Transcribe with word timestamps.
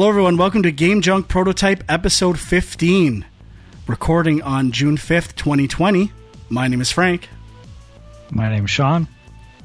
Hello, 0.00 0.08
everyone. 0.08 0.38
Welcome 0.38 0.62
to 0.62 0.72
Game 0.72 1.02
Junk 1.02 1.28
Prototype 1.28 1.84
Episode 1.86 2.38
15, 2.38 3.26
recording 3.86 4.40
on 4.40 4.72
June 4.72 4.96
5th, 4.96 5.36
2020. 5.36 6.10
My 6.48 6.68
name 6.68 6.80
is 6.80 6.90
Frank. 6.90 7.28
My 8.30 8.48
name's 8.48 8.70
Sean. 8.70 9.08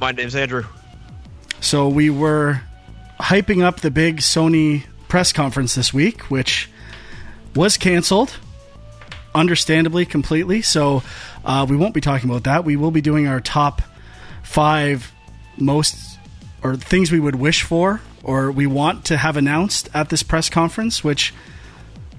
My 0.01 0.11
name's 0.11 0.36
Andrew. 0.36 0.65
So, 1.61 1.87
we 1.87 2.09
were 2.09 2.61
hyping 3.18 3.63
up 3.63 3.79
the 3.79 3.89
big 3.89 4.18
Sony 4.18 4.83
press 5.07 5.32
conference 5.32 5.73
this 5.73 5.93
week, 5.93 6.23
which 6.23 6.70
was 7.55 7.77
canceled, 7.77 8.36
understandably, 9.33 10.05
completely. 10.05 10.61
So, 10.61 11.02
uh, 11.46 11.65
we 11.69 11.77
won't 11.77 11.93
be 11.93 12.02
talking 12.02 12.29
about 12.29 12.43
that. 12.43 12.65
We 12.65 12.75
will 12.75 12.91
be 12.91 12.99
doing 12.99 13.25
our 13.25 13.39
top 13.39 13.82
five 14.43 15.13
most 15.55 16.19
or 16.61 16.75
things 16.75 17.10
we 17.10 17.21
would 17.21 17.36
wish 17.36 17.63
for 17.63 18.02
or 18.25 18.52
we 18.52 18.65
want 18.65 19.06
to 19.06 19.18
have 19.18 19.38
announced 19.38 19.88
at 19.93 20.10
this 20.10 20.24
press 20.24 20.50
conference, 20.50 21.04
which 21.04 21.32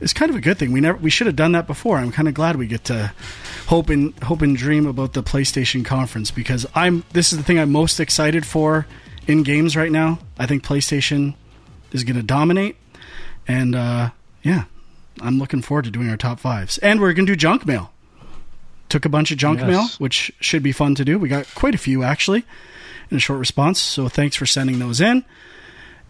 is 0.01 0.13
kind 0.13 0.31
of 0.31 0.37
a 0.37 0.41
good 0.41 0.57
thing. 0.57 0.73
We 0.73 0.81
never 0.81 0.97
we 0.99 1.11
should 1.11 1.27
have 1.27 1.37
done 1.37 1.53
that 1.53 1.67
before. 1.67 1.99
I'm 1.99 2.13
kind 2.13 2.29
of 2.29 2.35
glad 2.35 2.57
we 2.57 2.67
get 2.69 2.85
to 2.85 3.13
hope 3.67 3.91
and 3.91 4.17
hope 4.23 4.41
and 4.41 4.57
dream 4.57 4.87
about 4.87 5.15
the 5.15 5.23
PlayStation 5.23 5.85
conference 5.85 6.31
because 6.31 6.65
I'm 6.75 7.03
this 7.13 7.33
is 7.33 7.39
the 7.39 7.45
thing 7.45 7.59
I'm 7.59 7.73
most 7.73 7.99
excited 7.99 8.47
for 8.47 8.87
in 9.27 9.43
games 9.43 9.77
right 9.77 9.91
now. 9.91 10.21
I 10.39 10.47
think 10.47 10.65
PlayStation 10.65 11.35
is 11.93 12.05
going 12.05 12.17
to 12.17 12.23
dominate, 12.23 12.77
and 13.49 13.75
uh, 13.75 14.11
yeah, 14.43 14.65
I'm 15.21 15.39
looking 15.39 15.61
forward 15.63 15.87
to 15.87 15.91
doing 15.91 16.09
our 16.09 16.17
top 16.17 16.39
fives. 16.39 16.79
And 16.79 17.01
we're 17.01 17.13
going 17.13 17.27
to 17.27 17.33
do 17.33 17.37
junk 17.37 17.67
mail. 17.67 17.91
Took 18.89 19.05
a 19.05 19.09
bunch 19.09 19.33
of 19.33 19.39
junk 19.39 19.59
Yes. 19.59 19.69
mail, 19.69 19.87
which 19.99 20.33
should 20.39 20.63
be 20.63 20.71
fun 20.71 20.95
to 20.95 21.05
do. 21.05 21.19
We 21.19 21.29
got 21.29 21.53
quite 21.57 21.75
a 21.75 21.79
few 21.79 22.05
actually 22.05 22.45
in 23.11 23.17
a 23.17 23.21
short 23.21 23.41
response. 23.41 23.81
So 23.81 24.09
thanks 24.09 24.37
for 24.37 24.47
sending 24.47 24.79
those 24.79 25.01
in. 25.01 25.25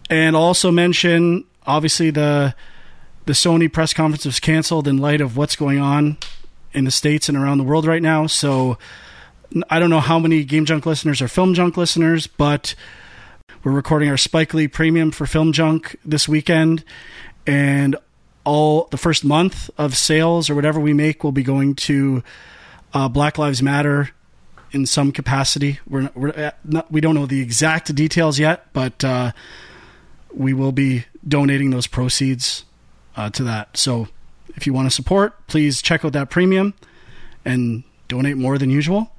And 0.09 0.35
also 0.35 0.71
mention 0.71 1.43
obviously 1.65 2.11
the 2.11 2.55
the 3.25 3.33
Sony 3.33 3.71
press 3.71 3.93
conference 3.93 4.25
was 4.25 4.39
canceled 4.39 4.87
in 4.87 4.97
light 4.97 5.19
of 5.19 5.35
what's 5.35 5.57
going 5.57 5.79
on 5.79 6.17
in 6.71 6.85
the 6.85 6.91
states 6.91 7.27
and 7.27 7.37
around 7.37 7.57
the 7.57 7.63
world 7.65 7.85
right 7.85 8.01
now. 8.01 8.25
So 8.25 8.77
I 9.69 9.79
don't 9.79 9.89
know 9.89 9.99
how 9.99 10.17
many 10.17 10.45
Game 10.45 10.65
Junk 10.65 10.85
listeners 10.85 11.21
are 11.21 11.27
Film 11.27 11.53
Junk 11.53 11.75
listeners, 11.75 12.25
but 12.27 12.73
we're 13.63 13.73
recording 13.73 14.09
our 14.09 14.17
Spike 14.17 14.53
Lee 14.53 14.67
Premium 14.67 15.11
for 15.11 15.25
Film 15.25 15.51
Junk 15.51 15.97
this 16.05 16.27
weekend, 16.27 16.85
and 17.45 17.97
all 18.45 18.87
the 18.91 18.97
first 18.97 19.25
month 19.25 19.69
of 19.77 19.97
sales 19.97 20.49
or 20.49 20.55
whatever 20.55 20.79
we 20.79 20.93
make 20.93 21.23
will 21.23 21.33
be 21.33 21.43
going 21.43 21.75
to 21.75 22.23
uh, 22.93 23.09
Black 23.09 23.37
Lives 23.37 23.61
Matter 23.61 24.11
in 24.71 24.85
some 24.85 25.11
capacity. 25.11 25.79
We're, 25.87 26.09
we're 26.15 26.53
not, 26.63 26.91
we 26.91 27.01
don't 27.01 27.15
know 27.15 27.25
the 27.25 27.41
exact 27.41 27.93
details 27.93 28.39
yet, 28.39 28.71
but 28.71 29.03
uh, 29.03 29.31
we 30.37 30.53
will 30.53 30.71
be 30.71 31.05
donating 31.27 31.71
those 31.71 31.87
proceeds 31.87 32.63
uh, 33.15 33.29
to 33.31 33.43
that. 33.43 33.75
So 33.75 34.07
if 34.55 34.67
you 34.67 34.73
want 34.73 34.87
to 34.87 34.93
support, 34.95 35.47
please 35.47 35.81
check 35.81 36.05
out 36.05 36.13
that 36.13 36.29
premium 36.29 36.73
and 37.43 37.83
donate 38.07 38.37
more 38.37 38.57
than 38.57 38.69
usual. 38.69 39.11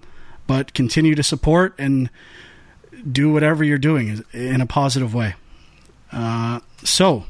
But 0.47 0.73
continue 0.73 1.15
to 1.15 1.23
support 1.23 1.75
and 1.79 2.09
do 3.11 3.31
whatever 3.33 3.63
you're 3.63 3.77
doing 3.79 4.25
in 4.33 4.61
a 4.61 4.67
positive 4.67 5.13
way. 5.13 5.35
Uh, 6.11 6.61
so, 6.85 7.25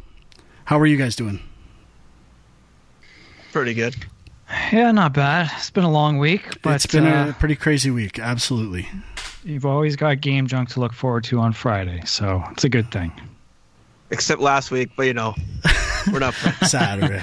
how 0.66 0.78
are 0.78 0.86
you 0.86 0.97
guys 0.97 1.16
doing? 1.16 1.41
Pretty 3.50 3.75
good. 3.75 3.97
Yeah, 4.72 4.92
not 4.92 5.14
bad. 5.14 5.50
It's 5.56 5.70
been 5.70 5.84
a 5.84 5.91
long 5.91 6.19
week, 6.19 6.62
but 6.62 6.77
it's 6.77 6.86
been 6.86 7.06
uh, 7.06 7.33
a 7.36 7.39
pretty 7.41 7.56
crazy 7.56 7.91
week. 7.91 8.20
Absolutely. 8.20 8.88
you've 9.44 9.66
always 9.66 9.97
got 9.97 10.20
game 10.20 10.47
junk 10.47 10.69
to 10.70 10.81
look 10.81 10.93
forward 10.93 11.25
to 11.25 11.41
on 11.41 11.53
Friday, 11.53 12.03
so 12.06 12.44
it's 12.53 12.65
a 12.65 12.69
good 12.69 12.91
thing. 12.93 13.12
Except 14.10 14.41
last 14.41 14.70
week, 14.70 14.91
but 14.96 15.06
you 15.06 15.14
know, 15.14 15.34
we're 16.12 16.19
not. 16.19 16.34
Saturday. 16.66 17.22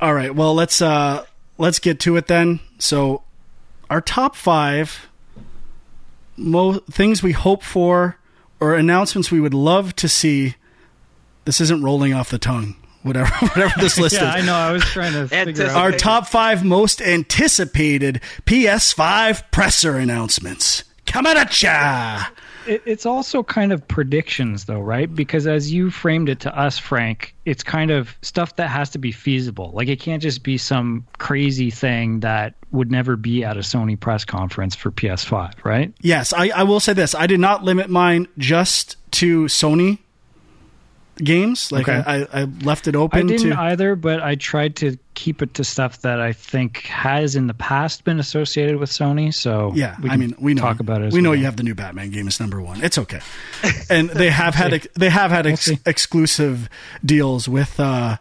All 0.00 0.12
right. 0.14 0.34
Well, 0.34 0.54
let's 0.54 0.82
uh 0.82 1.24
let's 1.58 1.78
get 1.78 2.00
to 2.00 2.16
it 2.16 2.26
then. 2.26 2.60
So, 2.78 3.22
our 3.88 4.00
top 4.00 4.34
five 4.34 5.08
mo- 6.36 6.78
things 6.90 7.22
we 7.22 7.32
hope 7.32 7.62
for 7.62 8.16
or 8.58 8.74
announcements 8.74 9.30
we 9.30 9.40
would 9.40 9.54
love 9.54 9.94
to 9.96 10.08
see. 10.08 10.54
This 11.44 11.60
isn't 11.60 11.82
rolling 11.82 12.12
off 12.12 12.30
the 12.30 12.38
tongue. 12.38 12.76
Whatever, 13.02 13.30
whatever 13.46 13.72
this 13.80 13.98
list 13.98 14.16
Yeah, 14.16 14.36
is. 14.36 14.42
I 14.42 14.46
know. 14.46 14.54
I 14.54 14.72
was 14.72 14.82
trying 14.84 15.12
to 15.14 15.28
figure 15.28 15.38
Anticipate- 15.48 15.70
out. 15.70 15.76
Our 15.76 15.92
top 15.92 16.26
five 16.28 16.64
most 16.64 17.00
anticipated 17.00 18.20
PS5 18.44 19.50
presser 19.50 19.96
announcements. 19.96 20.84
Coming 21.06 21.36
at 21.36 21.62
ya! 21.62 22.24
It, 22.66 22.82
it's 22.84 23.06
also 23.06 23.42
kind 23.42 23.72
of 23.72 23.86
predictions, 23.86 24.64
though, 24.64 24.80
right? 24.80 25.12
Because 25.12 25.46
as 25.46 25.72
you 25.72 25.90
framed 25.90 26.28
it 26.28 26.40
to 26.40 26.56
us, 26.56 26.78
Frank, 26.78 27.34
it's 27.44 27.62
kind 27.62 27.90
of 27.90 28.16
stuff 28.22 28.56
that 28.56 28.68
has 28.68 28.90
to 28.90 28.98
be 28.98 29.12
feasible. 29.12 29.70
Like 29.74 29.88
it 29.88 30.00
can't 30.00 30.22
just 30.22 30.42
be 30.42 30.58
some 30.58 31.06
crazy 31.18 31.70
thing 31.70 32.20
that 32.20 32.54
would 32.70 32.90
never 32.90 33.16
be 33.16 33.44
at 33.44 33.56
a 33.56 33.60
Sony 33.60 33.98
press 33.98 34.24
conference 34.24 34.74
for 34.74 34.90
PS5, 34.90 35.64
right? 35.64 35.92
Yes, 36.00 36.32
I, 36.32 36.50
I 36.50 36.62
will 36.64 36.80
say 36.80 36.92
this. 36.92 37.14
I 37.14 37.26
did 37.26 37.40
not 37.40 37.64
limit 37.64 37.90
mine 37.90 38.28
just 38.38 38.96
to 39.12 39.44
Sony 39.44 39.98
games. 41.22 41.70
Like 41.72 41.88
Okay. 41.88 42.02
I, 42.06 42.42
I, 42.42 42.44
left 42.62 42.88
it 42.88 42.96
open. 42.96 43.18
I 43.18 43.22
didn't 43.22 43.50
to 43.50 43.60
either, 43.60 43.94
but 43.96 44.20
I 44.22 44.34
tried 44.34 44.76
to 44.76 44.96
keep 45.14 45.42
it 45.42 45.54
to 45.54 45.64
stuff 45.64 46.00
that 46.02 46.20
I 46.20 46.32
think 46.32 46.78
has 46.86 47.36
in 47.36 47.46
the 47.46 47.54
past 47.54 48.04
been 48.04 48.18
associated 48.18 48.76
with 48.78 48.90
Sony. 48.90 49.32
So 49.34 49.72
Yeah, 49.74 49.96
we 50.02 50.10
I 50.10 50.16
mean, 50.16 50.34
we 50.38 50.54
know 50.54 50.62
talk 50.62 50.80
about 50.80 51.02
it. 51.02 51.06
as 51.06 51.12
we 51.12 51.20
know 51.20 51.30
well. 51.30 51.38
you 51.38 51.44
have 51.44 51.56
the 51.56 51.62
new 51.62 51.74
Batman 51.74 52.10
game 52.10 52.26
is 52.28 52.40
number 52.40 52.60
one. 52.60 52.82
It's 52.82 52.96
okay, 52.98 53.20
and 53.90 54.08
they 54.10 54.30
have 54.30 54.54
had 54.54 54.88
they 54.94 55.10
have 55.10 55.30
had 55.30 55.46
ex- 55.46 55.70
exclusive 55.86 56.68
deals 57.04 57.48
with 57.48 57.78
uh, 57.78 58.16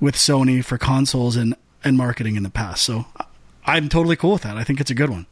with 0.00 0.16
Sony 0.16 0.64
for 0.64 0.76
consoles 0.78 1.36
and 1.36 1.54
and 1.84 1.96
marketing 1.96 2.36
in 2.36 2.42
the 2.42 2.50
past. 2.50 2.82
So 2.82 3.06
I'm 3.64 3.88
totally 3.88 4.16
cool 4.16 4.32
with 4.32 4.42
that. 4.42 4.56
I 4.56 4.64
think 4.64 4.80
it's 4.80 4.90
a 4.90 4.94
good 4.94 5.10
one. 5.10 5.26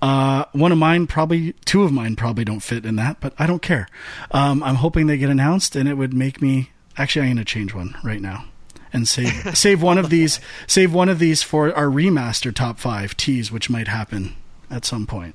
Uh, 0.00 0.44
one 0.52 0.70
of 0.70 0.78
mine 0.78 1.06
probably 1.06 1.52
two 1.64 1.82
of 1.82 1.92
mine 1.92 2.14
probably 2.14 2.44
don't 2.44 2.60
fit 2.60 2.86
in 2.86 2.96
that, 2.96 3.20
but 3.20 3.34
I 3.38 3.46
don't 3.46 3.62
care. 3.62 3.88
Um, 4.30 4.62
I'm 4.62 4.76
hoping 4.76 5.06
they 5.06 5.18
get 5.18 5.30
announced, 5.30 5.74
and 5.74 5.88
it 5.88 5.94
would 5.94 6.14
make 6.14 6.40
me 6.40 6.70
actually. 6.96 7.26
I'm 7.26 7.34
going 7.34 7.44
to 7.44 7.44
change 7.44 7.74
one 7.74 7.96
right 8.04 8.20
now 8.20 8.44
and 8.92 9.06
save 9.08 9.50
save 9.56 9.82
one 9.82 9.98
of 9.98 10.10
these 10.10 10.40
save 10.66 10.92
one 10.92 11.08
of 11.08 11.18
these 11.18 11.42
for 11.42 11.74
our 11.74 11.86
remaster 11.86 12.54
top 12.54 12.78
five 12.78 13.16
teas, 13.16 13.50
which 13.50 13.68
might 13.70 13.88
happen 13.88 14.36
at 14.70 14.84
some 14.84 15.06
point. 15.06 15.34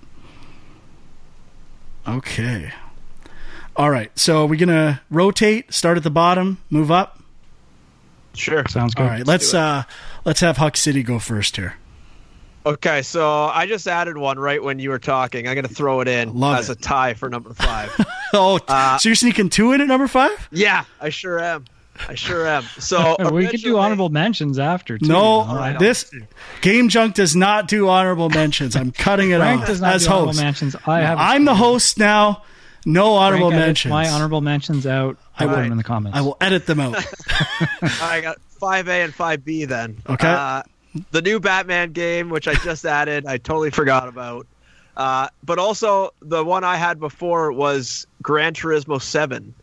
Okay. 2.07 2.71
All 3.75 3.89
right. 3.89 4.17
So 4.17 4.45
we're 4.45 4.59
gonna 4.59 5.01
rotate, 5.09 5.73
start 5.73 5.97
at 5.97 6.03
the 6.03 6.11
bottom, 6.11 6.59
move 6.69 6.91
up. 6.91 7.19
Sure. 8.33 8.63
Sounds 8.67 8.93
good. 8.93 9.03
All 9.03 9.09
right. 9.09 9.25
Let's 9.25 9.51
do 9.51 9.57
it. 9.57 9.61
uh 9.61 9.83
let's 10.25 10.39
have 10.41 10.57
Huck 10.57 10.77
City 10.77 11.03
go 11.03 11.19
first 11.19 11.55
here. 11.55 11.75
Okay, 12.65 13.01
so 13.01 13.45
I 13.45 13.65
just 13.65 13.87
added 13.87 14.17
one 14.17 14.39
right 14.39 14.63
when 14.63 14.79
you 14.79 14.89
were 14.89 14.99
talking. 14.99 15.47
I'm 15.47 15.53
going 15.55 15.67
to 15.67 15.73
throw 15.73 15.99
it 15.99 16.07
in 16.07 16.33
Love 16.39 16.59
as 16.59 16.69
it. 16.69 16.77
a 16.79 16.81
tie 16.81 17.13
for 17.13 17.29
number 17.29 17.53
five. 17.53 17.93
Oh, 18.35 18.59
Uh, 18.67 18.97
so 18.97 19.09
you're 19.09 19.15
sneaking 19.15 19.49
two 19.49 19.73
in 19.73 19.81
at 19.81 19.87
number 19.87 20.07
five? 20.07 20.47
yeah, 20.51 20.85
I 20.99 21.09
sure 21.09 21.39
am. 21.39 21.65
I 22.09 22.15
sure 22.15 22.47
am. 22.47 22.63
So 22.79 23.15
we 23.31 23.45
could 23.47 23.61
do 23.61 23.77
honorable 23.77 24.09
mentions 24.09 24.57
after. 24.57 24.97
Too, 24.97 25.05
No, 25.07 25.41
you 25.43 25.47
know? 25.49 25.55
right, 25.55 25.77
this 25.77 26.09
Game 26.61 26.89
Junk 26.89 27.13
does 27.13 27.35
not 27.35 27.67
do 27.67 27.87
honorable 27.89 28.29
mentions. 28.29 28.75
I'm 28.75 28.91
cutting 28.91 29.29
it 29.29 29.37
Frank 29.37 29.61
off 29.61 29.67
does 29.67 29.81
not 29.81 29.93
as 29.93 30.05
do 30.05 30.11
honorable 30.13 30.33
mentions. 30.33 30.75
I 30.87 31.01
have. 31.01 31.19
I'm 31.19 31.45
the 31.45 31.53
host 31.53 31.99
now. 31.99 32.41
No 32.87 33.13
honorable 33.13 33.49
Frank 33.51 33.61
mentions. 33.67 33.91
My 33.91 34.09
honorable 34.09 34.41
mentions 34.41 34.87
out. 34.87 35.17
I 35.37 35.43
put 35.43 35.49
Alright. 35.49 35.63
them 35.65 35.71
in 35.73 35.77
the 35.77 35.83
comments. 35.83 36.17
I 36.17 36.21
will 36.21 36.37
edit 36.41 36.65
them 36.65 36.79
out. 36.79 36.95
I 37.83 38.19
got 38.21 38.41
five 38.59 38.87
A 38.87 39.03
and 39.03 39.13
five 39.13 39.45
B 39.45 39.65
then. 39.65 40.01
Okay. 40.09 40.27
Uh, 40.27 40.63
the 41.11 41.21
new 41.21 41.39
Batman 41.39 41.91
game, 41.91 42.29
which 42.29 42.47
I 42.47 42.53
just 42.55 42.85
added, 42.85 43.25
I 43.25 43.37
totally 43.37 43.71
forgot 43.71 44.07
about. 44.07 44.47
Uh, 44.95 45.27
but 45.43 45.57
also 45.57 46.13
the 46.21 46.43
one 46.43 46.63
I 46.63 46.75
had 46.75 46.99
before 46.99 47.51
was 47.51 48.05
Gran 48.21 48.53
Turismo 48.53 49.01
Seven, 49.01 49.55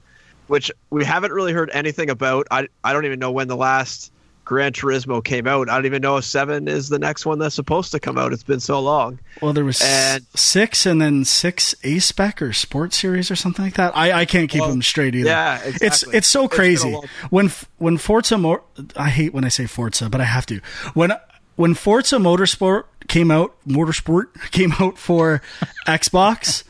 which 0.49 0.73
we 0.91 1.05
haven't 1.05 1.33
really 1.33 1.53
heard 1.53 1.71
anything 1.73 2.11
about. 2.11 2.49
I 2.51 2.69
I 2.83 2.93
don't 2.93 3.07
even 3.07 3.21
know 3.21 3.31
when 3.31 3.47
the 3.47 3.57
last 3.57 4.13
Gran 4.51 4.73
Turismo 4.73 5.23
came 5.23 5.47
out. 5.47 5.71
I 5.71 5.77
don't 5.77 5.87
even 5.87 6.03
know 6.03 6.17
if 6.17 6.25
Seven 6.25 6.67
is 6.67 6.89
the 6.89 6.99
next 6.99 7.25
one 7.25 7.39
that's 7.39 7.55
supposed 7.55 7.93
to 7.93 8.01
come 8.01 8.19
out. 8.19 8.33
It's 8.33 8.43
been 8.43 8.59
so 8.59 8.81
long. 8.81 9.21
Well, 9.41 9.53
there 9.53 9.65
was 9.65 9.81
And- 9.81 10.27
six 10.35 10.87
and 10.87 11.01
then 11.01 11.25
six 11.25 11.73
A 11.85 12.01
spec 12.01 12.43
or 12.43 12.53
sports 12.53 12.99
series 12.99 13.31
or 13.31 13.37
something 13.37 13.65
like 13.65 13.75
that. 13.75 13.97
I, 13.97 14.11
I 14.23 14.25
can't 14.25 14.51
keep 14.51 14.63
Well, 14.63 14.71
them 14.71 14.83
straight 14.83 15.15
either. 15.15 15.29
yeah, 15.29 15.61
It's 15.65 15.77
exactly. 15.85 16.19
it's 16.19 16.27
so 16.27 16.45
It's 16.47 16.53
a 16.53 16.57
crazy 16.57 16.91
long- 16.91 17.07
when 17.31 17.53
when 17.79 17.97
Forza. 17.97 18.39
Mo- 18.39 18.65
I 18.97 19.11
hate 19.11 19.33
when 19.33 19.45
I 19.45 19.49
say 19.51 19.67
Forza, 19.67 20.11
but 20.11 20.21
I 20.21 20.25
have 20.25 20.47
to. 20.47 20.61
When 20.95 21.13
when 21.55 21.75
Forza 21.75 22.17
Motorsport 22.17 22.85
came 23.07 23.31
out, 23.31 23.55
Motorsport 23.69 24.27
came 24.51 24.73
out 24.81 24.99
for 24.99 25.43
Xbox, 25.87 26.65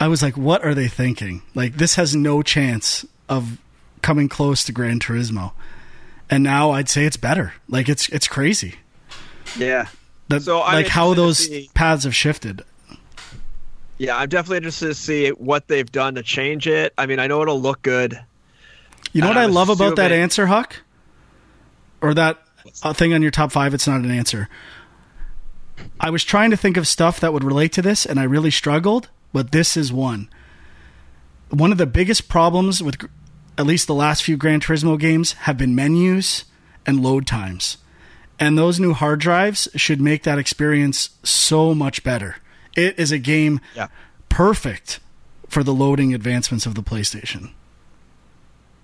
I 0.00 0.08
was 0.08 0.22
like, 0.24 0.36
what 0.36 0.64
are 0.64 0.74
they 0.74 0.88
thinking? 0.88 1.42
Like 1.54 1.76
this 1.76 1.94
has 1.94 2.16
no 2.16 2.42
chance 2.42 3.06
of 3.28 3.58
coming 4.02 4.28
close 4.28 4.64
to 4.64 4.72
Gran 4.72 4.98
Turismo. 4.98 5.52
And 6.32 6.42
now 6.42 6.70
I'd 6.70 6.88
say 6.88 7.04
it's 7.04 7.18
better. 7.18 7.52
Like 7.68 7.90
it's 7.90 8.08
it's 8.08 8.26
crazy. 8.26 8.76
Yeah. 9.58 9.88
That, 10.28 10.42
So 10.42 10.62
I'm 10.62 10.76
like 10.76 10.88
how 10.88 11.12
those 11.12 11.46
see- 11.46 11.68
paths 11.74 12.04
have 12.04 12.14
shifted. 12.16 12.62
Yeah, 13.98 14.16
I'm 14.16 14.30
definitely 14.30 14.56
interested 14.56 14.86
to 14.86 14.94
see 14.94 15.28
what 15.28 15.68
they've 15.68 15.90
done 15.92 16.14
to 16.14 16.22
change 16.22 16.66
it. 16.66 16.94
I 16.96 17.04
mean, 17.04 17.18
I 17.18 17.26
know 17.26 17.42
it'll 17.42 17.60
look 17.60 17.82
good. 17.82 18.18
You 19.12 19.20
know 19.20 19.28
what 19.28 19.36
I 19.36 19.44
I'm 19.44 19.52
love 19.52 19.68
about 19.68 19.96
that 19.96 20.10
answer, 20.10 20.46
Huck? 20.46 20.76
Or 22.00 22.14
that 22.14 22.38
uh, 22.82 22.94
thing 22.94 23.12
on 23.12 23.20
your 23.20 23.30
top 23.30 23.52
five? 23.52 23.74
It's 23.74 23.86
not 23.86 24.00
an 24.00 24.10
answer. 24.10 24.48
I 26.00 26.08
was 26.08 26.24
trying 26.24 26.50
to 26.50 26.56
think 26.56 26.78
of 26.78 26.88
stuff 26.88 27.20
that 27.20 27.34
would 27.34 27.44
relate 27.44 27.72
to 27.74 27.82
this, 27.82 28.06
and 28.06 28.18
I 28.18 28.22
really 28.24 28.50
struggled, 28.50 29.10
but 29.34 29.52
this 29.52 29.76
is 29.76 29.92
one. 29.92 30.30
One 31.50 31.70
of 31.72 31.78
the 31.78 31.86
biggest 31.86 32.28
problems 32.28 32.82
with 32.82 32.96
at 33.58 33.66
least 33.66 33.86
the 33.86 33.94
last 33.94 34.22
few 34.22 34.36
Gran 34.36 34.60
Turismo 34.60 34.98
games 34.98 35.32
have 35.32 35.56
been 35.58 35.74
menus 35.74 36.44
and 36.86 37.02
load 37.02 37.26
times. 37.26 37.78
And 38.40 38.58
those 38.58 38.80
new 38.80 38.92
hard 38.92 39.20
drives 39.20 39.68
should 39.76 40.00
make 40.00 40.22
that 40.24 40.38
experience 40.38 41.10
so 41.22 41.74
much 41.74 42.02
better. 42.02 42.36
It 42.74 42.98
is 42.98 43.12
a 43.12 43.18
game 43.18 43.60
Yeah. 43.76 43.88
perfect 44.28 44.98
for 45.48 45.62
the 45.62 45.74
loading 45.74 46.14
advancements 46.14 46.66
of 46.66 46.74
the 46.74 46.82
PlayStation. 46.82 47.50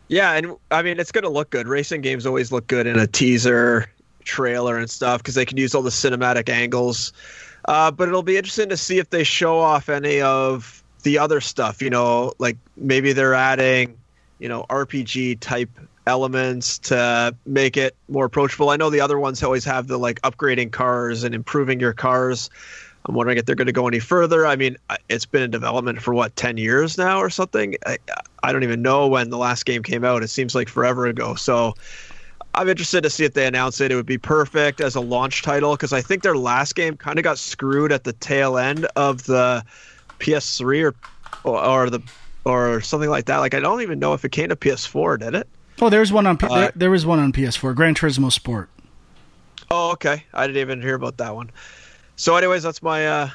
Yeah, 0.09 0.33
and 0.33 0.57
I 0.71 0.83
mean 0.83 0.99
it's 1.01 1.13
going 1.13 1.25
to 1.25 1.31
look 1.31 1.51
good. 1.51 1.67
Racing 1.69 2.01
games 2.01 2.25
always 2.25 2.51
look 2.53 2.67
good 2.67 2.87
in 2.87 2.99
a 2.99 3.07
teaser, 3.07 3.91
trailer, 4.25 4.79
and 4.79 4.89
stuff 4.89 5.19
because 5.23 5.35
they 5.35 5.45
can 5.45 5.59
use 5.59 5.75
all 5.75 5.83
the 5.83 5.91
cinematic 5.91 6.49
angles. 6.49 7.13
Uh, 7.67 7.91
but 7.91 8.09
it'll 8.09 8.23
be 8.23 8.37
interesting 8.39 8.71
to 8.71 8.77
see 8.77 8.99
if 8.99 9.11
they 9.11 9.25
show 9.25 9.59
off 9.59 9.89
any 9.91 10.21
of 10.23 10.83
the 11.03 11.19
other 11.19 11.41
stuff. 11.41 11.83
You 11.83 11.91
know, 11.91 12.33
like 12.39 12.57
maybe 12.77 13.13
they're 13.13 13.35
adding, 13.35 13.98
you 14.39 14.49
know, 14.49 14.65
RPG 14.71 15.41
type 15.41 15.71
elements 16.07 16.79
to 16.79 17.35
make 17.47 17.77
it 17.77 17.95
more 18.09 18.25
approachable. 18.25 18.71
I 18.71 18.77
know 18.77 18.91
the 18.91 19.01
other 19.01 19.19
ones 19.19 19.43
always 19.43 19.65
have 19.65 19.87
the 19.87 19.99
like 19.99 20.21
upgrading 20.23 20.73
cars 20.73 21.23
and 21.23 21.35
improving 21.35 21.81
your 21.81 21.93
cars. 21.93 22.51
I'm 23.07 23.15
wondering 23.15 23.39
if 23.39 23.47
they're 23.47 23.55
going 23.55 23.67
to 23.67 23.73
go 23.73 23.89
any 23.89 24.01
further. 24.01 24.47
I 24.47 24.57
mean, 24.57 24.77
it's 25.09 25.25
been 25.25 25.43
in 25.43 25.51
development 25.51 26.03
for 26.03 26.13
what 26.13 26.35
10 26.37 26.57
years 26.57 26.99
now 26.99 27.19
or 27.19 27.31
something. 27.31 27.77
I, 27.87 27.99
I 28.43 28.53
don't 28.53 28.65
even 28.65 28.83
know 28.83 29.09
when 29.09 29.31
the 29.31 29.39
last 29.39 29.65
game 29.65 29.83
came 29.83 30.05
out. 30.05 30.23
It 30.23 30.29
seems 30.29 30.55
like 30.55 30.69
forever 30.69 31.07
ago. 31.07 31.35
So 31.35 31.75
I'm 32.55 32.69
interested 32.69 33.03
to 33.03 33.11
see 33.11 33.25
if 33.25 33.35
they 33.35 33.47
announce 33.47 33.81
it. 33.81 33.93
It 33.93 33.95
would 33.95 34.07
be 34.07 34.19
perfect 34.19 34.81
as 34.81 34.95
a 34.95 35.01
launch 35.01 35.43
title 35.43 35.75
because 35.75 35.93
I 35.93 36.01
think 36.01 36.23
their 36.23 36.37
last 36.37 36.75
game 36.75 36.97
kind 36.97 37.19
of 37.19 37.23
got 37.23 37.39
screwed 37.39 37.93
at 37.93 38.05
the 38.05 38.13
tail 38.15 38.59
end 38.59 38.87
of 38.97 39.25
the 39.25 39.65
PS3 40.19 40.93
or 40.93 40.95
or 41.45 41.89
the 41.89 42.03
or 42.49 42.81
something 42.81 43.11
like 43.11 43.27
that. 43.27 43.39
Like 43.39 43.55
I 43.55 43.61
don't 43.61 43.83
even 43.83 43.99
know 43.99 44.15
if 44.15 44.25
it 44.25 44.33
came 44.33 44.49
to 44.49 44.57
PS4, 44.57 45.19
did 45.21 45.35
it? 45.35 45.49
Oh, 45.81 45.89
there's 45.91 46.13
one 46.13 46.27
on 46.27 46.37
P- 46.37 46.47
Uh, 46.47 46.55
there, 46.55 46.73
there 46.75 46.91
was 46.91 47.07
one 47.07 47.19
on 47.19 47.33
PS4, 47.33 47.75
Gran 47.75 47.95
Turismo 47.95 48.33
Sport. 48.33 48.69
Oh, 49.71 49.93
okay. 49.93 50.25
I 50.35 50.47
didn't 50.47 50.61
even 50.61 50.81
hear 50.83 50.95
about 50.95 51.19
that 51.19 51.35
one. 51.35 51.51
So, 52.17 52.37
anyways, 52.37 52.63
that's 52.65 52.83
my 52.83 53.07
uh, 53.07 53.31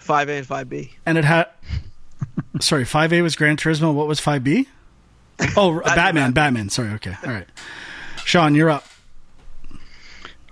5A 0.00 0.38
and 0.38 0.46
5B. 0.46 0.90
and 1.04 1.18
it 1.18 1.24
had 1.24 1.48
sorry 2.60 2.84
5a 2.84 3.22
was 3.22 3.36
gran 3.36 3.56
turismo 3.58 3.92
what 3.92 4.06
was 4.06 4.18
5b 4.20 4.66
oh 5.56 5.80
batman 5.80 6.32
batman 6.32 6.70
sorry 6.70 6.90
okay 6.92 7.14
all 7.24 7.30
right 7.32 7.46
sean 8.24 8.54
you're 8.54 8.70
up 8.70 8.84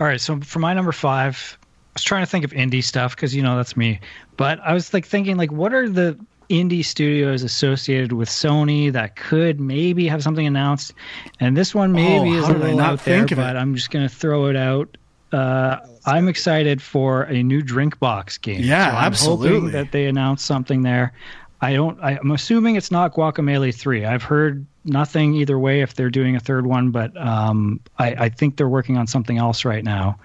All 0.01 0.07
right, 0.07 0.21
so 0.21 0.41
for 0.41 0.59
my 0.59 0.75
number 0.75 0.93
five, 0.93 1.57
I 1.61 1.91
was 1.95 2.03
trying 2.03 2.23
to 2.23 2.27
think 2.31 2.45
of 2.45 2.51
indie 2.51 2.83
stuff 2.85 3.15
because 3.17 3.35
you 3.35 3.43
know 3.43 3.57
that's 3.57 3.77
me. 3.77 4.01
But 4.37 4.59
I 4.61 4.75
was 4.75 4.93
like 4.93 5.07
thinking, 5.07 5.37
like, 5.37 5.53
what 5.53 5.73
are 5.73 5.89
the 5.89 6.19
indie 6.49 6.85
studios 6.85 7.43
associated 7.43 8.13
with 8.13 8.29
Sony 8.29 8.93
that 8.93 9.17
could 9.17 9.61
maybe 9.61 10.07
have 10.09 10.23
something 10.23 10.47
announced? 10.47 10.93
And 11.41 11.57
this 11.57 11.75
one 11.75 11.93
maybe 11.93 12.31
Oh, 12.31 12.39
is 12.39 12.49
a 12.49 12.53
little 12.53 12.77
not 12.79 12.93
out 12.95 13.05
there, 13.05 13.19
think 13.21 13.33
of 13.33 13.39
it? 13.39 13.43
but 13.43 13.57
I'm 13.57 13.75
just 13.75 13.91
gonna 13.91 14.09
throw 14.09 14.47
it 14.47 14.57
out. 14.57 14.97
Uh, 15.33 15.79
I'm 16.07 16.29
excited 16.29 16.81
for 16.81 17.23
a 17.23 17.43
new 17.43 17.61
Drinkbox 17.63 18.41
game. 18.41 18.61
Yeah, 18.63 18.91
so 18.91 18.97
I'm 18.97 19.05
absolutely. 19.05 19.71
That 19.73 19.91
they 19.91 20.07
announce 20.07 20.45
something 20.45 20.83
there. 20.83 21.13
I 21.61 21.73
don't. 21.73 21.99
I, 22.01 22.19
I'm 22.19 22.31
assuming 22.31 22.77
it's 22.77 22.91
not 22.91 23.15
Guacamelee 23.15 23.75
Three. 23.75 24.05
I've 24.05 24.23
heard 24.23 24.65
nothing 24.85 25.35
either 25.35 25.59
way 25.59 25.81
if 25.81 25.95
they're 25.95 26.11
doing 26.11 26.37
a 26.37 26.41
third 26.41 26.67
one, 26.67 26.91
but 26.91 27.17
um, 27.17 27.81
I, 27.99 28.15
I 28.27 28.29
think 28.29 28.57
they're 28.59 28.69
working 28.69 28.97
on 28.99 29.07
something 29.07 29.39
else 29.39 29.65
right 29.65 29.83
now. 29.83 30.19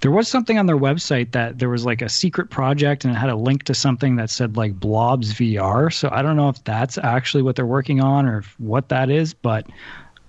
There 0.00 0.10
was 0.12 0.28
something 0.28 0.58
on 0.58 0.66
their 0.66 0.76
website 0.78 1.32
that 1.32 1.58
there 1.58 1.68
was 1.68 1.84
like 1.84 2.02
a 2.02 2.08
secret 2.08 2.50
project 2.50 3.04
and 3.04 3.12
it 3.14 3.18
had 3.18 3.30
a 3.30 3.36
link 3.36 3.64
to 3.64 3.74
something 3.74 4.14
that 4.16 4.30
said 4.30 4.56
like 4.56 4.78
Blobs 4.78 5.32
VR. 5.34 5.92
So 5.92 6.08
I 6.12 6.22
don't 6.22 6.36
know 6.36 6.48
if 6.48 6.62
that's 6.64 6.98
actually 6.98 7.42
what 7.42 7.56
they're 7.56 7.66
working 7.66 8.00
on 8.00 8.24
or 8.26 8.38
if, 8.38 8.54
what 8.60 8.88
that 8.90 9.10
is, 9.10 9.34
but 9.34 9.66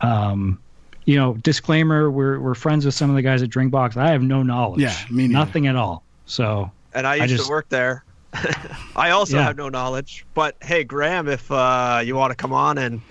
um, 0.02 0.60
you 1.06 1.16
know, 1.16 1.34
disclaimer: 1.36 2.10
we're 2.10 2.40
we're 2.40 2.56
friends 2.56 2.86
with 2.86 2.94
some 2.96 3.10
of 3.10 3.16
the 3.16 3.22
guys 3.22 3.42
at 3.44 3.50
Drinkbox. 3.50 3.98
I 3.98 4.10
have 4.12 4.22
no 4.24 4.44
knowledge. 4.44 4.82
Yeah, 4.82 4.96
me 5.12 5.24
neither. 5.28 5.34
nothing 5.34 5.68
at 5.68 5.76
all. 5.76 6.04
So 6.26 6.72
And 6.94 7.06
I 7.06 7.14
I 7.14 7.16
used 7.18 7.30
just- 7.36 7.46
to 7.46 7.50
work 7.50 7.70
there. 7.70 8.04
I 8.96 9.10
also 9.12 9.38
Yeah. 9.38 9.44
have 9.44 9.58
no 9.58 9.70
knowledge. 9.70 10.26
But 10.34 10.56
hey, 10.62 10.84
Graham, 10.84 11.28
if 11.28 11.50
uh, 11.52 12.02
you 12.04 12.16
want 12.16 12.32
to 12.32 12.36
come 12.36 12.54
on 12.54 12.78
and 12.78 13.02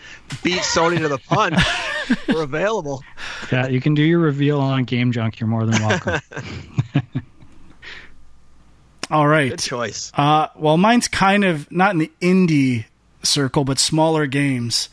beat 0.42 0.60
Sony 0.60 0.98
to 0.98 1.08
the 1.08 1.18
punch, 1.18 1.58
we're 2.28 2.42
available. 2.42 3.02
yeah, 3.50 3.66
you 3.66 3.80
can 3.80 3.94
do 3.94 4.02
your 4.02 4.18
reveal 4.20 4.60
on 4.60 4.84
Game 4.84 5.10
Junk. 5.12 5.40
You're 5.40 5.48
more 5.48 5.66
than 5.66 5.80
welcome. 5.82 6.20
All 9.10 9.26
right, 9.26 9.50
Good 9.50 9.60
choice. 9.60 10.12
uh, 10.14 10.48
well 10.54 10.76
mine's 10.76 11.08
kind 11.08 11.42
of 11.44 11.70
not 11.72 11.92
in 11.92 11.98
the 11.98 12.12
indie 12.20 12.84
circle 13.22 13.64
but 13.64 13.78
smaller 13.78 14.26
games 14.26 14.90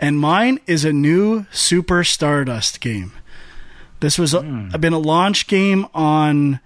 and 0.00 0.18
mine 0.18 0.58
is 0.66 0.84
a 0.86 0.92
new 0.92 1.44
super 1.52 2.02
stardust 2.02 2.80
game 2.80 3.12
this 4.00 4.18
was 4.18 4.32
a, 4.34 4.40
been 4.80 4.92
a 4.94 4.98
launch 4.98 5.46
game 5.48 5.86
on 5.94 6.60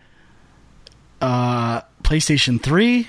uh, 1.21 1.81
playstation 2.03 2.63
3 2.63 3.09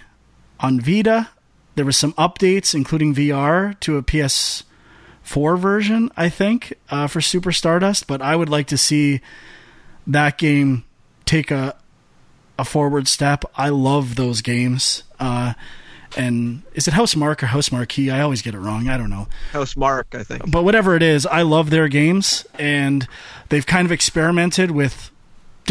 on 0.59 0.79
vita 0.79 1.29
there 1.75 1.85
was 1.85 1.97
some 1.97 2.13
updates 2.13 2.75
including 2.75 3.15
vr 3.15 3.79
to 3.79 3.97
a 3.97 4.03
ps4 4.03 5.57
version 5.57 6.11
i 6.17 6.29
think 6.29 6.73
uh, 6.89 7.07
for 7.07 7.21
super 7.21 7.51
stardust 7.51 8.07
but 8.07 8.21
i 8.21 8.35
would 8.35 8.49
like 8.49 8.67
to 8.67 8.77
see 8.77 9.21
that 10.05 10.37
game 10.37 10.83
take 11.25 11.51
a 11.51 11.75
a 12.61 12.65
forward 12.65 13.07
step. 13.07 13.43
I 13.55 13.69
love 13.69 14.15
those 14.15 14.41
games. 14.41 15.03
Uh, 15.19 15.53
and 16.15 16.61
is 16.73 16.87
it 16.87 16.93
House 16.93 17.15
Mark 17.15 17.41
or 17.41 17.47
House 17.47 17.71
Marquee? 17.71 18.11
I 18.11 18.21
always 18.21 18.41
get 18.41 18.53
it 18.53 18.59
wrong. 18.59 18.87
I 18.89 18.97
don't 18.97 19.09
know. 19.09 19.27
House 19.51 19.75
Mark, 19.75 20.07
I 20.13 20.23
think. 20.23 20.49
But 20.51 20.63
whatever 20.63 20.95
it 20.95 21.03
is, 21.03 21.25
I 21.25 21.41
love 21.41 21.69
their 21.69 21.87
games, 21.87 22.45
and 22.59 23.07
they've 23.49 23.65
kind 23.65 23.85
of 23.85 23.91
experimented 23.91 24.71
with 24.71 25.10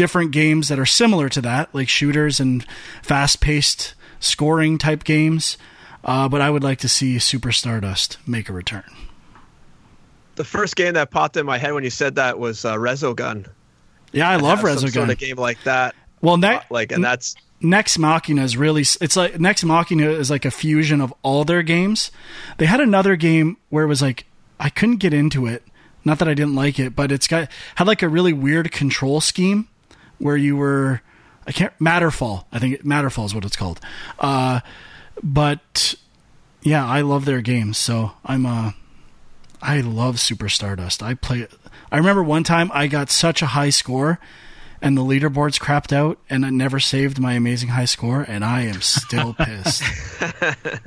different 0.01 0.31
games 0.31 0.67
that 0.69 0.79
are 0.79 0.85
similar 0.85 1.29
to 1.29 1.41
that, 1.41 1.69
like 1.75 1.87
shooters 1.87 2.39
and 2.39 2.65
fast-paced 3.03 3.93
scoring 4.19 4.79
type 4.79 5.03
games. 5.03 5.59
Uh, 6.03 6.27
but 6.27 6.41
I 6.41 6.49
would 6.49 6.63
like 6.63 6.79
to 6.79 6.89
see 6.89 7.19
Super 7.19 7.51
Stardust 7.51 8.17
make 8.25 8.49
a 8.49 8.53
return. 8.53 8.83
The 10.35 10.43
first 10.43 10.75
game 10.75 10.95
that 10.95 11.11
popped 11.11 11.37
in 11.37 11.45
my 11.45 11.59
head 11.59 11.73
when 11.73 11.83
you 11.83 11.91
said 11.91 12.15
that 12.15 12.39
was 12.39 12.65
uh, 12.65 12.73
Resogun. 12.77 13.47
Yeah, 14.11 14.27
I 14.27 14.37
love 14.37 14.59
Have 14.61 14.79
some 14.79 14.89
Resogun. 14.89 14.93
Sort 14.93 15.09
of 15.11 15.17
game 15.19 15.35
like 15.37 15.61
that. 15.65 15.93
well, 16.21 16.33
Uh, 16.33 16.37
ne- 16.37 16.61
like, 16.71 16.91
and 16.91 17.03
that's 17.03 17.35
Nex 17.61 17.99
Machina 17.99 18.41
is 18.43 18.57
really 18.57 18.81
it's 18.81 19.15
like 19.15 19.39
Nex 19.39 19.63
Machina 19.63 20.09
is 20.09 20.31
like 20.31 20.45
a 20.45 20.51
fusion 20.51 20.99
of 20.99 21.13
all 21.21 21.45
their 21.45 21.61
games. 21.61 22.09
They 22.57 22.65
had 22.65 22.79
another 22.79 23.15
game 23.15 23.57
where 23.69 23.83
it 23.83 23.87
was 23.87 24.01
like 24.01 24.25
I 24.59 24.69
couldn't 24.69 24.97
get 24.97 25.13
into 25.13 25.45
it. 25.45 25.63
Not 26.03 26.17
that 26.17 26.27
I 26.27 26.33
didn't 26.33 26.55
like 26.55 26.79
it, 26.79 26.95
but 26.95 27.11
it's 27.11 27.27
got 27.27 27.47
had 27.75 27.85
like 27.85 28.01
a 28.01 28.09
really 28.09 28.33
weird 28.33 28.71
control 28.71 29.21
scheme 29.21 29.67
where 30.21 30.37
you 30.37 30.55
were 30.55 31.01
I 31.47 31.51
can't 31.51 31.77
Matterfall. 31.79 32.45
I 32.51 32.59
think 32.59 32.83
Matterfall 32.83 33.25
is 33.25 33.35
what 33.35 33.45
it's 33.45 33.55
called. 33.55 33.79
Uh, 34.19 34.61
but 35.23 35.95
yeah, 36.61 36.85
I 36.85 37.01
love 37.01 37.25
their 37.25 37.41
games. 37.41 37.77
So 37.77 38.11
I'm 38.23 38.45
uh 38.45 38.71
I 39.61 39.81
love 39.81 40.19
Super 40.19 40.49
Stardust. 40.49 41.03
I 41.03 41.15
play 41.15 41.47
I 41.91 41.97
remember 41.97 42.23
one 42.23 42.43
time 42.43 42.71
I 42.73 42.87
got 42.87 43.09
such 43.09 43.41
a 43.41 43.47
high 43.47 43.69
score 43.69 44.19
and 44.81 44.97
the 44.97 45.01
leaderboards 45.01 45.59
crapped 45.59 45.93
out 45.93 46.17
and 46.29 46.45
I 46.45 46.49
never 46.49 46.79
saved 46.79 47.19
my 47.19 47.33
amazing 47.33 47.69
high 47.69 47.85
score 47.85 48.21
and 48.21 48.43
I 48.45 48.61
am 48.61 48.81
still 48.81 49.33
pissed. 49.39 49.83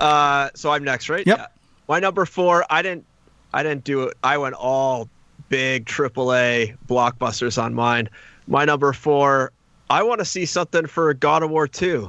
Uh, 0.00 0.48
so 0.54 0.70
I'm 0.70 0.82
next, 0.82 1.08
right? 1.08 1.26
Yep. 1.26 1.38
Yeah. 1.38 1.46
My 1.88 2.00
number 2.00 2.24
four, 2.24 2.64
I 2.70 2.82
didn't, 2.82 3.04
I 3.52 3.62
didn't 3.62 3.84
do 3.84 4.04
it. 4.04 4.16
I 4.22 4.38
went 4.38 4.54
all 4.54 5.10
big 5.50 5.84
AAA 5.84 6.78
blockbusters 6.88 7.62
on 7.62 7.74
mine. 7.74 8.08
My 8.46 8.64
number 8.64 8.94
four, 8.94 9.52
I 9.90 10.02
want 10.02 10.20
to 10.20 10.24
see 10.24 10.46
something 10.46 10.86
for 10.86 11.12
God 11.12 11.42
of 11.42 11.50
War 11.50 11.68
2. 11.68 12.08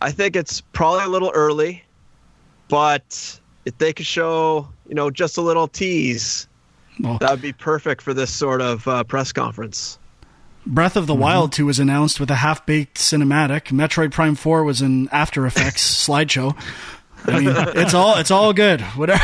I 0.00 0.10
think 0.10 0.34
it's 0.34 0.60
probably 0.60 1.04
a 1.04 1.08
little 1.08 1.30
early, 1.32 1.84
but 2.68 3.38
if 3.64 3.78
they 3.78 3.92
could 3.92 4.06
show, 4.06 4.68
you 4.88 4.94
know, 4.94 5.10
just 5.10 5.38
a 5.38 5.40
little 5.42 5.68
tease, 5.68 6.48
Well, 6.98 7.18
that 7.18 7.30
would 7.30 7.42
be 7.42 7.52
perfect 7.52 8.02
for 8.02 8.12
this 8.12 8.34
sort 8.34 8.60
of 8.60 8.86
uh, 8.88 9.04
press 9.04 9.32
conference. 9.32 9.98
Breath 10.66 10.96
of 10.96 11.06
the 11.06 11.14
Wild 11.14 11.52
2 11.52 11.64
was 11.64 11.78
announced 11.78 12.18
with 12.18 12.28
a 12.30 12.36
half-baked 12.36 12.98
cinematic. 12.98 13.66
Metroid 13.68 14.10
Prime 14.10 14.34
4 14.34 14.64
was 14.64 14.80
an 14.80 15.08
After 15.12 15.46
Effects 15.46 16.06
slideshow. 16.08 16.56
I 17.24 17.38
mean, 17.40 17.48
it's 17.76 17.94
all 17.94 18.16
it's 18.18 18.30
all 18.32 18.52
good. 18.52 18.80
Whatever. 18.80 19.22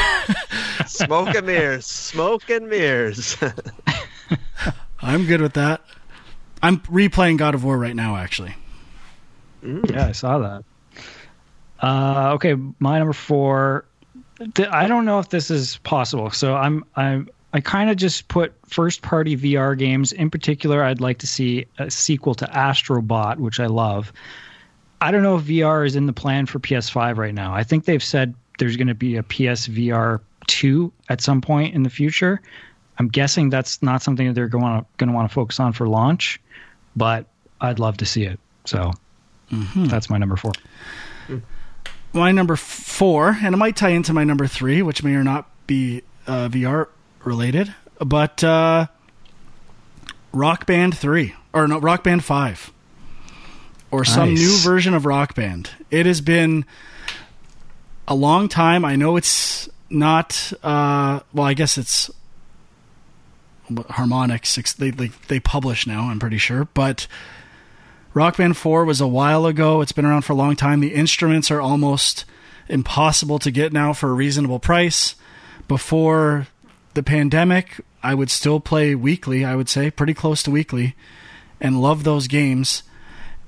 Smoke 0.93 1.35
and 1.35 1.47
mirrors, 1.47 1.87
smoke 1.87 2.49
and 2.51 2.69
mirrors. 2.69 3.37
I'm 5.01 5.27
good 5.27 5.41
with 5.41 5.55
that. 5.55 5.83
I'm 6.63 6.81
replaying 6.81 7.39
God 7.39 7.55
of 7.55 7.65
War 7.65 7.79
right 7.79 7.97
now 7.97 8.17
actually. 8.17 8.55
Yeah, 9.63 10.07
I 10.07 10.13
saw 10.13 10.39
that. 10.39 10.65
Uh, 11.81 12.33
okay, 12.35 12.55
my 12.79 12.99
number 12.99 13.13
four. 13.13 13.85
th- 14.55 14.69
I 14.69 14.87
don't 14.87 15.05
know 15.05 15.19
if 15.19 15.29
this 15.31 15.51
is 15.51 15.79
possible. 15.79 16.31
So 16.31 16.55
I'm 16.55 16.85
I'm 16.95 17.29
I 17.53 17.61
kind 17.61 17.91
of 17.91 17.97
just 17.97 18.29
put 18.29 18.53
first 18.67 19.03
party 19.03 19.37
VR 19.37 19.77
games. 19.77 20.13
In 20.13 20.31
particular, 20.31 20.83
I'd 20.85 21.01
like 21.01 21.19
to 21.19 21.27
see 21.27 21.67
a 21.79 21.91
sequel 21.91 22.35
to 22.37 22.47
Astrobot, 22.47 23.39
which 23.39 23.61
I 23.61 23.67
love. 23.67 24.13
I 25.01 25.11
don't 25.11 25.23
know 25.23 25.37
if 25.37 25.43
VR 25.45 25.87
is 25.87 25.97
in 25.97 26.07
the 26.07 26.13
plan 26.13 26.47
for 26.47 26.61
PS5 26.61 27.17
right 27.17 27.35
now. 27.35 27.53
I 27.53 27.65
think 27.65 27.85
they've 27.85 28.03
said 28.03 28.35
there's 28.59 28.77
going 28.77 28.87
to 28.87 28.95
be 28.95 29.17
a 29.17 29.23
PSVR 29.25 30.21
2 30.47 30.93
at 31.09 31.21
some 31.21 31.41
point 31.41 31.75
in 31.75 31.83
the 31.83 31.91
future. 31.91 32.41
I'm 32.99 33.09
guessing 33.09 33.51
that's 33.51 33.83
not 33.83 34.03
something 34.03 34.27
that 34.27 34.35
they're 34.35 34.49
going 34.49 34.81
to 34.81 34.87
going 34.99 35.09
to 35.09 35.15
want 35.15 35.29
to 35.29 35.35
focus 35.35 35.59
on 35.61 35.73
for 35.73 35.89
launch, 35.89 36.41
but 36.95 37.27
I'd 37.61 37.79
love 37.79 37.97
to 37.99 38.07
see 38.07 38.25
it. 38.25 38.39
So 38.65 38.93
that's 39.89 40.09
my 40.09 40.19
number 40.19 40.37
4. 40.37 40.53
my 42.13 42.33
number 42.33 42.57
four, 42.57 43.39
and 43.43 43.55
it 43.55 43.59
might 43.59 43.77
tie 43.77 43.91
into 43.91 44.13
my 44.13 44.25
number 44.25 44.47
three, 44.47 44.83
which 44.83 45.03
may 45.03 45.15
or 45.15 45.25
not 45.25 45.49
be 45.67 46.03
uh, 46.27 46.49
VR 46.49 46.89
related, 47.25 47.75
but 47.99 48.43
uh, 48.45 48.87
Rock 50.33 50.67
Band 50.67 50.97
3, 50.97 51.35
or 51.53 51.67
no, 51.69 51.79
Rock 51.81 52.05
Band 52.05 52.25
5, 52.25 52.73
or 53.91 54.05
some 54.05 54.35
new 54.35 54.57
version 54.59 54.95
of 54.95 55.07
Rock 55.07 55.35
Band. 55.35 55.71
It 55.91 56.07
has 56.07 56.21
been 56.21 56.65
a 58.09 58.15
long 58.15 58.49
time. 58.49 58.85
I 58.85 58.97
know 58.97 59.17
it's 59.17 59.69
not, 59.93 60.53
uh, 60.63 61.21
well, 61.33 61.47
I 61.47 61.55
guess 61.55 61.79
it's 61.79 62.11
Harmonix. 63.71 64.59
It's- 64.59 64.73
They, 64.73 64.91
they, 64.91 65.11
they 65.29 65.41
publish 65.41 65.87
now, 65.87 66.09
I'm 66.11 66.19
pretty 66.19 66.39
sure, 66.39 66.67
but. 66.75 67.07
Rock 68.15 68.37
Band 68.37 68.59
4 68.59 68.85
was 68.85 69.01
a 69.01 69.07
while 69.07 69.47
ago. 69.47 69.81
It's 69.81 69.93
been 69.93 70.05
around 70.05 70.21
for 70.27 70.35
a 70.35 70.37
long 70.37 70.55
time. 70.55 70.81
The 70.81 70.93
instruments 70.93 71.51
are 71.51 71.63
almost 71.63 72.27
impossible 72.69 73.39
to 73.39 73.51
get 73.51 73.73
now 73.73 73.95
for 73.95 74.11
a 74.11 74.13
reasonable 74.13 74.59
price. 74.59 75.15
Before 75.67 76.47
the 76.93 77.03
pandemic, 77.03 77.81
I 78.03 78.13
would 78.13 78.29
still 78.29 78.61
play 78.61 78.95
weekly, 78.95 79.47
I 79.47 79.57
would 79.57 79.71
say, 79.71 79.91
pretty 79.91 80.13
close 80.13 80.43
to 80.43 80.51
weekly, 80.51 80.95
and 81.59 81.81
love 81.81 82.05
those 82.05 82.27
games. 82.29 82.83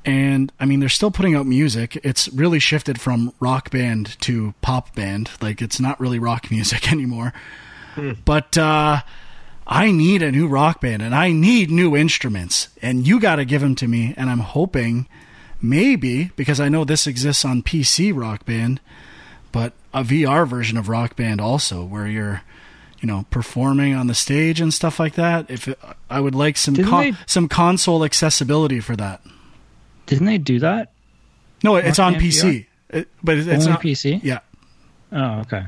And 0.04 0.52
I 0.60 0.66
mean, 0.66 0.80
they're 0.80 0.88
still 0.90 1.10
putting 1.10 1.34
out 1.34 1.46
music. 1.46 1.96
It's 2.04 2.28
really 2.28 2.58
shifted 2.58 3.00
from 3.00 3.32
rock 3.40 3.70
band 3.70 4.20
to 4.20 4.52
pop 4.60 4.94
band. 4.94 5.30
Like, 5.40 5.62
it's 5.62 5.80
not 5.80 5.98
really 5.98 6.18
rock 6.18 6.50
music 6.50 6.92
anymore. 6.92 7.32
But, 8.24 8.58
uh, 8.58 9.00
I 9.66 9.90
need 9.92 10.22
a 10.22 10.30
new 10.30 10.46
rock 10.46 10.82
band 10.82 11.00
and 11.00 11.14
I 11.14 11.32
need 11.32 11.70
new 11.70 11.96
instruments 11.96 12.68
and 12.82 13.06
you 13.06 13.18
got 13.18 13.36
to 13.36 13.46
give 13.46 13.62
them 13.62 13.74
to 13.76 13.88
me 13.88 14.12
and 14.14 14.28
I'm 14.28 14.40
hoping 14.40 15.06
maybe 15.62 16.24
because 16.36 16.60
I 16.60 16.68
know 16.68 16.84
this 16.84 17.06
exists 17.06 17.46
on 17.46 17.62
PC 17.62 18.14
rock 18.14 18.44
band 18.44 18.80
but 19.52 19.72
a 19.94 20.02
VR 20.04 20.46
version 20.46 20.76
of 20.76 20.90
rock 20.90 21.16
band 21.16 21.40
also 21.40 21.82
where 21.82 22.06
you're 22.06 22.42
you 23.00 23.06
know 23.08 23.24
performing 23.30 23.94
on 23.94 24.06
the 24.06 24.14
stage 24.14 24.60
and 24.60 24.74
stuff 24.74 25.00
like 25.00 25.14
that 25.14 25.50
if 25.50 25.66
it, 25.68 25.78
I 26.10 26.20
would 26.20 26.34
like 26.34 26.58
some 26.58 26.74
con- 26.84 27.12
they- 27.12 27.16
some 27.24 27.48
console 27.48 28.04
accessibility 28.04 28.80
for 28.80 28.96
that 28.96 29.22
Didn't 30.06 30.26
they 30.26 30.38
do 30.38 30.58
that? 30.60 30.92
no 31.62 31.76
it's 31.76 31.98
on 31.98 32.14
PC 32.16 32.66
It- 32.90 33.08
but 33.22 33.36
it- 33.38 33.48
it's 33.48 33.64
Only 33.64 33.68
not 33.72 33.80
PC? 33.82 34.20
yeah 34.22 34.40
Oh, 35.12 35.40
okay. 35.40 35.66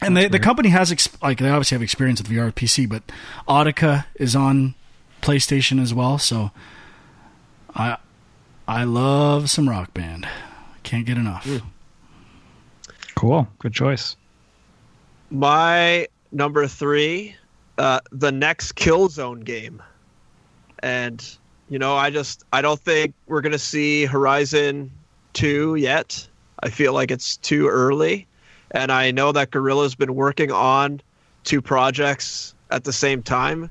and 0.00 0.16
they, 0.16 0.28
the 0.28 0.38
company 0.38 0.68
has 0.70 0.92
ex- 0.92 1.08
like 1.22 1.38
they 1.38 1.48
obviously 1.48 1.74
have 1.74 1.82
experience 1.82 2.20
with 2.22 2.30
VR 2.30 2.52
PC, 2.52 2.88
but 2.88 3.02
Audica 3.48 4.04
is 4.14 4.36
on 4.36 4.74
PlayStation 5.22 5.80
as 5.82 5.92
well. 5.92 6.18
So 6.18 6.50
I 7.74 7.96
I 8.68 8.84
love 8.84 9.50
some 9.50 9.68
Rock 9.68 9.92
Band. 9.94 10.28
Can't 10.84 11.04
get 11.06 11.16
enough. 11.18 11.48
Cool. 13.16 13.48
Good 13.58 13.72
choice. 13.72 14.16
My 15.30 16.06
number 16.30 16.66
three, 16.68 17.34
uh, 17.78 18.00
the 18.12 18.30
next 18.32 18.72
Killzone 18.76 19.42
game, 19.44 19.82
and 20.80 21.24
you 21.68 21.78
know, 21.78 21.96
I 21.96 22.10
just 22.10 22.44
I 22.52 22.62
don't 22.62 22.80
think 22.80 23.14
we're 23.26 23.40
gonna 23.40 23.58
see 23.58 24.04
Horizon 24.04 24.90
two 25.32 25.74
yet. 25.76 26.26
I 26.60 26.70
feel 26.70 26.92
like 26.92 27.10
it's 27.10 27.36
too 27.36 27.68
early, 27.68 28.26
and 28.70 28.90
I 28.90 29.10
know 29.10 29.32
that 29.32 29.50
Guerrilla's 29.50 29.94
been 29.94 30.14
working 30.14 30.50
on 30.50 31.00
two 31.44 31.60
projects 31.60 32.54
at 32.70 32.84
the 32.84 32.92
same 32.92 33.22
time. 33.22 33.70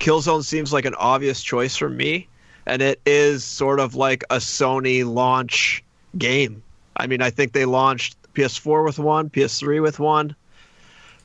Killzone 0.00 0.44
seems 0.44 0.72
like 0.72 0.84
an 0.84 0.94
obvious 0.94 1.42
choice 1.42 1.76
for 1.76 1.88
me, 1.88 2.28
and 2.66 2.82
it 2.82 3.00
is 3.06 3.44
sort 3.44 3.80
of 3.80 3.94
like 3.94 4.24
a 4.30 4.36
Sony 4.36 5.04
launch 5.04 5.82
game. 6.18 6.62
I 6.96 7.06
mean, 7.06 7.22
I 7.22 7.30
think 7.30 7.52
they 7.52 7.64
launched 7.64 8.16
PS4 8.34 8.84
with 8.84 8.98
one, 8.98 9.30
PS3 9.30 9.80
with 9.82 9.98
one 9.98 10.34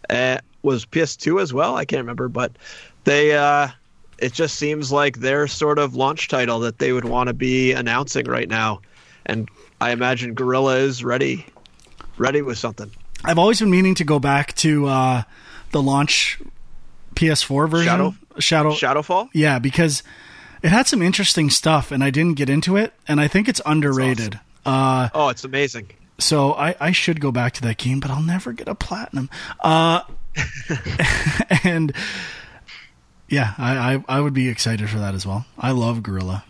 uh, 0.09 0.37
was 0.61 0.85
PS2 0.85 1.41
as 1.41 1.53
well. 1.53 1.75
I 1.75 1.85
can't 1.85 2.01
remember, 2.01 2.27
but 2.27 2.51
they 3.03 3.35
uh, 3.35 3.69
it 4.21 4.33
just 4.33 4.55
seems 4.55 4.91
like 4.91 5.17
their 5.19 5.47
sort 5.47 5.79
of 5.79 5.95
launch 5.95 6.27
title 6.27 6.59
that 6.61 6.77
they 6.79 6.93
would 6.93 7.05
want 7.05 7.27
to 7.27 7.33
be 7.33 7.71
announcing 7.73 8.25
right 8.25 8.47
now, 8.47 8.81
and 9.25 9.49
I 9.79 9.91
imagine 9.91 10.33
Guerrilla 10.33 10.77
is 10.77 11.03
ready, 11.03 11.45
ready 12.17 12.41
with 12.41 12.57
something. 12.57 12.91
I've 13.23 13.37
always 13.39 13.59
been 13.59 13.69
meaning 13.71 13.95
to 13.95 14.03
go 14.03 14.19
back 14.19 14.53
to 14.57 14.85
uh, 14.87 15.23
the 15.71 15.81
launch 15.81 16.39
PS4 17.15 17.69
version. 17.69 17.85
Shadow? 17.87 18.15
Shadow. 18.39 18.71
Shadowfall. 18.71 19.29
Yeah, 19.33 19.59
because 19.59 20.03
it 20.63 20.69
had 20.69 20.87
some 20.87 21.01
interesting 21.01 21.49
stuff, 21.49 21.91
and 21.91 22.03
I 22.03 22.09
didn't 22.09 22.35
get 22.35 22.49
into 22.49 22.77
it, 22.77 22.93
and 23.07 23.19
I 23.19 23.27
think 23.27 23.49
it's 23.49 23.61
underrated. 23.65 24.39
Uh, 24.65 25.09
Oh, 25.13 25.29
it's 25.29 25.43
amazing. 25.43 25.89
so 26.19 26.53
I, 26.53 26.75
I 26.79 26.91
should 26.91 27.19
go 27.19 27.31
back 27.31 27.53
to 27.53 27.61
that 27.63 27.77
game, 27.77 27.99
but 27.99 28.09
I'll 28.11 28.21
never 28.23 28.53
get 28.53 28.67
a 28.67 28.75
platinum. 28.75 29.29
Uh, 29.59 30.01
and 31.63 31.93
yeah, 33.31 33.53
I, 33.57 33.93
I 33.95 34.03
I 34.07 34.19
would 34.21 34.33
be 34.33 34.47
excited 34.49 34.87
for 34.89 34.99
that 34.99 35.15
as 35.15 35.25
well. 35.25 35.45
I 35.57 35.71
love 35.71 36.03
Guerrilla. 36.03 36.43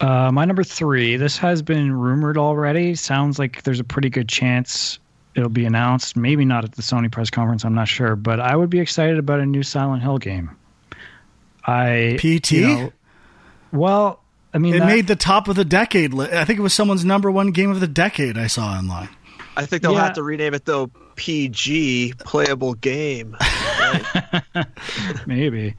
Uh, 0.00 0.30
my 0.30 0.44
number 0.44 0.62
three. 0.62 1.16
This 1.16 1.38
has 1.38 1.62
been 1.62 1.92
rumored 1.92 2.36
already. 2.36 2.94
Sounds 2.94 3.38
like 3.38 3.62
there's 3.62 3.80
a 3.80 3.84
pretty 3.84 4.10
good 4.10 4.28
chance 4.28 4.98
it'll 5.34 5.48
be 5.48 5.64
announced. 5.64 6.16
Maybe 6.16 6.44
not 6.44 6.64
at 6.64 6.72
the 6.72 6.82
Sony 6.82 7.10
press 7.10 7.30
conference. 7.30 7.64
I'm 7.64 7.74
not 7.74 7.88
sure, 7.88 8.14
but 8.16 8.38
I 8.40 8.54
would 8.54 8.70
be 8.70 8.78
excited 8.80 9.18
about 9.18 9.40
a 9.40 9.46
new 9.46 9.62
Silent 9.62 10.02
Hill 10.02 10.18
game. 10.18 10.50
I 11.66 12.16
PT? 12.20 12.52
you 12.52 12.66
know, 12.66 12.92
well, 13.72 14.20
I 14.54 14.58
mean, 14.58 14.74
It 14.74 14.78
that- 14.80 14.86
made 14.86 15.06
the 15.06 15.16
top 15.16 15.48
of 15.48 15.56
the 15.56 15.64
decade. 15.64 16.14
I 16.18 16.44
think 16.44 16.58
it 16.58 16.62
was 16.62 16.74
someone's 16.74 17.04
number 17.04 17.30
one 17.30 17.50
game 17.50 17.70
of 17.70 17.80
the 17.80 17.88
decade. 17.88 18.36
I 18.38 18.46
saw 18.48 18.66
online. 18.68 19.08
I 19.56 19.64
think 19.66 19.82
they'll 19.82 19.92
Yeah. 19.94 20.04
have 20.04 20.14
to 20.14 20.22
rename 20.22 20.52
it 20.54 20.64
though 20.66 20.90
PG 21.16 22.14
playable 22.18 22.74
game. 22.74 23.36
maybe. 25.26 25.74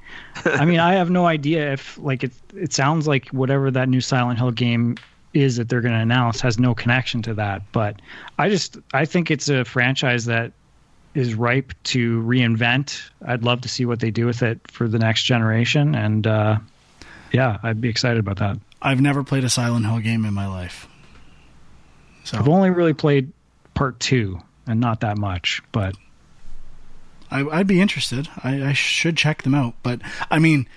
I 0.45 0.65
mean, 0.65 0.79
I 0.79 0.93
have 0.93 1.09
no 1.09 1.25
idea 1.25 1.73
if 1.73 1.97
like 1.97 2.23
it. 2.23 2.31
It 2.55 2.73
sounds 2.73 3.07
like 3.07 3.29
whatever 3.29 3.71
that 3.71 3.89
new 3.89 4.01
Silent 4.01 4.39
Hill 4.39 4.51
game 4.51 4.97
is 5.33 5.57
that 5.57 5.69
they're 5.69 5.81
going 5.81 5.93
to 5.93 5.99
announce 5.99 6.41
has 6.41 6.57
no 6.59 6.73
connection 6.73 7.21
to 7.23 7.33
that. 7.35 7.61
But 7.71 8.01
I 8.37 8.49
just 8.49 8.77
I 8.93 9.05
think 9.05 9.31
it's 9.31 9.49
a 9.49 9.63
franchise 9.63 10.25
that 10.25 10.51
is 11.13 11.35
ripe 11.35 11.73
to 11.83 12.21
reinvent. 12.23 13.09
I'd 13.25 13.43
love 13.43 13.61
to 13.61 13.69
see 13.69 13.85
what 13.85 13.99
they 13.99 14.11
do 14.11 14.25
with 14.25 14.43
it 14.43 14.59
for 14.69 14.87
the 14.87 14.99
next 14.99 15.23
generation, 15.23 15.95
and 15.95 16.27
uh, 16.27 16.57
yeah, 17.31 17.57
I'd 17.63 17.81
be 17.81 17.89
excited 17.89 18.19
about 18.19 18.37
that. 18.37 18.59
I've 18.81 19.01
never 19.01 19.23
played 19.23 19.43
a 19.43 19.49
Silent 19.49 19.85
Hill 19.85 19.99
game 19.99 20.25
in 20.25 20.33
my 20.33 20.47
life. 20.47 20.87
So. 22.23 22.37
I've 22.37 22.49
only 22.49 22.69
really 22.69 22.93
played 22.93 23.31
part 23.73 23.99
two, 23.99 24.39
and 24.67 24.79
not 24.79 24.99
that 25.01 25.17
much, 25.17 25.61
but 25.71 25.95
I, 27.29 27.47
I'd 27.47 27.67
be 27.67 27.81
interested. 27.81 28.29
I, 28.43 28.69
I 28.69 28.73
should 28.73 29.17
check 29.17 29.43
them 29.43 29.55
out. 29.55 29.75
But 29.83 30.01
I 30.29 30.39
mean, 30.39 30.67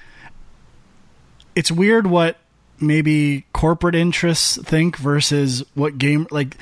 it's 1.54 1.70
weird 1.70 2.06
what 2.06 2.38
maybe 2.80 3.44
corporate 3.52 3.94
interests 3.94 4.59
think 4.62 4.97
versus 4.97 5.64
what 5.75 5.99
game 5.99 6.26
like. 6.30 6.56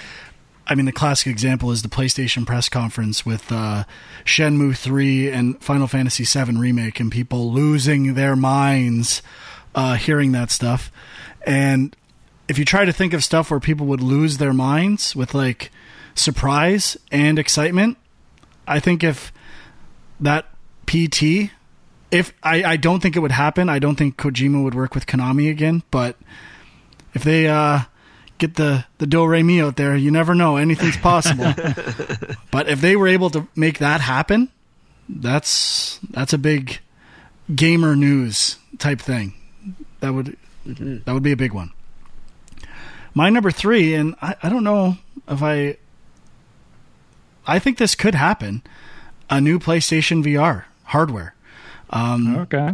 I 0.70 0.74
mean, 0.74 0.84
the 0.84 0.92
classic 0.92 1.28
example 1.28 1.70
is 1.70 1.80
the 1.80 1.88
PlayStation 1.88 2.44
press 2.44 2.68
conference 2.68 3.24
with 3.24 3.50
uh, 3.50 3.84
Shenmue 4.26 4.76
3 4.76 5.30
and 5.30 5.58
Final 5.62 5.86
Fantasy 5.86 6.24
7 6.24 6.58
remake, 6.58 7.00
and 7.00 7.10
people 7.10 7.50
losing 7.50 8.12
their 8.12 8.36
minds 8.36 9.22
uh, 9.74 9.94
hearing 9.94 10.32
that 10.32 10.50
stuff. 10.50 10.92
And 11.46 11.96
if 12.48 12.58
you 12.58 12.66
try 12.66 12.84
to 12.84 12.92
think 12.92 13.14
of 13.14 13.24
stuff 13.24 13.50
where 13.50 13.60
people 13.60 13.86
would 13.86 14.02
lose 14.02 14.36
their 14.36 14.52
minds 14.52 15.16
with 15.16 15.34
like 15.34 15.70
surprise 16.14 16.96
and 17.10 17.38
excitement, 17.38 17.98
I 18.66 18.80
think 18.80 19.02
if 19.02 19.32
that 20.20 20.46
PT, 20.86 21.50
if 22.10 22.32
I, 22.42 22.62
I 22.64 22.76
don't 22.76 23.00
think 23.00 23.16
it 23.16 23.20
would 23.20 23.32
happen, 23.32 23.68
I 23.68 23.78
don't 23.78 23.96
think 23.96 24.16
Kojima 24.16 24.62
would 24.62 24.74
work 24.74 24.94
with 24.94 25.06
Konami 25.06 25.50
again, 25.50 25.82
but 25.90 26.16
if 27.14 27.24
they 27.24 27.48
uh, 27.48 27.80
get 28.38 28.54
the 28.54 28.84
the 28.98 29.06
do 29.06 29.26
re 29.26 29.42
mi 29.42 29.60
out 29.60 29.76
there, 29.76 29.96
you 29.96 30.10
never 30.10 30.34
know, 30.34 30.56
anything's 30.56 30.96
possible. 30.96 31.52
but 32.50 32.68
if 32.68 32.80
they 32.80 32.96
were 32.96 33.08
able 33.08 33.30
to 33.30 33.46
make 33.54 33.78
that 33.78 34.00
happen, 34.00 34.50
that's 35.08 35.98
that's 36.10 36.32
a 36.32 36.38
big 36.38 36.78
gamer 37.54 37.96
news 37.96 38.56
type 38.78 39.00
thing. 39.00 39.34
That 40.00 40.14
would 40.14 40.36
that 40.64 41.12
would 41.12 41.22
be 41.22 41.32
a 41.32 41.36
big 41.36 41.52
one. 41.52 41.72
My 43.14 43.30
number 43.30 43.50
three, 43.50 43.94
and 43.94 44.14
I, 44.22 44.36
I 44.42 44.48
don't 44.48 44.64
know 44.64 44.96
if 45.26 45.42
I. 45.42 45.76
I 47.48 47.58
think 47.58 47.78
this 47.78 47.94
could 47.96 48.14
happen. 48.14 48.62
A 49.30 49.40
new 49.40 49.58
PlayStation 49.58 50.22
VR 50.24 50.64
hardware. 50.84 51.34
Um, 51.90 52.36
Okay. 52.36 52.72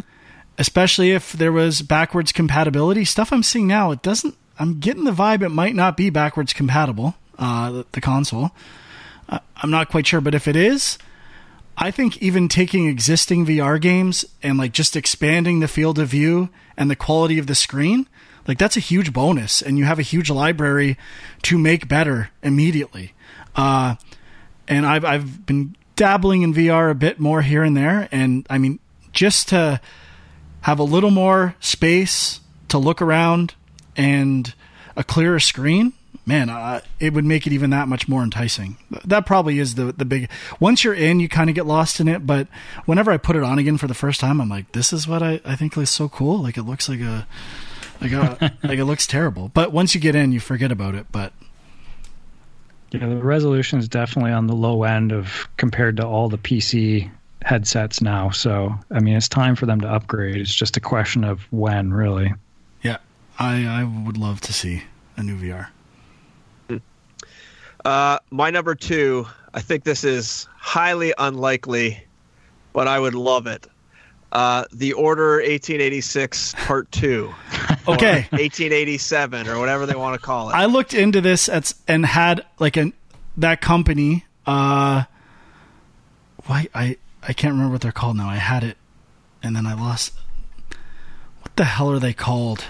especially 0.59 1.13
if 1.13 1.33
there 1.33 1.53
was 1.53 1.83
backwards 1.83 2.31
compatibility 2.33 3.05
stuff 3.05 3.33
i'm 3.33 3.43
seeing 3.43 3.67
now 3.67 3.91
it 3.93 4.03
doesn't 4.03 4.35
i'm 4.59 4.79
getting 4.81 5.05
the 5.05 5.11
vibe 5.13 5.43
it 5.43 5.49
might 5.51 5.75
not 5.75 5.97
be 5.97 6.11
backwards 6.11 6.53
compatible 6.53 7.15
uh, 7.39 7.71
the, 7.71 7.87
the 7.93 8.01
console 8.01 8.51
uh, 9.29 9.39
i'm 9.59 9.71
not 9.71 9.89
quite 9.89 10.07
sure 10.07 10.21
but 10.21 10.35
if 10.35 10.47
it 10.49 10.55
is 10.57 10.99
i 11.77 11.91
think 11.91 12.17
even 12.23 12.49
taking 12.49 12.87
existing 12.89 13.45
vr 13.47 13.81
games 13.81 14.25
and 14.43 14.59
like 14.59 14.73
just 14.73 14.95
expanding 14.97 15.59
the 15.61 15.69
field 15.69 15.99
of 15.99 16.09
view 16.09 16.49
and 16.77 16.89
the 16.91 16.97
quality 16.97 17.39
of 17.39 17.47
the 17.49 17.55
screen 17.55 18.07
like 18.49 18.59
that's 18.59 18.77
a 18.77 18.81
huge 18.81 19.13
bonus 19.13 19.61
and 19.63 19.77
you 19.79 19.85
have 19.85 19.99
a 20.01 20.03
huge 20.03 20.29
library 20.31 20.97
to 21.43 21.57
make 21.59 21.87
better 21.89 22.31
immediately 22.43 23.13
uh, 23.57 23.95
and 24.69 24.87
I've 24.87 25.05
I've 25.05 25.47
been 25.47 25.77
dabbling 25.97 26.43
in 26.43 26.55
VR 26.55 26.91
a 26.91 26.95
bit 26.95 27.21
more 27.21 27.43
here 27.43 27.63
and 27.63 27.77
there, 27.77 28.09
and 28.11 28.47
I 28.51 28.59
mean 28.59 28.79
just 29.13 29.49
to 29.51 29.81
have 30.63 30.79
a 30.79 30.85
little 30.85 31.11
more 31.11 31.55
space 31.61 32.41
to 32.69 32.79
look 32.79 33.01
around 33.01 33.55
and 33.97 34.55
a 34.97 35.05
clearer 35.05 35.39
screen, 35.39 35.93
man, 36.27 36.49
uh, 36.49 36.81
it 36.99 37.13
would 37.13 37.25
make 37.25 37.47
it 37.47 37.53
even 37.53 37.71
that 37.71 37.89
much 37.89 38.09
more 38.09 38.23
enticing. 38.23 38.77
That 39.05 39.27
probably 39.27 39.59
is 39.59 39.75
the 39.75 39.93
the 39.93 40.05
big. 40.05 40.31
Once 40.61 40.85
you're 40.85 40.95
in, 40.95 41.21
you 41.21 41.29
kind 41.29 41.51
of 41.51 41.57
get 41.57 41.67
lost 41.67 42.01
in 42.01 42.09
it, 42.09 42.27
but 42.27 42.49
whenever 42.87 43.11
I 43.11 43.17
put 43.17 43.37
it 43.37 43.43
on 43.43 43.59
again 43.59 43.79
for 43.79 43.87
the 43.87 43.95
first 43.95 44.21
time, 44.21 44.41
I'm 44.41 44.49
like, 44.49 44.73
this 44.73 44.93
is 44.93 45.07
what 45.07 45.23
I 45.23 45.41
I 45.45 45.57
think 45.57 45.77
is 45.77 45.91
so 45.91 46.09
cool. 46.09 46.43
Like 46.43 46.57
it 46.57 46.63
looks 46.63 46.89
like 46.89 47.01
a 47.01 47.27
like 48.01 48.13
a 48.13 48.53
like 48.63 48.79
it 48.79 48.85
looks 48.85 49.07
terrible, 49.07 49.51
but 49.55 49.73
once 49.73 49.95
you 49.95 50.01
get 50.01 50.15
in, 50.15 50.33
you 50.33 50.41
forget 50.41 50.73
about 50.73 50.95
it. 50.95 51.07
But 51.13 51.33
Yeah, 52.95 53.09
the 53.09 53.17
resolution 53.17 53.81
is 53.81 53.89
definitely 53.89 54.31
on 54.31 54.47
the 54.47 54.55
low 54.55 54.85
end 54.85 55.11
of 55.11 55.49
compared 55.57 55.97
to 55.97 56.07
all 56.07 56.29
the 56.29 56.39
PC 56.39 57.11
headsets 57.43 58.01
now. 58.01 58.31
So, 58.31 58.73
I 58.93 59.01
mean, 59.01 59.17
it's 59.17 59.29
time 59.29 59.57
for 59.57 59.67
them 59.67 59.81
to 59.81 59.89
upgrade. 59.89 60.37
It's 60.37 60.55
just 60.55 60.77
a 60.77 60.81
question 60.81 61.25
of 61.25 61.41
when, 61.51 61.93
really. 61.93 62.33
yeah, 62.83 62.99
I 63.39 63.67
I 63.67 63.83
would 64.07 64.17
love 64.17 64.41
to 64.43 64.53
see 64.53 64.85
a 65.17 65.23
new 65.25 65.37
VR. 65.37 65.69
Uh, 67.85 68.19
my 68.31 68.51
number 68.51 68.75
two, 68.75 69.27
I 69.53 69.61
think 69.61 69.85
this 69.85 70.05
is 70.05 70.49
highly 70.57 71.13
unlikely, 71.19 72.03
but 72.73 72.89
I 72.89 72.99
would 72.99 73.15
love 73.15 73.47
it. 73.47 73.67
Uh, 74.35 74.65
the 74.73 74.93
Order 74.95 75.37
1886 75.37 76.55
Part 76.67 76.91
2. 76.91 77.33
or 77.87 77.95
Okay. 77.95 78.27
1887 78.31 79.47
or 79.49 79.59
whatever 79.61 79.87
they 79.87 79.95
want 79.95 80.21
to 80.21 80.27
call 80.27 80.51
it. 80.51 80.55
I 80.55 80.65
looked 80.67 80.93
into 80.93 81.21
this 81.21 81.49
at, 81.49 81.73
and 81.87 82.05
had 82.05 82.45
like 82.59 82.77
an 82.77 82.93
that 83.37 83.61
company. 83.61 84.25
Uh, 84.47 85.05
why 86.47 86.67
I 86.75 86.97
I 87.23 87.33
can't 87.33 87.53
remember 87.53 87.73
what 87.73 87.81
they're 87.81 87.93
called 87.93 88.17
now. 88.17 88.29
I 88.29 88.37
had 88.37 88.65
it, 88.65 88.77
and 89.43 89.55
then 89.57 89.67
I 89.67 89.75
lost. 89.75 90.13
What 91.41 91.55
the 91.57 91.65
hell 91.65 91.91
are 91.93 91.99
they 92.01 92.13
called? 92.13 92.65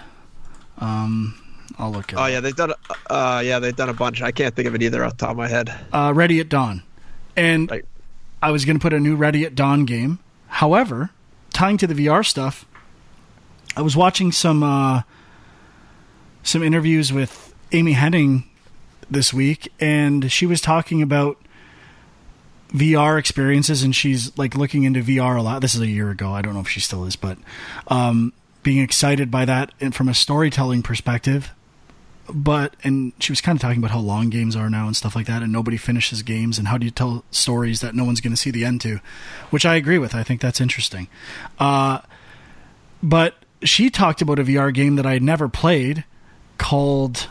Um, 0.78 1.34
I'll 1.78 1.90
look 1.92 2.12
at. 2.12 2.18
oh 2.18 2.26
yeah, 2.26 2.40
they've 2.40 2.54
done. 2.54 2.70
a- 2.72 3.12
Uh, 3.12 3.40
yeah, 3.40 3.58
they've 3.58 3.74
done 3.74 3.88
a 3.88 3.94
bunch. 3.94 4.20
I 4.22 4.32
can't 4.32 4.54
think 4.54 4.68
of 4.68 4.74
it 4.74 4.82
either 4.82 5.04
off 5.04 5.12
the 5.12 5.18
top 5.18 5.30
of 5.30 5.36
my 5.36 5.48
head. 5.48 5.74
uh, 5.92 6.12
Ready 6.14 6.40
at 6.40 6.48
Dawn, 6.48 6.82
and 7.36 7.70
Right. 7.70 7.84
I 8.42 8.50
was 8.50 8.64
going 8.64 8.76
to 8.78 8.82
put 8.82 8.92
a 8.92 9.00
new 9.00 9.16
Ready 9.16 9.44
at 9.44 9.54
Dawn 9.54 9.84
game. 9.86 10.18
However, 10.48 11.10
tying 11.54 11.78
to 11.78 11.86
the 11.86 11.94
VR 11.94 12.26
stuff, 12.26 12.66
I 13.76 13.80
was 13.80 13.96
watching 13.96 14.30
some 14.30 14.62
uh, 14.62 15.02
some 16.42 16.62
interviews 16.62 17.12
with 17.12 17.54
Amy 17.72 17.94
Hennig 17.94 18.44
this 19.10 19.32
week, 19.32 19.72
and 19.80 20.30
she 20.30 20.44
was 20.44 20.60
talking 20.60 21.00
about 21.00 21.38
VR 22.68 23.18
experiences, 23.18 23.82
and 23.82 23.94
she's 23.94 24.36
like 24.36 24.54
looking 24.54 24.82
into 24.82 25.00
VR 25.02 25.38
a 25.38 25.42
lot. 25.42 25.62
This 25.62 25.74
is 25.74 25.80
a 25.80 25.86
year 25.86 26.10
ago. 26.10 26.32
I 26.32 26.42
don't 26.42 26.54
know 26.54 26.60
if 26.60 26.68
she 26.68 26.80
still 26.80 27.04
is, 27.04 27.16
but 27.16 27.38
um, 27.88 28.32
being 28.62 28.82
excited 28.82 29.30
by 29.30 29.44
that 29.44 29.72
and 29.80 29.94
from 29.94 30.08
a 30.08 30.14
storytelling 30.14 30.82
perspective. 30.82 31.52
But 32.32 32.74
and 32.82 33.12
she 33.20 33.32
was 33.32 33.40
kind 33.40 33.56
of 33.56 33.60
talking 33.62 33.78
about 33.78 33.90
how 33.90 33.98
long 33.98 34.30
games 34.30 34.56
are 34.56 34.70
now 34.70 34.86
and 34.86 34.96
stuff 34.96 35.14
like 35.14 35.26
that, 35.26 35.42
and 35.42 35.52
nobody 35.52 35.76
finishes 35.76 36.22
games, 36.22 36.58
and 36.58 36.68
how 36.68 36.78
do 36.78 36.86
you 36.86 36.90
tell 36.90 37.22
stories 37.30 37.80
that 37.80 37.94
no 37.94 38.04
one's 38.04 38.20
going 38.22 38.32
to 38.32 38.36
see 38.36 38.50
the 38.50 38.64
end 38.64 38.80
to, 38.82 39.00
which 39.50 39.66
I 39.66 39.74
agree 39.74 39.98
with. 39.98 40.14
I 40.14 40.22
think 40.22 40.40
that's 40.40 40.60
interesting. 40.60 41.08
Uh, 41.58 41.98
but 43.02 43.34
she 43.62 43.90
talked 43.90 44.22
about 44.22 44.38
a 44.38 44.44
VR 44.44 44.72
game 44.72 44.96
that 44.96 45.04
I 45.04 45.12
had 45.12 45.22
never 45.22 45.48
played 45.48 46.04
called 46.56 47.28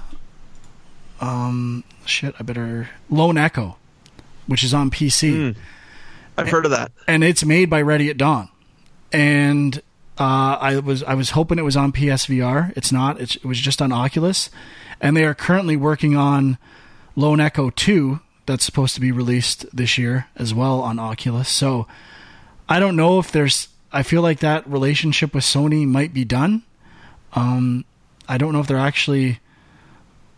um 1.21 1.83
shit, 2.05 2.35
I 2.39 2.43
better 2.43 2.89
Lone 3.09 3.37
Echo, 3.37 3.77
which 4.47 4.63
is 4.63 4.73
on 4.73 4.91
PC 4.91 5.55
I've 6.37 6.49
heard 6.49 6.65
of 6.65 6.71
that. 6.71 6.91
and 7.07 7.23
it's 7.23 7.43
made 7.45 7.69
by 7.69 7.81
Ready 7.81 8.09
at 8.09 8.17
Dawn. 8.17 8.49
And 9.11 9.81
uh, 10.19 10.57
I 10.59 10.79
was 10.79 11.01
I 11.03 11.15
was 11.15 11.31
hoping 11.31 11.57
it 11.57 11.63
was 11.63 11.77
on 11.77 11.91
PSVR. 11.91 12.73
It's 12.75 12.91
not. 12.91 13.19
It's, 13.19 13.35
it 13.35 13.45
was 13.45 13.59
just 13.59 13.81
on 13.81 13.91
Oculus, 13.91 14.49
and 15.01 15.17
they 15.17 15.25
are 15.25 15.33
currently 15.33 15.75
working 15.75 16.15
on 16.15 16.57
Lone 17.15 17.39
Echo 17.39 17.71
Two. 17.71 18.19
That's 18.45 18.63
supposed 18.63 18.93
to 18.95 19.01
be 19.01 19.11
released 19.11 19.65
this 19.75 19.97
year 19.97 20.27
as 20.35 20.53
well 20.53 20.81
on 20.81 20.99
Oculus. 20.99 21.49
So 21.49 21.87
I 22.69 22.79
don't 22.79 22.95
know 22.95 23.19
if 23.19 23.31
there's. 23.31 23.69
I 23.91 24.03
feel 24.03 24.21
like 24.21 24.39
that 24.39 24.67
relationship 24.67 25.33
with 25.33 25.43
Sony 25.43 25.87
might 25.87 26.13
be 26.13 26.25
done. 26.25 26.63
Um, 27.33 27.85
I 28.27 28.37
don't 28.37 28.53
know 28.53 28.59
if 28.59 28.67
they're 28.67 28.77
actually 28.77 29.39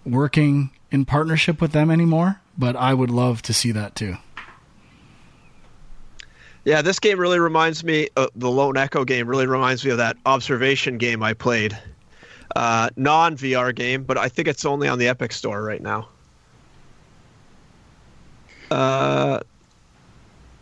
working 0.05 0.71
in 0.91 1.03
partnership 1.03 1.59
with 1.59 1.71
them 1.73 1.91
anymore, 1.91 2.39
but 2.57 2.75
I 2.75 2.93
would 2.93 3.09
love 3.09 3.41
to 3.43 3.53
see 3.53 3.71
that 3.73 3.95
too. 3.95 4.17
Yeah, 6.65 6.81
this 6.81 6.99
game 6.99 7.19
really 7.19 7.39
reminds 7.39 7.83
me. 7.83 8.09
Uh, 8.17 8.27
the 8.35 8.49
Lone 8.49 8.75
Echo 8.75 9.05
game 9.05 9.27
really 9.27 9.45
reminds 9.45 9.85
me 9.85 9.91
of 9.91 9.97
that 9.97 10.17
observation 10.25 10.97
game 10.97 11.21
I 11.21 11.33
played. 11.33 11.77
Uh, 12.55 12.89
Non 12.95 13.37
VR 13.37 13.73
game, 13.73 14.03
but 14.03 14.17
I 14.17 14.29
think 14.29 14.47
it's 14.47 14.65
only 14.65 14.87
on 14.87 14.97
the 14.97 15.07
Epic 15.07 15.31
Store 15.31 15.61
right 15.61 15.81
now. 15.81 16.07
Uh, 18.71 19.39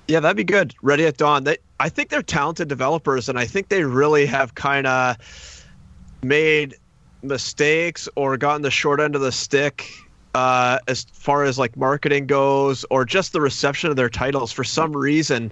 yeah, 0.09 0.19
that'd 0.19 0.35
be 0.35 0.43
good. 0.43 0.75
Ready 0.81 1.05
at 1.05 1.15
Dawn. 1.15 1.45
They, 1.45 1.57
I 1.79 1.87
think 1.87 2.09
they're 2.09 2.21
talented 2.21 2.67
developers, 2.67 3.29
and 3.29 3.39
I 3.39 3.45
think 3.45 3.69
they 3.69 3.85
really 3.85 4.25
have 4.25 4.55
kind 4.55 4.85
of 4.85 5.65
made 6.21 6.75
mistakes 7.21 8.09
or 8.15 8.35
gotten 8.35 8.61
the 8.61 8.71
short 8.71 8.99
end 8.99 9.15
of 9.15 9.21
the 9.21 9.31
stick 9.31 9.89
uh, 10.35 10.79
as 10.87 11.05
far 11.13 11.43
as 11.43 11.57
like 11.57 11.77
marketing 11.77 12.27
goes, 12.27 12.85
or 12.89 13.05
just 13.05 13.31
the 13.31 13.41
reception 13.41 13.89
of 13.89 13.95
their 13.95 14.09
titles. 14.09 14.51
For 14.51 14.63
some 14.63 14.91
reason, 14.91 15.51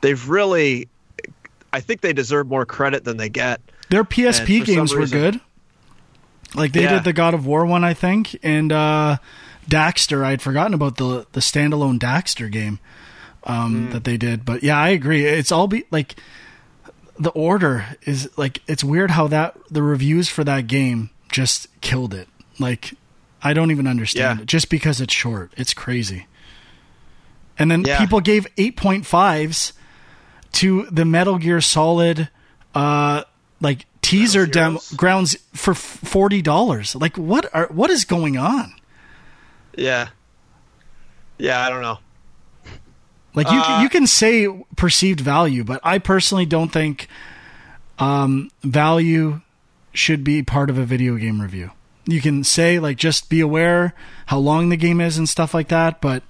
they've 0.00 0.28
really. 0.28 0.88
I 1.72 1.80
think 1.80 2.00
they 2.00 2.12
deserve 2.12 2.48
more 2.48 2.66
credit 2.66 3.04
than 3.04 3.16
they 3.16 3.28
get. 3.28 3.60
Their 3.90 4.04
PSP 4.04 4.64
games 4.64 4.92
were 4.92 5.00
reason- 5.00 5.18
good. 5.20 5.40
Like 6.54 6.72
they 6.72 6.82
Yeah. 6.82 6.94
did 6.94 7.04
the 7.04 7.12
God 7.12 7.32
of 7.34 7.46
War 7.46 7.64
one, 7.64 7.84
I 7.84 7.94
think, 7.94 8.36
and 8.42 8.72
uh, 8.72 9.18
Daxter. 9.68 10.24
I 10.24 10.30
had 10.30 10.42
forgotten 10.42 10.74
about 10.74 10.96
the 10.96 11.26
the 11.32 11.38
standalone 11.40 11.98
Daxter 12.00 12.50
game 12.50 12.80
um, 13.44 13.86
Hmm. 13.86 13.92
that 13.92 14.02
they 14.04 14.16
did, 14.16 14.44
but 14.44 14.62
yeah, 14.64 14.76
I 14.78 14.88
agree. 14.88 15.24
It's 15.24 15.52
all 15.52 15.68
be 15.68 15.84
like 15.92 16.16
the 17.18 17.30
order 17.30 17.84
is 18.02 18.28
like 18.36 18.62
it's 18.66 18.82
weird 18.82 19.12
how 19.12 19.28
that 19.28 19.56
the 19.70 19.82
reviews 19.82 20.28
for 20.28 20.42
that 20.42 20.66
game 20.66 21.10
just 21.30 21.68
killed 21.80 22.14
it. 22.14 22.26
Like 22.58 22.94
I 23.42 23.52
don't 23.54 23.70
even 23.70 23.86
understand 23.86 24.38
Yeah. 24.38 24.42
it 24.42 24.46
just 24.46 24.70
because 24.70 25.00
it's 25.00 25.14
short. 25.14 25.52
It's 25.56 25.72
crazy. 25.72 26.26
And 27.58 27.70
then 27.70 27.84
Yeah. 27.84 27.98
people 27.98 28.20
gave 28.20 28.46
8.5s 28.56 29.72
to 30.52 30.86
the 30.90 31.04
Metal 31.04 31.38
Gear 31.38 31.60
Solid 31.60 32.28
uh 32.74 33.24
like 33.60 33.86
teaser 34.02 34.46
demo 34.46 34.80
grounds 34.96 35.36
for 35.52 35.74
forty 35.74 36.42
dollars. 36.42 36.94
Like 36.94 37.16
what 37.16 37.52
are 37.54 37.66
what 37.66 37.90
is 37.90 38.04
going 38.04 38.36
on? 38.36 38.72
Yeah. 39.76 40.08
Yeah, 41.38 41.64
I 41.64 41.70
don't 41.70 41.82
know. 41.82 41.98
Like 43.34 43.50
you 43.50 43.60
Uh, 43.60 43.80
you 43.82 43.88
can 43.88 44.06
say 44.06 44.48
perceived 44.76 45.20
value, 45.20 45.64
but 45.64 45.80
I 45.84 45.98
personally 45.98 46.46
don't 46.46 46.72
think 46.72 47.08
um, 47.98 48.50
value 48.62 49.40
should 49.92 50.24
be 50.24 50.42
part 50.42 50.70
of 50.70 50.78
a 50.78 50.84
video 50.84 51.16
game 51.16 51.40
review. 51.40 51.70
You 52.06 52.20
can 52.20 52.44
say 52.44 52.78
like 52.78 52.96
just 52.96 53.28
be 53.28 53.40
aware 53.40 53.94
how 54.26 54.38
long 54.38 54.68
the 54.68 54.76
game 54.76 55.00
is 55.00 55.16
and 55.18 55.28
stuff 55.28 55.54
like 55.54 55.68
that, 55.68 56.00
but 56.00 56.22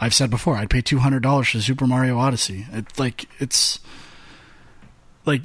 I've 0.00 0.14
said 0.14 0.30
before 0.30 0.56
I'd 0.56 0.70
pay 0.70 0.80
two 0.80 0.98
hundred 0.98 1.22
dollars 1.22 1.50
for 1.50 1.60
Super 1.60 1.86
Mario 1.86 2.18
Odyssey. 2.18 2.66
It's 2.72 2.98
like 2.98 3.26
it's 3.38 3.78
like 5.26 5.42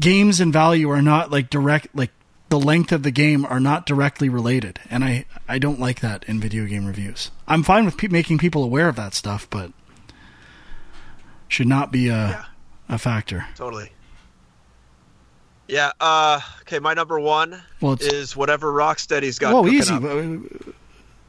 games 0.00 0.40
and 0.40 0.52
value 0.52 0.90
are 0.90 1.02
not 1.02 1.30
like 1.30 1.48
direct 1.50 1.88
like 1.94 2.10
the 2.48 2.58
length 2.58 2.92
of 2.92 3.02
the 3.02 3.10
game 3.10 3.44
are 3.44 3.58
not 3.60 3.84
directly 3.86 4.28
related 4.28 4.78
and 4.88 5.02
i 5.02 5.24
i 5.48 5.58
don't 5.58 5.80
like 5.80 5.98
that 6.00 6.22
in 6.28 6.38
video 6.38 6.64
game 6.66 6.86
reviews 6.86 7.32
i'm 7.48 7.64
fine 7.64 7.84
with 7.84 7.96
pe- 7.96 8.06
making 8.06 8.38
people 8.38 8.62
aware 8.62 8.88
of 8.88 8.94
that 8.94 9.12
stuff 9.12 9.50
but 9.50 9.72
should 11.48 11.66
not 11.66 11.90
be 11.90 12.06
a 12.06 12.12
Yeah. 12.12 12.44
a 12.88 12.98
factor 12.98 13.44
Totally. 13.56 13.90
Yeah. 15.68 15.90
Uh, 16.00 16.40
okay. 16.60 16.78
My 16.78 16.94
number 16.94 17.18
one 17.18 17.60
Well, 17.80 17.96
is 18.00 18.36
whatever 18.36 18.72
Rocksteady's 18.72 19.40
got. 19.40 19.52
Oh, 19.52 19.66
easy. 19.66 19.92
up. 19.92 20.02
What 20.02 20.74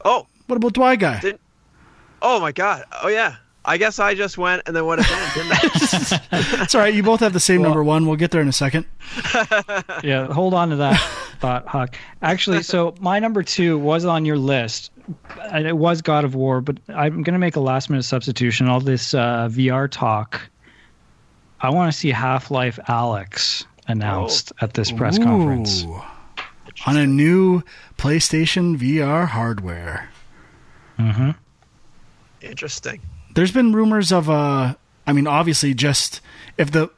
Oh. 0.04 0.26
about 0.48 0.72
Dwy 0.74 0.96
guy? 0.98 1.18
Did- 1.20 1.40
Oh 2.22 2.40
my 2.40 2.52
God. 2.52 2.84
Oh 3.02 3.08
yeah. 3.08 3.36
I 3.64 3.76
guess 3.76 3.98
I 3.98 4.14
just 4.14 4.38
went 4.38 4.62
and 4.66 4.74
then 4.74 4.86
went 4.86 5.02
again, 5.02 5.30
didn't 5.34 5.52
I? 5.52 6.62
It's 6.62 6.74
all 6.74 6.80
right. 6.80 6.94
You 6.94 7.02
both 7.02 7.20
have 7.20 7.34
the 7.34 7.40
same 7.40 7.60
number 7.60 7.84
one. 7.84 8.06
We'll 8.06 8.16
get 8.16 8.30
there 8.30 8.40
in 8.40 8.48
a 8.48 8.52
second. 8.52 8.86
yeah, 10.02 10.26
hold 10.32 10.54
on 10.54 10.70
to 10.70 10.76
that 10.76 10.98
thought, 11.40 11.66
Huck. 11.66 11.94
Actually, 12.22 12.62
so 12.62 12.94
my 13.00 13.18
number 13.18 13.42
two 13.42 13.76
was 13.78 14.06
on 14.06 14.24
your 14.24 14.38
list, 14.38 14.90
and 15.52 15.66
it 15.66 15.76
was 15.76 16.00
God 16.00 16.24
of 16.24 16.34
War, 16.34 16.62
but 16.62 16.78
I'm 16.88 17.22
going 17.22 17.34
to 17.34 17.38
make 17.38 17.56
a 17.56 17.60
last 17.60 17.90
minute 17.90 18.04
substitution. 18.04 18.68
All 18.68 18.80
this 18.80 19.12
uh, 19.12 19.48
VR 19.50 19.90
talk, 19.90 20.40
I 21.60 21.68
want 21.70 21.92
to 21.92 21.98
see 21.98 22.10
Half 22.10 22.50
Life 22.50 22.78
Alyx 22.88 23.66
announced 23.86 24.52
at 24.62 24.74
this 24.74 24.90
press 24.92 25.18
conference. 25.18 25.84
On 26.86 26.96
a 26.96 27.06
new 27.06 27.62
PlayStation 27.98 28.78
VR 28.78 29.26
hardware. 29.26 30.08
hmm 30.96 31.30
Interesting. 32.42 33.00
There's 33.34 33.52
been 33.52 33.72
rumors 33.72 34.12
of 34.12 34.28
uh 34.30 34.74
I 35.06 35.12
mean 35.12 35.26
obviously 35.26 35.74
just 35.74 36.20
if 36.56 36.70
the 36.70 36.90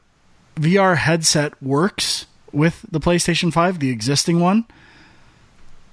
VR 0.55 0.97
headset 0.97 1.61
works 1.63 2.25
with 2.51 2.85
the 2.91 2.99
PlayStation 2.99 3.53
5, 3.53 3.79
the 3.79 3.89
existing 3.89 4.39
one, 4.39 4.65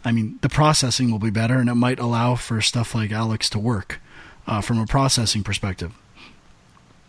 I 0.05 0.13
mean 0.13 0.39
the 0.43 0.49
processing 0.49 1.11
will 1.11 1.19
be 1.19 1.31
better 1.31 1.59
and 1.59 1.69
it 1.69 1.75
might 1.75 1.99
allow 1.99 2.35
for 2.35 2.61
stuff 2.61 2.95
like 2.95 3.11
Alyx 3.11 3.49
to 3.51 3.59
work 3.59 4.01
uh, 4.47 4.61
from 4.61 4.79
a 4.79 4.87
processing 4.87 5.43
perspective. 5.45 5.93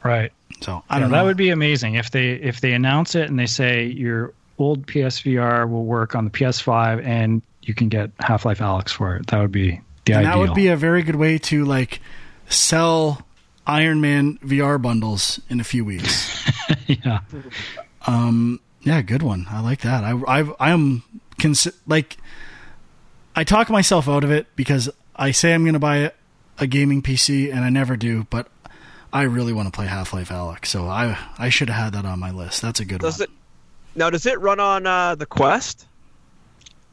Right. 0.03 0.31
So 0.61 0.83
I 0.89 0.95
Yeah, 0.95 0.99
don't 1.01 1.11
know. 1.11 1.17
that 1.17 1.23
would 1.23 1.37
be 1.37 1.49
amazing 1.49 1.95
if 1.95 2.11
they 2.11 2.31
if 2.31 2.61
they 2.61 2.73
announce 2.73 3.15
it 3.15 3.29
and 3.29 3.37
they 3.39 3.45
say 3.45 3.85
your 3.85 4.33
old 4.57 4.85
PSVR 4.87 5.69
will 5.69 5.85
work 5.85 6.15
on 6.15 6.25
the 6.25 6.31
PS5 6.31 7.03
and 7.05 7.41
you 7.63 7.73
can 7.73 7.87
get 7.89 8.11
Half 8.19 8.45
Life 8.45 8.59
Alyx 8.59 8.89
for 8.89 9.15
it. 9.15 9.27
That 9.27 9.39
would 9.41 9.51
be 9.51 9.79
the 10.05 10.13
and 10.13 10.25
ideal. 10.25 10.31
that 10.31 10.37
would 10.39 10.55
be 10.55 10.67
a 10.67 10.75
very 10.75 11.01
good 11.03 11.15
way 11.15 11.37
to 11.37 11.65
like 11.65 12.01
sell 12.49 13.25
Iron 13.65 14.01
Man 14.01 14.37
VR 14.43 14.81
bundles 14.81 15.39
in 15.49 15.59
a 15.59 15.63
few 15.63 15.85
weeks. 15.85 16.51
yeah. 16.87 17.19
Um, 18.07 18.59
yeah, 18.81 19.01
good 19.01 19.21
one. 19.23 19.45
I 19.49 19.61
like 19.61 19.81
that. 19.81 20.03
I 20.03 20.11
I 20.11 20.49
I 20.59 20.69
am 20.71 21.03
consi- 21.39 21.75
like 21.87 22.17
I 23.35 23.43
talk 23.43 23.69
myself 23.69 24.07
out 24.09 24.23
of 24.23 24.31
it 24.31 24.47
because 24.55 24.89
I 25.15 25.31
say 25.31 25.53
I'm 25.53 25.63
going 25.63 25.73
to 25.73 25.79
buy 25.79 25.97
a, 25.97 26.11
a 26.57 26.67
gaming 26.67 27.01
PC 27.01 27.51
and 27.53 27.63
I 27.63 27.69
never 27.69 27.95
do, 27.95 28.25
but 28.29 28.47
I 29.11 29.23
really 29.23 29.53
want 29.53 29.67
to 29.67 29.71
play 29.71 29.85
Half-Life 29.87 30.29
Alyx. 30.29 30.67
So 30.67 30.87
I 30.87 31.17
I 31.37 31.49
should 31.49 31.69
have 31.69 31.83
had 31.85 31.93
that 31.93 32.05
on 32.05 32.19
my 32.19 32.31
list. 32.31 32.61
That's 32.61 32.79
a 32.79 32.85
good 32.85 33.01
Does 33.01 33.19
one. 33.19 33.23
it 33.25 33.29
now? 33.95 34.09
Does 34.09 34.25
it 34.25 34.39
run 34.39 34.59
on 34.59 34.87
uh, 34.87 35.15
the 35.15 35.25
Quest? 35.25 35.85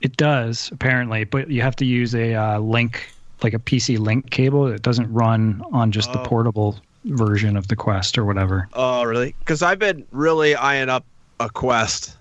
It 0.03 0.17
does 0.17 0.71
apparently, 0.73 1.25
but 1.25 1.51
you 1.51 1.63
have 1.63 1.77
to 1.77 1.87
use 1.87 2.15
a 2.15 2.35
uh, 2.35 2.59
link, 2.59 3.09
like 3.43 3.55
a 3.55 3.59
PC 3.59 3.99
link 3.99 4.31
cable. 4.31 4.67
It 4.67 4.83
doesn't 4.83 5.13
run 5.13 5.63
on 5.73 5.93
just 5.93 6.13
the 6.13 6.21
Oh. 6.21 6.25
portable 6.25 6.81
version 7.05 7.57
of 7.57 7.69
the 7.69 7.77
Quest 7.77 8.19
or 8.19 8.25
whatever. 8.25 8.69
Oh, 8.73 9.05
really? 9.05 9.35
Because 9.41 9.63
I've 9.63 9.79
been 9.79 10.05
really 10.11 10.55
eyeing 10.57 10.89
up 10.89 11.05
a 11.39 11.49
Quest, 11.51 12.17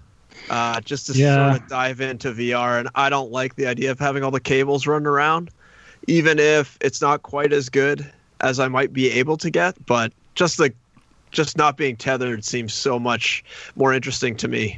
uh, 0.49 0.79
just 0.81 1.07
to 1.07 1.13
Yeah. 1.13 1.49
sort 1.51 1.61
of 1.61 1.67
dive 1.69 2.01
into 2.01 2.31
VR, 2.31 2.77
and 2.79 2.89
I 2.95 3.09
don't 3.09 3.31
like 3.31 3.55
the 3.55 3.65
idea 3.65 3.91
of 3.91 3.99
having 3.99 4.23
all 4.23 4.31
the 4.31 4.39
cables 4.39 4.85
running 4.85 5.07
around, 5.07 5.49
even 6.07 6.37
if 6.37 6.77
it's 6.81 7.01
not 7.01 7.23
quite 7.23 7.51
as 7.53 7.69
good 7.69 8.05
as 8.41 8.59
I 8.59 8.67
might 8.67 8.93
be 8.93 9.09
able 9.11 9.37
to 9.37 9.49
get. 9.49 9.75
But 9.85 10.11
just 10.35 10.57
the, 10.57 10.71
just 11.31 11.57
not 11.57 11.77
being 11.77 11.95
tethered 11.95 12.43
seems 12.45 12.73
so 12.73 12.99
much 12.99 13.43
more 13.75 13.93
interesting 13.93 14.35
to 14.37 14.47
me. 14.47 14.77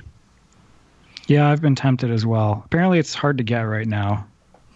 Yeah, 1.28 1.50
I've 1.50 1.62
been 1.62 1.76
tempted 1.76 2.10
as 2.12 2.26
well. 2.26 2.62
Apparently, 2.66 3.00
it's 3.00 3.14
hard 3.14 3.38
to 3.40 3.44
get 3.44 3.62
right 3.62 3.88
now, 3.88 4.26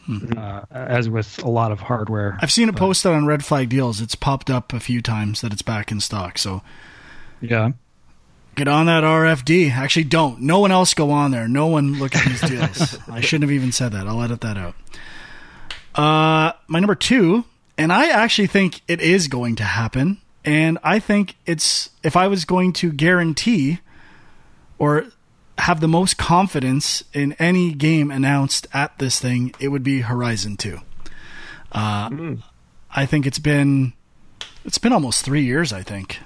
Hmm. 0.05 0.37
uh, 0.37 0.61
as 0.71 1.07
with 1.09 1.43
a 1.43 1.49
lot 1.49 1.71
of 1.71 1.79
hardware. 1.79 2.37
I've 2.41 2.51
seen 2.51 2.69
it 2.69 2.75
posted 2.75 3.11
on 3.11 3.25
Red 3.27 3.45
Flag 3.45 3.69
Deals. 3.69 4.01
It's 4.01 4.15
popped 4.15 4.49
up 4.49 4.73
a 4.73 4.79
few 4.79 5.01
times 5.01 5.41
that 5.41 5.53
it's 5.53 5.61
back 5.61 5.91
in 5.91 5.99
stock. 5.99 6.37
So 6.39 6.61
Yeah. 7.39 7.71
get 8.55 8.67
on 8.67 8.87
that 8.87 9.03
RFD. 9.03 9.71
Actually, 9.71 10.05
don't. 10.05 10.41
No 10.41 10.59
one 10.59 10.71
else 10.71 10.93
go 10.95 11.11
on 11.11 11.31
there. 11.31 11.47
No 11.47 11.67
one 11.67 11.99
look 11.99 12.15
at 12.15 12.25
these 12.25 12.41
deals. 12.41 12.97
I 13.09 13.21
shouldn't 13.21 13.43
have 13.49 13.55
even 13.55 13.71
said 13.71 13.91
that. 13.91 14.07
I'll 14.07 14.21
edit 14.23 14.41
that 14.41 14.57
out. 14.57 14.75
Uh, 15.93 16.53
my 16.67 16.79
number 16.79 16.95
two, 16.95 17.43
and 17.77 17.91
I 17.93 18.09
actually 18.09 18.47
think 18.47 18.81
it 18.87 19.01
is 19.01 19.27
going 19.27 19.55
to 19.57 19.63
happen. 19.63 20.17
And 20.43 20.79
I 20.83 20.99
think 20.99 21.35
it's 21.45 21.89
if 22.01 22.15
I 22.15 22.27
was 22.27 22.45
going 22.45 22.73
to 22.73 22.91
guarantee 22.91 23.79
or 24.79 25.05
have 25.61 25.79
the 25.79 25.87
most 25.87 26.17
confidence 26.17 27.03
in 27.13 27.33
any 27.33 27.73
game 27.73 28.09
announced 28.09 28.67
at 28.73 28.97
this 28.99 29.19
thing, 29.19 29.53
it 29.59 29.67
would 29.67 29.83
be 29.83 30.01
Horizon 30.01 30.57
Two. 30.57 30.79
Uh, 31.71 32.35
I 32.89 33.05
think 33.05 33.25
it's 33.25 33.39
been 33.39 33.93
it's 34.65 34.77
been 34.77 34.93
almost 34.93 35.23
three 35.23 35.43
years. 35.43 35.71
I 35.71 35.83
think. 35.83 36.19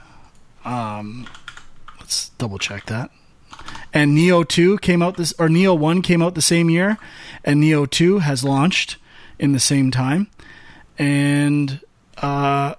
Um, 0.64 1.28
let's 2.00 2.30
double 2.30 2.58
check 2.58 2.86
that. 2.86 3.12
And 3.94 4.18
Nioh 4.18 4.48
2 4.48 4.80
came 4.80 5.02
out 5.02 5.16
this 5.16 5.34
or 5.40 5.48
Nioh 5.48 5.78
1 5.78 6.02
came 6.02 6.22
out 6.22 6.36
the 6.36 6.42
same 6.42 6.70
year 6.70 6.98
and 7.44 7.64
Nioh 7.64 7.90
2 7.90 8.20
has 8.20 8.44
launched 8.44 8.98
in 9.40 9.54
the 9.54 9.60
same 9.60 9.92
time. 9.92 10.28
And 10.98 11.80
uh 12.18 12.76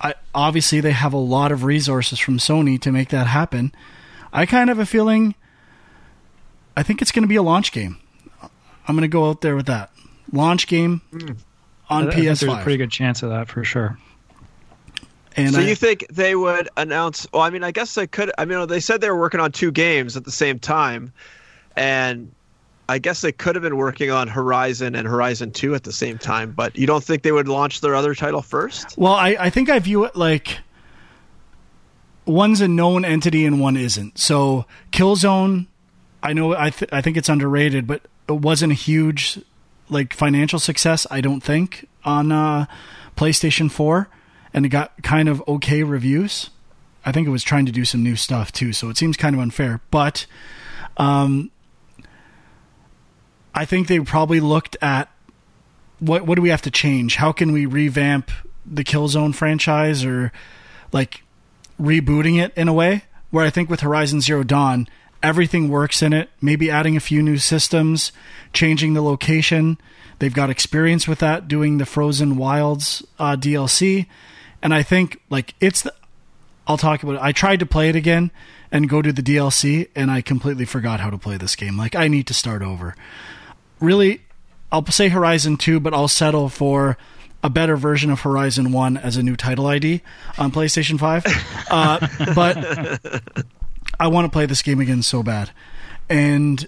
I 0.00 0.14
obviously 0.34 0.80
they 0.80 0.92
have 0.92 1.12
a 1.12 1.18
lot 1.18 1.52
of 1.52 1.64
resources 1.64 2.18
from 2.18 2.38
Sony 2.38 2.80
to 2.80 2.92
make 2.92 3.08
that 3.10 3.26
happen. 3.26 3.72
I 4.32 4.46
kind 4.46 4.70
of 4.70 4.78
have 4.78 4.82
a 4.82 4.90
feeling 4.90 5.34
I 6.78 6.84
think 6.84 7.02
it's 7.02 7.10
going 7.10 7.24
to 7.24 7.28
be 7.28 7.34
a 7.34 7.42
launch 7.42 7.72
game. 7.72 7.98
I'm 8.40 8.94
going 8.94 9.02
to 9.02 9.08
go 9.08 9.28
out 9.28 9.40
there 9.40 9.56
with 9.56 9.66
that. 9.66 9.90
Launch 10.32 10.68
game 10.68 11.02
mm. 11.12 11.36
on 11.90 12.06
I 12.06 12.10
think 12.12 12.26
There's 12.26 12.44
a 12.44 12.56
pretty 12.62 12.76
good 12.76 12.92
chance 12.92 13.24
of 13.24 13.30
that 13.30 13.48
for 13.48 13.64
sure. 13.64 13.98
and 15.36 15.52
so 15.52 15.60
I- 15.60 15.64
you 15.64 15.74
think 15.74 16.06
they 16.08 16.36
would 16.36 16.68
announce? 16.76 17.26
Well, 17.32 17.42
I 17.42 17.50
mean, 17.50 17.64
I 17.64 17.72
guess 17.72 17.96
they 17.96 18.06
could. 18.06 18.30
I 18.38 18.44
mean, 18.44 18.68
they 18.68 18.78
said 18.78 19.00
they 19.00 19.10
were 19.10 19.18
working 19.18 19.40
on 19.40 19.50
two 19.50 19.72
games 19.72 20.16
at 20.16 20.24
the 20.24 20.30
same 20.30 20.60
time, 20.60 21.12
and 21.74 22.30
I 22.88 22.98
guess 22.98 23.22
they 23.22 23.32
could 23.32 23.56
have 23.56 23.62
been 23.62 23.76
working 23.76 24.12
on 24.12 24.28
Horizon 24.28 24.94
and 24.94 25.08
Horizon 25.08 25.50
Two 25.50 25.74
at 25.74 25.82
the 25.82 25.92
same 25.92 26.16
time. 26.16 26.52
But 26.52 26.78
you 26.78 26.86
don't 26.86 27.02
think 27.02 27.24
they 27.24 27.32
would 27.32 27.48
launch 27.48 27.80
their 27.80 27.96
other 27.96 28.14
title 28.14 28.42
first? 28.42 28.96
Well, 28.96 29.14
I, 29.14 29.36
I 29.40 29.50
think 29.50 29.68
I 29.68 29.80
view 29.80 30.04
it 30.04 30.14
like 30.14 30.60
one's 32.28 32.60
a 32.60 32.68
known 32.68 33.04
entity 33.04 33.44
and 33.44 33.60
one 33.60 33.76
isn't. 33.76 34.18
So 34.18 34.66
Killzone, 34.92 35.66
I 36.22 36.32
know 36.32 36.54
I 36.54 36.70
th- 36.70 36.90
I 36.92 37.00
think 37.00 37.16
it's 37.16 37.28
underrated, 37.28 37.86
but 37.86 38.02
it 38.28 38.34
wasn't 38.34 38.72
a 38.72 38.76
huge 38.76 39.40
like 39.88 40.12
financial 40.12 40.58
success. 40.58 41.06
I 41.10 41.20
don't 41.20 41.40
think 41.40 41.88
on 42.04 42.30
uh, 42.30 42.66
PlayStation 43.16 43.70
Four, 43.70 44.08
and 44.52 44.66
it 44.66 44.68
got 44.68 45.02
kind 45.02 45.28
of 45.28 45.42
okay 45.48 45.82
reviews. 45.82 46.50
I 47.04 47.12
think 47.12 47.26
it 47.26 47.30
was 47.30 47.42
trying 47.42 47.66
to 47.66 47.72
do 47.72 47.84
some 47.84 48.02
new 48.02 48.16
stuff 48.16 48.52
too, 48.52 48.72
so 48.72 48.90
it 48.90 48.98
seems 48.98 49.16
kind 49.16 49.34
of 49.34 49.40
unfair. 49.40 49.80
But 49.90 50.26
um, 50.98 51.50
I 53.54 53.64
think 53.64 53.88
they 53.88 54.00
probably 54.00 54.40
looked 54.40 54.76
at 54.82 55.08
what 55.98 56.26
what 56.26 56.36
do 56.36 56.42
we 56.42 56.50
have 56.50 56.62
to 56.62 56.70
change? 56.70 57.16
How 57.16 57.32
can 57.32 57.52
we 57.52 57.64
revamp 57.64 58.30
the 58.66 58.84
Killzone 58.84 59.34
franchise 59.34 60.04
or 60.04 60.30
like 60.92 61.22
rebooting 61.80 62.42
it 62.42 62.52
in 62.56 62.68
a 62.68 62.72
way? 62.72 63.04
Where 63.30 63.44
I 63.44 63.50
think 63.50 63.68
with 63.68 63.80
Horizon 63.80 64.20
Zero 64.20 64.42
Dawn, 64.42 64.88
everything 65.22 65.68
works 65.68 66.02
in 66.02 66.12
it. 66.12 66.30
Maybe 66.40 66.70
adding 66.70 66.96
a 66.96 67.00
few 67.00 67.22
new 67.22 67.38
systems, 67.38 68.12
changing 68.52 68.94
the 68.94 69.02
location. 69.02 69.78
They've 70.18 70.34
got 70.34 70.50
experience 70.50 71.06
with 71.06 71.18
that 71.20 71.46
doing 71.46 71.78
the 71.78 71.86
Frozen 71.86 72.36
Wilds 72.36 73.04
uh, 73.18 73.36
DLC, 73.36 74.06
and 74.62 74.74
I 74.74 74.82
think 74.82 75.20
like 75.30 75.54
it's. 75.60 75.82
The, 75.82 75.94
I'll 76.66 76.76
talk 76.76 77.02
about 77.02 77.14
it. 77.14 77.22
I 77.22 77.32
tried 77.32 77.60
to 77.60 77.66
play 77.66 77.88
it 77.88 77.96
again 77.96 78.30
and 78.70 78.88
go 78.88 79.00
to 79.00 79.12
the 79.12 79.22
DLC, 79.22 79.88
and 79.94 80.10
I 80.10 80.20
completely 80.20 80.64
forgot 80.64 81.00
how 81.00 81.10
to 81.10 81.18
play 81.18 81.36
this 81.36 81.56
game. 81.56 81.76
Like 81.76 81.94
I 81.94 82.08
need 82.08 82.26
to 82.26 82.34
start 82.34 82.62
over. 82.62 82.94
Really, 83.80 84.22
I'll 84.70 84.84
say 84.86 85.08
Horizon 85.08 85.56
2, 85.56 85.80
but 85.80 85.94
I'll 85.94 86.08
settle 86.08 86.48
for 86.48 86.98
a 87.42 87.50
better 87.50 87.76
version 87.76 88.10
of 88.10 88.20
Horizon 88.20 88.72
1 88.72 88.96
as 88.96 89.16
a 89.16 89.22
new 89.22 89.36
title 89.36 89.66
ID 89.66 90.02
on 90.38 90.50
PlayStation 90.50 90.98
5. 90.98 91.24
Uh, 91.70 92.08
but 92.34 93.22
I 94.00 94.06
want 94.08 94.24
to 94.24 94.30
play 94.30 94.46
this 94.46 94.62
game 94.62 94.80
again 94.80 95.02
so 95.02 95.22
bad. 95.22 95.50
And 96.08 96.66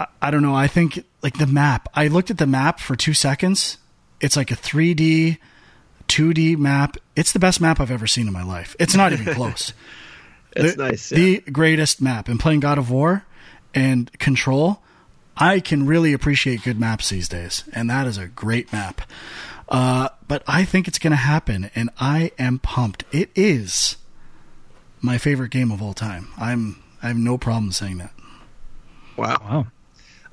I, 0.00 0.06
I 0.22 0.30
don't 0.30 0.40
know. 0.40 0.54
I 0.54 0.66
think, 0.66 1.04
like, 1.22 1.36
the 1.36 1.46
map. 1.46 1.90
I 1.92 2.08
looked 2.08 2.30
at 2.30 2.38
the 2.38 2.46
map 2.46 2.80
for 2.80 2.96
two 2.96 3.12
seconds. 3.12 3.76
It's 4.18 4.34
like 4.34 4.50
a 4.50 4.54
3D, 4.56 5.36
2D 6.08 6.56
map. 6.56 6.96
It's 7.16 7.32
the 7.32 7.38
best 7.38 7.60
map 7.60 7.80
I've 7.80 7.90
ever 7.90 8.06
seen 8.06 8.26
in 8.26 8.32
my 8.32 8.44
life. 8.44 8.74
It's 8.78 8.94
not 8.94 9.12
even 9.12 9.34
close. 9.34 9.74
It's 10.56 10.76
the, 10.76 10.88
nice. 10.88 11.12
Yeah. 11.12 11.18
The 11.18 11.40
greatest 11.50 12.00
map. 12.00 12.28
And 12.28 12.40
playing 12.40 12.60
God 12.60 12.78
of 12.78 12.90
War 12.90 13.26
and 13.74 14.10
Control, 14.18 14.82
I 15.36 15.60
can 15.60 15.86
really 15.86 16.12
appreciate 16.12 16.62
good 16.62 16.78
maps 16.78 17.10
these 17.10 17.28
days, 17.28 17.64
and 17.72 17.90
that 17.90 18.06
is 18.06 18.18
a 18.18 18.26
great 18.26 18.72
map. 18.72 19.02
Uh, 19.68 20.10
but 20.28 20.42
I 20.46 20.64
think 20.64 20.86
it's 20.86 20.98
going 20.98 21.10
to 21.12 21.16
happen, 21.16 21.70
and 21.74 21.90
I 21.98 22.32
am 22.38 22.58
pumped. 22.58 23.04
It 23.12 23.30
is 23.34 23.96
my 25.00 25.18
favorite 25.18 25.50
game 25.50 25.70
of 25.70 25.82
all 25.82 25.94
time. 25.94 26.28
I'm 26.38 26.82
I 27.02 27.08
have 27.08 27.16
no 27.16 27.36
problem 27.36 27.72
saying 27.72 27.98
that. 27.98 28.12
Wow. 29.16 29.36
Wow. 29.42 29.66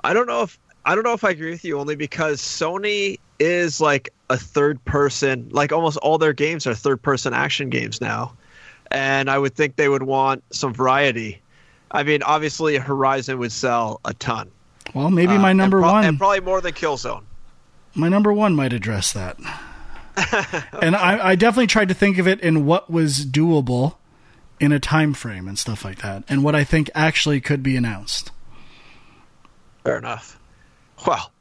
I 0.02 0.14
don't 0.14 0.26
know 0.26 0.42
if 0.42 0.58
I 0.84 0.94
don't 0.94 1.04
know 1.04 1.12
if 1.12 1.24
I 1.24 1.30
agree 1.30 1.50
with 1.50 1.64
you 1.64 1.78
only 1.78 1.96
because 1.96 2.40
Sony 2.40 3.18
is 3.38 3.80
like 3.80 4.12
a 4.30 4.36
third 4.36 4.84
person, 4.84 5.48
like 5.52 5.72
almost 5.72 5.98
all 5.98 6.18
their 6.18 6.32
games 6.32 6.66
are 6.66 6.74
third 6.74 7.02
person 7.02 7.34
action 7.34 7.70
games 7.70 8.00
now. 8.00 8.34
And 8.90 9.30
I 9.30 9.38
would 9.38 9.54
think 9.54 9.76
they 9.76 9.88
would 9.88 10.02
want 10.02 10.42
some 10.52 10.74
variety. 10.74 11.40
I 11.90 12.02
mean, 12.02 12.22
obviously 12.22 12.76
Horizon 12.76 13.38
would 13.38 13.52
sell 13.52 14.00
a 14.04 14.14
ton. 14.14 14.50
Well, 14.94 15.10
maybe 15.10 15.34
Uh, 15.34 15.38
my 15.38 15.50
and 15.50 15.58
number 15.58 15.80
pro- 15.80 15.90
one, 15.92 16.04
and 16.04 16.18
probably 16.18 16.40
more 16.40 16.60
than 16.60 16.72
Killzone. 16.72 17.22
my 17.94 18.08
number 18.08 18.32
one 18.32 18.54
might 18.54 18.72
address 18.72 19.12
that. 19.12 19.36
and 20.82 20.94
I, 20.94 21.30
I 21.30 21.34
definitely 21.36 21.66
tried 21.68 21.88
to 21.88 21.94
think 21.94 22.18
of 22.18 22.28
it 22.28 22.40
in 22.40 22.66
what 22.66 22.90
was 22.90 23.24
doable 23.24 23.96
in 24.60 24.70
a 24.72 24.78
time 24.78 25.14
frame 25.14 25.48
and 25.48 25.58
stuff 25.58 25.84
like 25.84 26.02
that, 26.02 26.24
and 26.28 26.44
what 26.44 26.54
I 26.54 26.64
think 26.64 26.90
actually 26.94 27.40
could 27.40 27.62
be 27.62 27.76
announced. 27.76 28.30
Fair 29.84 29.98
enough. 29.98 30.38
Well, 31.06 31.32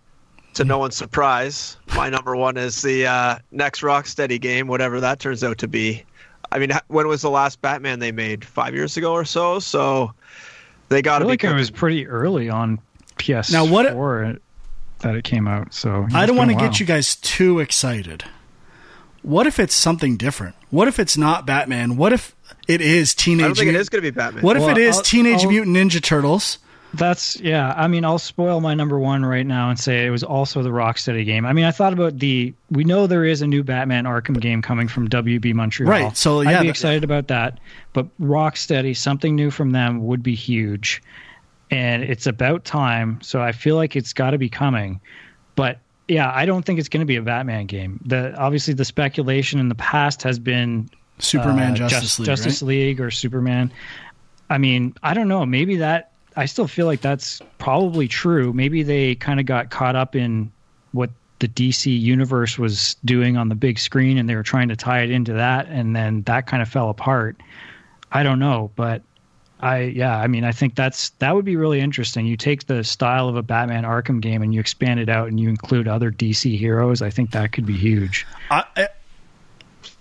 to 0.56 0.64
no 0.64 0.80
one's 0.80 0.96
surprise, 0.96 1.78
my 1.96 2.10
number 2.10 2.36
one 2.36 2.58
is 2.58 2.82
the 2.82 3.06
uh, 3.06 3.38
next 3.52 3.82
Rocksteady 3.82 4.40
game, 4.42 4.68
whatever 4.68 5.00
that 5.02 5.20
turns 5.20 5.44
out 5.44 5.58
to 5.60 5.68
be. 5.68 6.04
I 6.52 6.58
mean, 6.60 6.72
when 6.88 7.08
was 7.08 7.22
the 7.22 7.30
last 7.30 7.62
Batman 7.62 8.00
they 8.00 8.12
made? 8.12 8.44
Five 8.44 8.74
years 8.74 8.98
ago 8.98 9.14
or 9.14 9.24
so. 9.24 9.60
So 9.60 10.14
they 10.90 11.02
got 11.02 11.18
I 11.18 11.20
to 11.20 11.24
feel 11.26 11.28
be. 11.28 11.32
like 11.34 11.44
it 11.44 11.54
was 11.56 11.70
pretty 11.72 12.08
early 12.08 12.50
on 12.50 12.80
PS4 13.18 13.52
Now, 13.52 13.66
what- 13.66 14.42
that 15.00 15.16
it 15.16 15.24
came 15.24 15.48
out. 15.48 15.74
So 15.74 16.08
I 16.14 16.26
don't 16.28 16.36
want 16.38 16.52
to 16.52 16.56
get 16.56 16.80
you 16.80 16.86
guys 16.86 17.16
too 17.16 17.60
excited. 17.60 18.24
What 19.24 19.48
if 19.48 19.60
it's 19.60 19.76
something 19.76 20.18
different? 20.18 20.56
What 20.70 20.88
if 20.88 21.00
it's 21.00 21.18
not 21.18 21.46
Batman? 21.46 21.96
What 21.98 22.14
if 22.14 22.36
it 22.68 22.82
is 22.82 23.14
Teenage 23.14 23.44
I 23.44 23.48
don't 23.48 23.58
think 23.58 23.72
Mut- 23.72 23.82
is 23.82 23.90
going 23.90 24.04
to 24.04 24.12
be 24.12 24.16
Batman. 24.16 24.44
What 24.44 24.58
if 24.58 24.68
it 24.68 24.78
is 24.78 24.98
I'll- 24.98 25.04
Teenage 25.04 25.44
I'll- 25.44 25.50
Mutant 25.50 25.76
Ninja 25.76 26.02
Turtles? 26.02 26.60
That's 26.94 27.40
yeah. 27.40 27.74
I 27.78 27.88
mean, 27.88 28.04
I'll 28.04 28.20
spoil 28.20 28.60
my 28.60 28.74
number 28.74 29.00
one 29.00 29.24
right 29.26 29.46
now 29.46 29.70
and 29.70 29.80
say 29.80 30.06
it 30.06 30.10
was 30.10 30.24
also 30.24 30.62
the 30.62 30.72
Rocksteady 30.72 31.24
game. 31.26 31.46
I 31.46 31.54
mean, 31.54 31.64
I 31.64 31.72
thought 31.72 31.94
about 31.94 32.20
the. 32.20 32.54
We 32.70 32.84
know 32.84 33.08
there 33.08 33.24
is 33.24 33.42
a 33.42 33.48
new 33.48 33.64
Batman 33.64 34.04
Arkham 34.04 34.38
game 34.42 34.62
coming 34.62 34.90
from 34.90 35.08
WB 35.08 35.54
Montreal. 35.54 35.90
Right, 35.90 36.18
so, 36.18 36.42
yeah, 36.42 36.50
I'd 36.50 36.62
be 36.62 36.68
that- 36.68 36.72
excited 36.72 37.04
about 37.06 37.30
that. 37.30 37.60
But 37.94 38.08
Rocksteady, 38.20 38.96
something 38.98 39.36
new 39.38 39.52
from 39.52 39.72
them 39.72 40.06
would 40.06 40.22
be 40.22 40.36
huge, 40.36 41.02
and 41.72 42.04
it's 42.04 42.28
about 42.28 42.66
time. 42.66 43.20
So 43.22 43.42
I 43.42 43.54
feel 43.54 43.76
like 43.78 43.96
it's 43.96 44.14
got 44.14 44.32
to 44.32 44.38
be 44.38 44.50
coming. 44.50 45.00
But 45.56 45.80
yeah, 46.08 46.32
I 46.32 46.46
don't 46.46 46.64
think 46.64 46.80
it's 46.80 46.90
going 46.90 47.00
to 47.00 47.06
be 47.06 47.16
a 47.16 47.22
Batman 47.22 47.66
game. 47.66 48.00
The 48.06 48.36
obviously 48.38 48.74
the 48.74 48.86
speculation 48.86 49.60
in 49.60 49.70
the 49.70 49.76
past 49.76 50.22
has 50.24 50.38
been 50.38 50.90
Superman 51.20 51.72
uh, 51.72 51.76
Justice 51.76 52.02
Just- 52.02 52.20
League, 52.20 52.26
Justice 52.26 52.62
right? 52.62 52.68
League 52.68 53.02
or 53.02 53.10
Superman. 53.10 53.72
I 54.50 54.58
mean, 54.58 54.94
I 55.02 55.14
don't 55.14 55.30
know. 55.30 55.46
Maybe 55.46 55.78
that. 55.78 56.12
I 56.36 56.46
still 56.46 56.68
feel 56.68 56.86
like 56.86 57.02
that's 57.02 57.42
probably 57.58 58.08
true. 58.08 58.54
Maybe 58.54 58.84
they 58.84 59.16
kind 59.16 59.40
of 59.40 59.46
got 59.46 59.70
caught 59.70 59.96
up 59.96 60.16
in 60.16 60.52
what 60.94 61.10
the 61.40 61.48
DC 61.48 62.00
universe 62.00 62.58
was 62.58 62.96
doing 63.04 63.36
on 63.36 63.50
the 63.50 63.56
big 63.56 63.80
screen, 63.80 64.18
and 64.18 64.30
they 64.30 64.36
were 64.36 64.44
trying 64.44 64.70
to 64.70 64.76
tie 64.76 65.02
it 65.02 65.12
into 65.12 65.34
that, 65.34 65.68
and 65.68 65.96
then 65.96 66.22
that 66.24 66.48
kind 66.48 66.62
of 66.62 66.70
fell 66.70 66.90
apart. 66.90 67.36
I 68.12 68.24
don't 68.24 68.40
know, 68.40 68.72
but 68.76 69.02
I 69.62 69.82
yeah, 69.82 70.18
I 70.18 70.28
mean, 70.28 70.44
I 70.44 70.52
think 70.52 70.76
that's 70.76 71.10
that 71.20 71.36
would 71.36 71.46
be 71.46 71.56
really 71.56 71.80
interesting. 71.80 72.26
You 72.26 72.36
take 72.36 72.66
the 72.66 72.84
style 72.84 73.30
of 73.30 73.36
a 73.36 73.44
Batman 73.44 73.84
Arkham 73.84 74.20
game 74.20 74.42
and 74.42 74.54
you 74.54 74.60
expand 74.60 75.00
it 75.00 75.08
out, 75.08 75.28
and 75.28 75.40
you 75.40 75.50
include 75.50 75.88
other 75.88 76.12
DC 76.12 76.58
heroes. 76.58 77.02
I 77.02 77.12
think 77.12 77.32
that 77.32 77.52
could 77.52 77.66
be 77.66 77.78
huge. 77.78 78.26
I, 78.50 78.64
I, 78.76 78.88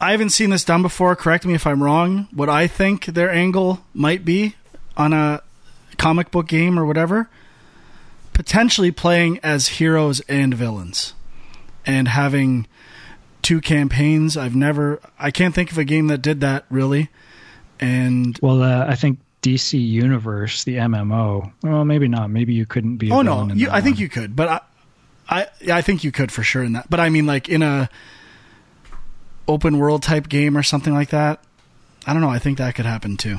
I 0.00 0.12
haven't 0.12 0.30
seen 0.30 0.50
this 0.50 0.64
done 0.64 0.80
before. 0.80 1.14
Correct 1.14 1.44
me 1.44 1.54
if 1.54 1.66
I'm 1.66 1.82
wrong. 1.82 2.28
What 2.32 2.48
I 2.48 2.66
think 2.66 3.04
their 3.06 3.30
angle 3.30 3.80
might 3.92 4.24
be 4.24 4.56
on 4.96 5.12
a 5.12 5.42
comic 5.98 6.30
book 6.30 6.48
game 6.48 6.78
or 6.78 6.86
whatever, 6.86 7.28
potentially 8.32 8.90
playing 8.90 9.38
as 9.42 9.68
heroes 9.68 10.20
and 10.20 10.54
villains, 10.54 11.12
and 11.84 12.08
having 12.08 12.66
two 13.42 13.60
campaigns. 13.60 14.38
I've 14.38 14.56
never, 14.56 15.00
I 15.18 15.30
can't 15.30 15.54
think 15.54 15.70
of 15.70 15.76
a 15.76 15.84
game 15.84 16.06
that 16.06 16.22
did 16.22 16.40
that 16.40 16.64
really. 16.70 17.10
And 17.78 18.38
Well, 18.42 18.62
uh, 18.62 18.86
I 18.86 18.94
think 18.94 19.18
DC 19.42 19.80
Universe, 19.80 20.64
the 20.64 20.76
MMO. 20.76 21.52
Well, 21.62 21.84
maybe 21.84 22.08
not. 22.08 22.30
Maybe 22.30 22.54
you 22.54 22.66
couldn't 22.66 22.96
be. 22.96 23.10
Oh 23.10 23.22
no, 23.22 23.48
you, 23.52 23.70
I 23.70 23.80
think 23.80 23.96
one. 23.96 24.02
you 24.02 24.08
could, 24.08 24.36
but 24.36 24.48
I, 24.48 24.60
I, 25.28 25.46
I 25.72 25.82
think 25.82 26.04
you 26.04 26.12
could 26.12 26.30
for 26.30 26.42
sure 26.42 26.62
in 26.62 26.74
that. 26.74 26.90
But 26.90 27.00
I 27.00 27.08
mean, 27.08 27.26
like 27.26 27.48
in 27.48 27.62
a 27.62 27.88
open 29.48 29.78
world 29.78 30.02
type 30.02 30.28
game 30.28 30.56
or 30.56 30.62
something 30.62 30.94
like 30.94 31.10
that. 31.10 31.42
I 32.06 32.12
don't 32.12 32.22
know. 32.22 32.30
I 32.30 32.38
think 32.38 32.58
that 32.58 32.74
could 32.74 32.86
happen 32.86 33.16
too. 33.16 33.38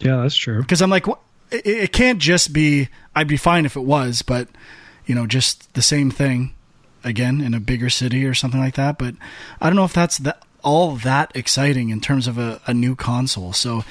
Yeah, 0.00 0.16
that's 0.22 0.36
true. 0.36 0.60
because 0.60 0.82
I'm 0.82 0.90
like, 0.90 1.06
it, 1.50 1.66
it 1.66 1.92
can't 1.92 2.18
just 2.18 2.52
be. 2.52 2.88
I'd 3.14 3.28
be 3.28 3.36
fine 3.36 3.66
if 3.66 3.76
it 3.76 3.84
was, 3.84 4.22
but 4.22 4.48
you 5.06 5.14
know, 5.14 5.26
just 5.26 5.72
the 5.74 5.82
same 5.82 6.10
thing 6.10 6.54
again 7.04 7.40
in 7.40 7.54
a 7.54 7.60
bigger 7.60 7.90
city 7.90 8.24
or 8.24 8.34
something 8.34 8.60
like 8.60 8.74
that. 8.74 8.98
But 8.98 9.14
I 9.60 9.68
don't 9.68 9.76
know 9.76 9.84
if 9.84 9.92
that's 9.92 10.18
that 10.18 10.42
all 10.62 10.92
that 10.96 11.32
exciting 11.34 11.90
in 11.90 12.00
terms 12.00 12.26
of 12.26 12.38
a, 12.38 12.60
a 12.66 12.74
new 12.74 12.94
console. 12.94 13.52
So 13.52 13.84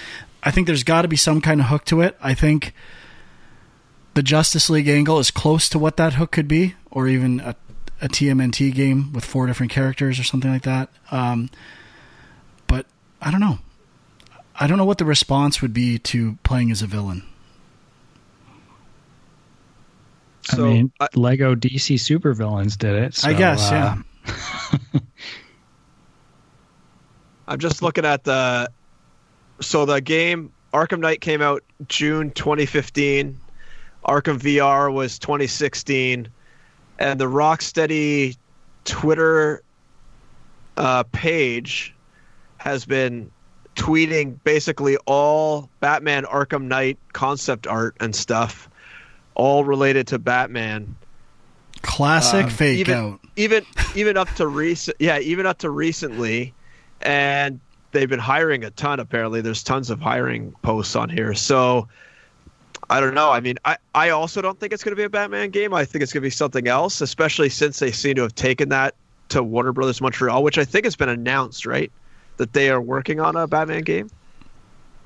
I 0.44 0.52
think 0.52 0.68
there's 0.68 0.84
got 0.84 1.04
to 1.04 1.08
be 1.08 1.18
some 1.18 1.42
kind 1.42 1.60
of 1.60 1.68
hook 1.68 1.86
to 1.86 2.02
it. 2.02 2.18
I 2.22 2.34
think 2.34 2.74
the 4.14 4.24
Justice 4.24 4.70
League 4.70 4.88
angle 4.88 5.20
is 5.20 5.32
close 5.32 5.70
to 5.70 5.80
what 5.80 5.98
that 5.98 6.14
hook 6.14 6.32
could 6.32 6.48
be, 6.48 6.76
or 6.90 7.08
even 7.08 7.40
a, 7.40 7.56
a 8.02 8.08
TMNT 8.08 8.74
game 8.74 9.14
with 9.14 9.24
four 9.24 9.46
different 9.48 9.72
characters 9.72 10.20
or 10.20 10.24
something 10.24 10.52
like 10.52 10.64
that. 10.64 10.90
Um, 11.12 11.50
but 12.68 12.86
I 13.22 13.32
don't 13.32 13.40
know. 13.42 13.60
I 14.56 14.68
don't 14.68 14.78
know 14.78 14.86
what 14.86 14.98
the 14.98 15.06
response 15.06 15.62
would 15.62 15.74
be 15.74 15.98
to 16.00 16.38
playing 16.44 16.72
as 16.72 16.82
a 16.82 16.88
villain. 16.88 17.24
So, 20.44 20.66
I 20.66 20.74
mean, 20.74 20.92
I- 21.00 21.08
Lego 21.16 21.56
DC 21.56 21.96
supervillains 21.96 22.78
did 22.78 22.96
it. 22.96 23.24
I 23.24 23.32
so, 23.32 23.38
guess, 23.38 23.72
uh, 23.72 23.96
yeah. 24.94 25.00
I'm 27.48 27.60
just 27.60 27.82
looking 27.82 28.06
at 28.06 28.24
the. 28.24 28.70
So 29.62 29.86
the 29.86 30.02
game 30.02 30.52
Arkham 30.74 31.00
Knight 31.00 31.22
came 31.22 31.42
out 31.42 31.64
June 31.88 32.32
2015. 32.32 33.40
Arkham 34.06 34.40
VR 34.40 34.92
was 34.92 35.20
2016, 35.20 36.28
and 36.98 37.20
the 37.20 37.26
Rocksteady 37.26 38.36
Twitter 38.84 39.62
uh, 40.76 41.04
page 41.04 41.94
has 42.58 42.86
been 42.86 43.30
tweeting 43.76 44.38
basically 44.44 44.98
all 45.06 45.70
Batman 45.80 46.24
Arkham 46.24 46.64
Knight 46.64 46.98
concept 47.14 47.68
art 47.68 47.96
and 48.00 48.16
stuff, 48.16 48.70
all 49.36 49.64
related 49.64 50.08
to 50.08 50.20
Batman. 50.20 50.96
Classic 51.84 52.46
Um, 52.46 52.50
fake 52.50 52.80
even, 52.80 52.94
out. 52.94 53.20
Even 53.36 53.66
even 53.96 54.18
up 54.18 54.30
to 54.36 54.48
recent, 54.48 54.98
yeah, 55.00 55.20
even 55.20 55.46
up 55.46 55.60
to 55.60 55.70
recently, 55.70 56.54
and 57.02 57.60
they've 57.92 58.10
been 58.10 58.20
hiring 58.20 58.64
a 58.64 58.72
ton. 58.72 59.00
Apparently, 59.00 59.42
there's 59.42 59.64
tons 59.64 59.90
of 59.90 60.00
hiring 60.00 60.54
posts 60.62 60.96
on 60.96 61.10
here. 61.10 61.34
So 61.34 61.88
I 62.90 63.00
don't 63.00 63.14
know. 63.14 63.32
I 63.32 63.40
mean, 63.40 63.58
I 63.64 63.78
I 63.96 64.10
also 64.10 64.42
don't 64.42 64.60
think 64.60 64.74
it's 64.74 64.84
going 64.84 64.92
to 64.92 64.98
be 64.98 65.04
a 65.04 65.10
Batman 65.10 65.50
game. 65.50 65.74
I 65.74 65.86
think 65.86 66.04
it's 66.04 66.12
going 66.12 66.22
to 66.22 66.26
be 66.26 66.32
something 66.32 66.68
else, 66.68 67.02
especially 67.02 67.50
since 67.50 67.80
they 67.80 67.92
seem 67.92 68.16
to 68.16 68.22
have 68.24 68.36
taken 68.36 68.70
that 68.70 68.96
to 69.30 69.42
Warner 69.42 69.72
Brothers 69.72 70.02
Montreal, 70.02 70.44
which 70.44 70.58
I 70.58 70.66
think 70.66 70.86
has 70.86 70.96
been 70.96 71.10
announced, 71.10 71.66
right? 71.66 71.92
That 72.38 72.54
they 72.54 72.70
are 72.70 72.82
working 72.82 73.20
on 73.20 73.36
a 73.36 73.48
Batman 73.48 73.84
game. 73.84 74.10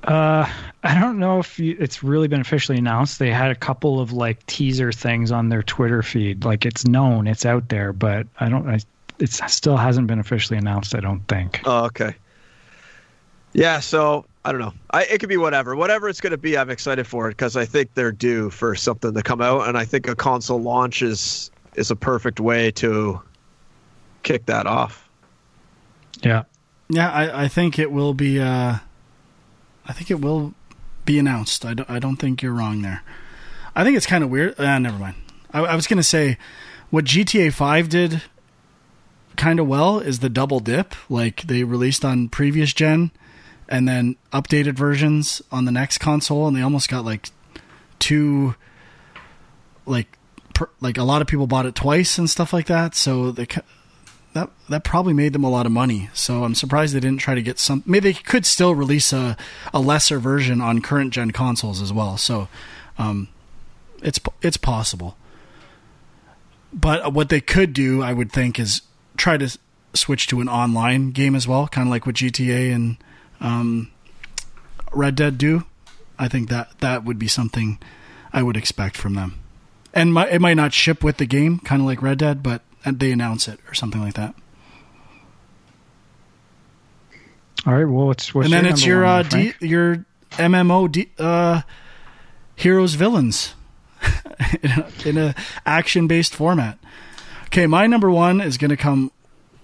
Uh, 0.04 0.48
I 0.84 1.00
don't 1.00 1.18
know 1.18 1.40
if 1.40 1.58
you, 1.60 1.76
it's 1.80 2.04
really 2.04 2.28
been 2.28 2.42
officially 2.42 2.78
announced. 2.78 3.18
They 3.18 3.32
had 3.32 3.50
a 3.50 3.56
couple 3.56 4.00
of 4.00 4.12
like 4.12 4.46
teaser 4.46 4.92
things 4.92 5.32
on 5.32 5.50
their 5.50 5.64
Twitter 5.64 6.04
feed. 6.04 6.46
Like 6.46 6.66
it's 6.66 6.86
known, 6.86 7.28
it's 7.28 7.46
out 7.46 7.70
there, 7.70 7.94
but 7.94 8.28
I 8.40 8.50
don't. 8.50 8.68
I, 8.68 8.80
it 9.20 9.32
still 9.32 9.78
hasn't 9.78 10.08
been 10.08 10.20
officially 10.20 10.58
announced. 10.58 10.94
I 10.96 11.00
don't 11.00 11.26
think. 11.28 11.62
Oh, 11.66 11.86
okay. 11.86 12.16
Yeah, 13.56 13.80
so 13.80 14.26
I 14.44 14.52
don't 14.52 14.60
know. 14.60 14.74
I, 14.92 15.06
it 15.06 15.20
could 15.22 15.30
be 15.30 15.38
whatever. 15.38 15.78
Whatever 15.78 16.10
it's 16.10 16.20
going 16.20 16.32
to 16.32 16.38
be, 16.38 16.58
I'm 16.58 16.70
excited 16.70 17.08
for 17.08 17.30
it 17.30 17.32
because 17.32 17.56
I 17.56 17.64
think 17.64 17.94
they're 17.94 18.12
due 18.12 18.50
for 18.50 18.76
something 18.76 19.14
to 19.14 19.24
come 19.24 19.40
out, 19.40 19.70
and 19.70 19.78
I 19.78 19.86
think 19.86 20.10
a 20.10 20.16
console 20.16 20.62
launch 20.62 21.02
is 21.02 21.52
is 21.76 21.90
a 21.90 21.96
perfect 21.96 22.42
way 22.42 22.72
to 22.72 23.22
kick 24.24 24.46
that 24.48 24.68
off. 24.68 25.10
Yeah. 26.22 26.44
Yeah, 26.90 27.10
I, 27.10 27.46
I 27.46 27.48
think 27.48 27.80
it 27.80 27.94
will 27.94 28.14
be. 28.14 28.42
Uh, 28.42 28.80
I 29.86 29.94
think 29.94 30.12
it 30.12 30.20
will 30.20 30.54
be 31.06 31.18
announced. 31.18 31.64
I 31.64 31.74
don't, 31.74 31.90
I 31.90 32.00
don't 32.00 32.18
think 32.18 32.42
you're 32.42 32.54
wrong 32.54 32.82
there. 32.82 33.04
I 33.74 33.86
think 33.86 33.96
it's 33.96 34.06
kind 34.06 34.24
of 34.24 34.30
weird. 34.30 34.60
Uh, 34.60 34.78
never 34.80 35.00
mind. 35.00 35.16
I, 35.54 35.62
I 35.62 35.76
was 35.76 35.88
going 35.88 35.98
to 35.98 36.04
say 36.04 36.38
what 36.90 37.06
GTA 37.06 37.54
Five 37.54 37.88
did 37.88 38.22
kind 39.38 39.62
of 39.62 39.68
well 39.68 40.00
is 40.00 40.20
the 40.20 40.30
double 40.30 40.60
dip. 40.60 40.94
Like 41.10 41.44
they 41.44 41.64
released 41.64 42.04
on 42.04 42.28
previous 42.28 42.74
gen, 42.74 43.12
and 43.68 43.88
then 43.88 44.16
updated 44.32 44.74
versions 44.74 45.42
on 45.52 45.66
the 45.66 45.72
next 45.72 45.98
console, 46.00 46.48
and 46.48 46.56
they 46.56 46.62
almost 46.62 46.90
got 46.90 47.06
like 47.06 47.30
two, 48.00 48.56
like 49.86 50.18
per, 50.54 50.70
like 50.82 50.98
a 50.98 51.04
lot 51.04 51.22
of 51.22 51.28
people 51.28 51.48
bought 51.48 51.66
it 51.66 51.76
twice 51.76 52.18
and 52.18 52.30
stuff 52.30 52.54
like 52.54 52.68
that. 52.68 52.96
So 52.96 53.32
they 53.32 53.48
that 54.34 54.50
that 54.70 54.84
probably 54.84 55.14
made 55.14 55.34
them 55.34 55.44
a 55.44 55.50
lot 55.50 55.66
of 55.66 55.72
money. 55.72 56.10
So 56.14 56.44
I'm 56.44 56.56
surprised 56.56 56.94
they 56.94 57.00
didn't 57.00 57.22
try 57.22 57.36
to 57.36 57.42
get 57.42 57.58
some. 57.58 57.84
Maybe 57.86 58.12
they 58.12 58.20
could 58.20 58.46
still 58.46 58.76
release 58.76 59.14
a, 59.14 59.38
a 59.74 59.80
lesser 59.80 60.20
version 60.20 60.62
on 60.62 60.82
current 60.82 61.14
gen 61.14 61.32
consoles 61.32 61.82
as 61.82 61.92
well. 61.94 62.18
So 62.18 62.50
um, 62.98 63.30
it's 64.04 64.20
it's 64.42 64.58
possible. 64.58 65.18
But 66.74 67.14
what 67.14 67.30
they 67.30 67.40
could 67.40 67.72
do, 67.72 68.04
I 68.04 68.12
would 68.12 68.32
think, 68.32 68.60
is 68.60 68.82
try 69.16 69.38
to 69.38 69.58
switch 69.94 70.28
to 70.28 70.42
an 70.42 70.50
online 70.50 71.12
game 71.12 71.36
as 71.36 71.48
well, 71.48 71.70
kind 71.70 71.88
of 71.88 71.92
like 71.92 72.06
with 72.06 72.18
GTA 72.18 72.76
and 72.76 72.98
um, 73.46 73.92
Red 74.92 75.16
Dead 75.16 75.38
do. 75.38 75.66
I 76.18 76.28
think 76.28 76.50
that 76.50 76.80
that 76.80 77.04
would 77.04 77.20
be 77.20 77.28
something 77.28 77.78
I 78.34 78.42
would 78.42 78.58
expect 78.58 78.98
from 78.98 79.14
them. 79.14 79.40
And 79.94 80.14
my, 80.14 80.28
it 80.28 80.42
might 80.42 80.56
not 80.56 80.74
ship 80.74 81.04
with 81.04 81.18
the 81.18 81.26
game, 81.26 81.60
kind 81.60 81.82
of 81.82 81.86
like 81.86 82.02
Red 82.02 82.18
Dead, 82.18 82.42
but 82.42 82.62
they 82.86 83.12
announce 83.12 83.48
it 83.48 83.60
or 83.70 83.74
something 83.74 84.02
like 84.02 84.16
that. 84.16 84.36
All 87.66 87.74
right. 87.74 87.86
Well, 87.86 88.08
what's, 88.08 88.34
what's 88.34 88.46
and 88.46 88.54
then 88.54 88.66
your 88.66 88.74
it's 88.74 88.86
your 88.86 89.04
one, 89.04 89.26
uh, 89.26 89.30
D, 89.30 89.54
your 89.62 90.06
MMO 90.32 90.92
D, 90.92 91.10
uh, 91.18 91.62
heroes 92.56 92.96
villains 92.96 93.54
in 95.06 95.18
a, 95.18 95.30
a 95.30 95.36
action 95.66 96.08
based 96.08 96.36
format. 96.36 96.78
Okay, 97.46 97.68
my 97.68 97.88
number 97.88 98.12
one 98.12 98.42
is 98.42 98.58
going 98.58 98.70
to 98.70 98.78
come 98.78 99.12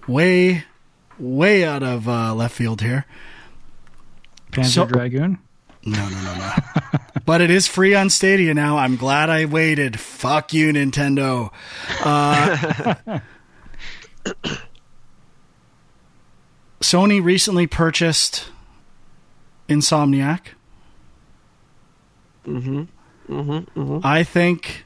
way, 0.08 0.64
way 1.18 1.64
out 1.64 1.82
of 1.82 2.08
uh, 2.08 2.34
left 2.34 2.54
field 2.54 2.80
here. 2.80 3.06
Panzer 4.52 4.70
so- 4.70 4.86
Dragoon. 4.86 5.38
No, 5.84 6.08
no, 6.08 6.22
no, 6.22 6.34
no. 6.36 6.52
but 7.26 7.40
it 7.40 7.50
is 7.50 7.66
free 7.66 7.92
on 7.92 8.08
Stadia 8.08 8.54
now. 8.54 8.78
I'm 8.78 8.94
glad 8.94 9.30
I 9.30 9.46
waited. 9.46 9.98
Fuck 9.98 10.52
you, 10.52 10.72
Nintendo. 10.72 11.50
Uh, 12.00 13.18
Sony 16.80 17.22
recently 17.22 17.66
purchased 17.66 18.48
Insomniac. 19.68 20.40
Mm-hmm. 22.46 22.82
Mm-hmm. 23.28 23.80
Mm-hmm. 23.80 23.98
I 24.04 24.22
think 24.22 24.84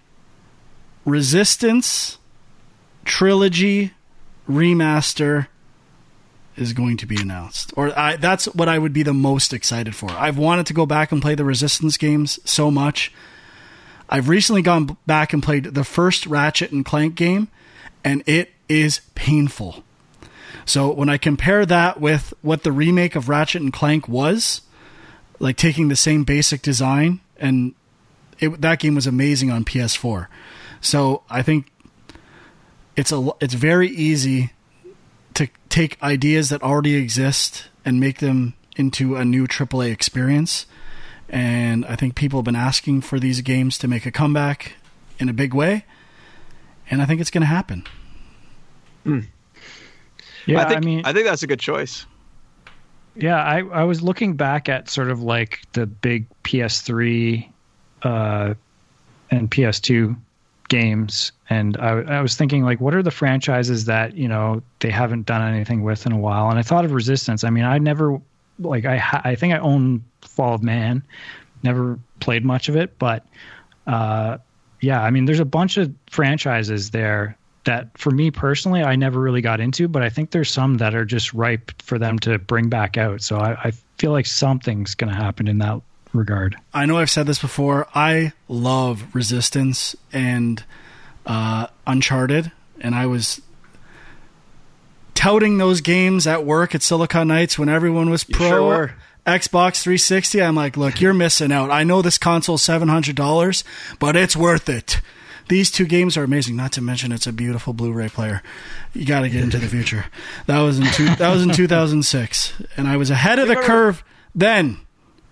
Resistance 1.05 2.19
Trilogy 3.05 3.93
Remaster 4.49 5.49
is 6.57 6.73
going 6.73 6.97
to 6.99 7.07
be 7.07 7.17
announced. 7.21 7.73
Or 7.77 7.97
I, 7.99 8.17
that's 8.17 8.47
what 8.47 8.69
I 8.69 8.79
would 8.79 8.93
be 8.93 9.03
the 9.03 9.15
most 9.15 9.53
excited 9.53 9.95
for. 9.95 10.11
I've 10.11 10.39
wanted 10.39 10.67
to 10.67 10.75
go 10.75 10.87
back 10.87 11.13
and 11.13 11.21
play 11.21 11.35
the 11.35 11.45
Resistance 11.45 11.97
games 11.97 12.39
so 12.45 12.71
much. 12.71 13.13
I've 14.09 14.29
recently 14.29 14.63
gone 14.63 14.97
back 15.07 15.33
and 15.33 15.43
played 15.43 15.65
the 15.65 15.85
first 15.85 16.27
Ratchet 16.27 16.73
and 16.73 16.85
Clank 16.85 17.15
game, 17.15 17.49
and 18.05 18.23
it 18.27 18.53
is 18.69 19.01
painful. 19.15 19.83
So 20.65 20.93
when 20.93 21.09
I 21.09 21.19
compare 21.19 21.65
that 21.67 22.01
with 22.01 22.35
what 22.43 22.63
the 22.63 22.73
remake 22.73 23.15
of 23.15 23.29
Ratchet 23.29 23.63
and 23.63 23.73
Clank 23.73 24.09
was, 24.09 24.63
like 25.39 25.57
taking 25.57 25.89
the 25.89 25.97
same 25.97 26.25
basic 26.25 26.63
design 26.63 27.21
and 27.39 27.75
it, 28.39 28.61
that 28.61 28.79
game 28.79 28.95
was 28.95 29.07
amazing 29.07 29.51
on 29.51 29.65
PS4. 29.65 30.27
So 30.81 31.23
I 31.31 31.43
think 31.43 31.71
it's 32.97 33.13
a 33.13 33.31
it's 33.41 33.55
very 33.55 33.89
easy 33.89 34.53
to 35.37 35.49
take 35.69 36.03
ideas 36.03 36.49
that 36.49 36.63
already 36.63 36.97
exist 36.97 37.69
and 37.85 38.01
make 38.01 38.19
them 38.19 38.55
into 38.77 39.17
a 39.17 39.25
new 39.25 39.47
AAA 39.47 39.93
experience. 39.93 40.67
And 41.29 41.85
I 41.87 41.97
think 41.97 42.15
people 42.15 42.41
have 42.41 42.45
been 42.45 42.57
asking 42.57 43.03
for 43.03 43.21
these 43.21 43.41
games 43.43 43.79
to 43.79 43.89
make 43.89 44.07
a 44.07 44.11
comeback 44.11 44.73
in 45.19 45.29
a 45.29 45.33
big 45.33 45.55
way, 45.55 45.85
and 46.91 47.03
I 47.03 47.07
think 47.07 47.21
it's 47.21 47.31
going 47.31 47.43
to 47.43 47.47
happen. 47.47 47.85
Yeah, 50.47 50.61
I 50.61 50.69
think 50.69 50.77
I 50.77 50.81
mean, 50.81 51.03
I 51.05 51.13
think 51.13 51.27
that's 51.27 51.43
a 51.43 51.47
good 51.47 51.61
choice. 51.61 52.07
Yeah, 53.17 53.43
I, 53.43 53.59
I 53.59 53.85
was 53.85 54.03
looking 54.03 54.37
back 54.37 54.69
at 54.69 54.89
sort 54.89 55.11
of 55.11 55.23
like 55.23 55.61
the 55.73 55.87
big 55.87 56.27
PS3 56.45 57.49
uh, 58.03 58.55
and 59.31 59.51
PS2 59.51 60.17
games, 60.69 61.33
and 61.49 61.77
I, 61.77 62.19
I 62.19 62.21
was 62.21 62.37
thinking 62.37 62.65
like, 62.65 62.81
what 62.81 62.95
are 62.95 63.03
the 63.03 63.11
franchises 63.11 63.85
that 63.87 64.17
you 64.17 64.29
know 64.29 64.63
they 64.81 64.91
haven't 64.91 65.27
done 65.27 65.43
anything 65.43 65.83
with 65.83 66.07
in 66.07 66.13
a 66.13 66.19
while? 66.19 66.51
And 66.51 66.59
I 66.59 66.63
thought 66.63 66.85
of 66.85 66.93
Resistance. 66.93 67.45
I 67.45 67.51
mean, 67.51 67.65
I 67.65 67.79
never 67.79 68.21
like 68.59 68.85
I 68.85 69.21
I 69.25 69.35
think 69.35 69.55
I 69.55 69.59
own 69.59 70.05
Fall 70.23 70.55
of 70.55 70.63
Man, 70.63 71.03
never 71.63 71.99
played 72.21 72.45
much 72.45 72.69
of 72.69 72.77
it, 72.77 72.99
but 72.99 73.27
uh, 73.87 74.39
yeah, 74.81 75.03
I 75.03 75.11
mean, 75.11 75.25
there's 75.25 75.41
a 75.41 75.45
bunch 75.45 75.77
of 75.77 75.93
franchises 76.11 76.91
there 76.91 77.37
that 77.65 77.97
for 77.99 78.11
me 78.11 78.31
personally 78.31 78.83
I 78.83 78.97
never 78.97 79.21
really 79.21 79.41
got 79.41 79.61
into, 79.61 79.89
but 79.89 80.03
I 80.03 80.09
think 80.09 80.31
there's 80.31 80.51
some 80.51 80.77
that 80.79 80.95
are 80.95 81.05
just 81.05 81.35
ripe 81.35 81.73
for 81.83 81.99
them 81.99 82.19
to 82.21 82.39
bring 82.39 82.69
back 82.69 82.97
out. 82.97 83.23
So 83.23 83.39
I, 83.39 83.57
I 83.65 83.73
feel 83.99 84.13
like 84.13 84.27
something's 84.27 84.95
going 84.95 85.13
to 85.13 85.17
happen 85.17 85.49
in 85.49 85.59
that 85.59 85.81
regard. 86.17 86.57
I 86.75 86.87
know 86.87 86.99
I've 86.99 87.11
said 87.11 87.27
this 87.27 87.39
before. 87.39 87.87
I 87.95 88.33
love 88.49 89.15
Resistance 89.15 89.97
and 90.13 90.63
uh, 91.25 91.67
Uncharted, 91.87 92.53
and 92.81 92.95
I 92.95 93.07
was 93.07 93.41
touting 95.15 95.59
those 95.59 95.81
games 95.81 96.27
at 96.27 96.45
work 96.45 96.75
at 96.75 96.83
Silicon 96.83 97.29
Knights 97.29 97.59
when 97.59 97.69
everyone 97.69 98.11
was 98.11 98.23
pro 98.25 98.49
sure. 98.49 98.95
Xbox 99.27 99.83
360. 99.83 100.41
I'm 100.43 100.55
like, 100.55 100.77
look, 100.77 101.01
you're 101.01 101.15
missing 101.15 101.51
out. 101.51 101.71
I 101.71 101.83
know 101.83 102.01
this 102.03 102.19
console's 102.19 102.63
seven 102.63 102.89
hundred 102.89 103.17
dollars, 103.17 103.65
but 103.99 104.15
it's 104.15 104.37
worth 104.37 104.69
it. 104.69 105.01
These 105.49 105.71
two 105.71 105.87
games 105.87 106.17
are 106.17 106.25
amazing. 106.25 106.57
Not 106.57 106.73
to 106.73 106.81
mention, 106.83 107.13
it's 107.13 107.27
a 107.27 107.33
beautiful 107.33 107.73
Blu-ray 107.73 108.09
player. 108.09 108.43
You 108.95 109.05
got 109.07 109.21
to 109.21 109.29
get 109.29 109.43
into 109.43 109.59
the 109.59 109.69
future. 109.69 110.07
That 110.47 110.61
was 110.61 110.79
in 110.79 110.87
two, 110.87 111.07
that 111.17 111.33
was 111.33 111.43
in 111.43 111.51
2006, 111.53 112.63
and 112.77 112.89
I 112.89 112.97
was 112.97 113.11
ahead 113.11 113.39
of 113.39 113.49
the 113.49 113.57
curve 113.57 114.03
then. 114.35 114.79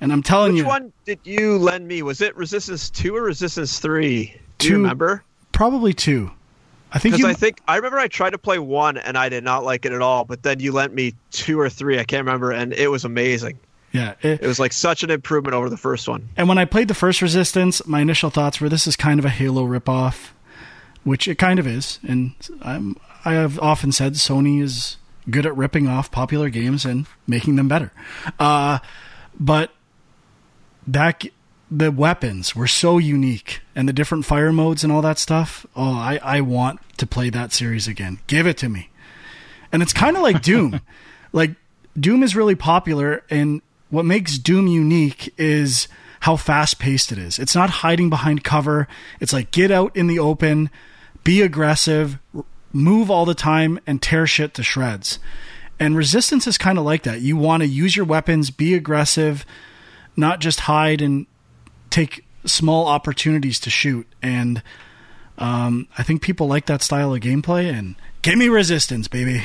And 0.04 0.12
I'm 0.12 0.22
telling 0.22 0.52
Which 0.52 0.58
you, 0.58 0.64
Which 0.64 0.68
one 0.70 0.92
did 1.06 1.18
you 1.24 1.56
lend 1.56 1.88
me? 1.88 2.02
Was 2.02 2.20
it 2.20 2.36
Resistance 2.36 2.90
Two 2.90 3.16
or 3.16 3.22
Resistance 3.22 3.78
Three? 3.78 4.34
Do 4.58 4.68
Two. 4.68 4.72
you 4.74 4.76
remember? 4.82 5.24
probably 5.52 5.94
two. 5.94 6.30
I 6.92 6.98
think 6.98 7.14
Because 7.14 7.20
you. 7.20 7.26
I 7.28 7.32
think 7.32 7.60
I 7.66 7.76
remember 7.76 7.98
I 7.98 8.08
tried 8.08 8.30
to 8.30 8.38
play 8.38 8.58
one 8.58 8.98
and 8.98 9.16
I 9.16 9.28
did 9.30 9.42
not 9.44 9.64
like 9.64 9.86
it 9.86 9.92
at 9.92 10.02
all. 10.02 10.24
But 10.26 10.42
then 10.42 10.60
you 10.60 10.72
lent 10.72 10.92
me 10.92 11.14
two 11.30 11.58
or 11.58 11.70
three. 11.70 11.98
I 11.98 12.04
can't 12.04 12.26
remember, 12.26 12.50
and 12.52 12.72
it 12.74 12.88
was 12.88 13.04
amazing. 13.06 13.58
yeah, 13.92 14.14
it- 14.20 14.42
It 14.42 14.46
was 14.46 14.58
like 14.58 14.72
such 14.74 15.02
an 15.04 15.10
improvement 15.10 15.54
over 15.54 15.70
the 15.70 15.76
first 15.78 16.06
one. 16.06 16.28
And 16.36 16.48
when 16.50 16.58
I 16.58 16.66
played 16.66 16.88
the 16.88 16.94
first 16.94 17.22
Resistance, 17.22 17.84
my 17.86 18.00
initial 18.00 18.28
thoughts 18.28 18.60
were 18.60 18.68
this 18.68 18.86
is 18.86 18.96
kind 18.96 19.18
of 19.18 19.24
a 19.24 19.30
Halo 19.30 19.64
ripoff, 19.66 20.32
which 21.02 21.26
it 21.28 21.38
kind 21.38 21.58
of 21.58 21.66
is. 21.66 21.98
And 22.06 22.32
I'm, 22.60 22.96
I 23.24 23.32
have 23.32 23.58
often 23.58 23.90
said 23.90 24.14
Sony 24.14 24.60
is 24.62 24.98
good 25.30 25.46
at 25.46 25.56
ripping 25.56 25.88
off 25.88 26.10
popular 26.10 26.50
games 26.50 26.84
and 26.84 27.06
making 27.26 27.56
them 27.56 27.68
better. 27.68 27.90
Uh, 28.38 28.78
but 29.40 29.72
that 30.86 31.24
the 31.70 31.90
weapons 31.90 32.54
were 32.54 32.66
so 32.66 32.98
unique 32.98 33.60
and 33.74 33.88
the 33.88 33.92
different 33.92 34.24
fire 34.24 34.52
modes 34.52 34.84
and 34.84 34.92
all 34.92 35.02
that 35.02 35.18
stuff. 35.18 35.66
Oh, 35.74 35.94
I, 35.94 36.20
I 36.22 36.40
want 36.40 36.80
to 36.98 37.06
play 37.06 37.30
that 37.30 37.52
series 37.52 37.88
again. 37.88 38.20
Give 38.26 38.46
it 38.46 38.58
to 38.58 38.68
me. 38.68 38.90
And 39.72 39.82
it's 39.82 39.92
kind 39.92 40.16
of 40.16 40.22
like 40.22 40.42
Doom. 40.42 40.80
like 41.32 41.52
Doom 41.98 42.22
is 42.22 42.36
really 42.36 42.54
popular 42.54 43.24
and 43.30 43.62
what 43.90 44.04
makes 44.04 44.38
Doom 44.38 44.66
unique 44.66 45.32
is 45.38 45.88
how 46.20 46.36
fast 46.36 46.78
paced 46.78 47.12
it 47.12 47.18
is. 47.18 47.38
It's 47.38 47.54
not 47.54 47.70
hiding 47.70 48.08
behind 48.08 48.44
cover. 48.44 48.88
It's 49.20 49.32
like 49.32 49.50
get 49.50 49.70
out 49.70 49.94
in 49.96 50.06
the 50.06 50.18
open, 50.18 50.70
be 51.22 51.42
aggressive, 51.42 52.18
move 52.72 53.10
all 53.10 53.24
the 53.24 53.34
time 53.34 53.78
and 53.86 54.00
tear 54.00 54.26
shit 54.26 54.54
to 54.54 54.62
shreds. 54.62 55.18
And 55.78 55.96
resistance 55.96 56.46
is 56.46 56.56
kind 56.56 56.78
of 56.78 56.84
like 56.84 57.02
that. 57.02 57.20
You 57.20 57.36
want 57.36 57.62
to 57.62 57.68
use 57.68 57.96
your 57.96 58.06
weapons, 58.06 58.50
be 58.50 58.74
aggressive, 58.74 59.44
not 60.16 60.40
just 60.40 60.61
hide 60.61 61.03
and 61.03 61.27
take 61.90 62.24
small 62.44 62.87
opportunities 62.87 63.59
to 63.61 63.70
shoot. 63.70 64.06
And 64.23 64.62
um, 65.38 65.88
I 65.96 66.02
think 66.02 66.23
people 66.23 66.46
like 66.46 66.67
that 66.67 66.83
style 66.83 67.15
of 67.15 67.21
gameplay. 67.21 67.73
And 67.73 67.96
give 68.23 68.37
me 68.37 68.48
resistance, 68.48 69.08
baby. 69.08 69.42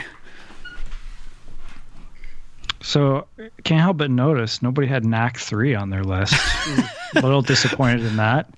So 2.82 3.28
can't 3.64 3.82
help 3.82 3.98
but 3.98 4.10
notice 4.10 4.62
nobody 4.62 4.88
had 4.88 5.06
Knack 5.06 5.38
three 5.38 5.76
on 5.76 5.90
their 5.90 6.04
list. 6.04 6.34
a 7.16 7.22
little 7.22 7.42
disappointed 7.42 8.06
in 8.06 8.18
that. 8.18 8.50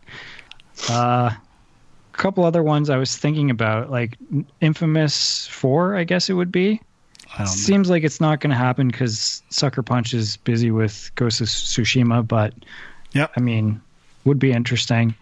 Uh, 0.89 1.31
a 2.13 2.17
couple 2.17 2.43
other 2.43 2.63
ones 2.63 2.89
I 2.89 2.97
was 2.97 3.15
thinking 3.17 3.49
about, 3.49 3.89
like 3.89 4.17
Infamous 4.59 5.47
four, 5.47 5.95
I 5.95 6.03
guess 6.03 6.29
it 6.29 6.33
would 6.33 6.51
be. 6.51 6.81
Don't 7.37 7.47
know. 7.47 7.51
Seems 7.51 7.89
like 7.89 8.03
it's 8.03 8.19
not 8.19 8.39
going 8.39 8.51
to 8.51 8.57
happen 8.57 8.87
because 8.87 9.41
Sucker 9.49 9.83
Punch 9.83 10.13
is 10.13 10.37
busy 10.37 10.71
with 10.71 11.11
Ghost 11.15 11.41
of 11.41 11.47
Tsushima, 11.47 12.27
but 12.27 12.53
yeah, 13.13 13.27
I 13.35 13.39
mean, 13.39 13.81
would 14.25 14.39
be 14.39 14.51
interesting. 14.51 15.15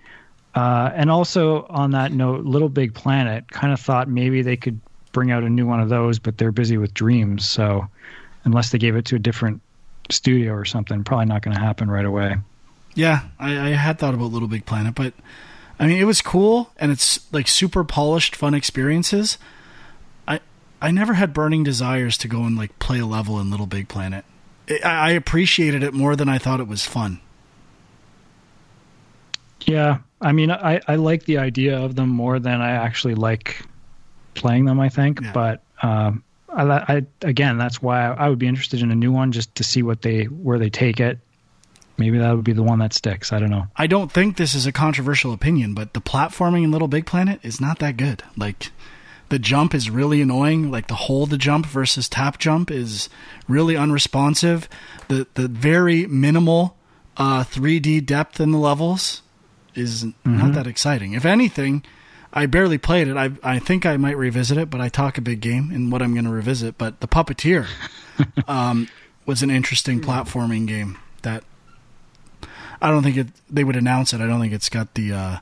Uh, 0.56 0.92
and 0.94 1.12
also 1.12 1.66
on 1.70 1.92
that 1.92 2.12
note, 2.12 2.46
Little 2.46 2.70
Big 2.70 2.94
Planet 2.94 3.50
kind 3.52 3.72
of 3.72 3.80
thought 3.80 4.10
maybe 4.10 4.42
they 4.42 4.58
could 4.58 4.80
bring 5.12 5.32
out 5.32 5.44
a 5.44 5.50
new 5.50 5.66
one 5.66 5.80
of 5.80 5.90
those, 5.90 6.20
but 6.20 6.38
they're 6.38 6.52
busy 6.52 6.78
with 6.78 6.94
Dreams, 6.94 7.48
so 7.48 7.88
unless 8.44 8.72
they 8.72 8.78
gave 8.78 8.96
it 8.96 9.06
to 9.06 9.16
a 9.16 9.20
different 9.20 9.62
studio 10.10 10.54
or 10.54 10.66
something, 10.66 11.04
probably 11.04 11.26
not 11.26 11.42
going 11.42 11.56
to 11.56 11.62
happen 11.62 11.90
right 11.90 12.06
away. 12.06 12.36
Yeah, 12.96 13.22
I, 13.40 13.52
I 13.52 13.70
had 13.70 14.00
thought 14.00 14.14
about 14.14 14.32
Little 14.32 14.48
Big 14.48 14.66
Planet, 14.66 14.96
but 14.96 15.14
I 15.80 15.88
mean, 15.88 15.98
it 15.98 16.06
was 16.06 16.22
cool 16.22 16.72
and 16.78 16.92
it's 16.92 17.32
like 17.32 17.48
super 17.48 17.84
polished, 17.84 18.36
fun 18.36 18.54
experiences. 18.54 19.38
I 20.82 20.92
never 20.92 21.14
had 21.14 21.34
burning 21.34 21.64
desires 21.64 22.18
to 22.20 22.28
go 22.28 22.44
and 22.44 22.58
like 22.58 22.78
play 22.80 23.00
a 23.00 23.06
level 23.06 23.40
in 23.40 23.52
Little 23.52 23.66
Big 23.66 23.88
Planet. 23.88 24.24
I, 24.70 24.78
I 24.84 25.10
appreciated 25.12 25.84
it 25.84 25.94
more 25.94 26.16
than 26.16 26.30
I 26.30 26.38
thought 26.38 26.60
it 26.60 26.68
was 26.68 26.86
fun. 26.86 27.20
Yeah, 29.66 30.00
I 30.22 30.32
mean, 30.32 30.52
I, 30.52 30.82
I 30.88 30.96
like 30.96 31.26
the 31.26 31.38
idea 31.40 31.78
of 31.80 31.96
them 31.96 32.10
more 32.10 32.40
than 32.40 32.62
I 32.62 32.72
actually 32.72 33.16
like 33.16 33.62
playing 34.34 34.66
them. 34.66 34.80
I 34.80 34.90
think, 34.90 35.20
Yeah. 35.22 35.32
but 35.34 35.64
um, 35.84 36.24
I, 36.48 36.64
I 36.64 37.06
again, 37.22 37.58
that's 37.58 37.82
why 37.82 38.06
I 38.08 38.30
would 38.30 38.40
be 38.40 38.48
interested 38.48 38.82
in 38.82 38.90
a 38.92 38.96
new 38.96 39.12
one 39.12 39.32
just 39.32 39.54
to 39.56 39.64
see 39.64 39.84
what 39.84 40.02
they 40.02 40.24
where 40.26 40.60
they 40.60 40.70
take 40.70 41.00
it. 41.00 41.20
Maybe 41.98 42.18
that 42.20 42.34
would 42.34 42.46
be 42.46 42.54
the 42.54 42.64
one 42.64 42.80
that 42.80 42.94
sticks. 42.94 43.34
I 43.34 43.40
don't 43.40 43.50
know. 43.50 43.68
I 43.76 43.86
don't 43.86 44.10
think 44.10 44.38
this 44.38 44.56
is 44.56 44.66
a 44.66 44.72
controversial 44.72 45.34
opinion, 45.34 45.74
but 45.74 45.94
the 45.94 46.00
platforming 46.00 46.64
in 46.64 46.72
Little 46.72 46.88
Big 46.88 47.06
Planet 47.06 47.42
is 47.44 47.60
not 47.60 47.80
that 47.80 47.98
good. 47.98 48.24
Like 48.38 48.72
the 49.30 49.40
jump 49.40 49.74
is 49.74 49.90
really 49.90 50.22
annoying. 50.22 50.72
Like 50.72 50.88
the 50.88 50.96
hold 50.96 51.30
the 51.30 51.38
jump 51.38 51.66
versus 51.66 52.10
tap 52.10 52.38
jump 52.38 52.70
is 52.70 53.10
really 53.48 53.76
unresponsive. 53.76 54.68
The 55.08 55.28
the 55.36 55.48
very 55.48 56.06
minimal 56.08 56.76
uh, 57.18 57.44
3D 57.44 58.06
depth 58.06 58.40
in 58.40 58.52
the 58.52 58.58
levels 58.58 59.22
is 59.76 60.06
not 60.26 60.54
that 60.54 60.68
exciting. 60.68 61.14
If 61.14 61.26
anything, 61.26 61.84
I 62.34 62.46
barely 62.46 62.78
played 62.78 63.08
it. 63.08 63.18
I 63.18 63.32
I 63.44 63.60
think 63.60 63.86
I 63.86 63.98
might 63.98 64.18
revisit 64.18 64.58
it, 64.58 64.70
but 64.70 64.82
I 64.82 64.90
talk 64.90 65.18
a 65.18 65.22
big 65.22 65.42
game 65.42 65.72
in 65.72 65.90
what 65.90 66.02
I'm 66.02 66.14
going 66.14 66.26
to 66.26 66.32
revisit. 66.32 66.78
But 66.78 67.00
the 67.00 67.08
Puppeteer 67.08 67.68
um, 68.48 68.88
was 69.26 69.44
an 69.44 69.52
interesting 69.52 70.02
platforming 70.02 70.68
game 70.68 70.98
that 71.22 71.44
I 72.82 72.90
don't 72.90 73.04
think 73.04 73.18
it. 73.18 73.28
They 73.50 73.64
would 73.64 73.76
announce 73.76 74.14
it. 74.14 74.22
I 74.22 74.28
don't 74.28 74.40
think 74.40 74.54
it's 74.54 74.70
got 74.70 74.94
the 74.96 75.14
uh, 75.14 75.38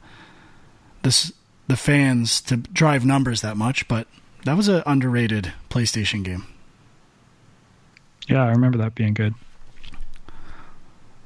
this 1.03 1.31
the 1.67 1.77
fans 1.77 2.41
to 2.41 2.57
drive 2.57 3.05
numbers 3.05 3.41
that 3.41 3.57
much. 3.57 3.87
But 3.87 4.07
that 4.45 4.57
was 4.57 4.67
an 4.67 4.83
underrated 4.85 5.53
PlayStation 5.69 6.23
game. 6.23 6.45
Yeah, 8.27 8.43
I 8.43 8.49
remember 8.49 8.77
that 8.79 8.95
being 8.95 9.13
good. 9.13 9.33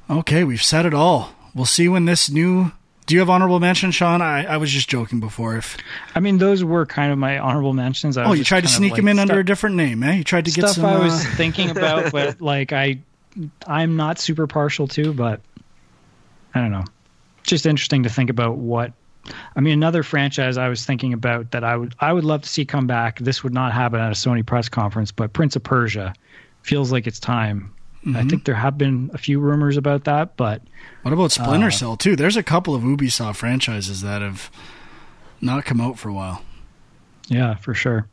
Okay, 0.08 0.44
we've 0.44 0.62
said 0.62 0.86
it 0.86 0.94
all. 0.94 1.32
We'll 1.54 1.66
see 1.66 1.88
when 1.88 2.04
this 2.04 2.30
new. 2.30 2.72
Do 3.06 3.14
you 3.14 3.20
have 3.20 3.30
honorable 3.30 3.58
mention, 3.58 3.90
Sean? 3.90 4.22
I, 4.22 4.44
I 4.44 4.56
was 4.58 4.70
just 4.70 4.88
joking 4.88 5.18
before. 5.18 5.56
If 5.56 5.76
I 6.14 6.20
mean, 6.20 6.38
those 6.38 6.62
were 6.62 6.86
kind 6.86 7.12
of 7.12 7.18
my 7.18 7.38
honorable 7.38 7.72
mentions. 7.72 8.16
I 8.16 8.24
oh, 8.24 8.32
you 8.32 8.44
tried 8.44 8.62
to 8.62 8.68
sneak 8.68 8.92
like 8.92 9.00
him 9.00 9.08
in 9.08 9.18
under 9.18 9.40
a 9.40 9.44
different 9.44 9.76
name, 9.76 10.02
eh? 10.02 10.14
You 10.14 10.24
tried 10.24 10.44
to 10.44 10.52
get 10.52 10.68
stuff 10.68 10.76
some. 10.76 10.84
I 10.84 10.98
was 10.98 11.26
uh, 11.26 11.30
thinking 11.36 11.70
about, 11.70 12.12
but 12.12 12.40
like 12.40 12.72
I, 12.72 13.00
I'm 13.66 13.96
not 13.96 14.20
super 14.20 14.46
partial 14.46 14.86
to, 14.88 15.12
but 15.12 15.40
I 16.54 16.60
don't 16.60 16.70
know. 16.70 16.84
Just 17.42 17.66
interesting 17.66 18.04
to 18.04 18.08
think 18.08 18.30
about 18.30 18.56
what. 18.56 18.92
I 19.54 19.60
mean, 19.60 19.74
another 19.74 20.02
franchise 20.02 20.56
I 20.58 20.68
was 20.68 20.84
thinking 20.84 21.12
about 21.12 21.52
that 21.52 21.62
I 21.64 21.76
would 21.76 21.94
I 22.00 22.12
would 22.12 22.24
love 22.24 22.42
to 22.42 22.48
see 22.48 22.64
come 22.64 22.86
back. 22.86 23.18
This 23.20 23.44
would 23.44 23.54
not 23.54 23.72
happen 23.72 24.00
at 24.00 24.08
a 24.10 24.14
Sony 24.14 24.44
press 24.44 24.68
conference, 24.68 25.12
but 25.12 25.32
Prince 25.32 25.54
of 25.56 25.62
Persia 25.62 26.12
feels 26.62 26.90
like 26.92 27.06
it's 27.06 27.20
time. 27.20 27.72
Mm-hmm. 28.04 28.16
I 28.16 28.24
think 28.24 28.44
there 28.44 28.54
have 28.56 28.76
been 28.76 29.10
a 29.14 29.18
few 29.18 29.38
rumors 29.38 29.76
about 29.76 30.04
that, 30.04 30.36
but 30.36 30.60
What 31.02 31.14
about 31.14 31.30
Splinter 31.30 31.68
Uh, 31.68 31.70
Cell 31.70 31.96
too? 31.96 32.16
There's 32.16 32.36
a 32.36 32.42
couple 32.42 32.74
of 32.74 32.82
Ubisoft 32.82 33.36
franchises 33.36 34.00
that 34.02 34.22
have 34.22 34.50
not 35.40 35.64
come 35.64 35.80
out 35.80 35.98
for 36.00 36.08
a 36.08 36.12
while. 36.12 36.42
yeah, 37.28 37.54
for 37.54 37.74
sure. 37.74 38.08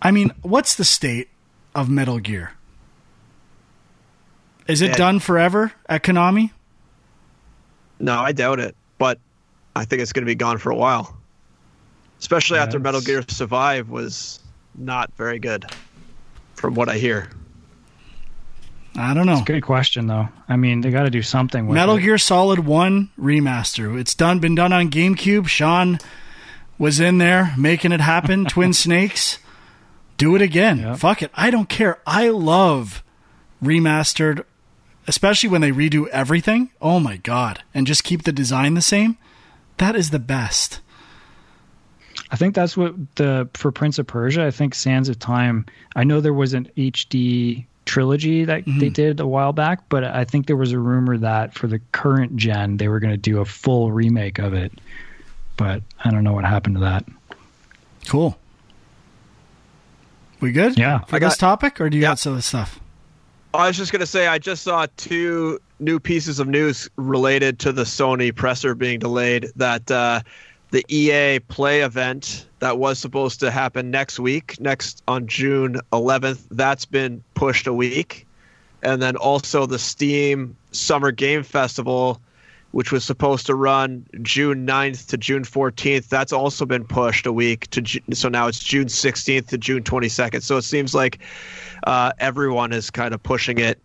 I 0.00 0.12
mean, 0.12 0.32
what's 0.42 0.76
the 0.76 0.84
state 0.84 1.28
of 1.74 1.88
Metal 1.90 2.20
Gear? 2.20 2.52
Is 4.68 4.80
it 4.82 4.90
Yeah. 4.90 4.96
done 4.96 5.18
forever 5.18 5.72
at 5.88 6.02
Konami? 6.04 6.50
No, 7.98 8.20
I 8.20 8.32
doubt 8.32 8.60
it. 8.60 8.76
But 9.76 9.82
I 9.82 9.84
think 9.84 10.00
it's 10.00 10.14
going 10.14 10.22
to 10.22 10.26
be 10.26 10.34
gone 10.34 10.56
for 10.56 10.70
a 10.70 10.74
while. 10.74 11.14
Especially 12.18 12.56
Yeah, 12.56 12.62
after 12.62 12.78
Metal 12.78 13.02
Gear 13.02 13.22
Survive 13.28 13.90
was 13.90 14.40
not 14.74 15.12
very 15.16 15.38
good, 15.38 15.66
from 16.54 16.74
what 16.74 16.88
I 16.88 16.96
hear. 16.96 17.28
I 18.96 19.12
don't 19.12 19.26
know. 19.26 19.42
Good 19.44 19.62
question 19.62 20.06
though. 20.06 20.30
I 20.48 20.56
mean, 20.56 20.80
they 20.80 20.90
got 20.90 21.02
to 21.02 21.10
do 21.10 21.20
something 21.20 21.66
with 21.66 21.74
Metal 21.74 21.96
it. 21.96 22.00
Gear 22.00 22.16
Solid 22.16 22.60
1 22.60 23.10
remaster. 23.20 24.00
It's 24.00 24.14
done 24.14 24.38
been 24.38 24.54
done 24.54 24.72
on 24.72 24.90
GameCube. 24.90 25.46
Sean 25.46 25.98
was 26.78 26.98
in 26.98 27.18
there 27.18 27.52
making 27.58 27.92
it 27.92 28.00
happen. 28.00 28.44
Twin 28.46 28.72
Snakes. 28.72 29.38
Do 30.16 30.34
it 30.34 30.40
again. 30.40 30.78
Yeah. 30.78 30.96
Fuck 30.96 31.20
it. 31.20 31.30
I 31.34 31.50
don't 31.50 31.68
care. 31.68 31.98
I 32.06 32.30
love 32.30 33.04
remastered 33.62 34.44
especially 35.06 35.48
when 35.48 35.60
they 35.60 35.70
redo 35.70 36.08
everything. 36.08 36.70
Oh 36.80 36.98
my 36.98 37.18
god. 37.18 37.62
And 37.74 37.86
just 37.86 38.04
keep 38.04 38.22
the 38.22 38.32
design 38.32 38.72
the 38.72 38.82
same. 38.82 39.18
That 39.78 39.96
is 39.96 40.10
the 40.10 40.18
best. 40.18 40.80
I 42.30 42.36
think 42.36 42.54
that's 42.54 42.76
what 42.76 42.94
the 43.16 43.48
for 43.54 43.70
Prince 43.70 43.98
of 43.98 44.06
Persia. 44.06 44.46
I 44.46 44.50
think 44.50 44.74
Sands 44.74 45.08
of 45.08 45.18
Time. 45.18 45.66
I 45.94 46.04
know 46.04 46.20
there 46.20 46.32
was 46.32 46.54
an 46.54 46.68
HD 46.76 47.66
trilogy 47.84 48.44
that 48.44 48.64
they 48.64 48.70
mm-hmm. 48.72 48.88
did 48.88 49.20
a 49.20 49.26
while 49.26 49.52
back, 49.52 49.88
but 49.88 50.02
I 50.02 50.24
think 50.24 50.46
there 50.46 50.56
was 50.56 50.72
a 50.72 50.78
rumor 50.78 51.16
that 51.18 51.54
for 51.54 51.68
the 51.68 51.78
current 51.92 52.36
gen 52.36 52.78
they 52.78 52.88
were 52.88 52.98
going 53.00 53.12
to 53.12 53.16
do 53.16 53.40
a 53.40 53.44
full 53.44 53.92
remake 53.92 54.38
of 54.38 54.54
it. 54.54 54.72
But 55.56 55.82
I 56.04 56.10
don't 56.10 56.24
know 56.24 56.32
what 56.32 56.44
happened 56.44 56.76
to 56.76 56.80
that. 56.80 57.04
Cool. 58.08 58.36
We 60.40 60.52
good? 60.52 60.76
Yeah. 60.78 61.00
For 61.04 61.16
I 61.16 61.18
got- 61.18 61.28
this 61.28 61.38
topic, 61.38 61.80
or 61.80 61.88
do 61.88 61.96
you 61.96 62.02
Yeah. 62.02 62.10
got 62.10 62.18
some 62.18 62.32
other 62.34 62.42
stuff? 62.42 62.80
I 63.56 63.68
was 63.68 63.76
just 63.76 63.90
going 63.90 64.00
to 64.00 64.06
say, 64.06 64.26
I 64.26 64.38
just 64.38 64.62
saw 64.62 64.86
two 64.96 65.58
new 65.78 65.98
pieces 65.98 66.38
of 66.38 66.46
news 66.46 66.88
related 66.96 67.58
to 67.60 67.72
the 67.72 67.84
Sony 67.84 68.34
presser 68.34 68.74
being 68.74 68.98
delayed. 68.98 69.48
That 69.56 69.90
uh, 69.90 70.20
the 70.70 70.84
EA 70.88 71.40
Play 71.40 71.80
event 71.80 72.46
that 72.58 72.78
was 72.78 72.98
supposed 72.98 73.40
to 73.40 73.50
happen 73.50 73.90
next 73.90 74.18
week, 74.18 74.60
next 74.60 75.02
on 75.08 75.26
June 75.26 75.80
11th, 75.92 76.42
that's 76.50 76.84
been 76.84 77.22
pushed 77.34 77.66
a 77.66 77.72
week. 77.72 78.26
And 78.82 79.00
then 79.00 79.16
also 79.16 79.66
the 79.66 79.78
Steam 79.78 80.56
Summer 80.72 81.10
Game 81.10 81.42
Festival, 81.42 82.20
which 82.76 82.92
was 82.92 83.02
supposed 83.06 83.46
to 83.46 83.54
run 83.54 84.04
June 84.20 84.66
9th 84.66 85.06
to 85.08 85.16
June 85.16 85.44
14th, 85.44 86.08
that's 86.10 86.30
also 86.30 86.66
been 86.66 86.84
pushed 86.84 87.24
a 87.24 87.32
week 87.32 87.66
to 87.70 87.80
Ju- 87.80 88.00
so 88.12 88.28
now 88.28 88.48
it's 88.48 88.58
June 88.58 88.84
16th 88.84 89.46
to 89.48 89.56
June 89.56 89.82
22nd. 89.82 90.42
So 90.42 90.58
it 90.58 90.62
seems 90.62 90.94
like 90.94 91.18
uh, 91.86 92.12
everyone 92.18 92.74
is 92.74 92.90
kind 92.90 93.14
of 93.14 93.22
pushing 93.22 93.56
it, 93.56 93.78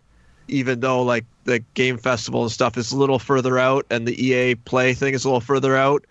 even 0.48 0.80
though 0.80 1.00
like 1.02 1.24
the 1.44 1.60
game 1.72 1.96
festival 1.96 2.42
and 2.42 2.52
stuff 2.52 2.76
is 2.76 2.92
a 2.92 2.96
little 2.98 3.18
further 3.18 3.58
out, 3.58 3.86
and 3.90 4.06
the 4.06 4.14
EA 4.22 4.56
Play 4.56 4.92
thing 4.92 5.14
is 5.14 5.24
a 5.24 5.28
little 5.28 5.40
further 5.40 5.74
out. 5.74 6.04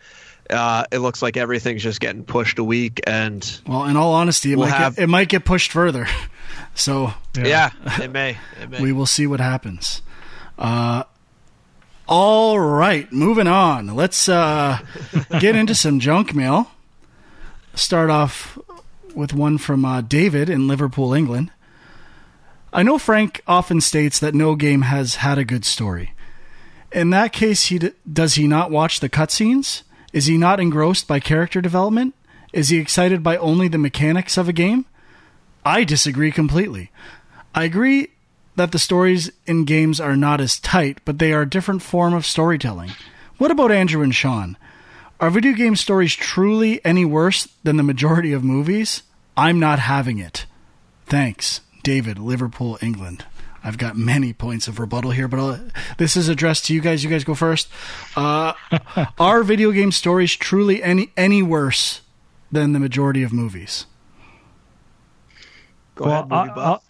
Uh, 0.49 0.83
it 0.91 0.97
looks 0.99 1.21
like 1.21 1.37
everything's 1.37 1.83
just 1.83 1.99
getting 1.99 2.23
pushed 2.23 2.57
a 2.57 2.63
week, 2.63 2.99
and 3.05 3.61
Well, 3.67 3.83
in 3.85 3.95
all 3.95 4.13
honesty, 4.13 4.53
it 4.53 4.57
We'll 4.57 4.69
might 4.69 4.75
have- 4.75 4.95
get, 4.95 5.03
it 5.03 5.07
might 5.07 5.29
get 5.29 5.45
pushed 5.45 5.71
further. 5.71 6.07
So 6.73 7.13
yeah, 7.35 7.71
it 8.01 8.11
may. 8.11 8.37
It 8.61 8.69
may. 8.69 8.81
we 8.81 8.91
will 8.93 9.05
see 9.05 9.27
what 9.27 9.39
happens. 9.41 10.01
Uh, 10.57 11.03
all 12.11 12.59
right, 12.59 13.09
moving 13.09 13.47
on. 13.47 13.87
Let's 13.95 14.27
uh, 14.27 14.79
get 15.39 15.55
into 15.55 15.73
some 15.73 16.01
junk 16.01 16.35
mail. 16.35 16.69
Start 17.73 18.09
off 18.09 18.59
with 19.15 19.33
one 19.33 19.57
from 19.57 19.85
uh, 19.85 20.01
David 20.01 20.49
in 20.49 20.67
Liverpool, 20.67 21.13
England. 21.13 21.51
I 22.73 22.83
know 22.83 22.97
Frank 22.97 23.41
often 23.47 23.79
states 23.79 24.19
that 24.19 24.35
no 24.35 24.55
game 24.55 24.81
has 24.81 25.15
had 25.15 25.37
a 25.37 25.45
good 25.45 25.63
story. 25.63 26.13
In 26.91 27.11
that 27.11 27.31
case, 27.31 27.67
he 27.67 27.79
d- 27.79 27.93
does 28.11 28.35
he 28.35 28.45
not 28.45 28.71
watch 28.71 28.99
the 28.99 29.07
cutscenes? 29.07 29.83
Is 30.11 30.25
he 30.25 30.37
not 30.37 30.59
engrossed 30.59 31.07
by 31.07 31.21
character 31.21 31.61
development? 31.61 32.13
Is 32.51 32.67
he 32.67 32.77
excited 32.77 33.23
by 33.23 33.37
only 33.37 33.69
the 33.69 33.77
mechanics 33.77 34.37
of 34.37 34.49
a 34.49 34.53
game? 34.53 34.83
I 35.63 35.85
disagree 35.85 36.31
completely. 36.33 36.91
I 37.55 37.63
agree 37.63 38.09
that 38.55 38.71
the 38.71 38.79
stories 38.79 39.31
in 39.45 39.65
games 39.65 39.99
are 39.99 40.15
not 40.17 40.41
as 40.41 40.59
tight, 40.59 40.99
but 41.05 41.19
they 41.19 41.33
are 41.33 41.41
a 41.43 41.49
different 41.49 41.81
form 41.81 42.13
of 42.13 42.25
storytelling. 42.25 42.91
What 43.37 43.51
about 43.51 43.71
Andrew 43.71 44.01
and 44.03 44.13
Sean? 44.13 44.57
Are 45.19 45.29
video 45.29 45.53
game 45.53 45.75
stories 45.75 46.15
truly 46.15 46.83
any 46.83 47.05
worse 47.05 47.47
than 47.63 47.77
the 47.77 47.83
majority 47.83 48.33
of 48.33 48.43
movies? 48.43 49.03
I'm 49.37 49.59
not 49.59 49.79
having 49.79 50.17
it. 50.17 50.45
Thanks, 51.05 51.61
David, 51.83 52.17
Liverpool, 52.19 52.77
England. 52.81 53.25
I've 53.63 53.77
got 53.77 53.95
many 53.95 54.33
points 54.33 54.67
of 54.67 54.79
rebuttal 54.79 55.11
here, 55.11 55.27
but 55.27 55.39
I'll, 55.39 55.59
this 55.99 56.17
is 56.17 56.27
addressed 56.27 56.65
to 56.65 56.73
you 56.73 56.81
guys. 56.81 57.03
You 57.03 57.09
guys 57.09 57.23
go 57.23 57.35
first. 57.35 57.67
Uh, 58.15 58.53
are 59.19 59.43
video 59.43 59.71
game 59.71 59.91
stories 59.91 60.35
truly 60.35 60.81
any 60.81 61.11
any 61.15 61.43
worse 61.43 62.01
than 62.51 62.73
the 62.73 62.79
majority 62.79 63.21
of 63.21 63.31
movies? 63.31 63.85
Go 65.95 66.05
well, 66.05 66.13
ahead, 66.13 66.29
movie 66.29 66.49
I- 66.49 66.55
buff. 66.55 66.57
I'll, 66.57 66.83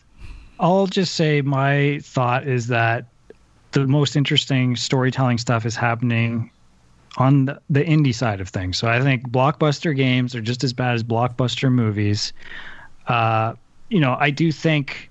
I'll 0.62 0.88
just 0.88 1.16
say 1.16 1.42
my 1.42 2.00
thought 2.04 2.48
is 2.48 2.68
that 2.68 3.08
the 3.72 3.88
most 3.88 4.16
interesting 4.16 4.76
storytelling 4.76 5.40
stuff 5.40 5.66
is 5.66 5.76
happening 5.76 6.52
on 7.18 7.46
the, 7.46 7.62
the 7.70 7.84
indie 7.84 8.14
side 8.14 8.40
of 8.40 8.50
things. 8.50 8.78
So 8.78 8.88
I 8.88 9.02
think 9.02 9.28
blockbuster 9.28 9.96
games 9.96 10.36
are 10.36 10.42
just 10.42 10.64
as 10.64 10.72
bad 10.72 10.96
as 10.96 11.04
blockbuster 11.04 11.72
movies. 11.72 12.32
Uh, 13.08 13.54
you 13.90 14.00
know, 14.00 14.16
I 14.18 14.30
do 14.30 14.52
think 14.52 15.10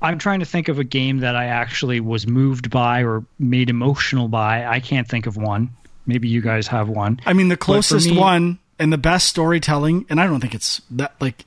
I'm 0.00 0.18
trying 0.18 0.40
to 0.40 0.46
think 0.46 0.68
of 0.68 0.78
a 0.78 0.84
game 0.84 1.18
that 1.18 1.36
I 1.36 1.46
actually 1.46 2.00
was 2.00 2.26
moved 2.26 2.70
by 2.70 3.04
or 3.04 3.24
made 3.38 3.70
emotional 3.70 4.26
by. 4.28 4.64
I 4.64 4.80
can't 4.80 5.06
think 5.06 5.26
of 5.26 5.36
one. 5.36 5.70
Maybe 6.06 6.28
you 6.28 6.40
guys 6.40 6.66
have 6.68 6.88
one. 6.88 7.20
I 7.26 7.34
mean, 7.34 7.48
the 7.48 7.56
closest 7.56 8.08
me- 8.08 8.18
one, 8.18 8.58
and 8.78 8.92
the 8.92 8.98
best 8.98 9.28
storytelling, 9.28 10.06
and 10.08 10.20
I 10.20 10.26
don't 10.26 10.40
think 10.40 10.54
it's 10.54 10.82
that 10.90 11.14
like 11.20 11.44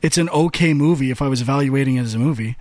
it's 0.00 0.16
an 0.16 0.30
okay 0.30 0.72
movie 0.72 1.10
if 1.10 1.20
I 1.20 1.28
was 1.28 1.42
evaluating 1.42 1.96
it 1.96 2.02
as 2.02 2.14
a 2.14 2.18
movie, 2.18 2.56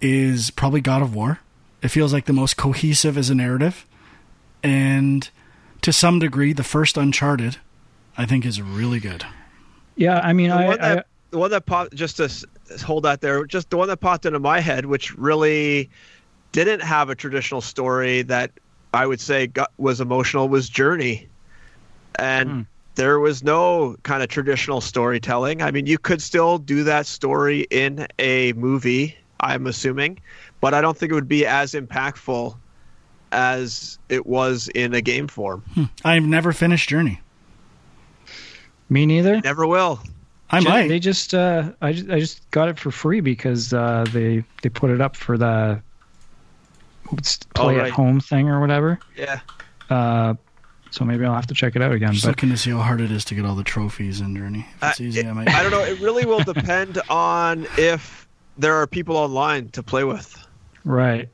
is 0.00 0.50
probably 0.50 0.80
God 0.80 1.02
of 1.02 1.14
War. 1.14 1.40
It 1.82 1.88
feels 1.88 2.12
like 2.12 2.26
the 2.26 2.32
most 2.32 2.56
cohesive 2.56 3.18
as 3.18 3.30
a 3.30 3.34
narrative. 3.34 3.86
And 4.62 5.28
to 5.82 5.92
some 5.92 6.18
degree, 6.18 6.52
the 6.52 6.64
first 6.64 6.96
Uncharted, 6.96 7.58
I 8.16 8.24
think, 8.26 8.46
is 8.46 8.60
really 8.62 9.00
good. 9.00 9.24
Yeah, 9.96 10.20
I 10.20 10.32
mean, 10.32 10.50
The 10.50 10.56
I, 10.56 10.66
one 10.66 10.78
that, 10.80 10.98
I 10.98 11.02
the 11.30 11.38
one 11.38 11.50
that 11.50 11.66
popped 11.66 11.94
just 11.94 12.16
to 12.18 12.30
hold 12.84 13.04
that 13.04 13.20
there, 13.20 13.44
just 13.44 13.70
the 13.70 13.76
one 13.76 13.88
that 13.88 13.98
popped 13.98 14.24
into 14.24 14.38
my 14.38 14.60
head, 14.60 14.86
which 14.86 15.16
really 15.16 15.90
didn't 16.52 16.80
have 16.80 17.10
a 17.10 17.14
traditional 17.14 17.60
story 17.60 18.22
that 18.22 18.50
I 18.92 19.06
would 19.06 19.20
say 19.20 19.48
got, 19.48 19.72
was 19.76 20.00
emotional, 20.00 20.48
was 20.48 20.68
Journey, 20.68 21.28
and 22.16 22.50
Hmm. 22.50 22.60
there 22.94 23.18
was 23.18 23.42
no 23.42 23.96
kind 24.04 24.22
of 24.22 24.28
traditional 24.28 24.80
storytelling. 24.80 25.60
I 25.62 25.70
mean, 25.72 25.86
you 25.86 25.98
could 25.98 26.22
still 26.22 26.58
do 26.58 26.84
that 26.84 27.06
story 27.06 27.66
in 27.70 28.06
a 28.18 28.52
movie, 28.52 29.16
I'm 29.44 29.66
assuming, 29.66 30.18
but 30.60 30.74
I 30.74 30.80
don't 30.80 30.96
think 30.96 31.12
it 31.12 31.14
would 31.14 31.28
be 31.28 31.46
as 31.46 31.72
impactful 31.72 32.56
as 33.32 33.98
it 34.08 34.26
was 34.26 34.68
in 34.74 34.94
a 34.94 35.00
game 35.00 35.28
form. 35.28 35.62
I've 36.04 36.22
never 36.24 36.52
finished 36.52 36.88
Journey. 36.88 37.20
me 38.88 39.06
neither. 39.06 39.40
Never 39.40 39.66
will. 39.66 40.00
I 40.50 40.60
Ju- 40.60 40.68
might. 40.68 40.88
They 40.88 41.00
just 41.00 41.34
uh, 41.34 41.72
I 41.80 41.92
just 41.92 42.10
I 42.10 42.20
just 42.20 42.50
got 42.50 42.68
it 42.68 42.78
for 42.78 42.90
free 42.90 43.20
because 43.20 43.72
uh, 43.72 44.04
they 44.12 44.44
they 44.62 44.68
put 44.68 44.90
it 44.90 45.00
up 45.00 45.16
for 45.16 45.36
the 45.38 45.82
Oh, 47.12 47.16
play 47.54 47.76
right. 47.76 47.86
at 47.86 47.90
home 47.92 48.18
thing 48.20 48.48
or 48.48 48.60
whatever. 48.60 48.98
Yeah. 49.16 49.40
Uh, 49.90 50.34
so 50.90 51.04
maybe 51.04 51.24
I'll 51.24 51.34
have 51.34 51.46
to 51.48 51.54
check 51.54 51.76
it 51.76 51.82
out 51.82 51.92
again. 51.92 52.12
Just 52.12 52.24
But 52.24 52.30
looking 52.30 52.48
to 52.50 52.56
see 52.56 52.70
how 52.70 52.78
hard 52.78 53.00
it 53.00 53.10
is 53.10 53.24
to 53.26 53.34
get 53.34 53.44
all 53.44 53.54
the 53.54 53.64
trophies 53.64 54.20
in 54.20 54.34
Journey. 54.36 54.66
If 54.80 54.90
it's 54.90 55.00
Uh, 55.00 55.02
easy, 55.04 55.20
it- 55.20 55.26
I 55.26 55.32
might. 55.32 55.48
I 55.48 55.62
don't 55.62 55.70
know. 55.72 55.82
It 55.82 56.00
really 56.00 56.24
will 56.24 56.42
depend 56.42 57.00
on 57.10 57.66
if 57.76 58.23
there 58.58 58.74
are 58.74 58.86
people 58.86 59.16
online 59.16 59.68
to 59.70 59.82
play 59.82 60.04
with. 60.04 60.36
right, 60.84 61.28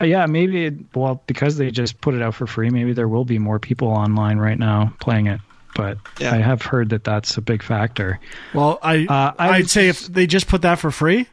Uh, 0.00 0.04
yeah, 0.04 0.26
maybe 0.26 0.66
it, 0.66 0.74
well 0.94 1.22
because 1.26 1.56
they 1.56 1.70
just 1.70 2.00
put 2.00 2.14
it 2.14 2.22
out 2.22 2.34
for 2.34 2.46
free, 2.46 2.70
maybe 2.70 2.92
there 2.92 3.08
will 3.08 3.24
be 3.24 3.38
more 3.38 3.58
people 3.58 3.88
online 3.88 4.38
right 4.38 4.58
now 4.58 4.92
playing 5.00 5.26
it. 5.26 5.40
But 5.74 5.96
Yeah. 6.18 6.34
I 6.34 6.38
have 6.38 6.60
heard 6.62 6.90
that 6.90 7.02
that's 7.04 7.36
a 7.38 7.40
big 7.40 7.62
factor. 7.62 8.20
Well, 8.52 8.78
I 8.82 9.06
Uh, 9.08 9.32
I 9.38 9.48
I'd 9.56 9.70
say 9.70 9.88
if 9.88 10.06
they 10.06 10.26
just 10.26 10.46
put 10.46 10.62
that 10.62 10.78
for 10.78 10.90
free, 10.90 11.26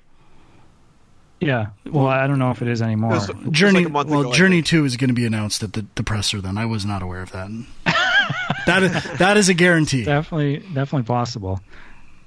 Yeah. 1.42 1.68
Well, 1.86 2.08
I 2.08 2.28
don't 2.28 2.38
know 2.40 2.52
if 2.52 2.62
it 2.62 2.68
is 2.68 2.82
anymore. 2.82 3.12
It 3.12 3.16
was- 3.16 3.30
it 3.30 3.52
Journey. 3.52 3.80
like 3.80 3.86
a 3.88 3.90
month 3.90 4.10
well, 4.10 4.22
ago, 4.22 4.34
Journey. 4.34 4.62
Two 4.62 4.84
is 4.86 4.98
going 4.98 5.08
to 5.10 5.14
be 5.14 5.26
announced 5.26 5.64
at 5.64 5.72
the, 5.74 5.86
the 5.96 6.04
presser. 6.04 6.42
Then 6.42 6.58
I 6.58 6.66
was 6.66 6.86
not 6.86 7.02
aware 7.02 7.22
of 7.22 7.32
that. 7.32 7.50
that 8.66 8.84
is 8.84 9.04
that 9.20 9.38
is 9.38 9.50
a 9.50 9.54
guarantee. 9.54 10.04
definitely 10.04 10.58
definitely 10.74 11.04
possible 11.04 11.60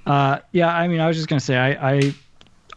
uh 0.05 0.39
yeah 0.51 0.67
i 0.67 0.87
mean 0.89 0.99
i 0.99 1.07
was 1.07 1.15
just 1.15 1.29
gonna 1.29 1.39
say 1.39 1.55
i 1.55 1.93
i 1.93 2.13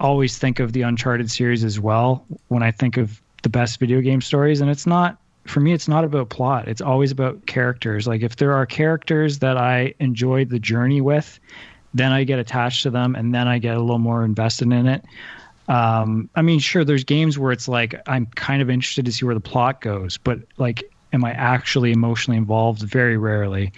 always 0.00 0.38
think 0.38 0.60
of 0.60 0.72
the 0.72 0.82
uncharted 0.82 1.30
series 1.30 1.64
as 1.64 1.80
well 1.80 2.24
when 2.48 2.62
i 2.62 2.70
think 2.70 2.96
of 2.96 3.20
the 3.42 3.48
best 3.48 3.78
video 3.78 4.00
game 4.00 4.20
stories 4.20 4.60
and 4.60 4.70
it's 4.70 4.86
not 4.86 5.18
for 5.46 5.60
me 5.60 5.72
it's 5.72 5.88
not 5.88 6.04
about 6.04 6.28
plot. 6.28 6.68
It's 6.68 6.80
always 6.80 7.12
about 7.12 7.46
characters. 7.46 8.06
Like 8.06 8.22
if 8.22 8.36
there 8.36 8.52
are 8.52 8.66
characters 8.66 9.38
that 9.38 9.56
i 9.56 9.94
enjoyed 10.00 10.50
the 10.50 10.58
journey 10.58 11.00
with 11.00 11.38
then 11.94 12.12
i 12.12 12.24
get 12.24 12.38
attached 12.38 12.82
to 12.82 12.90
them 12.90 13.14
and 13.14 13.34
then 13.34 13.48
i 13.48 13.58
get 13.58 13.76
a 13.76 13.80
little 13.80 13.98
more 13.98 14.24
invested 14.24 14.72
in 14.72 14.86
it. 14.86 15.04
Um 15.68 16.28
i 16.34 16.42
mean 16.42 16.58
sure 16.58 16.84
there's 16.84 17.04
games 17.04 17.38
where 17.38 17.52
it's 17.52 17.68
like 17.68 17.94
i'm 18.06 18.26
kind 18.26 18.62
of 18.62 18.70
interested 18.70 19.04
to 19.04 19.12
see 19.12 19.24
where 19.24 19.34
the 19.34 19.40
plot 19.40 19.80
goes 19.80 20.18
but 20.18 20.40
like 20.58 20.82
am 21.12 21.24
i 21.24 21.32
actually 21.32 21.92
emotionally 21.92 22.36
involved? 22.36 22.82
Very 22.82 23.16
rarely. 23.16 23.72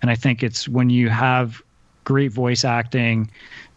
And 0.00 0.10
I 0.10 0.16
think 0.16 0.42
it's 0.42 0.68
when 0.68 0.90
you 0.90 1.08
have 1.08 1.62
great 2.04 2.32
voice 2.32 2.64
acting. 2.64 3.30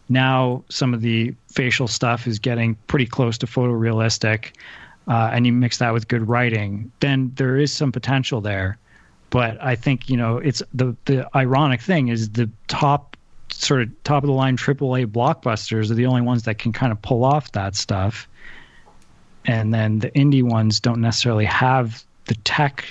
Now 0.08 0.64
some 0.68 0.94
of 0.94 1.00
the 1.00 1.34
facial 1.48 1.88
stuff 1.88 2.26
is 2.26 2.38
getting 2.38 2.74
pretty 2.86 3.06
close 3.06 3.38
to 3.38 3.46
photorealistic, 3.46 4.52
uh, 5.08 5.30
and 5.32 5.46
you 5.46 5.52
mix 5.52 5.78
that 5.78 5.92
with 5.92 6.08
good 6.08 6.28
writing, 6.28 6.90
then 7.00 7.32
there 7.36 7.56
is 7.56 7.72
some 7.72 7.92
potential 7.92 8.40
there. 8.40 8.78
But 9.30 9.62
I 9.62 9.74
think 9.74 10.08
you 10.08 10.16
know 10.16 10.38
it's 10.38 10.62
the 10.72 10.94
the 11.06 11.28
ironic 11.34 11.80
thing 11.80 12.08
is 12.08 12.30
the 12.30 12.48
top 12.68 13.16
sort 13.50 13.82
of 13.82 14.02
top 14.04 14.22
of 14.22 14.28
the 14.28 14.34
line 14.34 14.56
AAA 14.56 15.06
blockbusters 15.06 15.90
are 15.90 15.94
the 15.94 16.06
only 16.06 16.22
ones 16.22 16.44
that 16.44 16.58
can 16.58 16.72
kind 16.72 16.92
of 16.92 17.00
pull 17.02 17.24
off 17.24 17.52
that 17.52 17.74
stuff, 17.74 18.28
and 19.44 19.74
then 19.74 19.98
the 19.98 20.10
indie 20.12 20.42
ones 20.42 20.78
don't 20.78 21.00
necessarily 21.00 21.44
have 21.44 22.04
the 22.26 22.34
tech 22.36 22.84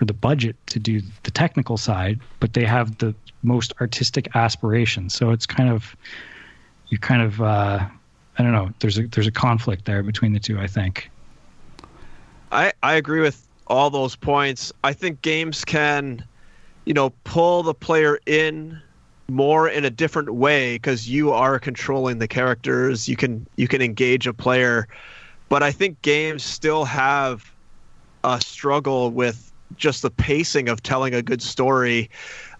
or 0.00 0.04
the 0.04 0.14
budget 0.14 0.56
to 0.66 0.78
do 0.78 1.00
the 1.22 1.30
technical 1.30 1.76
side, 1.76 2.20
but 2.40 2.54
they 2.54 2.64
have 2.64 2.98
the 2.98 3.14
most 3.44 3.72
artistic 3.80 4.34
aspirations. 4.34 5.14
So 5.14 5.30
it's 5.30 5.46
kind 5.46 5.70
of 5.70 5.94
you 6.88 6.98
kind 6.98 7.22
of 7.22 7.40
uh, 7.40 7.86
I 8.38 8.42
don't 8.42 8.52
know. 8.52 8.70
There's 8.80 8.98
a 8.98 9.06
there's 9.06 9.26
a 9.26 9.32
conflict 9.32 9.84
there 9.84 10.02
between 10.02 10.32
the 10.32 10.40
two. 10.40 10.58
I 10.58 10.66
think. 10.66 11.10
I, 12.52 12.72
I 12.82 12.94
agree 12.94 13.20
with 13.20 13.48
all 13.66 13.90
those 13.90 14.14
points. 14.14 14.72
I 14.84 14.92
think 14.92 15.22
games 15.22 15.64
can, 15.64 16.24
you 16.84 16.94
know, 16.94 17.10
pull 17.24 17.64
the 17.64 17.74
player 17.74 18.20
in 18.26 18.80
more 19.28 19.68
in 19.68 19.84
a 19.84 19.90
different 19.90 20.34
way 20.34 20.76
because 20.76 21.08
you 21.08 21.32
are 21.32 21.58
controlling 21.58 22.18
the 22.18 22.28
characters. 22.28 23.08
You 23.08 23.16
can 23.16 23.46
you 23.56 23.68
can 23.68 23.82
engage 23.82 24.26
a 24.26 24.34
player, 24.34 24.86
but 25.48 25.62
I 25.62 25.72
think 25.72 26.00
games 26.02 26.44
still 26.44 26.84
have 26.84 27.50
a 28.22 28.40
struggle 28.40 29.10
with 29.10 29.52
just 29.76 30.02
the 30.02 30.10
pacing 30.10 30.68
of 30.68 30.82
telling 30.82 31.14
a 31.14 31.22
good 31.22 31.42
story, 31.42 32.10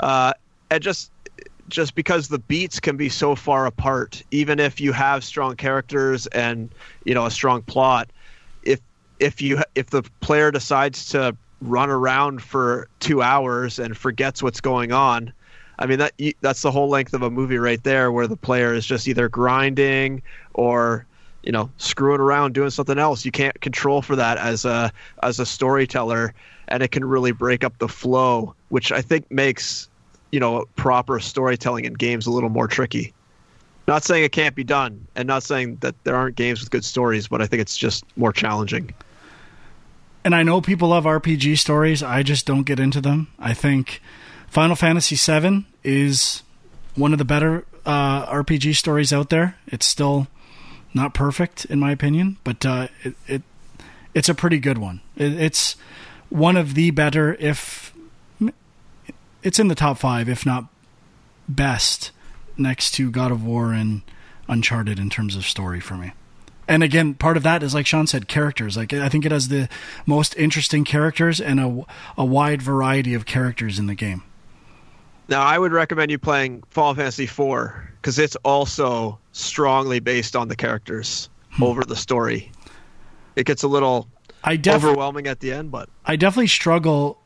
uh, 0.01 0.32
and 0.74 0.82
just 0.82 1.12
just 1.68 1.94
because 1.94 2.28
the 2.28 2.38
beats 2.38 2.80
can 2.80 2.96
be 2.96 3.08
so 3.08 3.34
far 3.34 3.64
apart, 3.66 4.22
even 4.30 4.60
if 4.60 4.80
you 4.80 4.92
have 4.92 5.24
strong 5.24 5.54
characters 5.56 6.26
and 6.28 6.68
you 7.04 7.14
know 7.14 7.26
a 7.26 7.30
strong 7.30 7.62
plot, 7.62 8.10
if 8.64 8.80
if 9.20 9.40
you 9.40 9.62
if 9.76 9.90
the 9.90 10.02
player 10.20 10.50
decides 10.50 11.06
to 11.10 11.36
run 11.60 11.90
around 11.90 12.42
for 12.42 12.88
two 12.98 13.22
hours 13.22 13.78
and 13.78 13.96
forgets 13.96 14.42
what's 14.42 14.60
going 14.60 14.90
on, 14.90 15.32
I 15.78 15.86
mean 15.86 15.98
that 16.00 16.12
that's 16.40 16.62
the 16.62 16.72
whole 16.72 16.88
length 16.88 17.14
of 17.14 17.22
a 17.22 17.30
movie 17.30 17.58
right 17.58 17.82
there, 17.84 18.10
where 18.10 18.26
the 18.26 18.36
player 18.36 18.74
is 18.74 18.84
just 18.84 19.06
either 19.06 19.28
grinding 19.28 20.22
or 20.54 21.06
you 21.44 21.52
know 21.52 21.70
screwing 21.76 22.20
around 22.20 22.54
doing 22.54 22.70
something 22.70 22.98
else. 22.98 23.24
You 23.24 23.30
can't 23.30 23.58
control 23.60 24.02
for 24.02 24.16
that 24.16 24.38
as 24.38 24.64
a 24.64 24.92
as 25.22 25.38
a 25.38 25.46
storyteller, 25.46 26.34
and 26.66 26.82
it 26.82 26.90
can 26.90 27.04
really 27.04 27.32
break 27.32 27.62
up 27.62 27.78
the 27.78 27.88
flow, 27.88 28.56
which 28.70 28.90
I 28.90 29.00
think 29.00 29.30
makes 29.30 29.88
you 30.35 30.41
know 30.41 30.64
proper 30.74 31.20
storytelling 31.20 31.85
in 31.85 31.95
games 31.95 32.26
a 32.26 32.32
little 32.32 32.51
more 32.51 32.66
tricky. 32.66 33.14
Not 33.87 34.03
saying 34.03 34.24
it 34.24 34.32
can't 34.32 34.57
be 34.57 34.64
done, 34.64 35.07
and 35.14 35.28
not 35.28 35.45
saying 35.45 35.76
that 35.76 35.95
there 36.03 36.16
aren't 36.16 36.35
games 36.35 36.61
with 36.61 36.72
good 36.72 36.85
stories, 36.85 37.28
but 37.28 37.41
I 37.41 37.47
think 37.47 37.61
it's 37.61 37.76
just 37.76 38.05
more 38.16 38.32
challenging. 38.32 38.93
and 40.24 40.35
I 40.35 40.43
know 40.43 40.61
people 40.61 40.89
love 40.89 41.05
RPG 41.05 41.59
stories. 41.59 42.03
I 42.03 42.24
just 42.24 42.47
don't 42.47 42.64
get 42.64 42.80
into 42.80 43.01
them. 43.01 43.28
I 43.39 43.55
think 43.55 44.03
Final 44.49 44.74
Fantasy 44.74 45.14
VII 45.14 45.66
is 45.85 46.43
one 46.97 47.12
of 47.12 47.18
the 47.20 47.24
better 47.24 47.64
uh, 47.87 48.26
RPG 48.26 48.74
stories 48.74 49.12
out 49.12 49.30
there. 49.30 49.57
It's 49.68 49.87
still 49.87 50.26
not 50.95 51.14
perfect 51.14 51.64
in 51.66 51.78
my 51.78 51.93
opinion, 51.93 52.39
but 52.43 52.66
uh, 52.66 52.89
it, 53.05 53.14
it 53.28 53.43
it's 54.14 54.28
a 54.28 54.35
pretty 54.35 54.59
good 54.59 54.78
one. 54.78 55.01
It, 55.16 55.35
it's 55.35 55.76
one 56.28 56.57
of 56.57 56.74
the 56.74 56.91
better, 56.91 57.35
if 57.39 57.93
it's 59.45 59.61
in 59.61 59.68
the 59.68 59.74
top 59.76 59.99
five, 59.99 60.28
if 60.28 60.45
not 60.45 60.66
best, 61.49 62.11
next 62.57 62.92
to 62.95 63.11
God 63.11 63.30
of 63.30 63.45
War 63.45 63.72
and 63.72 64.03
Uncharted 64.49 64.99
in 64.99 65.09
terms 65.09 65.36
of 65.36 65.45
story 65.47 65.80
for 65.80 65.95
me. 65.95 66.12
And 66.66 66.82
again 66.82 67.14
part 67.14 67.36
of 67.36 67.42
that 67.42 67.62
is 67.62 67.74
like 67.74 67.86
sean 67.86 68.07
said 68.07 68.26
characters. 68.26 68.76
Like 68.76 68.92
i 68.92 69.09
think 69.09 69.24
it 69.24 69.32
has 69.32 69.49
the 69.49 69.68
most 70.07 70.36
interesting 70.36 70.84
characters 70.84 71.40
and 71.40 71.61
a, 71.61 71.84
a 72.16 72.24
wide 72.24 72.62
variety 72.62 73.14
of 73.14 73.26
characters 73.26 73.78
in 73.78 73.86
the 73.86 73.95
game. 73.95 74.22
Now, 75.26 75.42
I 75.42 75.59
would 75.59 75.72
recommend 75.72 76.11
you 76.11 76.18
playing 76.18 76.62
Final 76.68 76.95
Fantasy 76.95 77.24
IV 77.24 77.72
because 77.97 78.18
it's 78.18 78.36
also 78.36 79.18
strongly 79.32 79.99
based 79.99 80.36
on 80.36 80.49
the 80.49 80.57
characters 80.57 81.30
hmm. 81.53 81.62
over 81.62 81.82
the 81.82 81.97
story. 81.97 82.53
It 83.34 83.47
gets 83.47 83.62
a 83.62 83.68
little 83.68 84.09
i 84.42 84.57
definitely 84.57 84.90
overwhelming 84.90 85.26
at 85.26 85.40
the 85.40 85.53
end, 85.53 85.70
but 85.70 85.88
i 86.05 86.16
definitely 86.16 86.49
struggle 86.49 87.18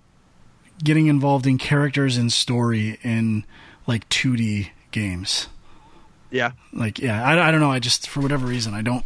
getting 0.82 1.06
involved 1.06 1.46
in 1.46 1.58
characters 1.58 2.16
and 2.16 2.32
story 2.32 2.98
in 3.02 3.44
like 3.86 4.08
2d 4.08 4.68
games 4.90 5.48
yeah, 6.30 6.52
like 6.72 6.98
yeah 6.98 7.24
i, 7.26 7.48
I 7.48 7.50
don't 7.50 7.60
know 7.60 7.70
i 7.70 7.78
just 7.78 8.08
for 8.08 8.20
whatever 8.20 8.46
reason 8.46 8.74
i 8.74 8.82
don't 8.82 9.04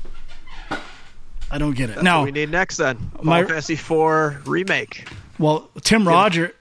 i 1.51 1.59
don't 1.59 1.75
get 1.77 1.91
it 1.91 1.95
that's 1.95 2.05
now 2.05 2.25
we 2.25 2.33
need 2.33 2.51
next 2.51 2.79
then. 2.79 2.97
Final 2.99 3.25
My- 3.25 3.45
Fantasy 3.45 3.77
Four 3.77 4.41
remake. 4.45 5.09
Well, 5.39 5.71
Tim 5.83 6.07
Roger, 6.07 6.55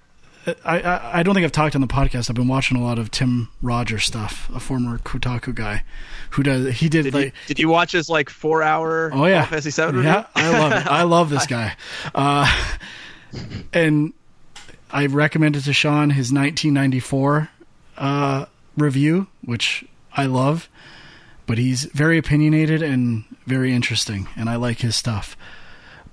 I, 0.66 0.80
I 0.82 1.20
I 1.20 1.24
don't 1.24 1.34
think 1.36 1.46
I've 1.46 1.52
talked 1.52 1.76
on 1.76 1.82
the 1.82 1.88
podcast. 1.88 2.30
I've 2.30 2.36
been 2.36 2.48
watching 2.48 2.78
a 2.78 2.84
lot 2.84 2.98
of 2.98 3.12
Tim 3.12 3.50
Roger 3.62 4.00
stuff, 4.00 4.50
a 4.54 4.60
former 4.60 4.98
Kotaku 5.00 5.54
guy, 5.54 5.84
who 6.32 6.42
does 6.44 6.76
he 6.80 6.90
did, 6.90 7.04
Did 7.04 7.14
like 7.14 7.26
you 7.26 7.32
did 7.48 7.60
you 7.60 7.70
watch 7.70 7.92
his 7.92 8.10
like 8.10 8.30
four 8.30 8.64
hour 8.64 9.12
oh 9.14 9.26
yeah 9.26 9.46
Final 9.46 9.62
Fantasy 9.62 9.82
review? 9.84 10.02
yeah 10.04 10.26
I 10.36 10.60
love 10.60 10.72
it 10.72 10.88
I 10.88 11.04
love 11.04 11.30
this 11.30 11.46
guy, 11.58 11.76
uh, 12.16 12.52
and 13.74 14.14
I 14.92 15.06
recommended 15.06 15.64
to 15.66 15.74
Sean 15.74 16.12
his 16.12 16.32
1994 16.32 17.50
uh, 17.98 18.46
review, 18.78 19.28
which 19.44 19.86
I 20.14 20.26
love, 20.26 20.70
but 21.46 21.58
he's 21.58 21.84
very 21.86 22.18
opinionated 22.18 22.82
and 22.82 23.24
very 23.46 23.74
interesting, 23.74 24.28
and 24.36 24.50
I 24.50 24.56
like 24.58 24.80
his 24.80 24.96
stuff. 24.96 25.38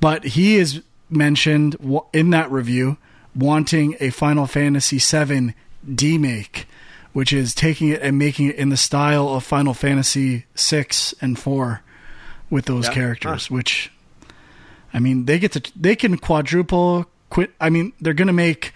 But 0.00 0.24
he 0.24 0.56
is 0.56 0.82
mentioned 1.10 1.76
in 2.12 2.30
that 2.30 2.50
review 2.50 2.98
wanting 3.34 3.96
a 4.00 4.10
Final 4.10 4.46
Fantasy 4.46 4.98
VII 4.98 5.54
demake, 5.86 6.64
which 7.12 7.32
is 7.32 7.54
taking 7.54 7.88
it 7.88 8.02
and 8.02 8.18
making 8.18 8.48
it 8.48 8.56
in 8.56 8.68
the 8.68 8.76
style 8.76 9.28
of 9.28 9.44
Final 9.44 9.74
Fantasy 9.74 10.46
six 10.54 11.14
and 11.20 11.38
four 11.38 11.82
with 12.50 12.66
those 12.66 12.86
yeah. 12.86 12.94
characters. 12.94 13.48
Huh. 13.48 13.54
Which, 13.54 13.90
I 14.92 15.00
mean, 15.00 15.24
they 15.24 15.38
get 15.38 15.52
to 15.52 15.72
they 15.74 15.96
can 15.96 16.18
quadruple 16.18 17.06
quit. 17.30 17.52
I 17.60 17.70
mean, 17.70 17.92
they're 18.00 18.14
gonna 18.14 18.32
make 18.32 18.72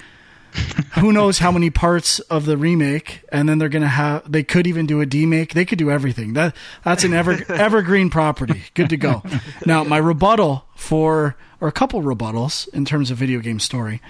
who 0.98 1.12
knows 1.12 1.38
how 1.38 1.50
many 1.50 1.70
parts 1.70 2.20
of 2.20 2.44
the 2.44 2.56
remake, 2.56 3.22
and 3.30 3.48
then 3.48 3.58
they're 3.58 3.68
gonna 3.68 3.88
have. 3.88 4.30
They 4.30 4.42
could 4.42 4.66
even 4.66 4.86
do 4.86 5.00
a 5.00 5.06
demake. 5.06 5.52
They 5.52 5.64
could 5.64 5.78
do 5.78 5.90
everything. 5.90 6.34
That 6.34 6.54
that's 6.84 7.04
an 7.04 7.14
ever 7.14 7.38
evergreen 7.48 8.10
property. 8.10 8.64
Good 8.74 8.90
to 8.90 8.96
go. 8.96 9.22
Now, 9.64 9.84
my 9.84 9.96
rebuttal 9.96 10.66
for 10.76 11.36
or 11.60 11.68
a 11.68 11.72
couple 11.72 12.02
rebuttals 12.02 12.68
in 12.68 12.84
terms 12.84 13.10
of 13.10 13.16
video 13.16 13.40
game 13.40 13.60
story, 13.60 14.02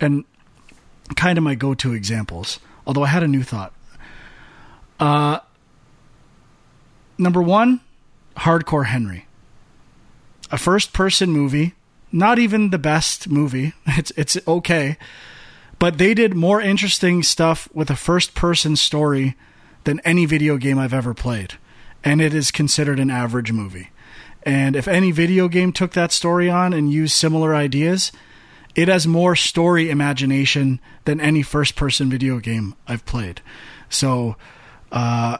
and 0.00 0.24
kind 1.16 1.38
of 1.38 1.44
my 1.44 1.54
go-to 1.54 1.92
examples. 1.92 2.60
Although 2.86 3.02
I 3.02 3.08
had 3.08 3.22
a 3.22 3.28
new 3.28 3.42
thought. 3.42 3.72
Uh, 4.98 5.40
number 7.18 7.42
one, 7.42 7.80
Hardcore 8.36 8.86
Henry, 8.86 9.26
a 10.50 10.58
first-person 10.58 11.30
movie 11.30 11.74
not 12.12 12.38
even 12.38 12.70
the 12.70 12.78
best 12.78 13.28
movie. 13.28 13.72
It's 13.86 14.12
it's 14.16 14.38
okay, 14.46 14.96
but 15.78 15.98
they 15.98 16.14
did 16.14 16.34
more 16.34 16.60
interesting 16.60 17.22
stuff 17.22 17.68
with 17.72 17.90
a 17.90 17.96
first 17.96 18.34
person 18.34 18.76
story 18.76 19.36
than 19.84 20.00
any 20.00 20.26
video 20.26 20.56
game 20.56 20.78
I've 20.78 20.94
ever 20.94 21.14
played, 21.14 21.54
and 22.04 22.20
it 22.20 22.34
is 22.34 22.50
considered 22.50 23.00
an 23.00 23.10
average 23.10 23.52
movie. 23.52 23.90
And 24.42 24.74
if 24.74 24.88
any 24.88 25.10
video 25.10 25.48
game 25.48 25.72
took 25.72 25.92
that 25.92 26.12
story 26.12 26.48
on 26.48 26.72
and 26.72 26.92
used 26.92 27.14
similar 27.14 27.54
ideas, 27.54 28.12
it 28.74 28.88
has 28.88 29.06
more 29.06 29.36
story 29.36 29.90
imagination 29.90 30.80
than 31.04 31.20
any 31.20 31.42
first 31.42 31.76
person 31.76 32.08
video 32.08 32.38
game 32.38 32.74
I've 32.86 33.04
played. 33.04 33.42
So, 33.88 34.36
uh, 34.92 35.38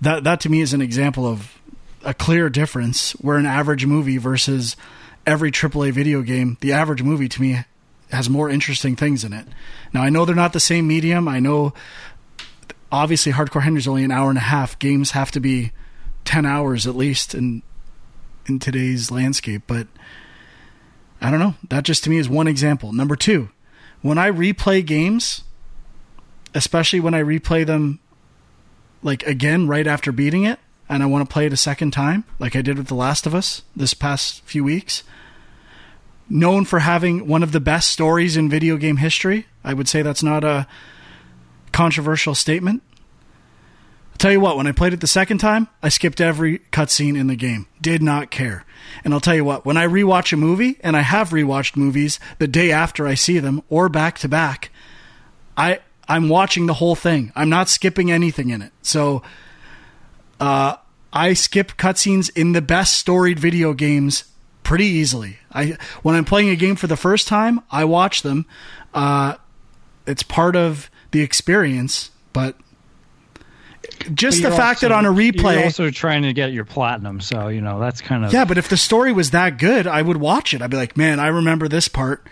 that 0.00 0.24
that 0.24 0.40
to 0.40 0.48
me 0.48 0.60
is 0.60 0.72
an 0.72 0.80
example 0.80 1.26
of 1.26 1.60
a 2.04 2.14
clear 2.14 2.48
difference 2.48 3.12
where 3.12 3.38
an 3.38 3.46
average 3.46 3.86
movie 3.86 4.18
versus 4.18 4.76
every 5.26 5.50
AAA 5.50 5.92
video 5.92 6.22
game, 6.22 6.56
the 6.60 6.72
average 6.72 7.02
movie 7.02 7.28
to 7.28 7.40
me 7.40 7.64
has 8.10 8.30
more 8.30 8.48
interesting 8.48 8.94
things 8.94 9.24
in 9.24 9.32
it. 9.32 9.46
Now 9.92 10.02
I 10.02 10.10
know 10.10 10.24
they're 10.24 10.34
not 10.34 10.52
the 10.52 10.60
same 10.60 10.86
medium. 10.86 11.26
I 11.26 11.40
know 11.40 11.72
obviously 12.92 13.32
Hardcore 13.32 13.62
Henry's 13.62 13.88
only 13.88 14.04
an 14.04 14.10
hour 14.10 14.28
and 14.28 14.38
a 14.38 14.42
half. 14.42 14.78
Games 14.78 15.12
have 15.12 15.30
to 15.32 15.40
be 15.40 15.72
10 16.24 16.46
hours 16.46 16.86
at 16.86 16.94
least 16.94 17.34
in 17.34 17.62
in 18.46 18.58
today's 18.58 19.10
landscape, 19.10 19.62
but 19.66 19.86
I 21.20 21.30
don't 21.30 21.40
know. 21.40 21.54
That 21.70 21.84
just 21.84 22.04
to 22.04 22.10
me 22.10 22.18
is 22.18 22.28
one 22.28 22.46
example. 22.46 22.92
Number 22.92 23.16
2, 23.16 23.48
when 24.02 24.18
I 24.18 24.30
replay 24.30 24.84
games, 24.84 25.42
especially 26.54 27.00
when 27.00 27.14
I 27.14 27.22
replay 27.22 27.64
them 27.64 28.00
like 29.02 29.22
again 29.22 29.66
right 29.66 29.86
after 29.86 30.12
beating 30.12 30.44
it, 30.44 30.58
and 30.88 31.02
I 31.02 31.06
want 31.06 31.28
to 31.28 31.32
play 31.32 31.46
it 31.46 31.52
a 31.52 31.56
second 31.56 31.92
time, 31.92 32.24
like 32.38 32.54
I 32.54 32.62
did 32.62 32.78
with 32.78 32.88
The 32.88 32.94
Last 32.94 33.26
of 33.26 33.34
Us 33.34 33.62
this 33.74 33.94
past 33.94 34.42
few 34.42 34.64
weeks, 34.64 35.02
known 36.28 36.64
for 36.64 36.80
having 36.80 37.26
one 37.26 37.42
of 37.42 37.52
the 37.52 37.60
best 37.60 37.90
stories 37.90 38.36
in 38.36 38.48
video 38.48 38.76
game 38.76 38.98
history, 38.98 39.46
I 39.62 39.74
would 39.74 39.88
say 39.88 40.02
that's 40.02 40.22
not 40.22 40.44
a 40.44 40.66
controversial 41.72 42.34
statement. 42.34 42.82
I'll 44.12 44.18
tell 44.18 44.32
you 44.32 44.40
what, 44.40 44.56
when 44.56 44.66
I 44.66 44.72
played 44.72 44.92
it 44.92 45.00
the 45.00 45.06
second 45.06 45.38
time, 45.38 45.68
I 45.82 45.88
skipped 45.88 46.20
every 46.20 46.60
cutscene 46.70 47.18
in 47.18 47.26
the 47.26 47.34
game. 47.34 47.66
Did 47.80 48.00
not 48.02 48.30
care. 48.30 48.64
And 49.04 49.12
I'll 49.12 49.20
tell 49.20 49.34
you 49.34 49.44
what, 49.44 49.66
when 49.66 49.76
I 49.76 49.86
rewatch 49.86 50.32
a 50.32 50.36
movie, 50.36 50.78
and 50.82 50.96
I 50.96 51.00
have 51.00 51.30
rewatched 51.30 51.76
movies 51.76 52.20
the 52.38 52.46
day 52.46 52.70
after 52.70 53.06
I 53.06 53.14
see 53.14 53.40
them 53.40 53.62
or 53.68 53.88
back 53.88 54.18
to 54.20 54.28
back, 54.28 54.70
I 55.56 55.80
I'm 56.08 56.28
watching 56.28 56.66
the 56.66 56.74
whole 56.74 56.94
thing. 56.94 57.32
I'm 57.34 57.48
not 57.48 57.68
skipping 57.68 58.10
anything 58.10 58.50
in 58.50 58.62
it. 58.62 58.72
So 58.82 59.22
uh, 60.40 60.76
I 61.12 61.32
skip 61.34 61.76
cutscenes 61.76 62.30
in 62.36 62.52
the 62.52 62.62
best 62.62 62.94
storied 62.94 63.38
video 63.38 63.72
games 63.72 64.24
pretty 64.62 64.86
easily. 64.86 65.38
I 65.52 65.76
when 66.02 66.16
I'm 66.16 66.24
playing 66.24 66.48
a 66.48 66.56
game 66.56 66.76
for 66.76 66.86
the 66.86 66.96
first 66.96 67.28
time, 67.28 67.60
I 67.70 67.84
watch 67.84 68.22
them. 68.22 68.46
Uh, 68.92 69.36
it's 70.06 70.22
part 70.22 70.56
of 70.56 70.90
the 71.12 71.22
experience, 71.22 72.10
but 72.32 72.56
just 74.12 74.42
the 74.42 74.50
fact 74.50 74.78
also, 74.78 74.88
that 74.88 74.94
on 74.94 75.06
a 75.06 75.10
replay, 75.10 75.54
you're 75.54 75.64
also 75.64 75.90
trying 75.90 76.22
to 76.22 76.32
get 76.32 76.52
your 76.52 76.64
platinum, 76.64 77.20
so 77.20 77.48
you 77.48 77.60
know 77.60 77.78
that's 77.78 78.00
kind 78.00 78.24
of 78.24 78.32
yeah. 78.32 78.44
But 78.44 78.58
if 78.58 78.68
the 78.68 78.76
story 78.76 79.12
was 79.12 79.30
that 79.30 79.58
good, 79.58 79.86
I 79.86 80.02
would 80.02 80.16
watch 80.16 80.52
it. 80.52 80.62
I'd 80.62 80.70
be 80.70 80.76
like, 80.76 80.96
man, 80.96 81.20
I 81.20 81.28
remember 81.28 81.68
this 81.68 81.88
part. 81.88 82.26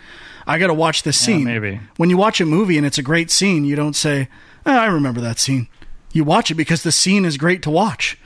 I 0.47 0.59
got 0.59 0.67
to 0.67 0.75
watch 0.75 1.05
this 1.05 1.17
scene. 1.17 1.41
Yeah, 1.47 1.59
maybe 1.59 1.81
when 1.97 2.11
you 2.11 2.17
watch 2.17 2.41
a 2.41 2.47
movie 2.47 2.77
and 2.77 2.85
it's 2.85 2.99
a 2.99 3.03
great 3.03 3.31
scene, 3.31 3.65
you 3.65 3.77
don't 3.77 3.95
say, 3.95 4.29
oh, 4.67 4.77
"I 4.77 4.87
remember 4.87 5.21
that 5.21 5.39
scene." 5.39 5.69
You 6.13 6.25
watch 6.25 6.51
it 6.51 6.55
because 6.55 6.83
the 6.83 6.93
scene 6.93 7.25
is 7.25 7.37
great 7.37 7.63
to 7.63 7.71
watch. 7.71 8.19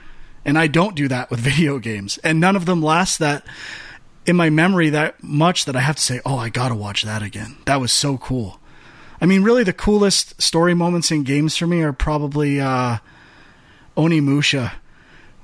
And 0.45 0.59
I 0.59 0.67
don't 0.67 0.95
do 0.95 1.09
that 1.09 1.31
with 1.31 1.41
video 1.53 1.79
games. 1.79 2.19
And 2.19 2.41
none 2.41 2.57
of 2.57 2.67
them 2.67 2.83
last 2.83 3.19
that 3.19 3.47
in 4.27 4.37
my 4.37 4.51
memory 4.51 4.91
that 4.91 5.23
much 5.23 5.65
that 5.65 5.77
I 5.77 5.81
have 5.81 5.97
to 5.97 6.03
say, 6.03 6.21
oh, 6.27 6.37
I 6.37 6.49
got 6.49 6.69
to 6.69 6.75
watch 6.75 7.03
that 7.03 7.23
again. 7.23 7.57
That 7.67 7.81
was 7.81 7.93
so 7.93 8.19
cool. 8.19 8.61
I 9.21 9.27
mean, 9.27 9.43
really, 9.43 9.63
the 9.65 9.73
coolest 9.73 10.41
story 10.43 10.75
moments 10.75 11.11
in 11.11 11.23
games 11.23 11.57
for 11.57 11.67
me 11.67 11.81
are 11.83 11.93
probably 11.93 12.61
uh, 12.61 12.99
Onimusha 13.97 14.73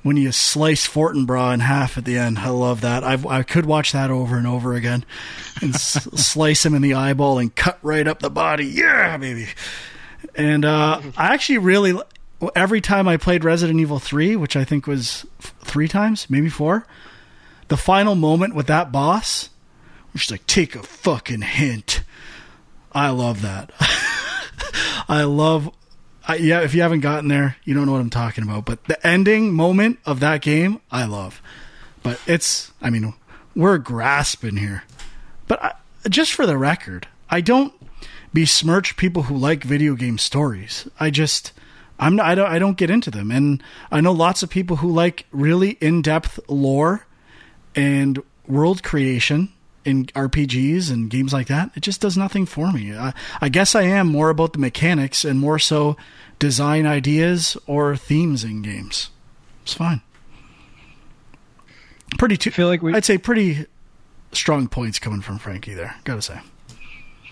when 0.03 0.17
you 0.17 0.31
slice 0.31 0.87
Fortinbras 0.87 1.53
in 1.55 1.59
half 1.61 1.97
at 1.97 2.05
the 2.05 2.17
end. 2.17 2.37
I 2.39 2.49
love 2.49 2.81
that. 2.81 3.03
I've, 3.03 3.25
I 3.25 3.41
could 3.41 3.65
watch 3.65 3.93
that 3.93 4.11
over 4.11 4.37
and 4.37 4.45
over 4.45 4.73
again 4.73 5.05
and 5.61 5.73
s- 5.73 6.03
slice 6.21 6.65
him 6.65 6.75
in 6.75 6.81
the 6.81 6.93
eyeball 6.93 7.39
and 7.39 7.55
cut 7.55 7.79
right 7.81 8.07
up 8.07 8.19
the 8.19 8.29
body. 8.29 8.65
Yeah, 8.65 9.17
baby. 9.17 9.47
And 10.35 10.65
uh, 10.65 11.01
I 11.17 11.33
actually 11.33 11.59
really 11.59 11.99
every 12.55 12.81
time 12.81 13.07
I 13.07 13.17
played 13.17 13.43
Resident 13.43 13.79
Evil 13.79 13.99
3, 13.99 14.35
which 14.35 14.55
I 14.55 14.63
think 14.63 14.87
was 14.87 15.25
f- 15.39 15.53
three 15.61 15.87
times, 15.87 16.29
maybe 16.29 16.49
four, 16.49 16.85
the 17.67 17.77
final 17.77 18.15
moment 18.15 18.55
with 18.55 18.67
that 18.67 18.91
boss, 18.91 19.49
which 20.13 20.25
is 20.25 20.31
like, 20.31 20.45
take 20.45 20.75
a 20.75 20.83
fucking 20.83 21.41
hint. 21.41 22.03
I 22.91 23.09
love 23.09 23.41
that. 23.41 23.71
I 25.07 25.23
love, 25.23 25.69
I, 26.27 26.35
yeah, 26.35 26.61
if 26.61 26.73
you 26.75 26.81
haven't 26.81 27.01
gotten 27.01 27.27
there, 27.27 27.57
you 27.63 27.73
don't 27.73 27.85
know 27.85 27.91
what 27.93 28.01
I'm 28.01 28.09
talking 28.09 28.43
about. 28.43 28.65
But 28.65 28.83
the 28.85 29.05
ending 29.05 29.53
moment 29.53 29.99
of 30.05 30.19
that 30.19 30.41
game, 30.41 30.81
I 30.91 31.05
love. 31.05 31.41
But 32.03 32.19
it's, 32.27 32.71
I 32.81 32.89
mean, 32.89 33.13
we're 33.55 33.77
grasping 33.77 34.57
here. 34.57 34.83
But 35.47 35.63
I, 35.63 35.73
just 36.09 36.33
for 36.33 36.45
the 36.45 36.57
record, 36.57 37.07
I 37.29 37.41
don't 37.41 37.73
besmirch 38.33 38.97
people 38.97 39.23
who 39.23 39.37
like 39.37 39.63
video 39.63 39.95
game 39.95 40.17
stories. 40.17 40.87
I 40.99 41.09
just, 41.09 41.51
I'm 41.99 42.15
not, 42.15 42.25
I 42.25 42.35
don't 42.35 42.47
I 42.51 42.59
don't 42.59 42.77
get 42.77 42.89
into 42.89 43.11
them, 43.11 43.31
and 43.31 43.61
I 43.91 44.01
know 44.01 44.11
lots 44.11 44.43
of 44.43 44.49
people 44.49 44.77
who 44.77 44.91
like 44.91 45.25
really 45.31 45.71
in 45.79 46.01
depth 46.01 46.39
lore 46.47 47.05
and 47.75 48.21
world 48.47 48.83
creation 48.83 49.49
in 49.85 50.05
RPGs 50.07 50.91
and 50.91 51.09
games 51.09 51.33
like 51.33 51.47
that. 51.47 51.71
It 51.75 51.81
just 51.81 52.01
does 52.01 52.17
nothing 52.17 52.45
for 52.45 52.71
me. 52.71 52.95
I, 52.95 53.13
I 53.41 53.49
guess 53.49 53.75
I 53.75 53.83
am 53.83 54.07
more 54.07 54.29
about 54.29 54.53
the 54.53 54.59
mechanics 54.59 55.23
and 55.25 55.39
more 55.39 55.59
so 55.59 55.97
design 56.39 56.85
ideas 56.85 57.57
or 57.67 57.95
themes 57.95 58.43
in 58.43 58.61
games. 58.61 59.09
It's 59.63 59.73
fine. 59.73 60.01
Pretty. 62.17 62.37
T- 62.37 62.49
I 62.49 62.53
feel 62.53 62.67
like 62.67 62.81
we- 62.81 62.93
I'd 62.93 63.05
say 63.05 63.17
pretty 63.17 63.65
strong 64.31 64.67
points 64.67 64.99
coming 64.99 65.21
from 65.21 65.37
Frankie 65.37 65.73
there. 65.73 65.95
Got 66.03 66.15
to 66.15 66.21
say. 66.21 66.39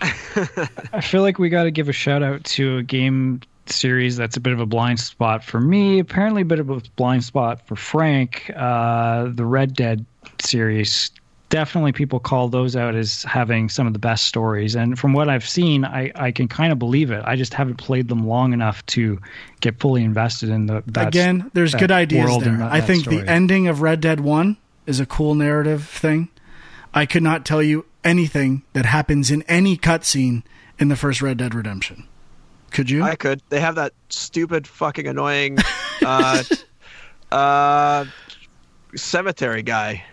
I 0.92 1.00
feel 1.00 1.22
like 1.22 1.38
we 1.38 1.48
got 1.48 1.64
to 1.64 1.70
give 1.70 1.88
a 1.88 1.92
shout 1.92 2.22
out 2.22 2.42
to 2.44 2.78
a 2.78 2.82
game 2.82 3.40
series 3.66 4.16
that's 4.16 4.36
a 4.36 4.40
bit 4.40 4.52
of 4.52 4.60
a 4.60 4.66
blind 4.66 5.00
spot 5.00 5.44
for 5.44 5.60
me. 5.60 5.98
Apparently, 5.98 6.42
a 6.42 6.44
bit 6.44 6.58
of 6.58 6.70
a 6.70 6.80
blind 6.96 7.24
spot 7.24 7.66
for 7.66 7.76
Frank. 7.76 8.50
Uh, 8.54 9.28
the 9.32 9.44
Red 9.44 9.74
Dead 9.74 10.04
series. 10.40 11.10
Definitely, 11.48 11.92
people 11.92 12.18
call 12.18 12.48
those 12.48 12.76
out 12.76 12.94
as 12.94 13.24
having 13.24 13.68
some 13.68 13.86
of 13.86 13.92
the 13.92 13.98
best 13.98 14.26
stories. 14.26 14.74
And 14.74 14.98
from 14.98 15.12
what 15.12 15.28
I've 15.28 15.46
seen, 15.46 15.84
I, 15.84 16.10
I 16.14 16.30
can 16.30 16.48
kind 16.48 16.72
of 16.72 16.78
believe 16.78 17.10
it. 17.10 17.22
I 17.26 17.36
just 17.36 17.52
haven't 17.52 17.76
played 17.76 18.08
them 18.08 18.26
long 18.26 18.54
enough 18.54 18.84
to 18.86 19.20
get 19.60 19.78
fully 19.78 20.02
invested 20.02 20.48
in 20.48 20.66
the. 20.66 20.82
Again, 20.96 21.50
there's 21.52 21.74
good 21.74 21.90
ideas 21.90 22.38
there. 22.38 22.56
That, 22.56 22.72
I 22.72 22.80
think 22.80 23.04
the 23.04 23.28
ending 23.28 23.68
of 23.68 23.82
Red 23.82 24.00
Dead 24.00 24.20
1 24.20 24.56
is 24.86 24.98
a 24.98 25.06
cool 25.06 25.34
narrative 25.34 25.86
thing. 25.86 26.28
I 26.94 27.06
could 27.06 27.22
not 27.22 27.44
tell 27.44 27.62
you 27.62 27.84
anything 28.04 28.62
that 28.72 28.86
happens 28.86 29.30
in 29.30 29.42
any 29.42 29.76
cutscene 29.76 30.42
in 30.78 30.88
the 30.88 30.96
first 30.96 31.22
Red 31.22 31.38
Dead 31.38 31.54
Redemption. 31.54 32.08
Could 32.72 32.88
you? 32.90 33.02
I 33.02 33.14
could. 33.16 33.42
They 33.48 33.60
have 33.60 33.74
that 33.76 33.92
stupid, 34.08 34.66
fucking 34.66 35.06
annoying 35.06 35.58
uh, 36.04 36.42
uh, 37.30 38.04
cemetery 38.94 39.62
guy. 39.62 40.04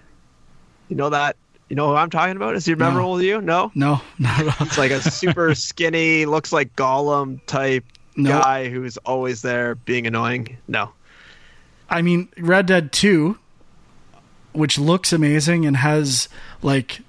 You 0.89 0.95
know 0.95 1.10
that 1.10 1.36
You 1.70 1.76
know 1.76 1.88
who 1.89 1.95
I'm 1.95 2.10
talking 2.10 2.36
about? 2.36 2.55
Is 2.55 2.66
he 2.66 2.76
memorable 2.76 3.18
to 3.20 3.24
you? 3.26 3.41
No. 3.41 3.72
No, 3.76 4.01
not 4.18 4.39
at 4.39 4.47
all. 4.60 4.68
It's 4.68 4.78
like 4.78 4.91
a 4.91 5.01
super 5.01 5.53
skinny, 5.68 6.26
looks 6.26 6.51
like 6.51 6.76
Gollum 6.76 7.39
type 7.45 7.86
No. 8.16 8.30
guy 8.39 8.70
who's 8.70 8.97
always 8.97 9.41
there 9.41 9.76
being 9.76 10.07
annoying. 10.07 10.57
No. 10.68 10.91
I 11.89 12.01
mean, 12.01 12.30
Red 12.38 12.66
Dead 12.68 12.91
2, 12.91 13.38
which 14.53 14.78
looks 14.80 15.14
amazing 15.14 15.66
and 15.66 15.78
has 15.78 16.28
like 16.62 16.99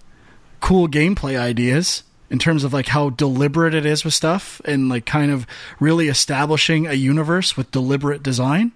cool 0.60 0.88
gameplay 0.88 1.38
ideas 1.38 2.02
in 2.30 2.38
terms 2.38 2.64
of 2.64 2.72
like 2.72 2.86
how 2.86 3.10
deliberate 3.10 3.74
it 3.74 3.84
is 3.84 4.04
with 4.04 4.14
stuff 4.14 4.60
and 4.64 4.88
like 4.88 5.04
kind 5.04 5.32
of 5.32 5.46
really 5.80 6.08
establishing 6.08 6.86
a 6.86 6.94
universe 6.94 7.56
with 7.56 7.70
deliberate 7.72 8.22
design. 8.22 8.72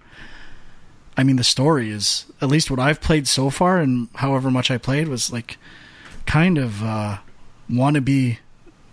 I 1.17 1.23
mean, 1.23 1.37
the 1.37 1.43
story 1.45 1.89
is 1.89 2.25
at 2.41 2.49
least 2.49 2.69
what 2.69 2.79
I've 2.79 2.99
played 2.99 3.27
so 3.27 3.49
far, 3.49 3.79
and 3.79 4.09
however 4.15 4.51
much 4.51 4.69
I 4.69 4.77
played 4.77 5.07
was 5.07 5.31
like 5.31 5.57
kind 6.25 6.57
of 6.57 6.83
uh, 6.83 7.19
wannabe 7.71 8.39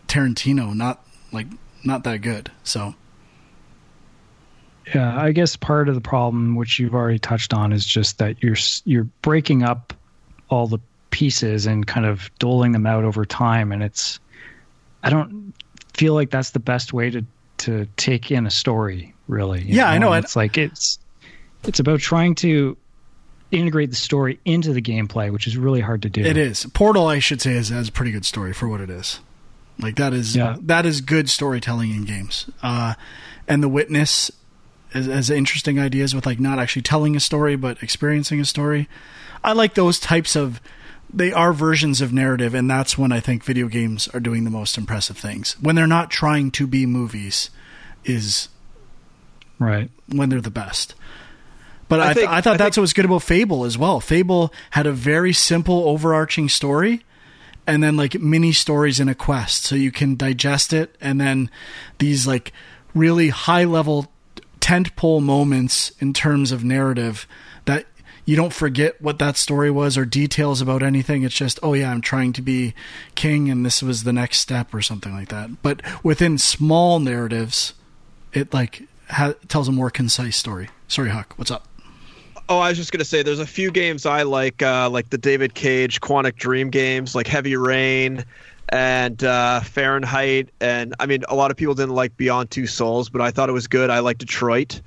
Tarantino, 0.07 0.75
not 0.75 1.05
like 1.33 1.49
not 1.85 2.05
that 2.05 2.19
good. 2.19 2.53
So 2.63 2.95
Yeah, 4.95 5.21
I 5.21 5.33
guess 5.33 5.57
part 5.57 5.89
of 5.89 5.95
the 5.95 6.01
problem, 6.01 6.55
which 6.55 6.79
you've 6.79 6.95
already 6.95 7.19
touched 7.19 7.53
on, 7.53 7.73
is 7.73 7.85
just 7.85 8.19
that 8.19 8.43
you're 8.43 8.57
you're 8.85 9.09
breaking 9.23 9.65
up 9.65 9.93
all 10.49 10.67
the 10.67 10.79
pieces 11.11 11.67
and 11.67 11.87
kind 11.87 12.07
of 12.07 12.31
doling 12.39 12.73
them 12.73 12.87
out 12.87 13.05
over 13.05 13.25
time, 13.25 13.73
and 13.73 13.83
it's 13.83 14.21
I 15.03 15.11
don't 15.11 15.53
feel 15.94 16.14
like 16.14 16.30
that's 16.30 16.50
the 16.50 16.61
best 16.61 16.92
way 16.92 17.11
to 17.11 17.24
to 17.59 17.86
take 17.96 18.30
in 18.30 18.46
a 18.46 18.50
story, 18.50 19.14
really. 19.28 19.62
Yeah, 19.62 19.88
I 19.88 19.98
know, 19.98 20.12
And 20.12 20.24
It's 20.24 20.34
like 20.36 20.59
it's 20.59 20.98
it's 21.64 21.78
about 21.80 22.00
trying 22.00 22.34
to 22.36 22.76
integrate 23.50 23.90
the 23.90 23.96
story 23.96 24.40
into 24.44 24.72
the 24.72 24.82
gameplay, 24.82 25.30
which 25.30 25.46
is 25.46 25.57
really 25.57 25.80
hard 25.80 26.03
to 26.03 26.09
do. 26.09 26.22
It 26.22 26.36
is. 26.36 26.66
Portal, 26.72 27.07
I 27.07 27.18
should 27.18 27.40
say, 27.40 27.53
is, 27.53 27.68
has 27.68 27.88
a 27.88 27.92
pretty 27.92 28.11
good 28.11 28.24
story 28.24 28.53
for 28.53 28.66
what 28.66 28.80
it 28.80 28.90
is. 28.90 29.20
Like 29.78 29.96
that 29.96 30.12
is 30.12 30.34
Yeah. 30.34 30.57
that 30.62 30.86
is 30.86 31.00
good 31.00 31.28
storytelling 31.30 31.90
in 31.90 32.05
games. 32.05 32.50
Uh, 32.62 32.94
and 33.46 33.62
the 33.62 33.68
witness 33.68 34.30
has, 34.92 35.07
has 35.07 35.30
interesting 35.30 35.78
ideas 35.78 36.14
with 36.14 36.26
like 36.26 36.40
not 36.40 36.59
actually 36.59 36.82
telling 36.82 37.14
a 37.16 37.20
story 37.20 37.57
but 37.57 37.82
experiencing 37.82 38.40
a 38.40 38.44
story. 38.44 38.88
I 39.44 39.53
like 39.53 39.74
those 39.74 39.98
types 40.00 40.34
of. 40.36 40.61
They 41.15 41.33
are 41.33 41.53
versions 41.53 42.01
of 42.01 42.13
narrative, 42.13 42.55
and 42.55 42.71
that's 42.71 42.97
when 42.97 43.13
I 43.13 43.21
think 43.21 43.45
video 43.45 43.69
games 43.69 44.09
are 44.09 44.21
doing 44.21 44.45
the 44.45 44.51
most 44.51 44.79
impressive 44.79 45.19
things. 45.19 45.57
When 45.61 45.77
they're 45.77 45.87
not 45.87 46.11
trying 46.11 46.51
to 46.53 46.67
be 46.67 46.87
movies, 46.87 47.51
is 48.05 48.49
Right. 49.59 49.91
when 50.09 50.29
they're 50.31 50.41
the 50.41 50.51
best. 50.51 50.95
But 51.89 52.01
I 52.01 52.03
I, 52.03 52.07
th- 52.15 52.17
think- 52.17 52.31
I 52.31 52.41
thought 52.41 52.55
I 52.55 52.57
that's 52.57 52.75
think- 52.77 52.81
what 52.81 52.83
was 52.85 52.93
good 52.95 53.05
about 53.05 53.23
Fable 53.23 53.65
as 53.65 53.77
well. 53.77 54.01
Fable 54.01 54.53
had 54.71 54.87
a 54.87 54.93
very 54.93 55.33
simple, 55.35 55.85
overarching 55.89 56.49
story, 56.49 57.05
and 57.67 57.83
then 57.83 57.97
like 57.97 58.19
mini 58.19 58.53
stories 58.53 58.99
in 58.99 59.09
a 59.11 59.15
quest, 59.15 59.65
so 59.65 59.77
you 59.77 59.93
can 59.93 60.17
digest 60.17 60.73
it, 60.73 60.97
and 61.01 61.21
then 61.21 61.51
these 61.99 62.27
like 62.27 62.53
really 62.95 63.29
high 63.29 63.65
level 63.65 64.11
tentpole 64.61 65.23
moments 65.23 65.93
in 66.01 66.13
terms 66.15 66.51
of 66.53 66.65
narrative 66.65 67.27
that 67.27 67.41
you 68.25 68.37
don't 68.37 68.53
forget 68.53 69.01
what 69.03 69.18
that 69.18 69.37
story 69.37 69.70
was 69.70 69.99
or 69.99 70.05
details 70.05 70.61
about 70.61 70.83
anything. 70.83 71.23
It's 71.23 71.35
just, 71.35 71.59
oh 71.62 71.75
yeah, 71.75 71.91
I'm 71.91 72.01
trying 72.01 72.33
to 72.35 72.43
be 72.43 72.75
king, 73.14 73.51
and 73.51 73.66
this 73.66 73.83
was 73.83 74.05
the 74.05 74.12
next 74.12 74.39
step 74.39 74.73
or 74.73 74.81
something 74.83 75.12
like 75.12 75.29
that. 75.29 75.62
But 75.62 75.83
within 76.05 76.39
small 76.39 77.01
narratives, 77.01 77.75
it 78.33 78.55
like 78.55 78.85
ha- 79.11 79.35
tells 79.49 79.68
a 79.68 79.73
more 79.73 79.91
concise 79.91 80.37
story. 80.37 80.68
Sorry, 80.89 81.11
Huck. 81.11 81.35
What's 81.37 81.51
up? 81.51 81.66
Oh, 82.49 82.59
I 82.59 82.68
was 82.68 82.79
just 82.79 82.93
gonna 82.93 83.05
say, 83.05 83.23
there's 83.23 83.39
a 83.39 83.47
few 83.47 83.70
games 83.70 84.07
I 84.07 84.23
like, 84.23 84.62
uh, 84.62 84.89
like 84.91 85.11
the 85.11 85.18
David 85.18 85.55
Cage 85.55 86.01
Quantic 86.01 86.37
Dream 86.37 86.70
games, 86.70 87.14
like 87.14 87.27
Heavy 87.27 87.57
Rain 87.57 88.25
and 88.68 89.23
uh, 89.25 89.61
Fahrenheit. 89.61 90.49
And 90.61 90.95
I 91.01 91.07
mean, 91.07 91.25
a 91.29 91.35
lot 91.35 91.51
of 91.51 91.57
people 91.57 91.75
didn't 91.75 91.95
like 91.95 92.16
Beyond 92.16 92.51
Two 92.51 92.66
Souls, 92.66 93.09
but 93.09 93.20
I 93.20 93.31
thought 93.31 93.49
it 93.49 93.53
was 93.53 93.66
good. 93.66 93.91
I 93.91 93.99
like 93.99 94.18
Detroit. 94.18 94.81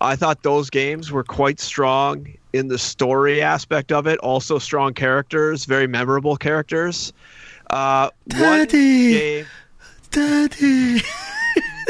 I 0.00 0.14
thought 0.16 0.42
those 0.44 0.70
games 0.70 1.10
were 1.10 1.24
quite 1.24 1.58
strong 1.58 2.28
in 2.52 2.68
the 2.68 2.78
story 2.78 3.42
aspect 3.42 3.92
of 3.92 4.06
it. 4.06 4.18
Also, 4.20 4.58
strong 4.58 4.94
characters, 4.94 5.64
very 5.64 5.86
memorable 5.86 6.36
characters. 6.36 7.12
Uh, 7.70 8.10
one 8.32 8.40
Daddy. 8.66 9.12
game, 9.12 9.46
Daddy. 10.10 11.00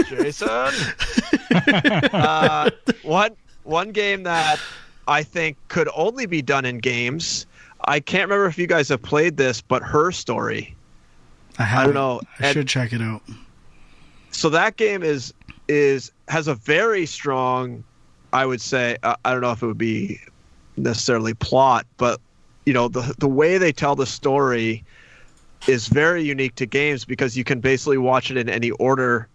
Jason. 0.09 0.49
uh, 2.13 2.71
one 3.03 3.31
one 3.65 3.91
game 3.93 4.23
that 4.25 4.59
I 5.07 5.23
think 5.23 5.57
could 5.69 5.89
only 5.95 6.27
be 6.27 6.43
done 6.43 6.65
in 6.65 6.79
games. 6.79 7.47
I 7.85 8.01
can't 8.01 8.25
remember 8.29 8.47
if 8.47 8.59
you 8.59 8.67
guys 8.67 8.89
have 8.89 9.03
played 9.03 9.37
this, 9.37 9.61
but 9.61 9.83
Her 9.83 10.11
Story. 10.11 10.75
I, 11.59 11.65
haven't. 11.65 11.95
know. 11.95 12.21
I 12.41 12.47
And- 12.47 12.53
should 12.55 12.69
check 12.69 12.93
it 12.93 13.01
out. 13.03 13.23
So 14.31 14.49
that 14.51 14.77
game 14.77 15.03
is 15.03 15.33
is 15.69 16.13
has 16.29 16.49
a 16.49 16.55
very 16.55 17.07
strong, 17.07 17.83
I 18.33 18.47
would 18.47 18.61
say. 18.61 18.97
Uh, 19.03 19.17
I 19.25 19.33
don't 19.33 19.41
know 19.41 19.53
if 19.53 19.63
it 19.63 19.67
would 19.67 19.79
be 19.79 20.21
necessarily 20.83 21.35
plot, 21.35 21.87
but 21.97 22.21
you 22.65 22.73
know 22.73 22.89
the 22.89 23.15
the 23.19 23.29
way 23.29 23.59
they 23.59 23.73
tell 23.73 23.97
the 23.97 24.07
story 24.07 24.85
is 25.67 25.89
very 25.89 26.23
unique 26.23 26.55
to 26.57 26.67
games 26.67 27.05
because 27.05 27.37
you 27.37 27.45
can 27.45 27.61
basically 27.61 27.99
watch 27.99 28.31
it 28.31 28.37
in 28.37 28.49
any 28.49 28.71
order 28.73 29.29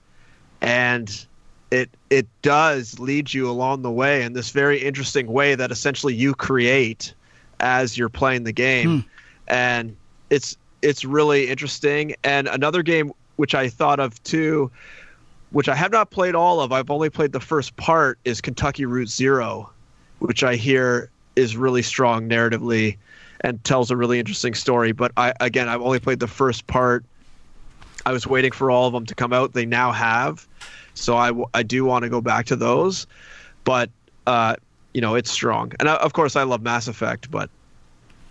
and 0.62 1.26
it 1.72 1.89
it 2.10 2.28
does 2.44 3.00
lead 3.00 3.34
you 3.34 3.50
along 3.50 3.82
the 3.82 3.91
way 3.91 4.22
in 4.22 4.34
this 4.34 4.52
very 4.52 4.82
interesting 4.82 5.28
way 5.28 5.56
that 5.56 5.72
essentially 5.72 6.14
you 6.14 6.34
create 6.34 7.14
as 7.60 7.98
you're 7.98 8.10
playing 8.10 8.44
the 8.44 8.52
game. 8.52 9.02
Hmm. 9.02 9.08
And 9.48 9.98
it's 10.30 10.56
it's 10.82 11.04
really 11.04 11.50
interesting. 11.50 12.16
And 12.24 12.48
another 12.48 12.84
game 12.84 13.12
which 13.36 13.56
I 13.56 13.70
thought 13.70 14.00
of 14.00 14.22
too 14.24 14.72
which 15.52 15.70
I 15.70 15.76
have 15.76 15.91
not 15.91 16.12
played 16.12 16.36
all 16.36 16.62
of 16.62 16.72
I've 16.72 16.89
only 16.91 17.10
played 17.10 17.32
the 17.32 17.39
first 17.39 17.76
part 17.76 18.20
is 18.24 18.39
Kentucky 18.39 18.86
Route 18.86 19.10
Zero 19.10 19.72
which 20.20 20.44
I 20.44 20.56
hear 20.56 21.10
is 21.36 21.55
really 21.57 21.81
strong 21.81 22.29
narratively 22.29 22.97
and 23.41 23.63
tells 23.63 23.91
a 23.91 23.97
really 23.97 24.19
interesting 24.19 24.53
story. 24.53 24.91
But 24.91 25.11
I 25.17 25.34
again 25.39 25.67
I've 25.69 25.81
only 25.81 25.99
played 25.99 26.19
the 26.19 26.27
first 26.27 26.67
part. 26.67 27.03
I 28.05 28.11
was 28.11 28.27
waiting 28.27 28.51
for 28.51 28.69
all 28.69 28.88
of 28.88 28.93
them 28.93 29.05
to 29.07 29.15
come 29.15 29.34
out. 29.34 29.53
They 29.53 29.65
now 29.65 29.91
have. 29.91 30.45
So 30.93 31.15
I, 31.17 31.27
w- 31.29 31.47
I 31.53 31.63
do 31.63 31.86
want 31.86 32.03
to 32.03 32.09
go 32.09 32.21
back 32.21 32.45
to 32.47 32.55
those. 32.55 33.07
But 33.63 33.89
uh, 34.27 34.55
you 34.93 35.01
know 35.01 35.15
it's 35.15 35.31
strong. 35.31 35.71
And 35.79 35.88
uh, 35.89 35.97
of 36.01 36.13
course 36.13 36.36
I 36.36 36.43
love 36.43 36.61
Mass 36.61 36.88
Effect 36.88 37.31
but 37.31 37.49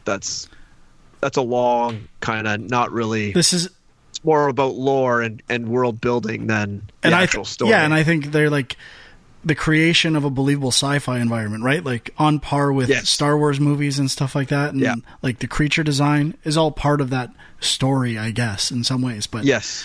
that's 0.05 0.48
that's 1.20 1.36
a 1.36 1.42
long 1.42 2.09
kind 2.20 2.46
of 2.48 2.61
not 2.61 2.90
really 2.92 3.32
This 3.32 3.53
is 3.53 3.68
it's 4.11 4.24
more 4.24 4.48
about 4.48 4.74
lore 4.74 5.22
and, 5.22 5.42
and 5.48 5.68
world 5.68 6.00
building 6.00 6.46
than 6.48 6.82
the 7.00 7.07
and 7.09 7.14
I 7.14 7.22
actual 7.22 7.44
th- 7.44 7.53
story. 7.53 7.70
yeah, 7.70 7.84
and 7.84 7.94
I 7.94 8.03
think 8.03 8.26
they're 8.32 8.50
like 8.50 8.76
the 9.45 9.55
creation 9.55 10.14
of 10.16 10.24
a 10.24 10.30
believable 10.30 10.70
sci-fi 10.70 11.18
environment, 11.18 11.64
right? 11.64 11.84
Like 11.84 12.14
on 12.18 12.38
par 12.40 12.72
with 12.72 12.88
Yes. 12.88 13.09
Star 13.09 13.36
Wars 13.36 13.59
movies 13.59 13.99
and 13.99 14.11
stuff 14.11 14.34
like 14.34 14.49
that. 14.49 14.72
And 14.72 14.80
Yeah. 14.80 14.95
like 15.22 15.40
the 15.40 15.49
creature 15.49 15.82
design 15.82 16.34
is 16.45 16.57
all 16.57 16.70
part 16.70 17.01
of 17.01 17.11
that 17.11 17.30
story, 17.61 18.18
I 18.18 18.30
guess, 18.30 18.70
in 18.70 18.84
some 18.84 19.03
ways. 19.03 19.26
But 19.26 19.45
yes 19.45 19.84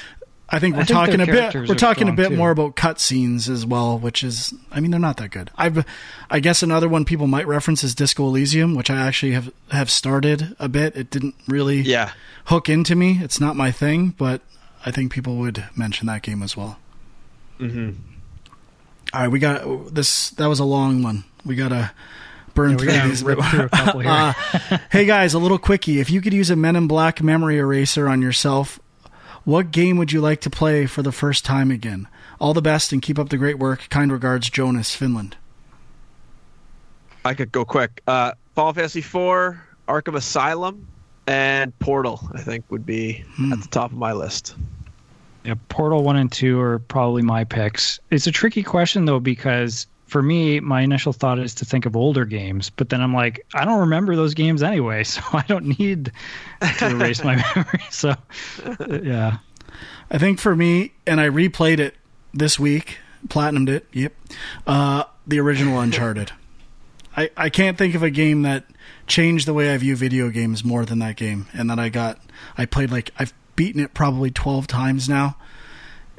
I 0.50 0.60
think 0.60 0.76
we're 0.76 0.84
I 0.84 0.86
think 0.86 0.98
talking 0.98 1.20
a 1.22 1.26
bit. 1.26 1.54
We're 1.68 1.76
talking 1.76 2.08
a 2.08 2.14
bit 2.14 2.30
too. 2.30 2.38
more 2.38 2.52
about 2.52 2.78
cutscenes 2.78 3.50
as 3.50 3.66
well, 3.66 4.00
which 4.00 4.24
is, 4.24 4.54
I 4.72 4.80
mean, 4.80 4.92
they're 4.92 5.00
not 5.00 5.18
that 5.18 5.30
good. 5.32 5.52
I've, 5.58 5.84
I 6.30 6.40
guess 6.40 6.64
another 6.64 6.88
one 6.88 7.04
people 7.04 7.28
might 7.28 7.46
reference 7.48 7.84
is 7.84 7.94
Disco 7.94 8.26
Elysium, 8.28 8.74
which 8.74 8.90
I 8.90 8.96
actually 8.96 9.34
have 9.34 9.52
have 9.72 9.90
started 9.90 10.56
a 10.58 10.70
bit. 10.70 10.96
It 10.96 11.10
didn't 11.10 11.36
really 11.50 11.82
yeah 11.82 12.12
hook 12.46 12.70
into 12.70 12.96
me. 12.96 13.20
It's 13.22 13.42
not 13.42 13.58
my 13.58 13.72
thing, 13.72 14.16
but 14.18 14.40
I 14.86 14.92
think 14.92 15.12
people 15.12 15.36
would 15.36 15.66
mention 15.76 16.08
that 16.08 16.22
game 16.22 16.42
as 16.42 16.56
well. 16.56 16.80
hmm 17.58 17.90
All 19.14 19.22
right, 19.22 19.28
we 19.30 19.40
got 19.40 19.94
this. 19.94 20.32
That 20.32 20.48
was 20.48 20.60
a 20.60 20.66
long 20.66 21.02
one. 21.04 21.24
We 21.46 21.56
gotta 21.56 21.92
burn 22.54 22.72
Yeah, 22.72 22.78
through 22.78 22.88
gonna 22.88 23.08
these. 23.10 23.24
rip 23.24 23.40
through 23.40 23.66
a 23.66 23.70
couple 23.70 24.00
here. 24.02 24.10
Uh, 24.70 24.78
hey 24.92 25.06
guys, 25.06 25.34
a 25.34 25.40
little 25.40 25.58
quickie. 25.58 26.00
If 26.00 26.10
you 26.10 26.22
could 26.22 26.34
use 26.34 26.50
a 26.50 26.56
Men 26.56 26.76
in 26.76 26.88
Black 26.88 27.22
memory 27.24 27.58
eraser 27.58 28.08
on 28.10 28.22
yourself, 28.22 28.80
what 29.46 29.72
game 29.72 29.98
would 29.98 30.12
you 30.12 30.20
like 30.22 30.42
to 30.42 30.50
play 30.50 30.86
for 30.86 31.02
the 31.02 31.12
first 31.12 31.46
time 31.46 31.72
again? 31.72 32.08
All 32.40 32.54
the 32.54 32.62
best 32.62 32.92
and 32.92 33.02
keep 33.02 33.18
up 33.18 33.30
the 33.30 33.38
great 33.38 33.58
work. 33.58 33.88
Kind 33.90 34.12
regards, 34.12 34.50
Jonas, 34.50 34.94
Finland. 34.94 35.38
I 37.26 37.34
could 37.34 37.52
go 37.52 37.66
quick 37.66 38.02
uh, 38.08 38.34
Final 38.56 38.74
Fantasy 38.74 39.00
IV 39.00 39.58
Arkham 39.88 40.16
Asylum 40.16 40.88
and 41.26 41.78
Portal 41.80 42.30
I 42.34 42.42
think 42.42 42.66
would 42.70 42.86
be 42.86 43.24
Hmm. 43.36 43.54
at 43.54 43.62
the 43.62 43.68
top 43.70 43.92
of 43.92 43.98
my 43.98 44.14
list 44.14 44.56
Yeah, 45.48 45.56
Portal 45.70 46.04
one 46.04 46.18
and 46.18 46.30
two 46.30 46.60
are 46.60 46.80
probably 46.80 47.22
my 47.22 47.46
picks. 47.46 48.02
It's 48.12 48.28
a 48.28 48.32
tricky 48.32 48.64
question 48.64 49.06
though 49.06 49.22
because 49.22 49.88
for 50.06 50.22
me, 50.22 50.60
my 50.60 50.82
initial 50.82 51.14
thought 51.14 51.40
is 51.40 51.56
to 51.56 51.66
think 51.66 51.86
of 51.86 51.96
older 51.96 52.26
games, 52.26 52.70
but 52.70 52.90
then 52.90 53.00
I'm 53.00 53.14
like, 53.14 53.46
I 53.54 53.64
don't 53.64 53.80
remember 53.80 54.18
those 54.18 54.34
games 54.34 54.62
anyway, 54.62 55.04
so 55.06 55.22
I 55.32 55.46
don't 55.48 55.80
need 55.80 56.12
to 56.80 56.90
erase 56.90 57.24
my 57.24 57.36
memory. 57.56 57.80
So, 57.90 58.10
uh, 58.10 59.00
yeah, 59.02 59.38
I 60.12 60.18
think 60.18 60.40
for 60.42 60.54
me, 60.54 60.92
and 61.06 61.22
I 61.22 61.30
replayed 61.30 61.80
it 61.80 61.96
this 62.34 62.60
week, 62.60 62.98
platinumed 63.30 63.70
it. 63.70 63.88
Yep, 63.94 64.14
uh, 64.66 65.06
the 65.26 65.40
original 65.40 65.80
Uncharted. 65.80 66.34
I, 67.16 67.30
I 67.38 67.50
can't 67.50 67.78
think 67.78 67.96
of 67.96 68.04
a 68.04 68.10
game 68.10 68.42
that 68.42 68.66
changed 69.08 69.48
the 69.48 69.54
way 69.54 69.74
I 69.74 69.78
view 69.78 69.96
video 69.96 70.30
games 70.30 70.66
more 70.66 70.84
than 70.84 71.00
that 71.00 71.16
game, 71.16 71.48
and 71.54 71.70
that 71.70 71.80
I 71.80 71.88
got. 71.88 72.20
I 72.58 72.66
played 72.66 72.92
like 72.92 73.12
I've 73.18 73.34
beaten 73.58 73.82
it 73.82 73.94
probably 73.94 74.32
twelve 74.32 74.68
times 74.68 75.10
now, 75.10 75.36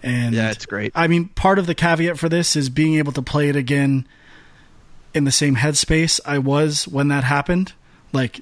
and 0.02 0.34
Yeah, 0.34 0.50
it's 0.50 0.66
great. 0.66 0.92
I 0.94 1.06
mean, 1.06 1.28
part 1.28 1.58
of 1.58 1.66
the 1.66 1.74
caveat 1.74 2.18
for 2.18 2.28
this 2.28 2.54
is 2.56 2.68
being 2.68 2.96
able 2.96 3.12
to 3.12 3.22
play 3.22 3.48
it 3.48 3.56
again 3.56 4.06
in 5.14 5.24
the 5.24 5.32
same 5.32 5.56
headspace 5.56 6.20
I 6.26 6.36
was 6.38 6.86
when 6.86 7.08
that 7.08 7.24
happened. 7.24 7.72
Like, 8.12 8.40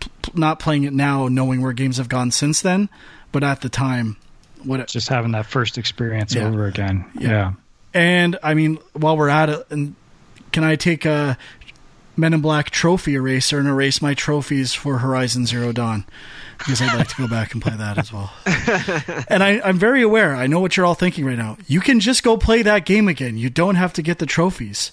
p- 0.00 0.10
p- 0.22 0.32
not 0.34 0.58
playing 0.58 0.82
it 0.82 0.92
now, 0.92 1.28
knowing 1.28 1.62
where 1.62 1.72
games 1.72 1.98
have 1.98 2.08
gone 2.08 2.32
since 2.32 2.60
then, 2.60 2.88
but 3.30 3.44
at 3.44 3.60
the 3.60 3.68
time, 3.68 4.16
what 4.64 4.80
it, 4.80 4.88
Just 4.88 5.08
having 5.08 5.30
that 5.32 5.46
first 5.46 5.78
experience 5.78 6.34
Yeah. 6.34 6.46
over 6.48 6.66
again. 6.66 7.04
Yeah. 7.18 7.28
Yeah. 7.28 7.52
And 7.94 8.36
I 8.42 8.54
mean, 8.54 8.78
while 8.94 9.16
we're 9.16 9.28
at 9.28 9.48
it, 9.50 9.64
and 9.70 9.94
can 10.50 10.64
I 10.64 10.74
take 10.76 11.04
a 11.04 11.38
Men 12.16 12.32
in 12.32 12.40
Black 12.40 12.70
trophy 12.70 13.14
eraser 13.14 13.58
and 13.58 13.66
erase 13.68 14.00
my 14.02 14.14
trophies 14.14 14.72
for 14.74 14.98
Horizon 14.98 15.46
Zero 15.46 15.72
Dawn? 15.72 16.04
Because 16.58 16.80
I'd 16.80 16.96
like 16.96 17.08
to 17.08 17.16
go 17.16 17.28
back 17.28 17.52
and 17.52 17.62
play 17.62 17.76
that 17.76 17.98
as 17.98 18.12
well. 18.12 18.32
and 19.28 19.42
I, 19.42 19.60
I'm 19.64 19.78
very 19.78 20.02
aware. 20.02 20.34
I 20.34 20.46
know 20.46 20.60
what 20.60 20.76
you're 20.76 20.86
all 20.86 20.94
thinking 20.94 21.24
right 21.24 21.36
now. 21.38 21.56
You 21.66 21.80
can 21.80 22.00
just 22.00 22.22
go 22.22 22.36
play 22.36 22.62
that 22.62 22.86
game 22.86 23.08
again. 23.08 23.36
You 23.36 23.50
don't 23.50 23.74
have 23.74 23.92
to 23.94 24.02
get 24.02 24.18
the 24.18 24.26
trophies. 24.26 24.92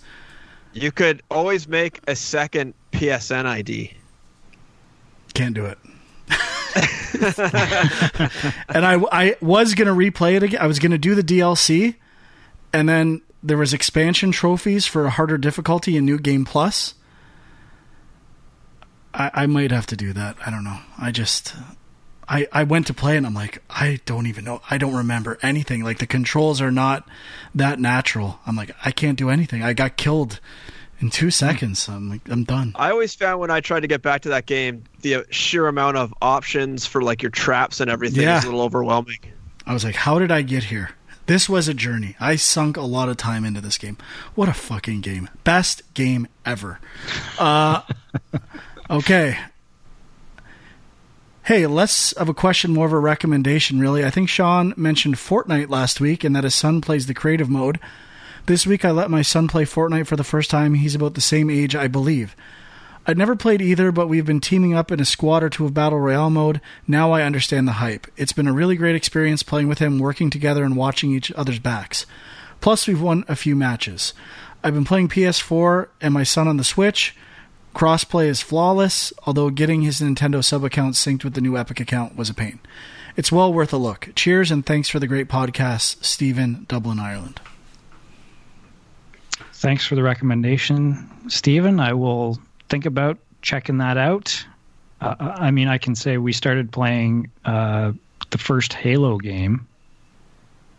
You 0.73 0.91
could 0.91 1.21
always 1.29 1.67
make 1.67 1.99
a 2.07 2.15
second 2.15 2.73
PSN 2.91 3.45
ID. 3.45 3.93
Can't 5.33 5.55
do 5.55 5.65
it. 5.65 5.77
and 8.69 8.85
I, 8.85 9.01
I 9.11 9.35
was 9.41 9.75
gonna 9.75 9.93
replay 9.93 10.35
it 10.35 10.43
again. 10.43 10.61
I 10.61 10.67
was 10.67 10.79
gonna 10.79 10.97
do 10.97 11.15
the 11.15 11.23
DLC, 11.23 11.95
and 12.73 12.87
then 12.87 13.21
there 13.43 13.57
was 13.57 13.73
expansion 13.73 14.31
trophies 14.31 14.85
for 14.85 15.05
a 15.05 15.09
harder 15.09 15.37
difficulty 15.37 15.97
in 15.97 16.05
New 16.05 16.17
Game 16.17 16.45
Plus. 16.45 16.93
I, 19.13 19.31
I 19.33 19.45
might 19.45 19.71
have 19.71 19.87
to 19.87 19.95
do 19.95 20.13
that. 20.13 20.37
I 20.45 20.49
don't 20.51 20.63
know. 20.63 20.79
I 20.97 21.11
just, 21.11 21.53
I, 22.27 22.47
I 22.51 22.63
went 22.63 22.87
to 22.87 22.93
play 22.93 23.17
and 23.17 23.25
I'm 23.25 23.33
like, 23.33 23.61
I 23.69 23.99
don't 24.05 24.27
even 24.27 24.45
know. 24.45 24.61
I 24.69 24.77
don't 24.77 24.93
remember 24.95 25.37
anything. 25.41 25.83
Like 25.83 25.99
the 25.99 26.07
controls 26.07 26.61
are 26.61 26.71
not 26.71 27.07
that 27.55 27.79
natural. 27.79 28.39
I'm 28.45 28.55
like, 28.55 28.71
I 28.85 28.91
can't 28.91 29.17
do 29.17 29.29
anything. 29.29 29.63
I 29.63 29.73
got 29.73 29.97
killed 29.97 30.39
in 30.99 31.09
two 31.09 31.31
seconds. 31.31 31.87
I'm 31.89 32.09
like, 32.09 32.21
I'm 32.29 32.43
done. 32.43 32.73
I 32.75 32.91
always 32.91 33.13
found 33.15 33.39
when 33.39 33.51
I 33.51 33.59
tried 33.59 33.81
to 33.81 33.87
get 33.87 34.01
back 34.01 34.21
to 34.21 34.29
that 34.29 34.45
game, 34.45 34.83
the 35.01 35.25
sheer 35.29 35.67
amount 35.67 35.97
of 35.97 36.13
options 36.21 36.85
for 36.85 37.01
like 37.01 37.21
your 37.21 37.31
traps 37.31 37.79
and 37.81 37.89
everything 37.89 38.23
Yeah. 38.23 38.37
is 38.37 38.43
a 38.43 38.47
little 38.47 38.61
overwhelming. 38.61 39.17
I 39.65 39.73
was 39.73 39.83
like, 39.83 39.95
how 39.95 40.19
did 40.19 40.31
I 40.31 40.41
get 40.43 40.65
here? 40.65 40.91
This 41.27 41.47
was 41.47 41.67
a 41.67 41.73
journey. 41.73 42.15
I 42.19 42.35
sunk 42.35 42.77
a 42.77 42.81
lot 42.81 43.07
of 43.07 43.15
time 43.17 43.45
into 43.45 43.61
this 43.61 43.77
game. 43.77 43.97
What 44.35 44.49
a 44.49 44.53
fucking 44.53 45.01
game. 45.01 45.29
Best 45.43 45.81
game 45.93 46.27
ever. 46.45 46.79
Uh, 47.39 47.81
okay. 48.91 49.37
Hey, 51.43 51.65
less 51.65 52.11
of 52.11 52.29
a 52.29 52.33
question, 52.33 52.73
more 52.73 52.85
of 52.85 52.93
a 52.93 52.99
recommendation, 52.99 53.79
really. 53.79 54.05
I 54.05 54.11
think 54.11 54.29
Sean 54.29 54.73
mentioned 54.77 55.15
Fortnite 55.15 55.69
last 55.69 55.99
week 55.99 56.23
and 56.23 56.35
that 56.35 56.43
his 56.43 56.53
son 56.53 56.81
plays 56.81 57.07
the 57.07 57.15
creative 57.15 57.49
mode. 57.49 57.79
This 58.45 58.67
week 58.67 58.85
I 58.85 58.91
let 58.91 59.09
my 59.09 59.21
son 59.21 59.47
play 59.47 59.65
Fortnite 59.65 60.07
for 60.07 60.15
the 60.15 60.23
first 60.23 60.49
time. 60.49 60.75
He's 60.75 60.95
about 60.95 61.15
the 61.15 61.21
same 61.21 61.49
age, 61.49 61.75
I 61.75 61.87
believe. 61.87 62.35
I'd 63.07 63.17
never 63.17 63.35
played 63.35 63.61
either, 63.61 63.91
but 63.91 64.07
we've 64.07 64.25
been 64.25 64.39
teaming 64.39 64.75
up 64.75 64.91
in 64.91 64.99
a 64.99 65.05
squad 65.05 65.43
or 65.43 65.49
two 65.49 65.65
of 65.65 65.73
Battle 65.73 65.99
Royale 65.99 66.29
mode. 66.29 66.61
Now 66.87 67.11
I 67.11 67.23
understand 67.23 67.67
the 67.67 67.73
hype. 67.73 68.05
It's 68.15 68.33
been 68.33 68.47
a 68.47 68.53
really 68.53 68.75
great 68.75 68.95
experience 68.95 69.41
playing 69.41 69.67
with 69.67 69.79
him, 69.79 69.97
working 69.97 70.29
together, 70.29 70.63
and 70.63 70.77
watching 70.77 71.11
each 71.11 71.31
other's 71.31 71.57
backs. 71.57 72.05
Plus, 72.59 72.87
we've 72.87 73.01
won 73.01 73.25
a 73.27 73.35
few 73.35 73.55
matches. 73.55 74.13
I've 74.63 74.75
been 74.75 74.85
playing 74.85 75.09
PS4 75.09 75.87
and 75.99 76.13
my 76.13 76.21
son 76.21 76.47
on 76.47 76.57
the 76.57 76.63
Switch. 76.63 77.15
Crossplay 77.73 78.27
is 78.27 78.41
flawless, 78.41 79.13
although 79.25 79.49
getting 79.49 79.81
his 79.81 80.01
Nintendo 80.01 80.43
sub 80.43 80.63
account 80.63 80.95
synced 80.95 81.23
with 81.23 81.33
the 81.33 81.41
new 81.41 81.57
Epic 81.57 81.79
account 81.79 82.15
was 82.15 82.29
a 82.29 82.33
pain. 82.33 82.59
It's 83.15 83.31
well 83.31 83.53
worth 83.53 83.73
a 83.73 83.77
look. 83.77 84.09
Cheers 84.15 84.51
and 84.51 84.65
thanks 84.65 84.89
for 84.89 84.99
the 84.99 85.07
great 85.07 85.27
podcast, 85.27 86.03
Stephen, 86.03 86.65
Dublin, 86.67 86.99
Ireland. 86.99 87.39
Thanks 89.53 89.85
for 89.85 89.95
the 89.95 90.03
recommendation, 90.03 91.09
Stephen. 91.27 91.79
I 91.79 91.93
will 91.93 92.39
think 92.69 92.85
about 92.85 93.17
checking 93.41 93.77
that 93.77 93.97
out. 93.97 94.45
Uh, 94.99 95.15
I 95.19 95.51
mean, 95.51 95.67
I 95.67 95.77
can 95.77 95.95
say 95.95 96.17
we 96.17 96.33
started 96.33 96.71
playing 96.71 97.29
uh, 97.45 97.91
the 98.29 98.37
first 98.37 98.73
Halo 98.73 99.17
game, 99.17 99.67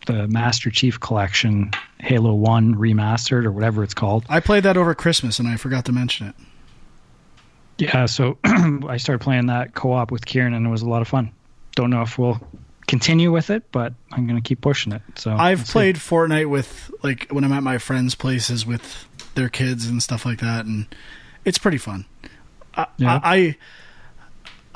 the 0.07 0.27
Master 0.29 0.71
Chief 0.71 0.99
Collection, 0.99 1.73
Halo 2.01 2.35
1 2.35 2.75
Remastered, 2.77 3.45
or 3.45 3.53
whatever 3.53 3.85
it's 3.85 3.95
called. 3.95 4.25
I 4.29 4.41
played 4.41 4.65
that 4.65 4.77
over 4.77 4.95
Christmas 4.95 5.39
and 5.39 5.49
I 5.49 5.57
forgot 5.57 5.85
to 5.87 5.93
mention 5.93 6.29
it. 6.29 6.35
Yeah, 7.83 8.07
so 8.07 8.39
I 8.45 8.97
started 8.99 9.25
playing 9.25 9.47
that 9.47 9.75
co 9.75 9.93
op 9.93 10.13
with 10.13 10.25
Kieran, 10.25 10.55
and 10.55 10.65
it 10.65 10.71
was 10.71 10.83
a 10.83 10.89
lot 10.89 11.03
of 11.03 11.09
fun. 11.09 11.33
Don't 11.75 11.91
know 11.91 12.03
if 12.03 12.17
we'll 12.17 12.41
continue 12.87 13.33
with 13.33 13.51
it, 13.51 13.65
but 13.73 13.93
I'm 14.13 14.29
going 14.29 14.41
to 14.41 14.47
keep 14.47 14.61
pushing 14.61 14.93
it. 14.93 15.03
So 15.17 15.33
I've 15.33 15.59
we'll 15.59 15.67
see. 15.67 15.73
played 15.73 15.97
Fortnite 15.97 16.49
with 16.49 16.93
like 17.03 17.27
when 17.31 17.43
I'm 17.43 17.53
at 17.53 17.65
my 17.65 17.79
friends' 17.79 18.15
places 18.15 18.65
with 18.65 19.05
their 19.35 19.49
kids 19.49 19.87
and 19.87 20.01
stuff 20.01 20.25
like 20.25 20.39
that, 20.39 20.65
and 20.65 20.87
it's 21.45 21.59
pretty 21.59 21.79
fun. 21.79 22.05
I 22.73 22.87
Yeah. 22.99 23.19
I, 23.21 23.37
I 23.37 23.57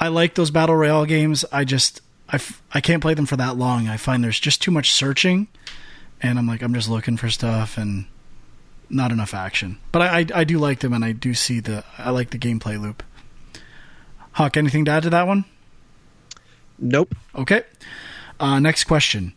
I 0.07 0.09
like 0.09 0.35
those 0.35 0.51
battle 0.51 0.75
royale 0.75 1.07
games. 1.07 1.45
I 1.53 1.65
just 1.65 2.01
I, 2.29 2.37
f- 2.37 2.61
I 2.73 2.81
can't 2.81 3.01
play 3.01 3.15
them 3.15 3.27
for 3.27 3.37
that 3.37 3.57
long. 3.57 3.87
I 3.87 3.99
find 3.99 4.25
there's 4.25 4.41
just 4.41 4.61
too 4.61 4.73
much 4.73 4.91
searching, 4.93 5.47
and 6.21 6.41
I'm 6.41 6.49
like 6.49 6.61
I'm 6.61 6.75
just 6.75 6.89
looking 6.89 7.17
for 7.17 7.31
stuff 7.31 7.79
and 7.79 8.07
not 8.89 9.13
enough 9.13 9.35
action. 9.35 9.79
But 9.93 10.03
I 10.03 10.19
I, 10.19 10.27
I 10.35 10.45
do 10.45 10.59
like 10.59 10.81
them, 10.81 10.93
and 10.93 11.05
I 11.05 11.13
do 11.13 11.35
see 11.35 11.61
the 11.61 11.85
I 11.99 12.11
like 12.11 12.31
the 12.31 12.39
gameplay 12.39 12.81
loop. 12.81 13.03
Huck, 14.33 14.57
anything 14.57 14.85
to 14.85 14.91
add 14.91 15.03
to 15.05 15.11
that 15.11 15.27
one? 15.27 15.45
Nope. 16.79 17.15
Okay. 17.35 17.63
Uh, 18.39 18.59
next 18.59 18.85
question. 18.85 19.33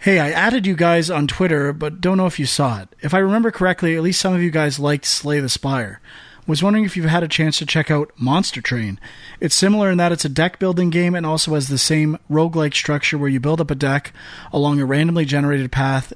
Hey, 0.00 0.20
I 0.20 0.30
added 0.30 0.66
you 0.66 0.76
guys 0.76 1.10
on 1.10 1.26
Twitter, 1.26 1.72
but 1.72 2.00
don't 2.00 2.18
know 2.18 2.26
if 2.26 2.38
you 2.38 2.46
saw 2.46 2.82
it. 2.82 2.88
If 3.00 3.14
I 3.14 3.18
remember 3.18 3.50
correctly, 3.50 3.96
at 3.96 4.02
least 4.02 4.20
some 4.20 4.34
of 4.34 4.42
you 4.42 4.50
guys 4.50 4.78
liked 4.78 5.06
Slay 5.06 5.40
the 5.40 5.48
Spire. 5.48 6.00
Was 6.46 6.62
wondering 6.62 6.84
if 6.84 6.96
you've 6.96 7.06
had 7.06 7.22
a 7.22 7.28
chance 7.28 7.58
to 7.58 7.66
check 7.66 7.90
out 7.90 8.12
Monster 8.16 8.60
Train. 8.62 9.00
It's 9.40 9.54
similar 9.54 9.90
in 9.90 9.98
that 9.98 10.12
it's 10.12 10.24
a 10.24 10.30
deck 10.30 10.58
building 10.58 10.88
game 10.90 11.14
and 11.14 11.26
also 11.26 11.54
has 11.54 11.68
the 11.68 11.78
same 11.78 12.18
roguelike 12.30 12.74
structure 12.74 13.18
where 13.18 13.28
you 13.28 13.40
build 13.40 13.60
up 13.60 13.70
a 13.70 13.74
deck 13.74 14.12
along 14.52 14.80
a 14.80 14.86
randomly 14.86 15.24
generated 15.24 15.72
path 15.72 16.12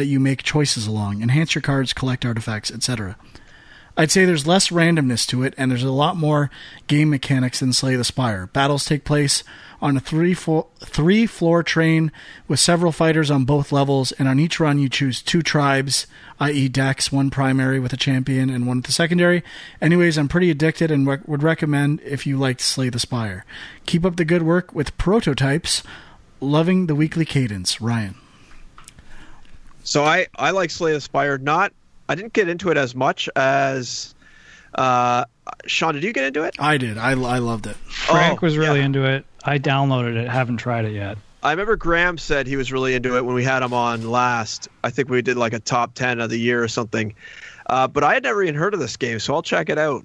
that 0.00 0.06
you 0.06 0.18
make 0.18 0.42
choices 0.42 0.86
along, 0.86 1.20
enhance 1.20 1.54
your 1.54 1.60
cards, 1.60 1.92
collect 1.92 2.24
artifacts, 2.24 2.70
etc. 2.70 3.16
I'd 4.00 4.10
say 4.10 4.24
there's 4.24 4.46
less 4.46 4.70
randomness 4.70 5.26
to 5.26 5.42
it, 5.42 5.52
and 5.58 5.70
there's 5.70 5.82
a 5.82 5.90
lot 5.90 6.16
more 6.16 6.50
game 6.86 7.10
mechanics 7.10 7.60
than 7.60 7.74
Slay 7.74 7.96
the 7.96 8.02
Spire. 8.02 8.46
Battles 8.46 8.86
take 8.86 9.04
place 9.04 9.44
on 9.82 9.94
a 9.94 10.00
three 10.00 10.32
fo- 10.32 10.68
three 10.78 11.26
floor 11.26 11.62
train 11.62 12.10
with 12.48 12.60
several 12.60 12.92
fighters 12.92 13.30
on 13.30 13.44
both 13.44 13.72
levels, 13.72 14.12
and 14.12 14.26
on 14.26 14.40
each 14.40 14.58
run 14.58 14.78
you 14.78 14.88
choose 14.88 15.20
two 15.20 15.42
tribes, 15.42 16.06
i.e., 16.38 16.66
decks, 16.66 17.12
one 17.12 17.28
primary 17.28 17.78
with 17.78 17.92
a 17.92 17.98
champion 17.98 18.48
and 18.48 18.66
one 18.66 18.78
with 18.78 18.86
the 18.86 18.92
secondary. 18.92 19.42
Anyways, 19.82 20.16
I'm 20.16 20.28
pretty 20.28 20.50
addicted 20.50 20.90
and 20.90 21.06
would 21.06 21.42
recommend 21.42 22.00
if 22.00 22.26
you 22.26 22.38
liked 22.38 22.62
Slay 22.62 22.88
the 22.88 22.98
Spire. 22.98 23.44
Keep 23.84 24.06
up 24.06 24.16
the 24.16 24.24
good 24.24 24.44
work 24.44 24.74
with 24.74 24.96
prototypes. 24.96 25.82
Loving 26.40 26.86
the 26.86 26.94
weekly 26.94 27.26
cadence, 27.26 27.82
Ryan. 27.82 28.14
So 29.84 30.04
I 30.04 30.26
I 30.36 30.50
like 30.50 30.70
Slay 30.70 30.92
the 30.92 31.00
Spire. 31.00 31.38
Not 31.38 31.72
I 32.08 32.14
didn't 32.14 32.32
get 32.32 32.48
into 32.48 32.70
it 32.70 32.76
as 32.76 32.94
much 32.94 33.28
as 33.36 34.14
uh, 34.74 35.24
Sean. 35.66 35.94
Did 35.94 36.04
you 36.04 36.12
get 36.12 36.24
into 36.24 36.42
it? 36.44 36.54
I 36.58 36.76
did. 36.76 36.98
I, 36.98 37.10
I 37.12 37.38
loved 37.38 37.66
it. 37.66 37.76
Frank 37.76 38.42
Oh, 38.42 38.46
was 38.46 38.56
really 38.56 38.80
yeah. 38.80 38.86
into 38.86 39.04
it. 39.04 39.24
I 39.44 39.58
downloaded 39.58 40.16
it, 40.16 40.28
haven't 40.28 40.58
tried 40.58 40.84
it 40.84 40.92
yet. 40.92 41.18
I 41.42 41.52
remember 41.52 41.74
Graham 41.76 42.18
said 42.18 42.46
he 42.46 42.56
was 42.56 42.70
really 42.70 42.94
into 42.94 43.16
it 43.16 43.24
when 43.24 43.34
we 43.34 43.42
had 43.42 43.62
him 43.62 43.72
on 43.72 44.10
last. 44.10 44.68
I 44.84 44.90
think 44.90 45.08
we 45.08 45.22
did 45.22 45.36
like 45.38 45.54
a 45.54 45.58
top 45.60 45.94
ten 45.94 46.20
of 46.20 46.28
the 46.30 46.36
year 46.38 46.62
or 46.62 46.68
something. 46.68 47.14
Uh, 47.66 47.88
but 47.88 48.04
I 48.04 48.14
had 48.14 48.22
never 48.24 48.42
even 48.42 48.54
heard 48.56 48.74
of 48.74 48.80
this 48.80 48.96
game, 48.96 49.18
so 49.20 49.34
I'll 49.34 49.42
check 49.42 49.70
it 49.70 49.78
out. 49.78 50.04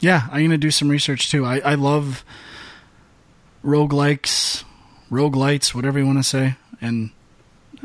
Yeah, 0.00 0.26
I'm 0.32 0.42
gonna 0.44 0.58
do 0.58 0.70
some 0.72 0.88
research 0.88 1.30
too. 1.30 1.44
I, 1.44 1.58
I 1.60 1.74
love 1.76 2.24
roguelikes, 3.64 4.64
roguelites, 5.10 5.74
whatever 5.74 5.98
you 5.98 6.06
want 6.06 6.18
to 6.18 6.24
say. 6.24 6.56
And 6.80 7.10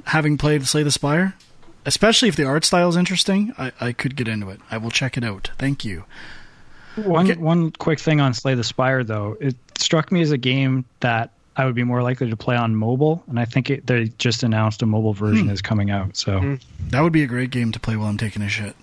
having 0.05 0.37
played 0.37 0.65
Slay 0.67 0.83
the 0.83 0.91
Spire, 0.91 1.33
especially 1.85 2.29
if 2.29 2.35
the 2.35 2.45
art 2.45 2.65
style 2.65 2.89
is 2.89 2.95
interesting, 2.97 3.53
I, 3.57 3.71
I 3.79 3.91
could 3.93 4.15
get 4.15 4.27
into 4.27 4.49
it. 4.49 4.59
I 4.69 4.77
will 4.77 4.91
check 4.91 5.17
it 5.17 5.23
out. 5.23 5.51
Thank 5.57 5.83
you. 5.85 6.03
One 6.95 7.29
Okay. 7.31 7.39
one 7.39 7.71
quick 7.71 7.99
thing 7.99 8.19
on 8.19 8.33
Slay 8.33 8.55
the 8.55 8.63
Spire 8.63 9.03
though, 9.03 9.37
it 9.39 9.55
struck 9.77 10.11
me 10.11 10.21
as 10.21 10.31
a 10.31 10.37
game 10.37 10.85
that 10.99 11.31
I 11.55 11.65
would 11.65 11.75
be 11.75 11.83
more 11.83 12.01
likely 12.01 12.29
to 12.29 12.37
play 12.37 12.55
on 12.55 12.75
mobile, 12.75 13.23
and 13.27 13.39
I 13.39 13.45
think 13.45 13.69
it, 13.69 13.85
they 13.87 14.05
just 14.17 14.43
announced 14.43 14.81
a 14.81 14.85
mobile 14.85 15.13
version 15.13 15.45
Hmm. 15.47 15.51
is 15.53 15.61
coming 15.61 15.91
out. 15.91 16.15
So 16.17 16.39
Hmm. 16.39 16.55
That 16.89 17.01
would 17.01 17.13
be 17.13 17.23
a 17.23 17.27
great 17.27 17.51
game 17.51 17.71
to 17.73 17.79
play 17.79 17.95
while 17.95 18.07
I'm 18.07 18.17
taking 18.17 18.41
a 18.41 18.49
shit. 18.49 18.75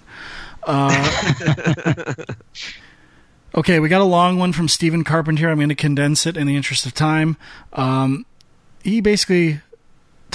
Uh, 0.67 2.15
okay, 3.55 3.81
we 3.81 3.89
got 3.89 4.01
a 4.01 4.05
long 4.05 4.39
one 4.39 4.53
from 4.53 4.69
Stephen 4.69 5.05
Carpenter. 5.05 5.49
I'm 5.51 5.57
going 5.59 5.69
to 5.69 5.75
condense 5.75 6.27
it 6.27 6.37
in 6.37 6.47
the 6.47 6.57
interest 6.57 6.87
of 6.87 6.95
time. 6.95 7.37
Um, 7.73 8.27
he 8.83 9.01
basically 9.01 9.61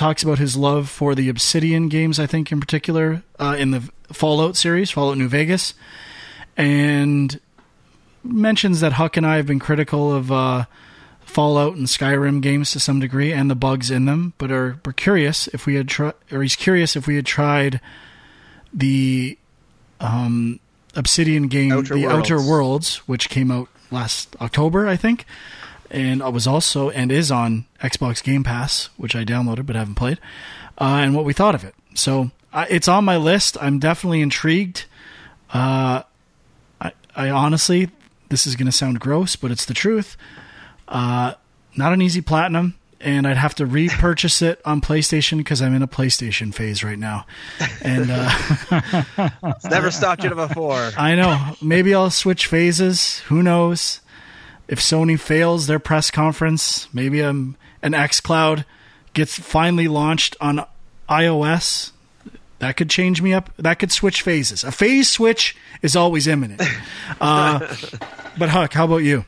talks 0.02 0.24
about 0.24 0.40
his 0.40 0.58
love 0.58 0.90
for 0.90 1.14
the 1.14 1.30
Obsidian 1.30 1.88
games, 1.88 2.20
I 2.20 2.26
think, 2.26 2.52
in 2.52 2.60
particular, 2.60 3.22
uh, 3.38 3.56
in 3.60 3.70
the 3.70 3.88
Fallout 4.12 4.58
series, 4.58 4.90
Fallout 4.90 5.16
New 5.16 5.28
Vegas. 5.28 5.76
and 6.58 7.40
mentions 8.24 8.80
that 8.82 8.94
Huck 8.94 9.16
and 9.16 9.26
I 9.26 9.36
have 9.38 9.46
been 9.46 9.60
critical 9.60 10.12
of 10.12 10.32
uh, 10.32 10.66
Fallout 11.22 11.76
and 11.76 11.86
Skyrim 11.86 12.42
games 12.42 12.72
to 12.72 12.80
some 12.80 13.00
degree 13.00 13.32
and 13.32 13.50
the 13.50 13.56
bugs 13.56 13.92
in 13.92 14.06
them, 14.06 14.34
but 14.40 14.52
are 14.52 14.80
we're 14.84 14.94
curious 14.94 15.48
if 15.50 15.68
we 15.68 15.76
had 15.76 15.88
tried, 15.88 16.14
or 16.32 16.42
he's 16.42 16.56
curious 16.56 16.96
if 16.96 17.06
we 17.06 17.16
had 17.16 17.26
tried 17.26 17.80
the 18.74 19.38
um, 20.00 20.60
Obsidian 20.96 21.48
game, 21.48 21.72
Outer 21.72 21.96
The 21.96 22.06
Worlds. 22.06 22.32
Outer 22.32 22.42
Worlds, 22.42 22.96
which 23.08 23.30
came 23.30 23.52
out 23.52 23.70
last 23.92 24.36
October, 24.42 24.88
I 24.88 24.96
think, 24.96 25.26
and 25.92 26.24
I 26.24 26.30
was 26.30 26.48
also 26.48 26.90
and 26.90 27.12
is 27.12 27.32
on 27.32 27.66
Xbox 27.82 28.24
Game 28.24 28.44
Pass, 28.44 28.90
which 28.98 29.16
I 29.16 29.24
downloaded 29.24 29.66
but 29.66 29.76
haven't 29.76 29.96
played, 29.96 30.20
uh, 30.80 31.00
and 31.04 31.14
what 31.16 31.26
we 31.26 31.34
thought 31.34 31.54
of 31.54 31.64
it. 31.64 31.76
So 31.94 32.32
uh, 32.54 32.66
it's 32.70 32.88
on 32.88 33.06
my 33.06 33.18
list. 33.18 33.58
I'm 33.62 33.80
definitely 33.80 34.22
intrigued. 34.22 34.86
Uh, 35.54 36.04
I, 36.80 36.92
I 37.16 37.30
honestly, 37.30 37.90
this 38.30 38.48
is 38.48 38.56
going 38.56 38.66
to 38.68 38.72
sound 38.72 39.00
gross, 39.00 39.36
but 39.36 39.52
it's 39.52 39.66
the 39.66 39.74
truth. 39.74 40.18
Uh, 40.88 41.34
not 41.76 41.94
an 41.94 42.02
easy 42.02 42.22
platinum, 42.22 42.76
and 43.00 43.26
I'd 43.26 43.38
have 43.38 43.56
to 43.56 43.66
repurchase 43.66 44.42
it 44.42 44.62
on 44.66 44.82
PlayStation 44.82 45.38
because 45.38 45.62
I'm 45.62 45.74
in 45.74 45.82
a 45.82 45.88
PlayStation 45.88 46.54
phase 46.54 46.84
right 46.84 47.00
now. 47.00 47.26
And 47.82 48.10
uh, 48.12 48.30
It's 49.56 49.66
never 49.66 49.90
stopped 49.92 50.24
you 50.24 50.34
before. 50.36 50.92
I 50.98 51.16
know 51.16 51.56
maybe 51.62 51.96
I'll 51.96 52.10
switch 52.10 52.48
phases. 52.48 53.20
Who 53.22 53.42
knows? 53.42 54.01
If 54.68 54.80
Sony 54.80 55.20
fails 55.20 55.68
their 55.68 55.80
press 55.80 56.12
conference, 56.12 56.88
maybe 56.94 57.22
um, 57.22 57.58
an 57.82 57.92
XCloud 57.94 58.66
gets 59.14 59.38
finally 59.38 59.88
launched 59.88 60.36
on 60.40 60.66
iOS. 61.10 61.92
That 62.60 62.78
could 62.78 62.90
change 62.90 63.22
me 63.22 63.34
up. 63.34 63.50
That 63.58 63.80
could 63.80 63.92
switch 63.92 64.22
phases. 64.22 64.64
A 64.64 64.72
phase 64.72 65.10
switch 65.10 65.56
is 65.82 65.96
always 65.96 66.28
imminent. 66.28 66.62
Uh, 67.20 67.60
but 68.40 68.50
Huck, 68.50 68.74
how 68.74 68.86
about 68.86 69.04
you? 69.04 69.26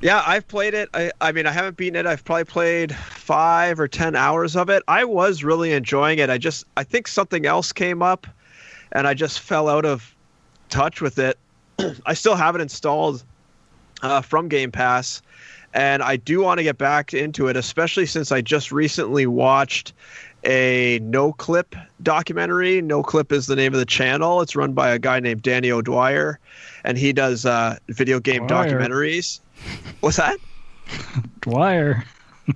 Yeah, 0.00 0.22
I've 0.24 0.46
played 0.46 0.72
it. 0.72 0.88
I, 0.94 1.10
I 1.20 1.32
mean, 1.32 1.46
I 1.46 1.50
haven't 1.50 1.76
beaten 1.76 1.96
it. 1.96 2.06
I've 2.06 2.24
probably 2.24 2.44
played 2.44 2.94
five 2.94 3.80
or 3.80 3.88
ten 3.88 4.14
hours 4.14 4.56
of 4.56 4.70
it. 4.70 4.82
I 4.86 5.04
was 5.04 5.42
really 5.42 5.72
enjoying 5.72 6.18
it. 6.20 6.30
I 6.30 6.38
just, 6.38 6.64
I 6.76 6.84
think 6.84 7.08
something 7.08 7.44
else 7.44 7.72
came 7.72 8.02
up, 8.02 8.26
and 8.92 9.06
I 9.06 9.14
just 9.14 9.40
fell 9.40 9.68
out 9.68 9.84
of 9.84 10.14
touch 10.68 11.00
with 11.00 11.18
it. 11.18 11.38
I 12.06 12.14
still 12.14 12.36
have 12.36 12.54
it 12.54 12.60
installed 12.60 13.24
uh, 14.06 14.20
from 14.22 14.48
Game 14.48 14.72
Pass, 14.72 15.22
and 15.74 16.02
I 16.02 16.16
do 16.16 16.40
want 16.40 16.58
to 16.58 16.64
get 16.64 16.78
back 16.78 17.12
into 17.12 17.48
it, 17.48 17.56
especially 17.56 18.06
since 18.06 18.32
I 18.32 18.40
just 18.40 18.72
recently 18.72 19.26
watched 19.26 19.92
a 20.44 20.98
No 21.02 21.32
Clip 21.32 21.74
documentary. 22.02 22.80
No 22.80 23.02
Clip 23.02 23.32
is 23.32 23.46
the 23.46 23.56
name 23.56 23.74
of 23.74 23.78
the 23.78 23.86
channel. 23.86 24.40
It's 24.40 24.56
run 24.56 24.72
by 24.72 24.90
a 24.90 24.98
guy 24.98 25.20
named 25.20 25.42
Danny 25.42 25.70
O'Dwyer, 25.70 26.38
and 26.84 26.96
he 26.96 27.12
does 27.12 27.44
uh, 27.44 27.76
video 27.88 28.20
game 28.20 28.46
Dwyer. 28.46 28.70
documentaries. 28.70 29.40
What's 30.00 30.16
that? 30.16 30.38
Dwyer. 31.40 32.04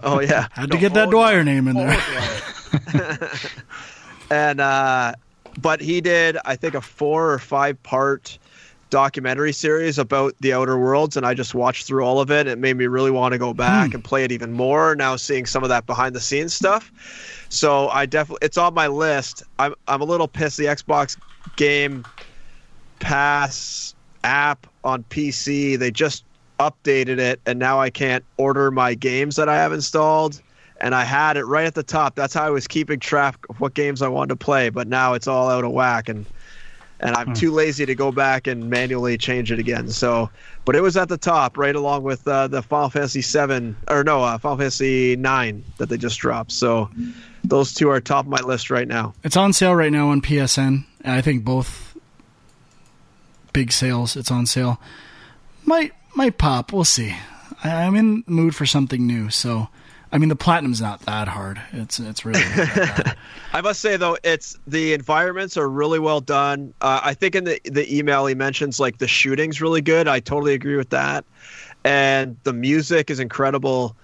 Oh 0.02 0.20
yeah, 0.20 0.46
Had 0.52 0.70
to 0.70 0.78
get 0.78 0.94
that 0.94 1.10
Dwyer 1.10 1.42
name 1.44 1.68
in 1.68 1.76
there. 1.76 2.00
and 4.30 4.60
uh, 4.60 5.14
but 5.60 5.80
he 5.80 6.00
did, 6.00 6.38
I 6.44 6.56
think, 6.56 6.74
a 6.74 6.80
four 6.80 7.32
or 7.32 7.38
five 7.38 7.82
part 7.82 8.38
documentary 8.90 9.52
series 9.52 9.98
about 9.98 10.34
the 10.40 10.52
Outer 10.52 10.78
Worlds, 10.78 11.16
and 11.16 11.24
I 11.24 11.34
just 11.34 11.54
watched 11.54 11.86
through 11.86 12.04
all 12.04 12.20
of 12.20 12.30
it. 12.30 12.46
It 12.46 12.58
made 12.58 12.76
me 12.76 12.86
really 12.86 13.10
want 13.10 13.32
to 13.32 13.38
go 13.38 13.54
back 13.54 13.90
hmm. 13.90 13.96
and 13.96 14.04
play 14.04 14.24
it 14.24 14.32
even 14.32 14.52
more. 14.52 14.94
Now 14.94 15.16
seeing 15.16 15.46
some 15.46 15.62
of 15.62 15.68
that 15.68 15.86
behind 15.86 16.14
the 16.14 16.20
scenes 16.20 16.52
stuff, 16.52 16.92
so 17.48 17.88
I 17.88 18.06
definitely 18.06 18.44
it's 18.44 18.58
on 18.58 18.74
my 18.74 18.88
list. 18.88 19.42
I'm 19.58 19.74
I'm 19.88 20.00
a 20.00 20.04
little 20.04 20.28
pissed 20.28 20.58
the 20.58 20.66
Xbox 20.66 21.16
Game 21.56 22.04
Pass 22.98 23.94
app 24.24 24.66
on 24.84 25.02
PC 25.04 25.78
they 25.78 25.90
just 25.90 26.24
updated 26.58 27.18
it, 27.18 27.40
and 27.46 27.58
now 27.58 27.80
I 27.80 27.90
can't 27.90 28.24
order 28.36 28.70
my 28.70 28.94
games 28.94 29.36
that 29.36 29.48
I 29.48 29.56
have 29.56 29.72
installed. 29.72 30.40
And 30.82 30.94
I 30.94 31.04
had 31.04 31.36
it 31.36 31.44
right 31.44 31.66
at 31.66 31.74
the 31.74 31.82
top. 31.82 32.14
That's 32.14 32.32
how 32.32 32.46
I 32.46 32.48
was 32.48 32.66
keeping 32.66 33.00
track 33.00 33.36
of 33.50 33.60
what 33.60 33.74
games 33.74 34.00
I 34.00 34.08
wanted 34.08 34.30
to 34.30 34.36
play. 34.36 34.70
But 34.70 34.88
now 34.88 35.12
it's 35.12 35.26
all 35.26 35.50
out 35.50 35.62
of 35.62 35.72
whack, 35.72 36.08
and 36.08 36.24
and 37.00 37.16
I'm 37.16 37.34
too 37.34 37.50
lazy 37.50 37.86
to 37.86 37.94
go 37.94 38.12
back 38.12 38.46
and 38.46 38.70
manually 38.70 39.18
change 39.18 39.50
it 39.50 39.58
again. 39.58 39.88
So, 39.88 40.30
but 40.64 40.76
it 40.76 40.82
was 40.82 40.96
at 40.96 41.08
the 41.08 41.18
top, 41.18 41.56
right 41.56 41.74
along 41.74 42.02
with 42.02 42.26
uh, 42.28 42.48
the 42.48 42.62
Final 42.62 42.90
Fantasy 42.90 43.22
Seven 43.22 43.76
or 43.88 44.04
no, 44.04 44.22
uh, 44.22 44.38
Final 44.38 44.58
Fantasy 44.58 45.16
Nine 45.16 45.64
that 45.78 45.88
they 45.88 45.96
just 45.96 46.18
dropped. 46.18 46.52
So, 46.52 46.90
those 47.42 47.72
two 47.72 47.88
are 47.88 48.00
top 48.00 48.26
of 48.26 48.30
my 48.30 48.40
list 48.40 48.70
right 48.70 48.86
now. 48.86 49.14
It's 49.24 49.36
on 49.36 49.52
sale 49.52 49.74
right 49.74 49.92
now 49.92 50.08
on 50.08 50.20
PSN. 50.20 50.84
And 51.02 51.14
I 51.14 51.20
think 51.22 51.44
both 51.44 51.96
big 53.52 53.72
sales. 53.72 54.16
It's 54.16 54.30
on 54.30 54.46
sale. 54.46 54.80
Might 55.64 55.92
might 56.14 56.38
pop. 56.38 56.72
We'll 56.72 56.84
see. 56.84 57.16
I, 57.64 57.84
I'm 57.84 57.96
in 57.96 58.22
the 58.26 58.30
mood 58.30 58.54
for 58.54 58.66
something 58.66 59.06
new. 59.06 59.30
So, 59.30 59.68
I 60.12 60.18
mean, 60.18 60.28
the 60.28 60.36
platinum's 60.36 60.80
not 60.80 61.00
that 61.02 61.28
hard. 61.28 61.60
It's 61.72 62.00
it's 62.00 62.24
really 62.24 62.40
not 62.40 62.56
that 62.56 63.04
bad. 63.04 63.16
I 63.52 63.60
must 63.60 63.80
say 63.80 63.96
though, 63.96 64.16
it's 64.24 64.58
the 64.66 64.92
environments 64.92 65.56
are 65.56 65.68
really 65.68 65.98
well 65.98 66.20
done. 66.20 66.74
Uh, 66.80 67.00
I 67.02 67.14
think 67.14 67.34
in 67.34 67.44
the 67.44 67.60
the 67.64 67.96
email 67.96 68.26
he 68.26 68.34
mentions 68.34 68.80
like 68.80 68.98
the 68.98 69.06
shooting's 69.06 69.60
really 69.60 69.80
good. 69.80 70.08
I 70.08 70.20
totally 70.20 70.54
agree 70.54 70.76
with 70.76 70.90
that, 70.90 71.24
and 71.84 72.36
the 72.42 72.52
music 72.52 73.10
is 73.10 73.20
incredible. 73.20 73.96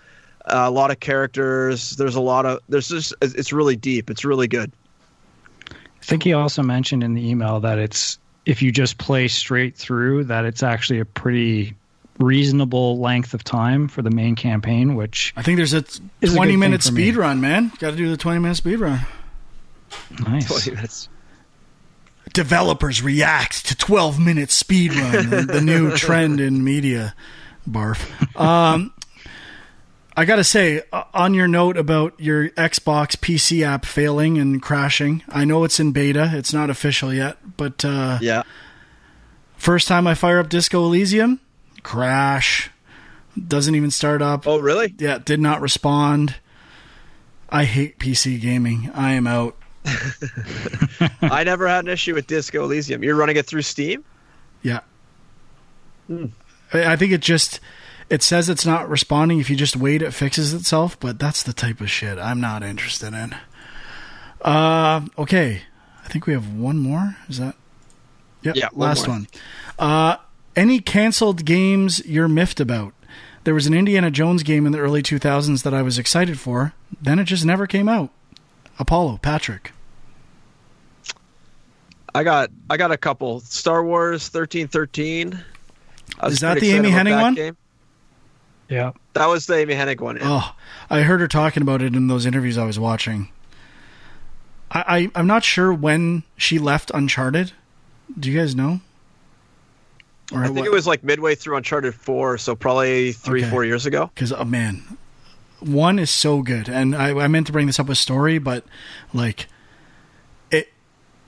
Uh, 0.44 0.64
a 0.66 0.70
lot 0.70 0.92
of 0.92 1.00
characters. 1.00 1.96
There's 1.96 2.14
a 2.14 2.20
lot 2.20 2.46
of 2.46 2.61
there's 2.68 2.88
just 2.88 3.12
it's 3.20 3.52
really 3.52 3.76
deep. 3.76 4.09
It's 4.09 4.24
really 4.24 4.46
good. 4.46 4.70
I 5.70 6.04
think 6.04 6.22
he 6.22 6.32
also 6.34 6.62
mentioned 6.62 7.02
in 7.02 7.14
the 7.14 7.28
email 7.28 7.59
that 7.61 7.80
it's 7.80 8.18
if 8.44 8.62
you 8.62 8.70
just 8.70 8.98
play 8.98 9.26
straight 9.26 9.76
through, 9.76 10.24
that 10.24 10.44
it's 10.44 10.62
actually 10.62 11.00
a 11.00 11.04
pretty 11.04 11.74
reasonable 12.19 12.99
length 12.99 13.35
of 13.35 13.45
time 13.45 13.89
for 13.89 14.03
the 14.03 14.11
main 14.11 14.35
campaign, 14.37 14.95
which 14.95 15.33
I 15.37 15.43
think 15.43 15.57
there's 15.57 15.75
a 15.75 15.85
Is 16.21 16.33
a 16.33 16.37
20 16.37 16.53
thing 16.53 16.59
minute 16.61 16.83
for 16.83 16.93
me. 16.93 17.03
speed 17.03 17.17
run, 17.17 17.41
man. 17.41 17.71
Got 17.79 17.91
to 17.93 17.97
do 17.97 18.09
the 18.09 18.17
20 18.17 18.41
minute 18.41 18.55
speed 18.57 18.81
run. 18.81 19.01
nice. 20.21 20.67
That's- 20.67 21.09
Developers 22.33 23.03
react 23.03 23.67
to 23.67 23.77
12 23.77 24.19
minute 24.19 24.51
speed 24.51 24.95
run, 24.95 25.31
the, 25.31 25.43
the 25.55 25.61
new 25.61 25.97
trend 25.97 26.41
in 26.41 26.62
media. 26.64 27.14
Barf. 27.69 28.05
Um, 28.39 28.93
I 30.17 30.25
got 30.25 30.37
to 30.37 30.45
say, 30.45 30.83
uh, 30.93 31.05
on 31.14 31.35
your 31.35 31.49
note 31.49 31.77
about 31.77 32.19
your 32.21 32.49
Xbox 32.51 33.17
PC 33.17 33.62
app 33.62 33.85
failing 33.85 34.39
and 34.39 34.61
crashing, 34.62 35.23
I 35.29 35.45
know 35.45 35.64
it's 35.64 35.79
in 35.81 35.93
beta. 35.93 36.31
It's 36.35 36.53
not 36.53 36.69
official 36.71 37.12
yet, 37.12 37.39
but 37.57 37.85
uh, 37.85 38.19
yeah. 38.21 38.43
first 39.57 39.89
time 39.89 40.07
I 40.07 40.14
fire 40.14 40.39
up 40.39 40.49
Disco 40.49 40.85
Elysium, 40.85 41.41
crash. 41.87 42.68
Doesn't 43.47 43.76
even 43.76 43.93
start 43.93 44.20
up. 44.20 44.47
Oh 44.47 44.59
really? 44.59 44.93
Yeah, 44.99 45.18
did 45.18 45.39
not 45.39 45.61
respond. 45.61 46.34
I 47.49 47.64
hate 47.64 47.99
PC 47.99 48.41
gaming. 48.41 48.91
I 48.93 49.12
am 49.12 49.28
out. 49.28 49.57
I 51.22 51.45
never 51.45 51.68
had 51.68 51.84
an 51.84 51.91
issue 51.91 52.14
with 52.14 52.26
Disco 52.26 52.64
Elysium. 52.64 53.05
You're 53.05 53.14
running 53.14 53.37
it 53.37 53.47
through 53.47 53.62
Steam. 53.62 54.05
Yeah. 54.62 54.80
I 56.11 56.32
I 56.72 56.97
think 56.97 57.12
it 57.12 57.20
just 57.20 57.61
it 58.11 58.22
says 58.22 58.49
it's 58.49 58.66
not 58.66 58.89
responding. 58.89 59.39
If 59.39 59.49
you 59.49 59.55
just 59.55 59.76
wait, 59.76 60.03
it 60.03 60.12
fixes 60.12 60.53
itself. 60.53 60.99
But 60.99 61.20
that's 61.20 61.45
the 61.45 61.53
type 61.53 61.80
of 61.80 61.89
shit 61.89 62.18
I'm 62.18 62.41
not 62.41 62.64
interested 62.64 63.14
in. 63.14 63.37
Uh, 64.41 65.07
okay. 65.16 65.62
I 66.05 66.09
think 66.09 66.26
we 66.26 66.32
have 66.32 66.53
one 66.53 66.78
more. 66.78 67.16
Is 67.28 67.39
that? 67.39 67.55
Yep. 68.43 68.57
Yeah, 68.57 68.68
last 68.72 69.07
more. 69.07 69.16
one. 69.16 69.28
Uh, 69.78 70.16
any 70.57 70.80
canceled 70.80 71.44
games 71.44 72.04
you're 72.07 72.28
miffed 72.28 72.61
about? 72.61 72.92
There 73.44 73.54
was 73.54 73.66
an 73.66 73.74
Indiana 73.74 74.11
Jones 74.11 74.42
game 74.42 74.66
in 74.66 74.72
the 74.72 74.78
early 74.80 75.02
2000s 75.02 75.62
that 75.62 75.72
I 75.74 75.82
was 75.82 75.98
excited 75.98 76.40
for. 76.40 76.72
Then 77.00 77.18
it 77.20 77.24
just 77.24 77.44
never 77.44 77.66
came 77.66 77.88
out. 77.88 78.11
Apollo, 78.78 79.18
Patrick. 79.22 79.72
I 82.14 82.24
got 82.24 82.50
I 82.70 82.76
got 82.76 82.92
a 82.92 82.96
couple. 82.96 83.40
Star 83.40 83.84
Wars 83.84 84.28
thirteen 84.28 84.68
thirteen. 84.68 85.38
I 86.18 86.26
was 86.26 86.34
Is 86.34 86.40
that 86.40 86.59
the 86.61 86.70
Amy 86.70 86.88
excited 86.88 87.12
about 87.12 87.18
Hennig 87.18 87.22
one? 87.22 87.34
Game. 87.34 87.57
Yeah. 88.68 88.92
That 89.12 89.26
was 89.26 89.46
the 89.46 89.57
Amy 89.59 89.74
Hennig 89.74 90.00
one. 90.00 90.16
yeah. 90.16 90.22
Oh, 90.24 90.57
I 90.88 91.02
heard 91.02 91.20
her 91.20 91.28
talking 91.28 91.62
about 91.62 91.82
it 91.82 91.94
in 91.94 92.07
those 92.09 92.24
interviews 92.26 92.57
I 92.59 92.64
was 92.64 92.78
watching. 92.78 93.28
I, 94.70 94.84
I 94.88 95.11
I'm 95.14 95.26
not 95.26 95.44
sure 95.44 95.72
when 95.72 96.22
she 96.36 96.59
left 96.59 96.90
Uncharted. 96.94 97.52
Do 98.18 98.30
you 98.30 98.38
guys 98.38 98.54
know? 98.54 98.80
Or 100.33 100.45
I 100.45 100.49
think 100.49 100.66
it 100.66 100.72
was 100.72 100.87
like 100.87 101.05
midway 101.05 101.35
through 101.37 101.57
Uncharted 101.57 101.95
Four, 101.95 102.37
so 102.39 102.57
probably 102.57 103.12
three 103.12 103.43
Okay. 103.43 103.51
four 103.51 103.64
years 103.64 103.87
ago. 103.87 104.11
because 104.14 104.33
oh 104.33 104.45
man, 104.45 104.83
one 105.61 105.99
is 105.99 106.11
so 106.11 106.43
good, 106.43 106.68
and 106.68 106.97
I, 106.97 107.11
I 107.16 107.29
meant 107.29 107.47
to 107.47 107.53
bring 107.53 107.66
this 107.66 107.79
up 107.79 107.87
with 107.87 107.99
story, 107.99 108.39
but 108.39 108.64
like 109.14 109.47
it, 110.51 110.72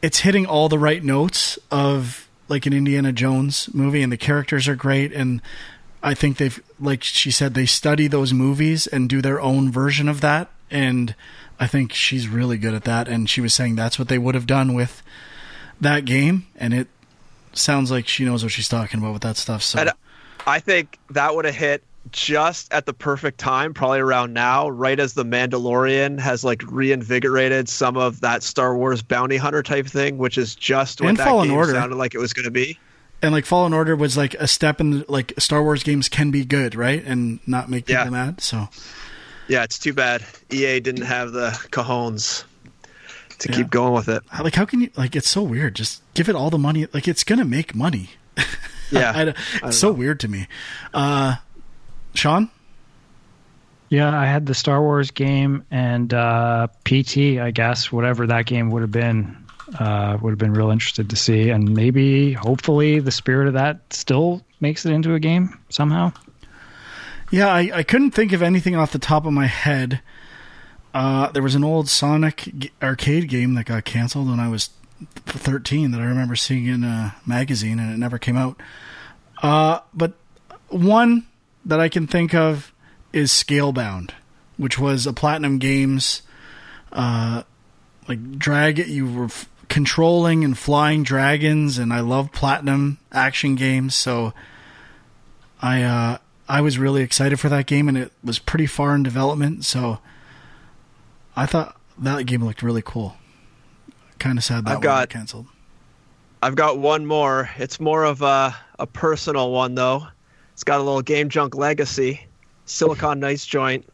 it's 0.03 0.21
hitting 0.21 0.47
all 0.47 0.69
the 0.69 0.79
right 0.79 1.03
notes 1.05 1.59
of 1.71 2.29
like 2.49 2.67
an 2.67 2.73
Indiana 2.73 3.13
Jones 3.13 3.69
movie, 3.73 4.03
and 4.03 4.11
the 4.13 4.17
characters 4.17 4.67
are 4.67 4.75
great, 4.77 5.13
and 5.13 5.43
I 6.03 6.15
think 6.15 6.39
they've 6.39 6.61
like 6.81 7.05
she 7.05 7.31
said 7.31 7.55
they 7.55 7.67
study 7.67 8.09
those 8.09 8.33
movies 8.35 8.87
and 8.89 9.09
do 9.09 9.23
their 9.23 9.41
own 9.41 9.71
version 9.71 10.09
of 10.09 10.21
that, 10.23 10.51
and 10.73 11.15
I 11.61 11.67
think 11.69 11.93
she's 11.93 12.27
really 12.29 12.59
good 12.59 12.75
at 12.75 12.83
that, 12.85 13.07
and 13.07 13.31
she 13.31 13.41
was 13.41 13.55
saying 13.55 13.77
that's 13.77 13.97
what 13.99 14.09
they 14.09 14.19
would 14.19 14.35
have 14.35 14.47
done 14.47 14.75
with 14.75 15.03
that 15.81 16.05
game, 16.05 16.47
and 16.57 16.75
it 16.75 16.89
sounds 17.59 17.91
like 17.91 18.09
she 18.09 18.25
knows 18.25 18.43
what 18.43 18.53
she's 18.53 18.69
talking 18.69 19.01
about 19.01 19.13
with 19.13 19.23
that 19.23 19.37
stuff. 19.37 19.63
So 19.63 19.79
And 19.81 19.91
I 20.47 20.61
think 20.61 20.99
that 21.11 21.35
would 21.35 21.45
have 21.45 21.55
hit 21.55 21.83
just 22.11 22.73
at 22.73 22.87
the 22.87 22.95
perfect 22.95 23.39
time, 23.39 23.75
probably 23.75 23.99
around 24.01 24.33
now, 24.33 24.69
right 24.71 24.99
as 24.99 25.13
the 25.15 25.25
Mandalorian 25.25 26.19
has 26.19 26.43
like 26.45 26.63
reinvigorated 26.67 27.69
some 27.69 27.97
of 27.99 28.21
that 28.21 28.43
Star 28.43 28.77
Wars 28.77 29.03
bounty 29.03 29.37
hunter 29.37 29.63
type 29.63 29.87
thing, 29.87 30.17
which 30.17 30.39
is 30.39 30.55
just 30.55 31.01
what 31.01 31.09
And 31.11 31.19
that 31.19 31.25
Fallen 31.25 31.49
game 31.49 31.57
Order. 31.57 31.73
sounded 31.73 31.97
like 31.97 32.15
it 32.15 32.19
was 32.19 32.33
going 32.33 32.45
to 32.45 32.51
be. 32.51 32.79
and 33.21 33.33
like 33.33 33.45
Fallen 33.45 33.73
Order 33.75 33.95
was 33.95 34.17
like 34.17 34.35
a 34.35 34.49
step 34.49 34.81
in 34.81 35.05
like 35.09 35.35
Star 35.39 35.63
Wars 35.63 35.83
games 35.83 36.09
can 36.09 36.31
be 36.31 36.45
good, 36.47 36.75
right? 36.75 37.05
And 37.05 37.41
not 37.47 37.69
make 37.69 37.85
people 37.87 38.05
Yeah. 38.05 38.11
mad. 38.11 38.41
So 38.41 38.69
Yeah, 39.49 39.65
it's 39.65 39.79
too 39.79 39.93
bad 39.93 40.25
EA 40.51 40.81
didn't 40.81 41.03
have 41.05 41.33
the 41.33 41.51
cajones 41.71 42.45
to 43.41 43.51
Yeah. 43.51 43.57
keep 43.57 43.71
going 43.71 43.93
with 43.93 44.09
it. 44.09 44.23
Like 44.43 44.55
how 44.55 44.65
can 44.65 44.81
you 44.81 44.91
like 44.97 45.15
it's 45.17 45.29
so 45.29 45.43
weird. 45.43 45.75
Just 45.75 46.03
give 46.15 46.29
it 46.29 46.35
all 46.35 46.51
the 46.51 46.59
money. 46.59 46.87
Like 46.93 47.07
it's 47.09 47.25
gonna 47.25 47.45
make 47.45 47.75
money. 47.75 48.11
Yeah, 48.91 49.13
I, 49.15 49.67
it's 49.69 49.77
so 49.77 49.93
weird 49.93 50.21
to 50.21 50.29
me. 50.29 50.47
Uh, 50.95 51.37
Sean, 52.15 52.49
Yeah, 53.91 54.19
I 54.19 54.25
had 54.25 54.47
the 54.47 54.55
Star 54.55 54.81
Wars 54.81 55.11
game 55.11 55.63
and 55.71 56.15
uh, 56.15 56.69
PT, 56.87 57.39
I 57.39 57.51
guess, 57.51 57.93
whatever 57.93 58.27
that 58.29 58.47
game 58.47 58.71
would 58.71 58.81
have 58.81 58.91
been. 58.91 59.45
Uh, 59.79 60.17
would 60.23 60.31
have 60.31 60.39
been 60.39 60.55
real 60.55 60.71
interested 60.71 61.11
to 61.11 61.17
see, 61.17 61.51
and 61.51 61.75
maybe, 61.75 62.33
hopefully, 62.33 63.01
the 63.01 63.11
spirit 63.11 63.47
of 63.49 63.53
that 63.53 63.81
still 63.93 64.43
makes 64.61 64.87
it 64.87 64.93
into 64.93 65.13
a 65.13 65.21
game 65.21 65.59
somehow. 65.69 66.11
Yeah, 67.31 67.49
I, 67.53 67.71
I 67.75 67.83
couldn't 67.83 68.13
think 68.13 68.33
of 68.33 68.41
anything 68.43 68.75
off 68.75 68.93
the 68.93 68.99
top 68.99 69.27
of 69.27 69.35
my 69.35 69.45
head. 69.47 70.01
Uh, 70.95 71.31
there 71.31 71.43
was 71.43 71.55
an 71.55 71.65
old 71.65 71.89
Sonic 71.89 72.51
g- 72.59 72.71
arcade 72.83 73.29
game 73.29 73.55
that 73.55 73.65
got 73.65 73.85
canceled 73.85 74.29
when 74.29 74.41
I 74.41 74.49
was 74.49 74.71
13 75.27 75.91
that 75.91 76.01
I 76.01 76.05
remember 76.05 76.35
seeing 76.35 76.67
in 76.67 76.83
a 76.83 77.15
magazine 77.27 77.79
and 77.79 77.93
it 77.93 77.99
never 77.99 78.19
came 78.19 78.37
out. 78.37 78.61
Uh, 79.43 79.81
but 79.95 80.15
one 80.69 81.27
that 81.65 81.79
I 81.79 81.89
can 81.89 82.07
think 82.07 82.35
of 82.35 82.73
is 83.13 83.31
Scalebound, 83.31 84.11
which 84.57 84.79
was 84.79 85.07
a 85.07 85.13
Platinum 85.13 85.59
Games 85.59 86.23
uh, 86.93 87.43
like 88.09 88.39
drag 88.39 88.79
you 88.79 89.11
were 89.11 89.27
f- 89.27 89.49
controlling 89.69 90.45
and 90.45 90.57
flying 90.57 91.03
dragons 91.03 91.79
and 91.79 91.93
I 91.93 92.01
love 92.01 92.33
Platinum 92.33 92.99
action 93.13 93.55
games, 93.55 93.95
so 93.95 94.33
I 95.61 95.83
uh, 95.83 96.19
I 96.49 96.61
was 96.61 96.79
really 96.79 97.03
excited 97.03 97.39
for 97.39 97.49
that 97.51 97.67
game, 97.67 97.89
and 97.89 97.99
it 97.99 98.13
was 98.25 98.39
pretty 98.39 98.67
far 98.67 98.95
in 98.95 99.03
development. 99.03 99.65
So 99.65 99.99
I 101.39 101.47
thought 101.47 101.77
that 101.99 102.27
game 102.27 102.45
looked 102.45 102.63
really 102.63 102.83
cool. 102.85 103.17
Kind 104.19 104.39
of 104.39 104.45
sad 104.45 104.65
that 104.65 104.71
I've 104.71 104.77
one 104.79 104.83
got- 104.83 105.09
got 105.09 105.09
canceled. 105.11 105.47
I've 106.43 106.55
got 106.55 106.79
one 106.79 107.05
more. 107.07 107.51
It's 107.59 107.81
more 107.81 108.05
of 108.05 108.23
a, 108.23 108.55
a 108.79 108.87
personal 108.87 109.51
one, 109.51 109.75
though. 109.75 110.07
It's 110.53 110.63
got 110.65 110.79
a 110.79 110.83
little 110.83 111.03
Game 111.03 111.29
Junk 111.29 111.55
legacy. 111.57 112.27
Silicon 112.67 113.19
Knights 113.19 113.45
joint, 113.47 113.89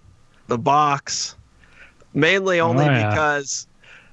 the 0.48 0.58
box. 0.58 1.36
Mainly 2.12 2.60
only 2.60 2.84
Oh, 2.84 2.90
yeah. 2.90 3.08
because, 3.10 3.66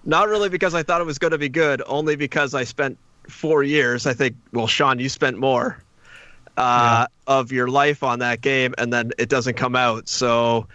not 0.05 0.27
really 0.29 0.47
because 0.49 0.73
I 0.73 0.81
thought 0.83 1.01
it 1.01 1.05
was 1.05 1.17
going 1.17 1.31
to 1.31 1.37
be 1.37 1.49
good, 1.49 1.81
only 1.87 2.15
because 2.15 2.53
I 2.53 2.63
spent 2.63 2.97
four 3.27 3.63
years. 3.63 4.05
I 4.07 4.13
think, 4.13 4.35
well, 4.53 4.67
Sean, 4.67 4.97
you 4.99 5.09
spent 5.09 5.37
more 5.37 5.81
uh, 6.57 7.07
of 7.27 7.51
your 7.51 7.67
life 7.67 8.01
on 8.03 8.19
that 8.19 8.39
game, 8.41 8.73
and 8.77 8.93
then 8.93 9.11
it 9.17 9.27
doesn't 9.29 9.55
come 9.55 9.75
out. 9.75 10.07
So 10.07 10.67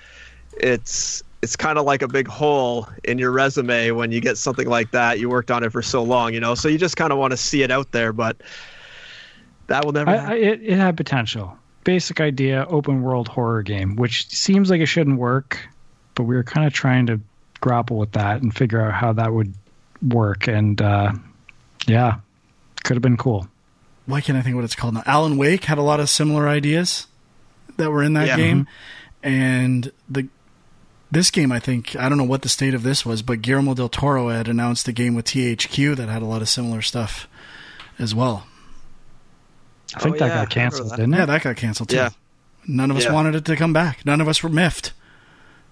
it's 0.59 1.23
it's 1.47 1.55
kind 1.55 1.79
of 1.79 1.85
like 1.85 2.03
a 2.03 2.09
big 2.09 2.27
hole 2.27 2.89
in 3.05 3.19
your 3.19 3.31
resume 3.31 3.93
when 3.93 4.11
you 4.11 4.21
get 4.21 4.37
something 4.37 4.67
like 4.69 4.91
that. 4.91 5.21
You 5.21 5.29
worked 5.31 5.53
on 5.53 5.63
it 5.63 5.71
for 5.71 5.81
so 5.81 6.03
long, 6.03 6.35
you 6.35 6.41
know. 6.41 6.57
So 6.57 6.67
you 6.67 6.77
just 6.77 6.97
kind 6.97 7.13
of 7.13 7.21
want 7.21 7.31
to 7.31 7.37
see 7.37 7.63
it 7.63 7.71
out 7.71 7.93
there, 7.93 8.13
but 8.13 8.39
that 9.69 9.85
will 9.85 9.93
never. 9.93 10.11
I, 10.11 10.17
happen. 10.17 10.33
I, 10.33 10.37
it, 10.39 10.61
it 10.65 10.77
had 10.77 10.97
potential. 10.97 11.57
Basic 11.85 12.21
idea, 12.21 12.67
open 12.69 13.03
world 13.03 13.29
horror 13.29 13.63
game, 13.63 13.95
which 13.95 14.29
seems 14.29 14.71
like 14.71 14.81
it 14.81 14.87
shouldn't 14.87 15.21
work, 15.21 15.69
but 16.17 16.25
we 16.25 16.35
were 16.35 16.43
kind 16.43 16.67
of 16.67 16.73
trying 16.73 17.07
to 17.07 17.21
grapple 17.61 17.97
with 17.97 18.11
that 18.13 18.43
and 18.43 18.53
figure 18.53 18.81
out 18.81 18.93
how 18.93 19.13
that 19.13 19.33
would 19.33 19.55
work. 20.03 20.49
And 20.49 20.83
uh, 20.83 21.13
yeah, 21.87 22.17
could 22.83 22.97
have 22.97 23.03
been 23.03 23.17
cool. 23.17 23.47
Why 24.07 24.21
can't 24.21 24.37
I 24.37 24.43
think 24.43 24.57
what 24.57 24.65
it's 24.65 24.75
called 24.75 24.95
now? 24.95 25.05
Alan 25.07 25.37
Wake 25.37 25.63
had 25.67 25.79
a 25.79 25.83
lot 25.83 26.01
of 26.01 26.11
similar 26.11 26.49
ideas 26.49 27.07
that 27.77 27.89
were 27.93 28.03
in 28.03 28.15
that 28.15 28.27
Yeah. 28.27 28.37
game, 28.37 28.67
and 29.23 29.93
the 30.09 30.27
this 31.17 31.31
game 31.31 31.51
I 31.51 31.59
think 31.59 31.97
I 31.97 32.09
don't 32.11 32.19
know 32.19 32.25
what 32.25 32.43
the 32.43 32.49
state 32.49 32.75
of 32.75 32.83
this 32.83 33.07
was, 33.07 33.23
but 33.23 33.41
Guillermo 33.41 33.73
del 33.75 33.89
Toro 33.89 34.29
had 34.29 34.49
announced 34.49 34.87
a 34.87 34.93
game 34.93 35.15
with 35.15 35.25
THQ 35.25 35.97
that 35.97 36.09
had 36.11 36.21
a 36.21 36.27
lot 36.27 36.43
of 36.43 36.49
similar 36.49 36.83
stuff 36.83 37.27
as 37.99 38.15
well. 38.15 38.47
I 39.95 40.01
think 40.01 40.17
Oh, 40.17 40.19
that 40.19 40.27
yeah, 40.27 40.35
got 40.43 40.51
canceled, 40.51 40.91
that. 40.91 40.97
didn't 40.97 41.15
it? 41.15 41.19
Yeah, 41.19 41.27
that 41.27 41.43
got 41.43 41.57
canceled 41.57 41.89
too. 41.89 41.97
Yeah. 41.97 42.11
None 42.69 42.91
of 42.91 42.99
us 42.99 43.05
Yeah. 43.05 43.13
wanted 43.13 43.35
it 43.35 43.45
to 43.47 43.57
come 43.57 43.73
back. 43.73 44.05
None 44.05 44.21
of 44.21 44.29
us 44.29 44.43
were 44.43 44.51
miffed. 44.51 44.93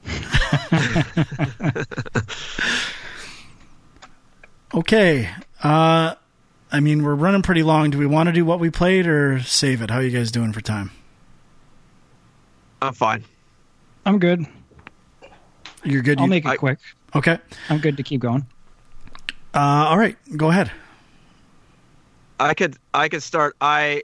okay. 4.74 5.30
Uh, 5.62 6.14
I 6.72 6.80
mean, 6.80 7.02
we're 7.02 7.14
running 7.14 7.42
pretty 7.42 7.62
long. 7.62 7.90
Do 7.90 7.98
we 7.98 8.06
want 8.06 8.28
to 8.28 8.32
do 8.32 8.44
what 8.44 8.60
we 8.60 8.70
played 8.70 9.06
or 9.06 9.40
save 9.40 9.82
it? 9.82 9.90
How 9.90 9.98
are 9.98 10.02
you 10.02 10.16
guys 10.16 10.30
doing 10.30 10.52
for 10.52 10.60
time? 10.60 10.90
I'm 12.82 12.94
fine. 12.94 13.24
I'm 14.04 14.18
good. 14.18 14.46
You're 15.84 16.02
good. 16.02 16.18
I'll 16.18 16.24
You- 16.26 16.30
make 16.30 16.44
it 16.44 16.48
I- 16.50 16.56
quick. 16.56 16.78
okay. 17.14 17.38
I'm 17.70 17.78
good 17.78 17.96
to 17.96 18.02
keep 18.02 18.20
going. 18.20 18.46
Uh, 19.54 19.58
all 19.88 19.98
right. 19.98 20.16
Go 20.36 20.50
ahead. 20.50 20.70
I 22.40 22.54
could 22.54 22.76
I 22.92 23.08
could 23.08 23.22
start. 23.22 23.56
I 23.60 24.02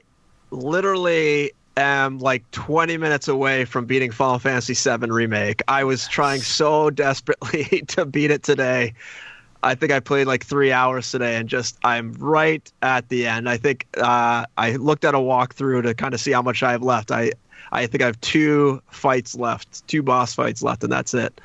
literally 0.51 1.51
am 1.77 2.19
like 2.19 2.49
20 2.51 2.97
minutes 2.97 3.27
away 3.27 3.65
from 3.65 3.85
beating 3.85 4.11
Final 4.11 4.39
Fantasy 4.39 4.73
VII 4.73 5.07
remake. 5.09 5.61
I 5.67 5.83
was 5.83 6.07
trying 6.07 6.41
so 6.41 6.89
desperately 6.89 7.81
to 7.89 8.05
beat 8.05 8.31
it 8.31 8.43
today. 8.43 8.93
I 9.63 9.75
think 9.75 9.91
I 9.91 9.99
played 9.99 10.25
like 10.25 10.43
three 10.43 10.71
hours 10.71 11.11
today, 11.11 11.35
and 11.35 11.47
just 11.47 11.77
I'm 11.83 12.13
right 12.13 12.71
at 12.81 13.09
the 13.09 13.27
end. 13.27 13.47
I 13.47 13.57
think 13.57 13.85
uh, 13.97 14.45
I 14.57 14.71
looked 14.77 15.05
at 15.05 15.13
a 15.13 15.19
walkthrough 15.19 15.83
to 15.83 15.93
kind 15.93 16.13
of 16.13 16.19
see 16.19 16.31
how 16.31 16.41
much 16.41 16.63
I 16.63 16.71
have 16.71 16.81
left. 16.81 17.11
I 17.11 17.31
I 17.71 17.85
think 17.85 18.01
I 18.01 18.07
have 18.07 18.19
two 18.21 18.81
fights 18.89 19.35
left, 19.35 19.85
two 19.87 20.01
boss 20.01 20.33
fights 20.33 20.63
left, 20.63 20.83
and 20.83 20.91
that's 20.91 21.13
it. 21.13 21.39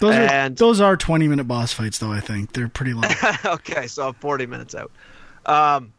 Those 0.00 0.14
are 0.14 0.48
those 0.50 0.80
are 0.80 0.96
20 0.96 1.28
minute 1.28 1.44
boss 1.44 1.72
fights, 1.72 1.98
though. 1.98 2.12
I 2.12 2.20
think 2.20 2.52
they're 2.52 2.68
pretty 2.68 2.94
long. 2.94 3.10
okay, 3.44 3.86
so 3.86 4.08
I'm 4.08 4.14
40 4.14 4.46
minutes 4.46 4.74
out. 4.74 4.90
Um, 5.46 5.92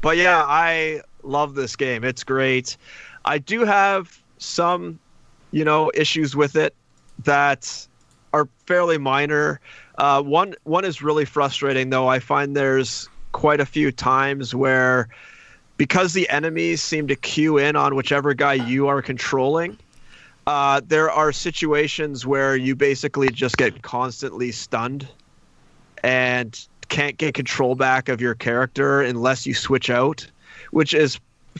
but 0.00 0.16
yeah, 0.16 0.42
I 0.44 1.02
love 1.22 1.54
this 1.54 1.76
game. 1.76 2.04
It's 2.04 2.24
great. 2.24 2.76
I 3.24 3.38
do 3.38 3.64
have 3.64 4.20
some, 4.38 4.98
you 5.50 5.64
know, 5.64 5.90
issues 5.94 6.36
with 6.36 6.56
it 6.56 6.74
that 7.24 7.86
are 8.32 8.48
fairly 8.66 8.98
minor. 8.98 9.60
Uh, 9.96 10.22
one 10.22 10.54
one 10.64 10.84
is 10.84 11.02
really 11.02 11.24
frustrating 11.24 11.90
though. 11.90 12.08
I 12.08 12.18
find 12.18 12.56
there's 12.56 13.08
quite 13.32 13.60
a 13.60 13.66
few 13.66 13.92
times 13.92 14.54
where 14.54 15.08
because 15.76 16.12
the 16.12 16.28
enemies 16.28 16.82
seem 16.82 17.08
to 17.08 17.16
queue 17.16 17.58
in 17.58 17.76
on 17.76 17.94
whichever 17.94 18.34
guy 18.34 18.54
you 18.54 18.88
are 18.88 19.02
controlling, 19.02 19.78
uh, 20.46 20.80
there 20.86 21.10
are 21.10 21.32
situations 21.32 22.26
where 22.26 22.56
you 22.56 22.74
basically 22.76 23.28
just 23.28 23.56
get 23.56 23.82
constantly 23.82 24.52
stunned 24.52 25.08
and 26.02 26.66
can't 26.88 27.16
get 27.16 27.34
control 27.34 27.74
back 27.74 28.08
of 28.08 28.20
your 28.20 28.34
character 28.34 29.00
unless 29.00 29.46
you 29.46 29.54
switch 29.54 29.88
out, 29.90 30.26
which 30.70 30.92
is 30.94 31.18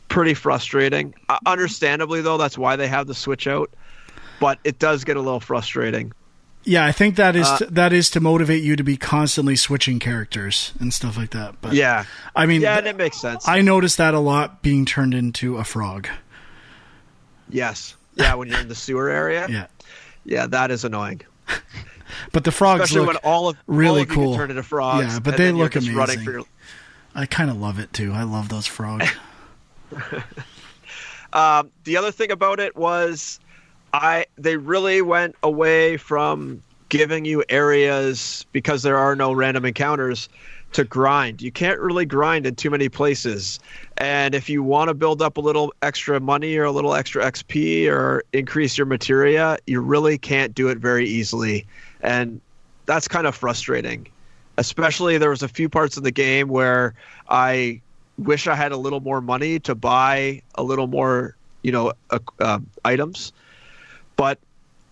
pretty 0.09 0.35
frustrating. 0.35 1.15
Uh, 1.29 1.39
understandably, 1.47 2.21
though, 2.21 2.37
that's 2.37 2.59
why 2.59 2.77
they 2.77 2.89
have 2.89 3.07
the 3.07 3.15
switch 3.15 3.47
out, 3.47 3.71
but 4.41 4.59
it 4.65 4.79
does 4.79 5.05
get 5.05 5.17
a 5.17 5.21
little 5.21 5.41
frustrating. 5.41 6.13
yeah, 6.65 6.85
I 6.85 6.93
think 6.93 7.17
that 7.17 7.37
is 7.37 7.47
Uh, 7.47 7.59
to, 7.59 7.67
that 7.67 7.93
is 7.93 8.11
to 8.11 8.21
motivate 8.21 8.63
you 8.63 8.75
to 8.77 8.83
be 8.85 8.97
constantly 8.97 9.55
switching 9.57 9.99
characters 9.99 10.73
and 10.81 10.93
stuff 10.93 11.17
like 11.17 11.31
that. 11.31 11.55
But 11.61 11.73
Yeah, 11.75 12.05
I 12.37 12.45
mean, 12.47 12.61
yeah, 12.61 12.75
th- 12.75 12.79
and 12.81 12.89
it 12.89 12.97
makes 13.03 13.19
sense. 13.21 13.47
I 13.49 13.61
noticed 13.63 13.97
that 13.99 14.13
a 14.15 14.19
lot 14.19 14.63
being 14.63 14.85
turned 14.85 15.15
into 15.15 15.57
a 15.59 15.65
frog. 15.65 16.09
yes, 17.49 17.97
yeah, 18.17 18.35
when 18.35 18.49
you're 18.49 18.61
in 18.61 18.69
the 18.69 18.75
sewer 18.75 19.09
area, 19.09 19.47
Yeah, 19.49 19.67
yeah, 20.25 20.47
that 20.47 20.71
is 20.71 20.85
annoying. 20.85 21.23
but 22.33 22.45
the 22.45 22.53
frogs 22.53 22.85
Especially 22.85 23.07
look. 23.07 23.23
when 23.23 23.33
all 23.33 23.49
of 23.49 23.57
really 23.67 23.89
all 23.89 24.03
of 24.03 24.09
you 24.09 24.15
cool. 24.15 24.37
turned 24.37 24.51
into 24.51 24.63
frogs. 24.63 25.15
Yeah, 25.15 25.19
but 25.21 25.37
they 25.37 25.53
look 25.53 25.77
amazing. 25.77 26.25
for 26.25 26.33
your 26.33 26.45
I 27.15 27.27
kind 27.27 27.51
of 27.51 27.57
love 27.57 27.79
it 27.79 27.93
too. 27.93 28.13
I 28.13 28.25
love 28.25 28.49
those 28.49 28.67
frogs. 28.67 29.07
Um, 31.35 31.73
the 31.83 31.97
other 31.97 32.13
thing 32.13 32.31
about 32.31 32.61
it 32.61 32.77
was, 32.77 33.41
I 33.93 34.27
they 34.39 34.57
really 34.57 35.03
went 35.03 35.35
away 35.43 35.97
from 35.97 36.63
giving 36.89 37.25
you 37.25 37.43
areas 37.49 38.47
because 38.53 38.83
there 38.85 38.97
are 38.97 39.17
no 39.17 39.33
random 39.33 39.65
encounters 39.65 40.29
to 40.75 40.85
grind. 40.85 41.41
You 41.41 41.51
can't 41.51 41.81
really 41.81 42.05
grind 42.05 42.47
in 42.47 42.55
too 42.55 42.71
many 42.71 42.89
places, 42.89 43.59
and 43.97 44.35
if 44.35 44.49
you 44.49 44.63
want 44.63 44.89
to 44.89 44.95
build 44.95 45.23
up 45.23 45.37
a 45.37 45.41
little 45.41 45.73
extra 45.83 46.21
money 46.21 46.57
or 46.57 46.65
a 46.65 46.73
little 46.73 46.95
extra 46.95 47.25
XP 47.25 47.89
or 47.89 48.23
increase 48.33 48.77
your 48.77 48.87
materia, 48.87 49.57
you 49.67 49.81
really 49.81 50.19
can't 50.19 50.55
do 50.55 50.69
it 50.69 50.79
very 50.79 51.09
easily, 51.09 51.67
and 52.03 52.41
that's 52.87 53.09
kind 53.09 53.27
of 53.27 53.35
frustrating. 53.35 54.07
Especially 54.57 55.19
there 55.19 55.31
was 55.31 55.43
a 55.43 55.49
few 55.49 55.69
parts 55.69 55.97
of 55.97 56.05
the 56.05 56.13
game 56.13 56.49
where 56.49 56.95
I 57.29 57.81
wish 58.19 58.47
I 58.47 58.55
had 58.55 58.73
a 58.73 58.77
little 58.77 59.01
more 59.01 59.21
money 59.21 59.59
to 59.61 59.75
buy 59.75 60.43
a 60.55 60.63
little 60.63 60.87
more, 60.87 61.37
you 61.63 61.73
know, 61.73 61.93
uh, 62.11 62.19
uh, 62.39 62.61
items. 62.85 63.33
But 64.17 64.39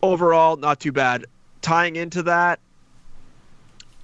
overall, 0.03 0.57
not 0.57 0.81
too 0.81 0.93
bad. 0.93 1.27
Tying 1.61 1.97
into 1.97 2.25
that, 2.25 2.59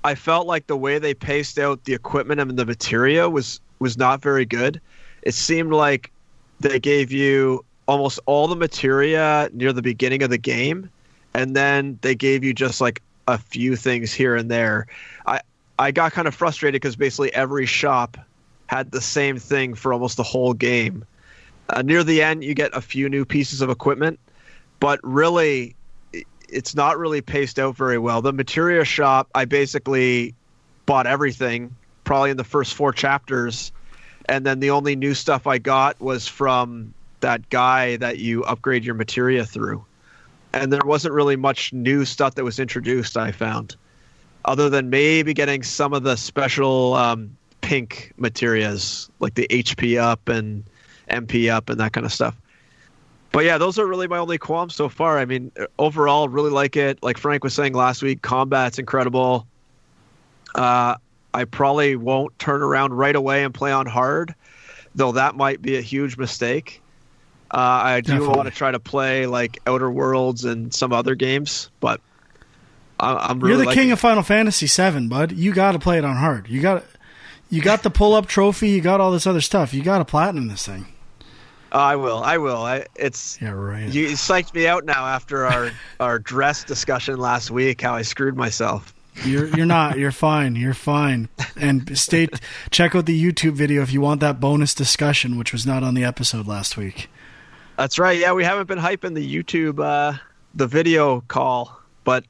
I 0.05 0.15
felt 0.15 0.47
like 0.47 0.67
the 0.67 0.77
way 0.77 0.99
they 0.99 1.15
paced 1.15 1.59
out 1.59 1.85
the 1.85 1.95
equipment 1.95 2.41
and 2.41 2.57
the 2.57 2.67
materia 2.67 3.29
was 3.29 3.61
was 3.79 3.97
not 3.97 4.23
very 4.23 4.45
good. 4.45 4.81
It 5.23 5.35
seemed 5.35 5.73
like 5.73 6.11
they 6.61 6.79
gave 6.79 7.13
you 7.13 7.65
almost 7.87 8.21
all 8.27 8.47
the 8.49 8.57
materia 8.57 9.49
near 9.53 9.73
the 9.73 9.83
beginning 9.83 10.23
of 10.23 10.31
the 10.31 10.39
game, 10.39 10.91
and 11.35 11.57
then 11.57 11.99
they 12.03 12.15
gave 12.15 12.45
you 12.45 12.53
just 12.55 12.81
like 12.81 13.03
a 13.27 13.39
few 13.39 13.77
things 13.77 14.13
here 14.13 14.37
and 14.37 14.51
there. 14.51 14.87
I 15.27 15.41
I 15.79 15.91
got 15.91 16.13
kind 16.13 16.29
of 16.29 16.35
frustrated 16.35 16.81
because 16.81 16.97
basically 16.97 17.33
every 17.35 17.67
shop 17.67 18.17
had 18.67 18.91
the 18.91 19.01
same 19.01 19.39
thing 19.39 19.75
for 19.75 19.93
almost 19.93 20.17
the 20.17 20.23
whole 20.23 20.53
game. 20.53 21.05
Uh, 21.71 21.83
near 21.83 22.03
the 22.03 22.23
end, 22.23 22.45
you 22.45 22.55
get 22.55 22.71
a 22.75 22.81
few 22.81 23.09
new 23.09 23.25
pieces 23.25 23.61
of 23.61 23.71
equipment, 23.71 24.19
but 24.81 25.01
really, 25.03 25.75
it's 26.49 26.75
not 26.75 26.99
really 26.99 27.21
paced 27.21 27.59
out 27.59 27.77
very 27.77 27.99
well. 27.99 28.23
The 28.23 28.33
materia 28.33 28.85
shop, 28.85 29.29
I 29.35 29.45
basically 29.45 30.35
bought 30.87 31.07
everything 31.07 31.75
probably 32.05 32.31
in 32.31 32.37
the 32.37 32.45
first 32.45 32.75
four 32.75 32.93
chapters, 32.93 33.73
and 34.29 34.45
then 34.45 34.61
the 34.61 34.71
only 34.71 34.97
new 34.97 35.15
stuff 35.15 35.47
I 35.47 35.59
got 35.59 36.01
was 36.01 36.27
from 36.27 36.95
that 37.21 37.49
guy 37.51 37.97
that 37.97 38.19
you 38.19 38.45
upgrade 38.45 38.85
your 38.85 38.95
materia 38.95 39.45
through. 39.45 39.85
And 40.53 40.73
there 40.73 40.81
wasn't 40.85 41.15
really 41.15 41.37
much 41.37 41.73
new 41.73 42.05
stuff 42.05 42.35
that 42.37 42.45
was 42.45 42.59
introduced, 42.59 43.17
I 43.17 43.33
found, 43.33 43.77
other 44.45 44.71
than 44.71 44.89
maybe 44.89 45.35
getting 45.35 45.63
some 45.63 45.93
of 45.93 46.03
the 46.03 46.17
special 46.17 46.95
um, 46.95 47.37
pink 47.61 48.13
materias, 48.17 49.11
like 49.21 49.35
the 49.35 49.47
HP 49.49 50.01
up 50.01 50.29
and 50.29 50.65
MP 51.11 51.51
up 51.51 51.69
and 51.69 51.79
that 51.81 51.93
kind 51.93 52.07
of 52.07 52.13
stuff. 52.13 52.35
But 53.31 53.45
yeah, 53.45 53.59
those 53.59 53.79
are 53.79 53.87
really 53.87 54.09
my 54.09 54.19
only 54.19 54.39
qualms 54.39 54.75
so 54.75 54.89
far. 54.89 55.19
I 55.19 55.25
mean, 55.25 55.53
overall, 55.79 56.29
really 56.29 56.51
like 56.51 56.77
it. 56.77 57.03
Like 57.03 57.19
Frank 57.19 57.45
was 57.45 57.55
saying 57.55 57.75
last 57.75 58.03
week, 58.03 58.23
combat's 58.23 58.79
incredible. 58.79 59.47
Uh, 60.55 60.97
I 61.35 61.45
probably 61.45 61.95
won't 61.95 62.39
turn 62.39 62.63
around 62.63 62.95
right 62.95 63.15
away 63.15 63.45
and 63.45 63.53
play 63.53 63.71
on 63.71 63.87
hard, 63.87 64.35
though 64.95 65.13
that 65.13 65.37
might 65.37 65.61
be 65.61 65.77
a 65.77 65.83
huge 65.83 66.17
mistake. 66.17 66.83
Uh, 67.51 67.57
I 67.57 68.01
do 68.01 68.13
Definitely. 68.13 68.37
want 68.37 68.49
to 68.49 68.55
try 68.55 68.71
to 68.71 68.79
play 68.81 69.27
like 69.27 69.59
Outer 69.67 69.91
Worlds 69.91 70.45
and 70.45 70.73
some 70.73 70.93
other 70.93 71.15
games, 71.15 71.71
but 71.81 72.01
I, 73.01 73.15
I'm 73.15 73.41
really 73.41 73.53
You're 73.53 73.59
the 73.59 73.67
liking 73.67 73.83
king 73.85 73.93
of 73.93 74.01
Final 74.01 74.23
Fantasy 74.23 74.67
VII, 74.67 75.09
bud. 75.09 75.33
You 75.33 75.53
got 75.55 75.73
to 75.73 75.79
play 75.79 75.99
it 75.99 76.05
on 76.05 76.17
hard. 76.17 76.49
You 76.49 76.61
got 76.61 76.85
you 77.51 77.63
got 77.63 77.83
the 77.83 77.91
pull 77.91 78.15
up 78.15 78.27
trophy. 78.27 78.71
You 78.71 78.81
got 78.81 79.01
all 79.01 79.13
this 79.13 79.27
other 79.27 79.41
stuff. 79.41 79.73
You 79.73 79.83
got 79.83 79.99
to 79.99 80.05
platinum 80.05 80.49
this 80.49 80.67
thing. 80.67 80.87
Oh, 81.71 81.79
I 81.79 81.97
will. 81.97 82.23
I 82.23 82.39
will. 82.39 82.63
I, 82.63 82.87
it's 82.97 83.39
Yeah, 83.43 83.51
right. 83.51 83.89
you 83.93 84.09
psyched 84.09 84.55
me 84.55 84.67
out 84.67 84.85
now 84.85 85.07
after 85.07 85.45
our 85.47 85.71
our 86.01 86.19
dress 86.19 86.65
discussion 86.65 87.19
last 87.19 87.51
week. 87.51 87.83
How 87.83 87.95
I 87.95 88.03
screwed 88.03 88.37
myself. 88.37 88.95
You're 89.25 89.49
you're 89.57 89.67
not. 89.67 89.99
You're 89.99 90.13
fine. 90.13 90.55
You're 90.57 90.75
fine. 90.75 91.29
And 91.57 91.99
stay. 91.99 92.29
Check 92.71 92.95
out 92.95 93.07
the 93.07 93.21
YouTube 93.21 93.53
video 93.55 93.83
if 93.83 93.93
you 93.93 94.01
want 94.01 94.21
that 94.21 94.41
bonus 94.41 94.75
discussion, 94.75 95.37
which 95.39 95.53
was 95.53 95.67
not 95.67 95.83
on 95.83 95.95
the 95.95 96.05
episode 96.05 96.47
last 96.47 96.77
week. 96.77 97.09
That's 97.77 97.99
right. 97.99 98.19
Yeah, 98.19 98.33
we 98.33 98.45
haven't 98.45 98.67
been 98.67 98.79
hyping 98.79 99.15
the 99.15 99.43
YouTube 99.43 99.79
uh, 99.85 100.19
the 100.55 100.67
video 100.67 101.21
call, 101.29 101.79
but 102.05 102.25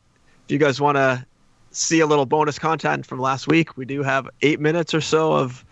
if 0.47 0.51
you 0.52 0.59
guys 0.59 0.81
want 0.81 0.97
to 0.97 1.24
see 1.70 2.01
a 2.01 2.06
little 2.06 2.27
bonus 2.27 2.59
content 2.59 3.06
from 3.06 3.20
last 3.20 3.47
week, 3.47 3.77
we 3.77 3.85
do 3.85 4.02
have 4.02 4.28
eight 4.43 4.59
minutes 4.59 4.94
or 4.94 5.01
so 5.02 5.32
of 5.35 5.65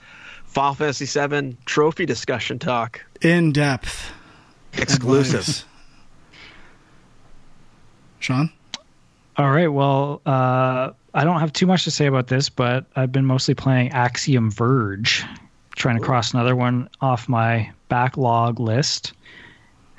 Final 0.45 0.75
Fantasy 0.75 1.07
VII 1.07 1.57
trophy 1.65 2.05
discussion 2.07 2.59
talk, 2.59 3.05
In 3.23 3.53
depth. 3.53 4.11
exclusive. 4.75 5.65
Sean. 8.19 8.51
All 9.37 9.51
right. 9.51 9.69
Well, 9.69 10.21
uh, 10.27 10.91
I 11.15 11.25
don't 11.25 11.41
have 11.41 11.53
too 11.53 11.67
much 11.67 11.85
to 11.85 11.91
say 11.91 12.07
about 12.07 12.27
this, 12.27 12.49
but 12.49 12.87
I've 12.97 13.13
been 13.13 13.27
mostly 13.27 13.55
playing 13.55 13.93
Axiom 13.93 14.51
Verge, 14.51 15.25
trying 15.77 15.99
to 15.99 16.03
cross 16.03 16.35
another 16.35 16.57
one 16.57 16.89
off 17.01 17.29
my 17.29 17.71
backlog 17.89 18.61
list, 18.61 19.13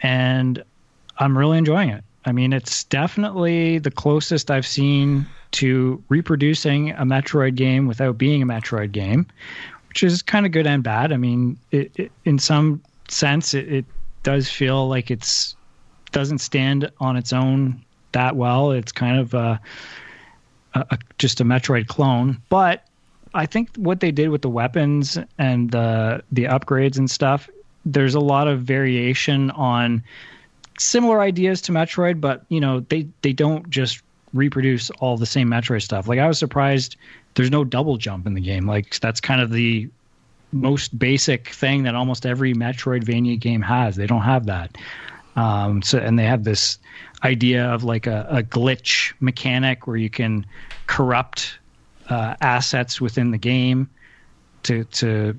and 0.01 0.63
I'm 1.17 1.37
really 1.37 1.57
enjoying 1.57 1.89
it. 1.89 2.03
I 2.25 2.31
mean, 2.33 2.51
it's 2.51 2.83
definitely 2.83 3.79
the 3.79 3.91
closest 3.91 4.51
I've 4.51 4.67
seen 4.67 5.25
to 5.51 6.03
reproducing 6.09 6.91
a 6.91 7.03
Metroid 7.05 7.55
game 7.55 7.87
without 7.87 8.17
being 8.17 8.41
a 8.41 8.45
Metroid 8.45 8.91
game, 8.91 9.25
which 9.87 10.03
is 10.03 10.21
kind 10.21 10.45
of 10.45 10.51
good 10.51 10.67
and 10.67 10.83
bad. 10.83 11.13
I 11.13 11.17
mean, 11.17 11.57
it, 11.71 11.91
it, 11.95 12.11
in 12.25 12.37
some 12.37 12.81
sense, 13.11 13.53
it, 13.53 13.71
it 13.71 13.85
does 14.23 14.49
feel 14.49 14.87
like 14.87 15.11
it's 15.11 15.55
doesn't 16.11 16.39
stand 16.39 16.89
on 16.99 17.17
its 17.17 17.33
own 17.33 17.83
that 18.13 18.35
well. 18.35 18.71
It's 18.71 18.91
kind 18.91 19.19
of 19.19 19.33
a, 19.33 19.59
a, 20.73 20.97
just 21.17 21.41
a 21.41 21.43
Metroid 21.43 21.87
clone, 21.87 22.41
but 22.49 22.85
I 23.33 23.45
think 23.45 23.75
what 23.75 23.99
they 23.99 24.11
did 24.11 24.29
with 24.29 24.41
the 24.41 24.49
weapons 24.49 25.17
and 25.37 25.71
the 25.71 26.23
the 26.31 26.45
upgrades 26.45 26.97
and 26.97 27.09
stuff, 27.09 27.49
there's 27.85 28.15
a 28.15 28.19
lot 28.19 28.47
of 28.47 28.61
variation 28.61 29.51
on 29.51 30.03
similar 30.79 31.21
ideas 31.21 31.61
to 31.61 31.71
Metroid, 31.71 32.21
but 32.21 32.45
you 32.49 32.59
know 32.59 32.81
they 32.81 33.07
they 33.21 33.33
don't 33.33 33.69
just 33.69 34.01
reproduce 34.33 34.89
all 34.91 35.17
the 35.17 35.25
same 35.25 35.49
Metroid 35.49 35.81
stuff. 35.81 36.07
Like 36.07 36.19
I 36.19 36.27
was 36.27 36.39
surprised 36.39 36.95
there's 37.35 37.51
no 37.51 37.63
double 37.63 37.97
jump 37.97 38.25
in 38.25 38.33
the 38.33 38.41
game. 38.41 38.65
Like 38.65 38.99
that's 38.99 39.21
kind 39.21 39.41
of 39.41 39.51
the 39.51 39.89
most 40.61 40.97
basic 40.97 41.49
thing 41.49 41.83
that 41.83 41.95
almost 41.95 42.25
every 42.25 42.53
Metroidvania 42.53 43.39
game 43.39 43.61
has. 43.61 43.95
They 43.95 44.07
don't 44.07 44.21
have 44.21 44.45
that. 44.47 44.77
Um, 45.35 45.81
so 45.81 45.99
and 45.99 46.17
they 46.17 46.25
have 46.25 46.43
this 46.43 46.79
idea 47.23 47.65
of 47.65 47.83
like 47.83 48.07
a, 48.07 48.27
a 48.29 48.43
glitch 48.43 49.13
mechanic 49.19 49.87
where 49.87 49.97
you 49.97 50.09
can 50.09 50.45
corrupt 50.87 51.59
uh, 52.09 52.35
assets 52.41 52.99
within 52.99 53.31
the 53.31 53.37
game 53.37 53.89
to 54.63 54.83
to 54.85 55.37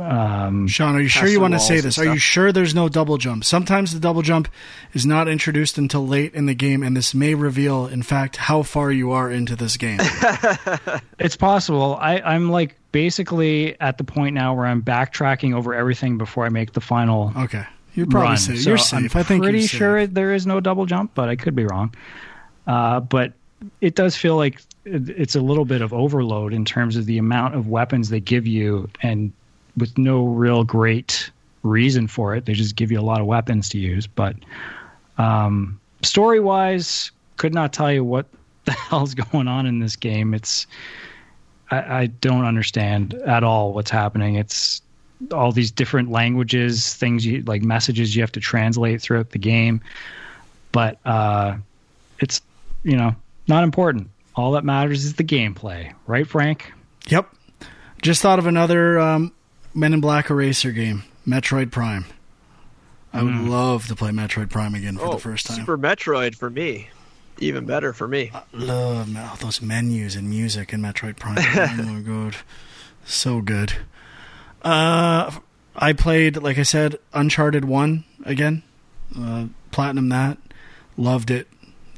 um, 0.00 0.66
Sean, 0.66 0.96
are 0.96 1.00
you 1.00 1.08
sure 1.08 1.28
you 1.28 1.40
want 1.40 1.54
to 1.54 1.60
say 1.60 1.76
and 1.76 1.84
this? 1.84 1.98
Are 1.98 2.04
you 2.04 2.18
sure 2.18 2.52
there's 2.52 2.74
no 2.74 2.88
double 2.88 3.18
jump? 3.18 3.44
Sometimes 3.44 3.92
the 3.92 4.00
double 4.00 4.22
jump 4.22 4.48
is 4.94 5.04
not 5.06 5.28
introduced 5.28 5.78
until 5.78 6.06
late 6.06 6.34
in 6.34 6.46
the 6.46 6.54
game, 6.54 6.82
and 6.82 6.96
this 6.96 7.14
may 7.14 7.34
reveal, 7.34 7.86
in 7.86 8.02
fact, 8.02 8.36
how 8.36 8.62
far 8.62 8.90
you 8.90 9.10
are 9.12 9.30
into 9.30 9.56
this 9.56 9.76
game. 9.76 10.00
It's 11.18 11.36
possible. 11.36 11.96
I, 12.00 12.20
I'm 12.20 12.50
like 12.50 12.76
basically 12.92 13.78
at 13.78 13.98
the 13.98 14.04
point 14.04 14.34
now 14.34 14.54
where 14.54 14.64
I'm 14.64 14.82
backtracking 14.82 15.54
over 15.54 15.74
everything 15.74 16.16
before 16.16 16.46
I 16.46 16.48
make 16.48 16.72
the 16.72 16.80
final 16.80 17.32
Okay. 17.36 17.64
You're 17.94 18.06
probably 18.06 18.28
run. 18.28 18.36
safe. 18.38 18.62
So 18.62 18.70
You're 18.70 18.78
safe. 18.78 19.14
I'm 19.14 19.20
I 19.20 19.22
think 19.22 19.42
pretty 19.42 19.58
you're 19.58 19.68
sure 19.68 20.00
safe. 20.00 20.14
there 20.14 20.32
is 20.32 20.46
no 20.46 20.60
double 20.60 20.86
jump, 20.86 21.10
but 21.14 21.28
I 21.28 21.36
could 21.36 21.54
be 21.54 21.64
wrong. 21.64 21.94
Uh, 22.66 23.00
but 23.00 23.34
it 23.82 23.94
does 23.96 24.16
feel 24.16 24.36
like 24.36 24.62
it's 24.86 25.34
a 25.34 25.40
little 25.40 25.64
bit 25.66 25.82
of 25.82 25.92
overload 25.92 26.54
in 26.54 26.64
terms 26.64 26.96
of 26.96 27.04
the 27.04 27.18
amount 27.18 27.54
of 27.54 27.68
weapons 27.68 28.08
they 28.08 28.20
give 28.20 28.46
you, 28.46 28.88
and 29.02 29.32
with 29.76 29.96
no 29.98 30.24
real 30.26 30.64
great 30.64 31.30
reason 31.62 32.06
for 32.06 32.34
it. 32.34 32.46
They 32.46 32.54
just 32.54 32.76
give 32.76 32.90
you 32.90 33.00
a 33.00 33.02
lot 33.02 33.20
of 33.20 33.26
weapons 33.26 33.68
to 33.70 33.78
use. 33.78 34.06
But 34.06 34.36
um, 35.18 35.80
story 36.02 36.40
wise, 36.40 37.10
could 37.36 37.54
not 37.54 37.72
tell 37.72 37.92
you 37.92 38.04
what 38.04 38.26
the 38.64 38.72
hell's 38.72 39.14
going 39.14 39.48
on 39.48 39.66
in 39.66 39.80
this 39.80 39.96
game. 39.96 40.34
It's 40.34 40.66
I, 41.70 42.02
I 42.02 42.06
don't 42.06 42.44
understand 42.44 43.14
at 43.14 43.44
all 43.44 43.72
what's 43.72 43.90
happening. 43.90 44.36
It's 44.36 44.82
all 45.32 45.52
these 45.52 45.70
different 45.70 46.10
languages, 46.10 46.94
things 46.94 47.24
you 47.24 47.42
like 47.42 47.62
messages 47.62 48.16
you 48.16 48.22
have 48.22 48.32
to 48.32 48.40
translate 48.40 49.02
throughout 49.02 49.30
the 49.30 49.38
game. 49.38 49.80
But 50.72 50.98
uh, 51.04 51.56
it's 52.18 52.40
you 52.82 52.96
know 52.96 53.14
not 53.48 53.64
important. 53.64 54.10
All 54.36 54.52
that 54.52 54.64
matters 54.64 55.04
is 55.04 55.14
the 55.14 55.24
gameplay, 55.24 55.92
right, 56.06 56.26
Frank? 56.26 56.72
Yep. 57.08 57.34
Just 58.00 58.22
thought 58.22 58.38
of 58.38 58.46
another 58.46 58.98
um, 58.98 59.32
Men 59.74 59.94
in 59.94 60.00
Black 60.00 60.30
Eraser 60.30 60.72
game, 60.72 61.04
Metroid 61.26 61.70
Prime. 61.70 62.06
I 63.12 63.22
would 63.22 63.34
love 63.34 63.88
to 63.88 63.96
play 63.96 64.10
Metroid 64.10 64.50
Prime 64.50 64.74
again 64.74 64.96
for 64.96 65.06
oh, 65.06 65.12
the 65.12 65.18
first 65.18 65.46
time. 65.46 65.58
Super 65.58 65.76
Metroid 65.76 66.36
for 66.36 66.48
me, 66.48 66.90
even 67.38 67.66
better 67.66 67.92
for 67.92 68.06
me. 68.06 68.30
love 68.52 69.16
all 69.16 69.36
those 69.36 69.60
menus 69.60 70.14
and 70.14 70.30
music 70.30 70.72
in 70.72 70.80
Metroid 70.80 71.16
Prime. 71.16 71.38
oh 71.40 71.82
my 71.82 72.00
god, 72.00 72.36
so 73.04 73.40
good. 73.40 73.74
Uh, 74.62 75.32
I 75.74 75.92
played, 75.92 76.36
like 76.36 76.58
I 76.58 76.62
said, 76.62 76.96
Uncharted 77.12 77.64
One 77.64 78.04
again. 78.24 78.62
Uh, 79.18 79.46
platinum 79.72 80.08
that, 80.10 80.38
loved 80.96 81.30
it. 81.30 81.48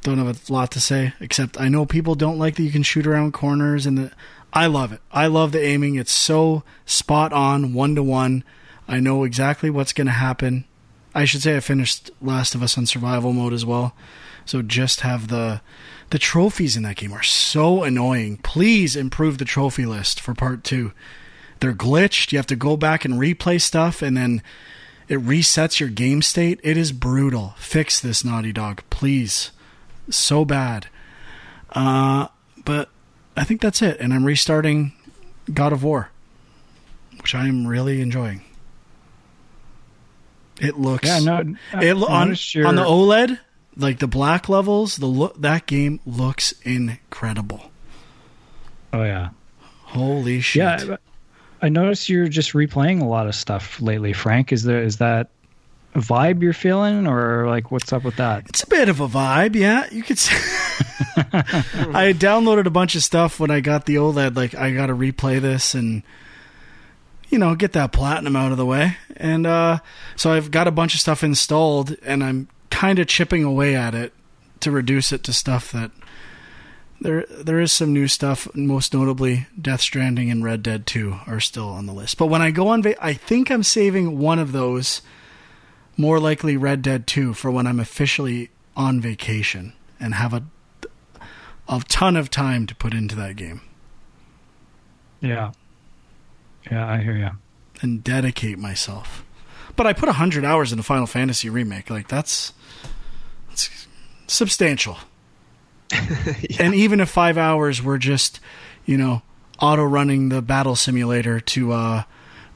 Don't 0.00 0.18
have 0.18 0.50
a 0.50 0.52
lot 0.52 0.70
to 0.72 0.80
say 0.80 1.12
except 1.20 1.60
I 1.60 1.68
know 1.68 1.86
people 1.86 2.14
don't 2.14 2.38
like 2.38 2.56
that 2.56 2.62
you 2.62 2.72
can 2.72 2.82
shoot 2.82 3.06
around 3.06 3.32
corners 3.32 3.86
and 3.86 3.98
the. 3.98 4.12
I 4.52 4.66
love 4.66 4.92
it. 4.92 5.00
I 5.10 5.26
love 5.26 5.52
the 5.52 5.62
aiming. 5.62 5.94
It's 5.96 6.12
so 6.12 6.62
spot 6.84 7.32
on, 7.32 7.72
one 7.72 7.94
to 7.94 8.02
one. 8.02 8.44
I 8.86 9.00
know 9.00 9.24
exactly 9.24 9.70
what's 9.70 9.92
going 9.92 10.06
to 10.06 10.12
happen. 10.12 10.66
I 11.14 11.24
should 11.24 11.42
say 11.42 11.56
I 11.56 11.60
finished 11.60 12.10
Last 12.20 12.54
of 12.54 12.62
Us 12.62 12.76
on 12.76 12.86
survival 12.86 13.32
mode 13.32 13.52
as 13.52 13.64
well. 13.64 13.94
So 14.44 14.62
just 14.62 15.00
have 15.00 15.28
the 15.28 15.60
the 16.10 16.18
trophies 16.18 16.76
in 16.76 16.82
that 16.82 16.96
game 16.96 17.12
are 17.12 17.22
so 17.22 17.84
annoying. 17.84 18.36
Please 18.38 18.96
improve 18.96 19.38
the 19.38 19.46
trophy 19.46 19.86
list 19.86 20.20
for 20.20 20.34
part 20.34 20.62
2. 20.62 20.92
they're 21.60 21.72
glitched. 21.72 22.32
You 22.32 22.38
have 22.38 22.46
to 22.48 22.56
go 22.56 22.76
back 22.76 23.06
and 23.06 23.14
replay 23.14 23.58
stuff, 23.58 24.02
and 24.02 24.14
then 24.16 24.42
it 25.08 25.20
resets 25.20 25.80
your 25.80 25.88
game 25.88 26.20
state. 26.20 26.60
It 26.62 26.76
is 26.76 26.92
brutal. 26.92 27.54
Fix 27.56 27.98
this, 27.98 28.24
Naughty 28.24 28.52
Dog, 28.52 28.82
please. 28.90 29.52
So 30.10 30.44
bad. 30.44 30.88
Uh, 31.70 32.28
but 32.64 32.90
I 33.36 33.44
think 33.44 33.60
that's 33.60 33.80
it, 33.82 33.98
and 34.00 34.12
I'm 34.12 34.24
restarting 34.24 34.92
God 35.52 35.72
of 35.72 35.82
War, 35.82 36.10
which 37.18 37.34
I 37.34 37.46
am 37.48 37.66
really 37.66 38.00
enjoying. 38.00 38.42
It 40.60 40.78
looks 40.78 41.08
Yeah, 41.08 41.18
no. 41.20 41.38
it 41.80 41.92
on, 41.96 42.36
your- 42.52 42.66
on 42.66 42.76
the 42.76 42.84
OLED, 42.84 43.38
like 43.76 43.98
the 43.98 44.06
black 44.06 44.48
levels, 44.48 44.96
the 44.96 45.06
look 45.06 45.40
that 45.40 45.66
game 45.66 45.98
looks 46.06 46.52
incredible. 46.62 47.70
Oh 48.92 49.02
yeah. 49.02 49.30
Holy 49.84 50.40
shit! 50.40 50.62
Yeah, 50.62 50.96
I 51.60 51.68
noticed 51.68 52.08
you're 52.08 52.28
just 52.28 52.52
replaying 52.52 53.00
a 53.02 53.04
lot 53.04 53.26
of 53.26 53.34
stuff 53.34 53.80
lately, 53.80 54.12
Frank. 54.12 54.52
Is 54.52 54.62
there 54.62 54.82
is 54.82 54.98
that 54.98 55.28
vibe 55.94 56.42
you're 56.42 56.52
feeling, 56.52 57.06
or 57.06 57.46
like 57.48 57.70
what's 57.70 57.92
up 57.92 58.04
with 58.04 58.16
that? 58.16 58.44
It's 58.48 58.62
a 58.62 58.66
bit 58.66 58.88
of 58.88 59.00
a 59.00 59.08
vibe, 59.08 59.54
yeah. 59.54 59.86
You 59.90 60.02
could. 60.02 60.18
Say. 60.18 60.34
I 61.16 62.14
downloaded 62.16 62.66
a 62.66 62.70
bunch 62.70 62.94
of 62.94 63.02
stuff 63.02 63.38
when 63.38 63.50
I 63.50 63.60
got 63.60 63.86
the 63.86 63.96
OLED. 63.96 64.36
Like 64.36 64.54
I 64.54 64.72
got 64.72 64.86
to 64.86 64.94
replay 64.94 65.40
this 65.40 65.74
and 65.74 66.02
you 67.28 67.38
know 67.38 67.54
get 67.54 67.72
that 67.72 67.92
platinum 67.92 68.36
out 68.36 68.52
of 68.52 68.58
the 68.58 68.66
way. 68.66 68.96
And 69.16 69.46
uh, 69.46 69.78
so 70.16 70.32
I've 70.32 70.50
got 70.50 70.68
a 70.68 70.72
bunch 70.72 70.94
of 70.94 71.00
stuff 71.00 71.22
installed, 71.22 71.96
and 72.02 72.24
I'm 72.24 72.48
kind 72.70 72.98
of 72.98 73.06
chipping 73.06 73.44
away 73.44 73.76
at 73.76 73.94
it 73.94 74.12
to 74.60 74.70
reduce 74.70 75.12
it 75.12 75.24
to 75.24 75.32
stuff 75.32 75.72
that 75.72 75.90
there 77.02 77.26
there 77.28 77.60
is 77.60 77.72
some 77.72 77.92
new 77.92 78.08
stuff. 78.08 78.48
Most 78.54 78.94
notably, 78.94 79.46
Death 79.60 79.80
Stranding 79.80 80.30
and 80.30 80.42
Red 80.44 80.62
Dead 80.62 80.86
Two 80.86 81.18
are 81.26 81.40
still 81.40 81.68
on 81.68 81.86
the 81.86 81.92
list. 81.92 82.16
But 82.16 82.26
when 82.26 82.42
I 82.42 82.50
go 82.50 82.68
on, 82.68 82.82
va- 82.82 83.04
I 83.04 83.12
think 83.12 83.50
I'm 83.50 83.62
saving 83.62 84.18
one 84.18 84.38
of 84.38 84.52
those 84.52 85.02
more 85.96 86.18
likely 86.18 86.56
Red 86.56 86.82
Dead 86.82 87.06
2 87.06 87.34
for 87.34 87.50
when 87.50 87.66
I'm 87.66 87.80
officially 87.80 88.50
on 88.76 89.00
vacation 89.00 89.72
and 90.00 90.14
have 90.14 90.32
a 90.34 90.42
a 91.68 91.80
ton 91.88 92.16
of 92.16 92.28
time 92.30 92.66
to 92.66 92.74
put 92.74 92.92
into 92.92 93.14
that 93.16 93.36
game 93.36 93.60
Yeah. 95.20 95.52
Yeah, 96.70 96.86
I 96.90 96.98
hear 97.02 97.16
you. 97.16 97.30
and 97.80 98.02
dedicate 98.04 98.58
myself. 98.58 99.24
But 99.76 99.86
I 99.86 99.92
put 99.92 100.06
100 100.08 100.44
hours 100.44 100.70
into 100.72 100.82
Final 100.82 101.06
Fantasy 101.06 101.48
remake. 101.50 101.88
Like 101.90 102.08
that's 102.08 102.52
that's 103.48 103.86
substantial. 104.26 104.96
And 106.58 106.74
even 106.74 107.00
if 107.00 107.10
5 107.10 107.36
hours 107.38 107.82
were 107.82 107.98
just, 107.98 108.40
you 108.86 108.96
know, 108.96 109.22
auto 109.60 109.84
running 109.84 110.28
the 110.30 110.40
battle 110.42 110.74
simulator 110.76 111.38
to 111.40 111.72
uh 111.72 112.02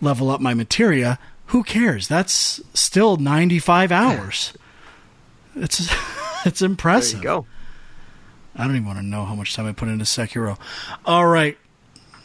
level 0.01 0.31
up 0.31 0.41
my 0.41 0.55
materia, 0.55 1.19
who 1.47 1.63
cares? 1.63 2.09
That's 2.09 2.61
still 2.75 3.17
95 3.17 3.93
hours. 3.93 4.53
It's 5.55 5.91
it's 6.45 6.61
There 6.61 6.67
impressive. 6.69 7.19
you 7.19 7.23
go. 7.25 7.47
I 8.55 8.67
don't 8.67 8.77
even 8.77 8.87
want 8.87 8.99
to 8.99 9.05
know 9.05 9.25
how 9.25 9.35
much 9.35 9.55
time 9.55 9.67
I 9.67 9.73
put 9.73 9.89
into 9.89 10.05
Sekiro. 10.05 10.59
All 11.05 11.27
right. 11.27 11.59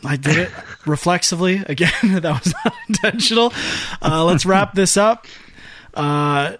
I 0.03 0.15
did 0.15 0.37
it 0.37 0.51
reflexively. 0.85 1.63
Again, 1.67 1.91
that 2.03 2.23
was 2.43 2.53
not 2.65 2.73
intentional. 2.87 3.53
Uh, 4.01 4.23
let's 4.25 4.45
wrap 4.45 4.73
this 4.73 4.95
up. 4.97 5.27
Uh, 5.93 6.55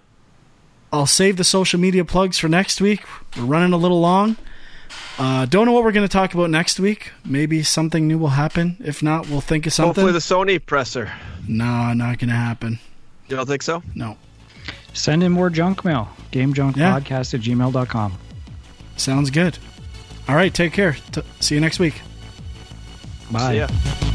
I'll 0.94 1.06
save 1.08 1.38
the 1.38 1.44
social 1.46 1.80
media 1.80 2.04
plugs 2.04 2.38
for 2.38 2.50
next 2.50 2.82
week. 2.82 3.02
We're 3.38 3.46
running 3.46 3.72
a 3.74 3.78
little 3.78 4.02
long. 4.02 4.36
Uh, 5.22 5.46
don't 5.46 5.68
know 5.68 5.72
what 5.72 5.84
we're 5.84 5.92
going 5.92 6.08
to 6.08 6.12
talk 6.12 6.34
about 6.34 6.50
next 6.50 6.80
week. 6.80 7.12
Maybe 7.24 7.62
something 7.62 8.08
new 8.08 8.18
will 8.18 8.30
happen. 8.30 8.76
If 8.84 9.04
not, 9.04 9.30
we'll 9.30 9.40
think 9.40 9.68
of 9.68 9.74
something. 9.74 9.90
Hopefully 10.04 10.14
the 10.14 10.18
Sony 10.18 10.64
presser. 10.66 11.12
no, 11.48 11.94
not 11.94 12.18
going 12.18 12.30
to 12.30 12.36
happen. 12.36 12.80
You 13.28 13.36
don't 13.36 13.46
think 13.46 13.62
so? 13.62 13.84
No. 13.94 14.18
Send 14.94 15.22
in 15.22 15.32
more 15.32 15.52
junk 15.52 15.86
mail. 15.86 16.10
Yeah. 16.32 16.46
GameJunkPodcast 16.46 17.36
at 17.36 17.42
gmail.com. 17.42 18.18
Sounds 18.98 19.30
good. 19.30 19.60
All 20.28 20.36
right. 20.36 20.52
Take 20.52 20.74
care. 20.74 20.98
T- 21.12 21.22
see 21.40 21.54
you 21.54 21.62
next 21.62 21.78
week. 21.78 22.02
Bye. 23.32 23.52
See 23.52 23.58
ya. 23.60 24.11